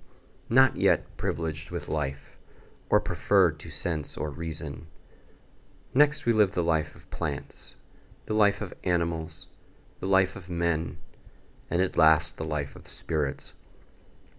not 0.48 0.76
yet 0.76 1.16
privileged 1.16 1.70
with 1.70 1.88
life, 1.88 2.36
or 2.90 3.00
preferred 3.00 3.58
to 3.58 3.70
sense 3.70 4.16
or 4.16 4.30
reason. 4.30 4.86
Next 5.94 6.26
we 6.26 6.32
live 6.32 6.52
the 6.52 6.62
life 6.62 6.94
of 6.94 7.10
plants, 7.10 7.76
the 8.26 8.34
life 8.34 8.60
of 8.60 8.74
animals, 8.84 9.48
the 10.00 10.06
life 10.06 10.36
of 10.36 10.50
men, 10.50 10.98
and 11.70 11.82
at 11.82 11.96
last 11.96 12.36
the 12.36 12.44
life 12.44 12.76
of 12.76 12.86
spirits, 12.86 13.54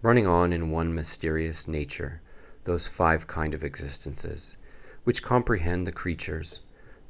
running 0.00 0.26
on 0.26 0.52
in 0.52 0.70
one 0.70 0.94
mysterious 0.94 1.68
nature, 1.68 2.22
those 2.64 2.88
five 2.88 3.26
kind 3.26 3.54
of 3.54 3.64
existences, 3.64 4.56
which 5.04 5.22
comprehend 5.22 5.86
the 5.86 5.92
creatures, 5.92 6.60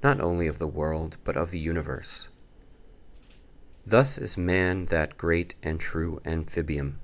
not 0.02 0.20
only 0.20 0.46
of 0.46 0.58
the 0.58 0.66
world, 0.66 1.16
but 1.22 1.36
of 1.36 1.50
the 1.50 1.58
universe. 1.58 2.29
Thus 3.86 4.18
is 4.18 4.36
man 4.36 4.86
that 4.86 5.16
great 5.16 5.54
and 5.62 5.80
true 5.80 6.20
amphibium, 6.24 7.00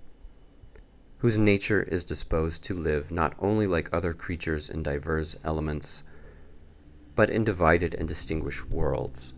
whose 1.18 1.38
nature 1.38 1.82
is 1.82 2.04
disposed 2.04 2.62
to 2.64 2.74
live 2.74 3.10
not 3.10 3.34
only 3.38 3.66
like 3.66 3.88
other 3.92 4.12
creatures 4.12 4.68
in 4.68 4.82
diverse 4.82 5.38
elements, 5.42 6.02
but 7.14 7.30
in 7.30 7.44
divided 7.44 7.94
and 7.94 8.06
distinguished 8.06 8.68
worlds. 8.68 9.32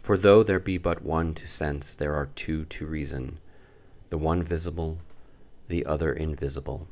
For 0.00 0.16
though 0.16 0.42
there 0.42 0.60
be 0.60 0.78
but 0.78 1.02
one 1.02 1.34
to 1.34 1.46
sense, 1.46 1.94
there 1.94 2.14
are 2.14 2.26
two 2.34 2.64
to 2.66 2.86
reason, 2.86 3.40
the 4.10 4.18
one 4.18 4.42
visible, 4.42 4.98
the 5.66 5.84
other 5.84 6.12
invisible. 6.12 6.86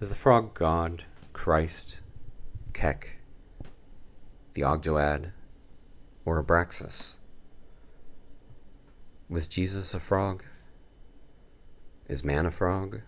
Is 0.00 0.08
the 0.08 0.14
frog 0.14 0.54
God, 0.54 1.04
Christ, 1.32 2.00
Kek, 2.72 3.19
the 4.60 4.66
Ogdoad, 4.66 5.32
or 6.26 6.42
Abraxas? 6.42 7.16
Was 9.30 9.48
Jesus 9.48 9.94
a 9.94 9.98
frog? 9.98 10.44
Is 12.08 12.22
man 12.22 12.44
a 12.44 12.50
frog? 12.50 13.00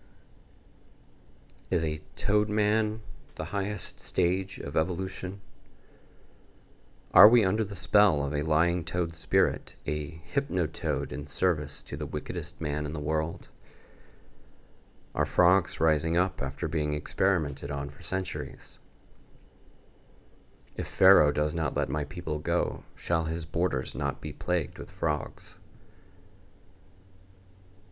Is 1.69 1.85
a 1.85 1.99
toad 2.15 2.49
man 2.49 3.03
the 3.35 3.43
highest 3.45 3.99
stage 3.99 4.57
of 4.57 4.75
evolution? 4.75 5.41
Are 7.13 7.27
we 7.27 7.45
under 7.45 7.63
the 7.63 7.75
spell 7.75 8.25
of 8.25 8.33
a 8.33 8.41
lying 8.41 8.83
toad 8.83 9.13
spirit, 9.13 9.75
a 9.85 10.23
hypnotoad 10.33 11.11
in 11.11 11.27
service 11.27 11.83
to 11.83 11.95
the 11.95 12.07
wickedest 12.07 12.61
man 12.61 12.87
in 12.87 12.93
the 12.93 12.99
world? 12.99 13.49
Are 15.13 15.23
frogs 15.23 15.79
rising 15.79 16.17
up 16.17 16.41
after 16.41 16.67
being 16.67 16.95
experimented 16.95 17.69
on 17.69 17.91
for 17.91 18.01
centuries? 18.01 18.79
If 20.75 20.87
Pharaoh 20.87 21.31
does 21.31 21.53
not 21.53 21.77
let 21.77 21.87
my 21.87 22.03
people 22.03 22.39
go, 22.39 22.83
shall 22.95 23.25
his 23.25 23.45
borders 23.45 23.93
not 23.93 24.21
be 24.21 24.33
plagued 24.33 24.79
with 24.79 24.89
frogs? 24.89 25.59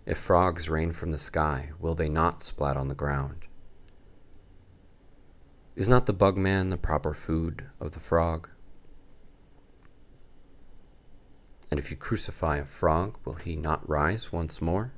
If 0.08 0.18
frogs 0.18 0.68
rain 0.68 0.92
from 0.92 1.12
the 1.12 1.20
sky, 1.20 1.70
will 1.80 1.94
they 1.94 2.10
not 2.10 2.42
splat 2.42 2.76
on 2.76 2.88
the 2.88 2.96
ground? 2.96 3.46
Is 5.76 5.88
not 5.88 6.08
the 6.08 6.14
bug 6.14 6.38
man 6.38 6.70
the 6.70 6.78
proper 6.78 7.14
food 7.14 7.66
of 7.80 7.92
the 7.92 8.00
frog? 8.00 8.50
And 11.70 11.80
if 11.80 11.92
you 11.92 11.98
crucify 11.98 12.58
a 12.58 12.66
frog, 12.66 13.20
will 13.24 13.36
he 13.36 13.56
not 13.56 13.88
rise 13.88 14.32
once 14.32 14.60
more? 14.60 14.92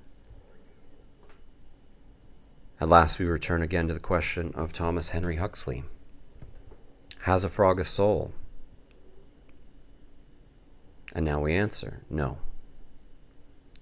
At 2.80 2.88
last, 2.88 3.20
we 3.20 3.26
return 3.26 3.62
again 3.62 3.90
to 3.90 3.94
the 3.94 4.00
question 4.00 4.53
of 4.56 4.72
Thomas 4.72 5.10
Henry 5.10 5.36
Huxley 5.36 5.84
Has 7.24 7.45
a 7.45 7.50
frog 7.50 7.80
a 7.80 7.85
soul? 7.85 8.34
And 11.14 11.24
now 11.24 11.40
we 11.40 11.53
answer 11.53 12.02
no. 12.10 12.38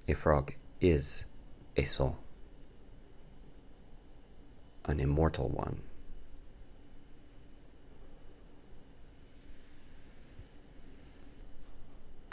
A 0.07 0.13
frog 0.13 0.53
is 0.79 1.25
a 1.75 1.83
soul, 1.83 2.19
an 4.85 4.99
immortal 4.99 5.49
one. 5.49 5.81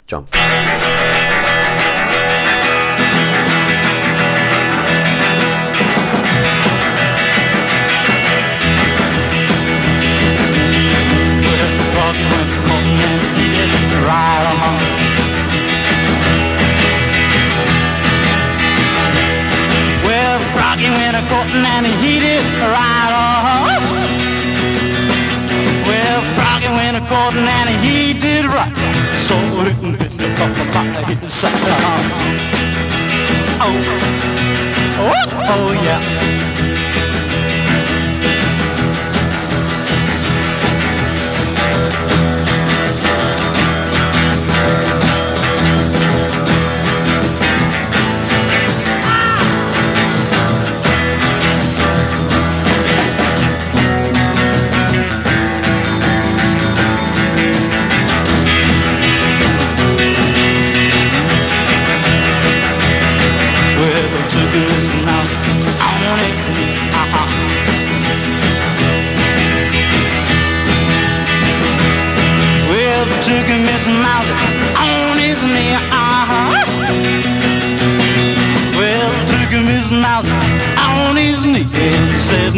Jump. 0.05 0.29
Right 14.09 14.45
on. 14.49 14.77
Well, 20.07 20.39
Froggy 20.53 20.89
went 20.99 21.15
a 21.21 21.23
courting 21.29 21.65
and 21.75 21.85
he 22.01 22.13
did 22.25 22.45
right 22.73 23.13
on. 23.13 23.81
Well, 25.89 26.21
Froggy 26.35 26.69
went 26.79 26.97
a 26.97 27.03
courting 27.11 27.47
and 27.59 27.69
he 27.83 28.13
did 28.25 28.45
right. 28.45 28.73
So 29.13 29.35
little 29.61 29.93
Mr. 30.01 30.27
Papa 30.37 30.81
his 31.05 31.31
side. 31.31 31.53
Oh, 33.61 33.77
oh, 35.05 35.27
oh 35.53 35.71
yeah. 35.85 36.48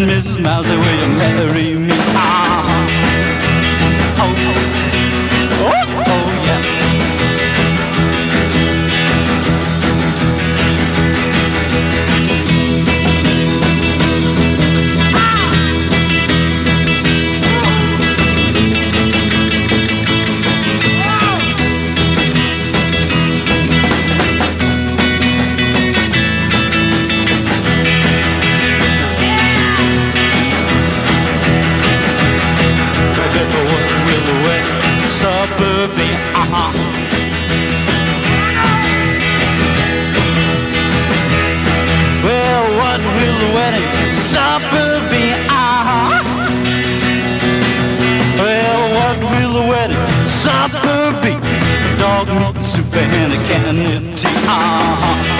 Miss 0.06 0.36
Mouse, 0.40 0.68
will 0.68 0.78
you 0.78 1.08
marry 1.16 1.76
me? 1.76 1.91
Suburban, 35.82 36.14
uh-huh. 36.36 36.72
Well, 42.24 42.64
what 42.78 43.00
will 43.00 43.38
the 43.42 43.50
wedding 43.56 44.14
supper 44.14 45.02
be? 45.10 45.34
Uh-huh. 45.50 46.22
Well, 48.38 48.82
what 48.94 49.18
will 49.32 49.54
the 49.54 49.68
wedding 49.68 50.28
supper 50.28 51.18
be? 51.24 51.34
Dog 51.98 52.28
meat, 52.28 52.62
soup, 52.62 52.94
and 52.94 53.34
a 53.34 53.38
can 53.48 54.14
of 54.14 54.20
tea. 54.20 54.28
Uh-huh. 54.28 55.31